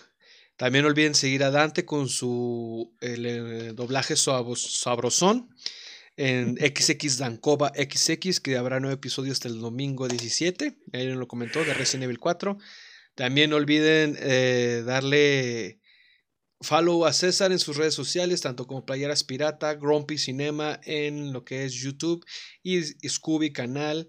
También 0.55 0.83
no 0.83 0.89
olviden 0.89 1.15
seguir 1.15 1.43
a 1.43 1.51
Dante 1.51 1.85
con 1.85 2.09
su 2.09 2.95
el, 2.99 3.25
eh, 3.25 3.73
doblaje 3.73 4.15
sabrosón 4.15 5.49
en 6.15 6.57
XX 6.57 7.17
Dankova 7.17 7.71
XX, 7.75 8.39
que 8.39 8.57
habrá 8.57 8.79
nueve 8.79 8.95
episodios 8.95 9.33
hasta 9.33 9.47
el 9.49 9.59
domingo 9.59 10.07
17. 10.07 10.77
Ahí 10.93 11.07
lo 11.09 11.27
comentó, 11.27 11.63
de 11.63 11.73
Resident 11.75 12.05
Evil 12.05 12.19
4. 12.19 12.57
También 13.17 13.49
no 13.49 13.55
olviden 13.55 14.15
eh, 14.19 14.83
darle 14.85 15.79
follow 16.61 17.03
a 17.07 17.13
César 17.13 17.51
en 17.51 17.57
sus 17.57 17.75
redes 17.77 17.95
sociales, 17.95 18.41
tanto 18.41 18.67
como 18.67 18.85
Playeras 18.85 19.23
Pirata, 19.23 19.73
Grumpy 19.73 20.19
Cinema 20.19 20.79
en 20.83 21.33
lo 21.33 21.43
que 21.43 21.65
es 21.65 21.73
YouTube 21.73 22.23
y 22.61 22.79
Scooby 23.09 23.51
Canal 23.51 24.07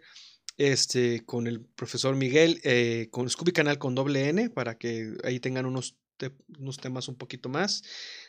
este, 0.59 1.25
con 1.25 1.47
el 1.47 1.62
profesor 1.65 2.17
Miguel, 2.17 2.61
eh, 2.65 3.09
con 3.11 3.31
Scooby 3.31 3.53
Canal 3.53 3.78
con 3.78 3.95
doble 3.95 4.28
N, 4.28 4.51
para 4.51 4.77
que 4.77 5.15
ahí 5.25 5.41
tengan 5.41 5.65
unos, 5.65 5.97
te- 6.19 6.33
unos 6.59 6.77
temas 6.77 7.09
un 7.09 7.17
poquito 7.17 7.49
más. 7.49 7.83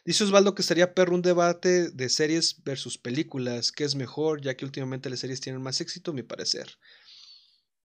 Dice 0.06 0.24
Osvaldo 0.24 0.56
que 0.56 0.62
estaría 0.62 0.94
perro 0.94 1.14
un 1.14 1.22
debate 1.22 1.90
de 1.90 2.08
series 2.08 2.64
versus 2.64 2.98
películas, 2.98 3.74
¿qué 3.74 3.84
es 3.84 3.96
mejor? 3.96 4.40
Ya 4.42 4.56
que 4.56 4.64
últimamente 4.64 5.10
las 5.10 5.20
series 5.20 5.42
tienen 5.42 5.62
más 5.62 5.82
éxito, 5.82 6.12
a 6.12 6.14
mi 6.14 6.24
parecer. 6.24 6.78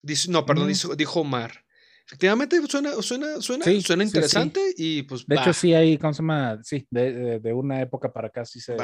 Dice, 0.01 0.29
no, 0.29 0.45
perdón, 0.45 0.65
Mm. 0.65 0.73
dijo, 0.73 0.95
dijo 0.97 1.21
Omar. 1.21 1.65
Efectivamente, 2.07 2.59
suena, 2.67 2.93
suena, 3.01 3.41
suena, 3.41 3.65
Sí, 3.65 3.81
suena 3.81 4.03
sí, 4.03 4.09
sí. 4.09 4.15
interesante 4.17 4.59
y 4.77 5.03
pues 5.03 5.25
De 5.25 5.35
hecho, 5.35 5.53
sí 5.53 5.73
hay, 5.73 5.97
¿cómo 5.97 6.13
se 6.13 6.21
llama? 6.21 6.59
Sí, 6.63 6.85
de, 6.89 7.13
de- 7.13 7.39
de 7.39 7.53
una 7.53 7.81
época 7.81 8.11
para 8.11 8.27
acá 8.27 8.45
sí 8.45 8.59
se, 8.59 8.75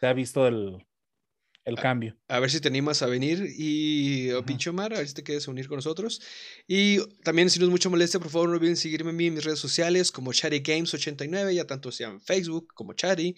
se 0.00 0.06
ha 0.06 0.12
visto 0.12 0.46
el, 0.48 0.84
el 1.64 1.76
cambio. 1.76 2.16
A 2.28 2.40
ver 2.40 2.50
si 2.50 2.60
te 2.60 2.68
animas 2.68 3.02
a 3.02 3.06
venir 3.06 3.46
y 3.56 4.30
oh, 4.32 4.44
pinche 4.44 4.70
Omar, 4.70 4.94
a 4.94 4.98
ver 4.98 5.06
si 5.08 5.14
te 5.14 5.22
quieres 5.22 5.46
unir 5.48 5.68
con 5.68 5.76
nosotros. 5.76 6.20
Y 6.66 6.98
también, 7.22 7.50
si 7.50 7.58
no 7.60 7.66
es 7.66 7.70
mucha 7.70 7.88
molestia, 7.88 8.18
por 8.20 8.30
favor, 8.30 8.48
no 8.48 8.56
olviden 8.56 8.76
seguirme 8.76 9.10
en 9.10 9.34
mis 9.34 9.44
redes 9.44 9.58
sociales 9.60 10.10
como 10.10 10.32
Chatty 10.32 10.60
Games 10.60 10.92
89, 10.94 11.54
ya 11.54 11.66
tanto 11.66 11.92
sea 11.92 12.08
en 12.08 12.20
Facebook 12.20 12.68
como 12.74 12.94
Chatty, 12.94 13.34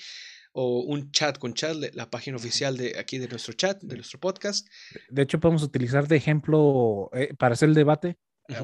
o 0.53 0.81
un 0.81 1.11
chat 1.13 1.39
con 1.39 1.53
chat, 1.55 1.77
la- 1.77 1.91
la 1.93 2.11
página 2.11 2.37
oficial 2.39 2.77
de 2.77 2.99
aquí 2.99 3.19
de 3.19 3.29
nuestro 3.29 3.53
chat, 3.53 3.81
de 3.83 3.97
nuestro 3.97 4.19
podcast. 4.19 4.67
De 5.11 5.23
hecho, 5.23 5.39
podemos 5.39 5.63
utilizar 5.63 6.09
de 6.09 6.17
ejemplo 6.17 7.11
eh, 7.13 7.35
para 7.39 7.53
hacer 7.53 7.69
el 7.69 7.75
debate 7.75 8.17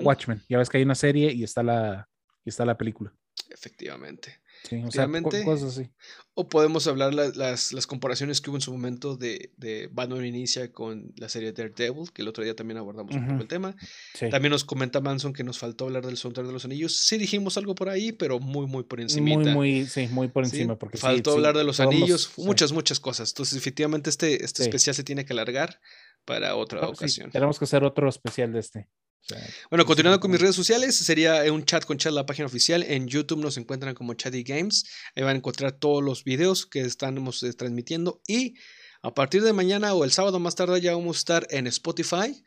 Watchmen. 0.03 0.43
Ya 0.49 0.59
ves 0.59 0.69
que 0.69 0.79
hay 0.79 0.85
una 0.85 0.95
serie 0.95 1.33
y 1.33 1.45
está 1.45 1.63
la, 1.63 2.09
y 2.45 2.49
está 2.49 2.65
la 2.65 2.77
película. 2.77 3.13
Efectivamente. 3.51 4.41
Sí, 4.63 4.77
o 4.77 4.91
sea, 4.91 5.07
co- 5.07 5.11
Efectivamente. 5.19 5.45
cosas 5.45 5.77
así. 5.79 5.91
O 6.35 6.49
podemos 6.49 6.87
hablar 6.87 7.13
la- 7.13 7.29
las, 7.35 7.73
las 7.73 7.87
comparaciones 7.87 8.41
que 8.41 8.49
hubo 8.51 8.57
en 8.57 8.63
su 8.63 8.73
momento 8.73 9.17
de, 9.17 9.53
de 9.57 9.89
Batman 9.93 10.25
Inicia 10.25 10.73
con 10.73 11.13
la 11.17 11.29
serie 11.29 11.53
Daredevil, 11.53 12.13
que 12.13 12.23
el 12.23 12.29
otro 12.29 12.43
día 12.45 12.57
también 12.57 12.79
abordamos 12.79 13.15
un 13.15 13.27
poco 13.29 13.43
el 13.43 13.49
tema. 13.49 13.77
Sí. 14.15 14.31
También 14.31 14.51
nos 14.53 14.65
comenta 14.65 15.01
Manson 15.01 15.33
que 15.35 15.45
nos 15.45 15.59
faltó 15.59 15.85
hablar 15.85 16.07
del 16.07 16.17
Soundtrack 16.17 16.47
de 16.47 16.53
los 16.53 16.65
Anillos. 16.65 16.97
Sí 16.97 17.19
dijimos 17.19 17.59
algo 17.59 17.75
por 17.75 17.91
ahí, 17.91 18.13
pero 18.13 18.41
muy, 18.41 18.67
muy 18.67 18.85
por 18.85 19.01
encima. 19.01 19.29
muy, 19.35 19.45
muy, 19.47 19.87
sí, 19.87 20.09
muy 20.11 20.29
por 20.29 20.47
Sí, 20.47 20.57
encima. 20.57 20.79
Porque 20.79 20.97
faltó 20.97 21.33
hablar 21.33 21.57
de 21.57 21.65
los 21.65 21.81
anillos, 21.81 22.31
muchas, 22.39 22.73
muchas 22.73 23.01
cosas. 23.01 23.31
Entonces, 23.33 23.59
efectivamente, 23.59 24.09
este, 24.09 24.45
este 24.45 24.63
especial 24.63 24.95
se 24.95 25.05
tiene 25.05 25.25
que 25.27 25.33
alargar 25.35 25.81
para 26.25 26.57
otra 26.57 26.89
ocasión. 26.89 27.31
tenemos 27.31 27.59
que 27.59 27.67
hacer 27.67 27.85
otro 27.85 28.09
especial 28.09 28.53
de 28.53 28.61
este. 28.61 28.89
Sea, 29.27 29.39
Bueno, 29.71 29.87
continuando 29.87 30.21
con 30.21 30.31
mis 30.31 30.41
redes 30.41 30.55
sociales, 30.55 30.97
sería 30.97 31.51
un 31.53 31.65
chat 31.65 31.85
con 31.85 31.97
chat 31.99 32.13
la 32.13 32.27
página 32.27 32.47
oficial. 32.47 32.83
En 32.83 33.09
YouTube 33.09 33.41
nos 33.41 33.57
encuentran 33.57 33.95
como 33.95 34.15
Chatty 34.15 34.43
Games. 34.43 34.85
Ahí 35.15 35.23
van 35.23 35.35
a 35.37 35.39
encontrar 35.39 35.73
todos 35.73 36.03
los 36.05 36.25
videos 36.25 36.67
que 36.67 36.81
estamos 36.83 37.43
eh, 37.43 37.53
transmitiendo. 37.55 38.21
Y 38.27 38.55
a 39.03 39.15
partir 39.15 39.43
de 39.43 39.53
mañana 39.53 39.95
o 39.95 40.05
el 40.05 40.13
sábado 40.13 40.39
más 40.41 40.55
tarde 40.55 40.81
ya 40.81 40.95
vamos 40.95 41.17
a 41.17 41.19
estar 41.19 41.47
en 41.51 41.67
Spotify. 41.67 42.45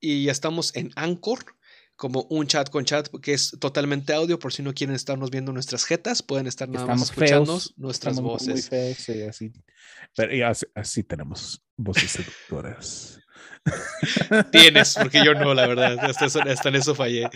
Y 0.00 0.24
ya 0.24 0.32
estamos 0.32 0.74
en 0.76 0.90
Anchor 0.96 1.44
como 1.96 2.22
un 2.30 2.46
chat 2.46 2.68
con 2.70 2.84
chat 2.84 3.08
que 3.22 3.32
es 3.32 3.56
totalmente 3.60 4.12
audio. 4.12 4.38
Por 4.38 4.52
si 4.52 4.62
no 4.62 4.74
quieren 4.74 4.96
estarnos 4.96 5.30
viendo 5.30 5.52
nuestras 5.52 5.84
jetas, 5.84 6.22
pueden 6.22 6.46
estar 6.46 6.68
nada 6.68 6.86
más 6.86 7.02
escuchando 7.10 7.58
nuestras 7.76 8.14
estamos 8.16 8.42
muy- 8.42 8.46
muy 8.48 8.54
voces. 8.54 8.68
feos, 8.68 8.96
sí, 8.98 9.22
así. 9.22 9.52
Pero 10.16 10.46
así, 10.48 10.66
así 10.74 11.04
tenemos 11.04 11.62
voces 11.76 12.10
seductoras. 12.10 13.18
Tienes, 14.50 14.96
porque 15.00 15.24
yo 15.24 15.34
no, 15.34 15.54
la 15.54 15.66
verdad. 15.66 15.98
Hasta, 16.00 16.26
hasta 16.26 16.68
en 16.68 16.74
eso 16.74 16.94
fallé. 16.94 17.28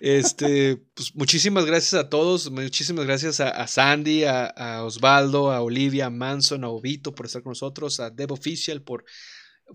Este, 0.00 0.76
pues 0.94 1.14
muchísimas 1.14 1.64
gracias 1.64 1.94
a 1.94 2.08
todos. 2.08 2.50
Muchísimas 2.50 3.06
gracias 3.06 3.40
a, 3.40 3.66
Sandy, 3.66 4.24
a, 4.24 4.82
Osvaldo, 4.84 5.50
a 5.50 5.60
Olivia, 5.62 6.06
a 6.06 6.10
Manson, 6.10 6.64
a 6.64 6.68
Obito 6.68 7.14
por 7.14 7.26
estar 7.26 7.42
con 7.42 7.52
nosotros, 7.52 8.00
a 8.00 8.10
Dev 8.10 8.32
Official 8.32 8.82
por, 8.82 9.04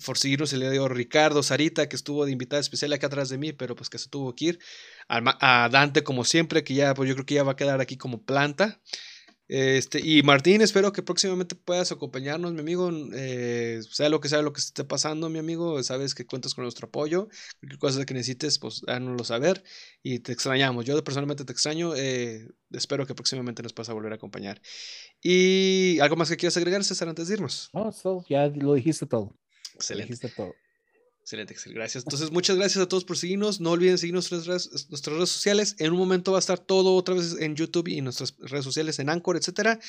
por 0.05 0.17
seguirnos 0.17 0.53
el 0.53 0.61
día 0.61 0.69
de 0.69 0.79
hoy, 0.79 0.89
Ricardo, 0.89 1.41
Sarita, 1.41 1.89
que 1.89 1.95
estuvo 1.95 2.25
de 2.25 2.31
invitada 2.31 2.59
especial 2.59 2.93
acá 2.93 3.07
atrás 3.07 3.29
de 3.29 3.37
mí, 3.37 3.51
pero 3.51 3.75
pues 3.75 3.89
que 3.89 3.97
se 3.97 4.09
tuvo 4.09 4.35
que 4.35 4.45
ir. 4.45 4.59
A, 5.07 5.63
a 5.63 5.69
Dante, 5.69 6.03
como 6.03 6.23
siempre, 6.25 6.63
que 6.63 6.75
ya, 6.75 6.93
pues 6.93 7.09
yo 7.09 7.15
creo 7.15 7.25
que 7.25 7.35
ya 7.35 7.43
va 7.43 7.53
a 7.53 7.57
quedar 7.57 7.81
aquí 7.81 7.97
como 7.97 8.23
planta. 8.23 8.81
Este, 9.53 9.99
y 10.01 10.23
Martín, 10.23 10.61
espero 10.61 10.93
que 10.93 11.03
próximamente 11.03 11.55
puedas 11.55 11.91
acompañarnos, 11.91 12.53
mi 12.53 12.61
amigo. 12.61 12.89
eh, 13.13 13.81
sea 13.89 14.07
lo 14.07 14.21
que 14.21 14.29
sea 14.29 14.41
lo 14.41 14.53
que 14.53 14.61
esté 14.61 14.85
pasando, 14.85 15.27
mi 15.27 15.39
amigo. 15.39 15.83
Sabes 15.83 16.15
que 16.15 16.25
cuentas 16.25 16.55
con 16.55 16.63
nuestro 16.63 16.87
apoyo. 16.87 17.27
Cualquier 17.59 17.77
cosa 17.79 18.05
que 18.05 18.13
necesites, 18.13 18.59
pues 18.59 18.81
háganoslo 18.87 19.25
saber. 19.25 19.61
Y 20.03 20.19
te 20.19 20.31
extrañamos. 20.31 20.85
Yo 20.85 21.03
personalmente 21.03 21.43
te 21.43 21.51
extraño. 21.51 21.93
eh, 21.97 22.47
espero 22.71 23.05
que 23.05 23.13
próximamente 23.13 23.61
nos 23.61 23.73
puedas 23.73 23.89
a 23.89 23.93
volver 23.93 24.13
a 24.13 24.15
acompañar. 24.15 24.61
Y 25.21 25.99
algo 25.99 26.15
más 26.15 26.29
que 26.29 26.37
quieras 26.37 26.55
agregar, 26.55 26.85
César, 26.85 27.09
antes 27.09 27.27
de 27.27 27.33
irnos. 27.33 27.69
No, 27.73 27.91
todo, 27.91 28.23
ya 28.29 28.47
lo 28.47 28.73
dijiste 28.75 29.05
todo. 29.05 29.35
Lo 29.35 29.75
Excelente. 29.75 30.13
dijiste 30.13 30.29
todo. 30.29 30.53
Excelente, 31.21 31.53
excelente. 31.53 31.79
Gracias. 31.79 32.03
Entonces, 32.03 32.31
muchas 32.31 32.57
gracias 32.57 32.83
a 32.83 32.87
todos 32.87 33.05
por 33.05 33.17
seguirnos. 33.17 33.61
No 33.61 33.71
olviden 33.71 33.97
seguirnos 33.97 34.31
en 34.31 34.37
nuestras 34.37 34.65
redes, 34.71 34.89
nuestras 34.89 35.15
redes 35.15 35.29
sociales. 35.29 35.75
En 35.77 35.91
un 35.93 35.99
momento 35.99 36.31
va 36.31 36.37
a 36.37 36.39
estar 36.39 36.59
todo 36.59 36.95
otra 36.95 37.15
vez 37.15 37.35
en 37.39 37.55
YouTube 37.55 37.87
y 37.87 37.99
en 37.99 38.05
nuestras 38.05 38.35
redes 38.39 38.65
sociales, 38.65 38.99
en 38.99 39.09
Anchor, 39.09 39.37
etcétera. 39.37 39.79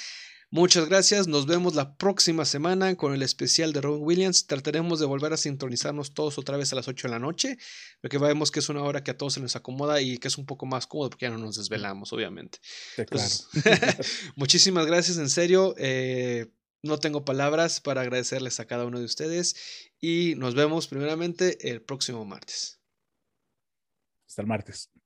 Muchas 0.51 0.87
gracias. 0.87 1.29
Nos 1.29 1.47
vemos 1.47 1.75
la 1.75 1.97
próxima 1.97 2.45
semana 2.45 2.95
con 2.95 3.15
el 3.15 3.23
especial 3.23 3.73
de 3.73 3.81
Robin 3.81 4.05
Williams. 4.05 4.47
Trataremos 4.47 5.01
de 5.01 5.07
volver 5.07 5.33
a 5.33 5.39
sintonizarnos 5.39 6.13
todos 6.13 6.37
otra 6.37 6.59
vez 6.59 6.71
a 6.75 6.77
las 6.77 6.89
8 6.89 7.09
de 7.09 7.13
la 7.13 7.19
noche, 7.19 7.57
porque 8.03 8.19
vemos 8.19 8.51
que 8.51 8.61
es 8.61 8.69
una 8.69 8.83
hora 8.83 9.03
que 9.03 9.13
a 9.13 9.17
todos 9.17 9.33
se 9.33 9.41
nos 9.41 9.57
acomoda 9.57 10.03
y 10.03 10.19
que 10.19 10.29
es 10.29 10.37
un 10.37 10.45
poco 10.45 10.67
más 10.67 10.87
cómodo 10.87 11.09
porque 11.09 11.25
ya 11.25 11.31
no 11.31 11.39
nos 11.39 11.57
desvelamos, 11.57 12.13
obviamente. 12.13 12.59
Sí, 12.63 13.03
claro. 13.07 13.31
Entonces, 13.55 14.07
muchísimas 14.37 14.85
gracias, 14.85 15.17
en 15.17 15.31
serio. 15.31 15.75
eh, 15.79 16.53
no 16.83 16.99
tengo 16.99 17.25
palabras 17.25 17.81
para 17.81 18.03
agradecerles 18.03 18.61
a 18.61 18.67
cada 18.67 18.85
uno 18.85 18.99
de 18.99 19.05
ustedes 19.05 19.57
y 20.01 20.35
nos 20.37 20.55
vemos 20.55 20.89
primeramente 20.89 21.71
el 21.71 21.83
próximo 21.83 22.25
martes. 22.25 22.81
Hasta 24.27 24.43
el 24.43 24.49
martes. 24.49 25.02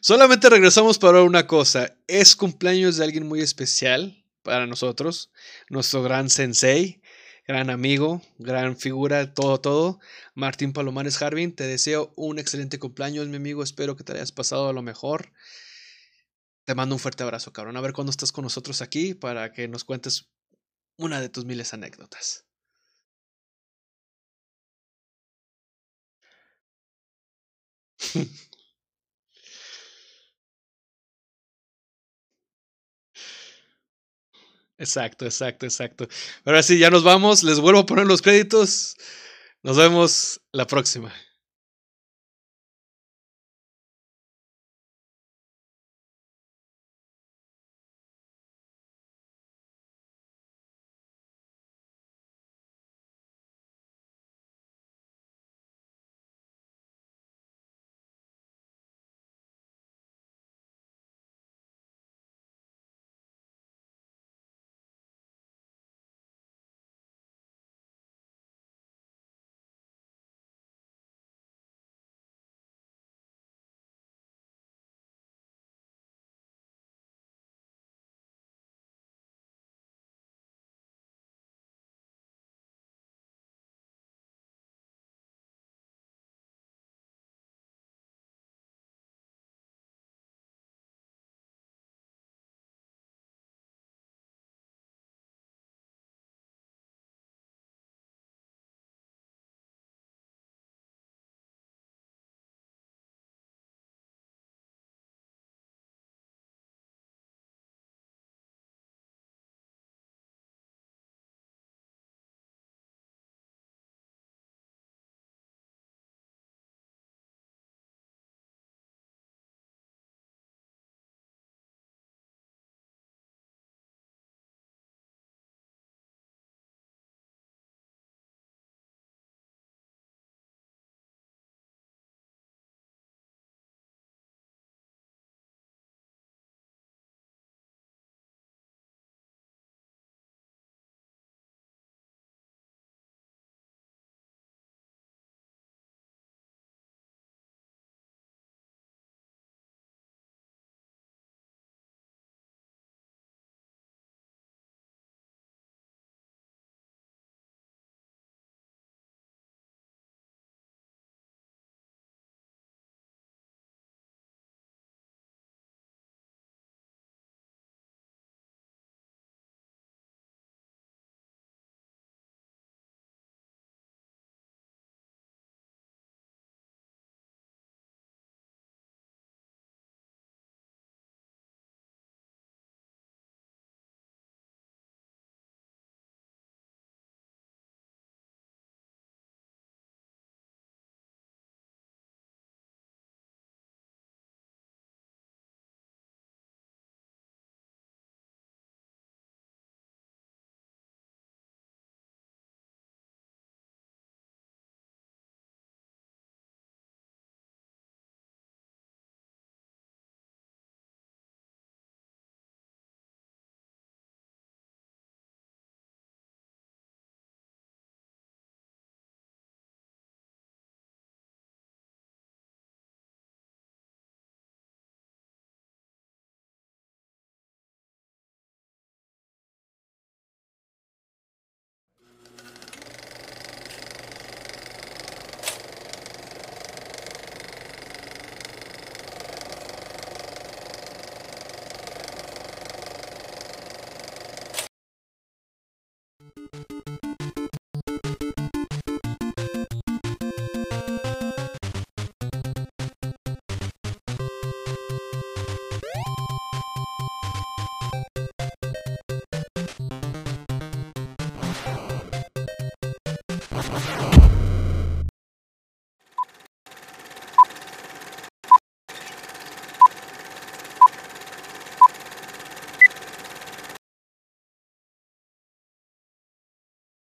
Solamente 0.00 0.48
regresamos 0.48 0.98
para 0.98 1.22
una 1.22 1.46
cosa. 1.46 1.96
Es 2.06 2.36
cumpleaños 2.36 2.96
de 2.96 3.04
alguien 3.04 3.26
muy 3.26 3.40
especial 3.40 4.24
para 4.42 4.66
nosotros. 4.66 5.32
Nuestro 5.68 6.02
gran 6.02 6.30
sensei, 6.30 7.02
gran 7.46 7.68
amigo, 7.68 8.22
gran 8.38 8.76
figura, 8.76 9.34
todo, 9.34 9.60
todo. 9.60 10.00
Martín 10.34 10.72
Palomares 10.72 11.20
Harvin, 11.20 11.52
te 11.54 11.64
deseo 11.64 12.12
un 12.16 12.38
excelente 12.38 12.78
cumpleaños, 12.78 13.26
mi 13.26 13.36
amigo. 13.36 13.62
Espero 13.62 13.96
que 13.96 14.04
te 14.04 14.12
hayas 14.12 14.30
pasado 14.30 14.68
a 14.68 14.72
lo 14.72 14.82
mejor. 14.82 15.32
Te 16.64 16.74
mando 16.76 16.94
un 16.94 17.00
fuerte 17.00 17.24
abrazo, 17.24 17.52
cabrón. 17.52 17.76
A 17.76 17.80
ver 17.80 17.92
cuándo 17.92 18.10
estás 18.10 18.30
con 18.30 18.44
nosotros 18.44 18.82
aquí 18.82 19.14
para 19.14 19.52
que 19.52 19.66
nos 19.66 19.82
cuentes 19.84 20.28
una 20.96 21.20
de 21.20 21.28
tus 21.28 21.44
miles 21.44 21.74
anécdotas. 21.74 22.44
Exacto, 34.78 35.24
exacto, 35.24 35.66
exacto. 35.66 36.08
Ahora 36.44 36.62
sí, 36.62 36.78
ya 36.78 36.90
nos 36.90 37.02
vamos. 37.02 37.42
Les 37.42 37.58
vuelvo 37.60 37.80
a 37.80 37.86
poner 37.86 38.06
los 38.06 38.22
créditos. 38.22 38.96
Nos 39.62 39.76
vemos 39.76 40.40
la 40.52 40.66
próxima. 40.66 41.12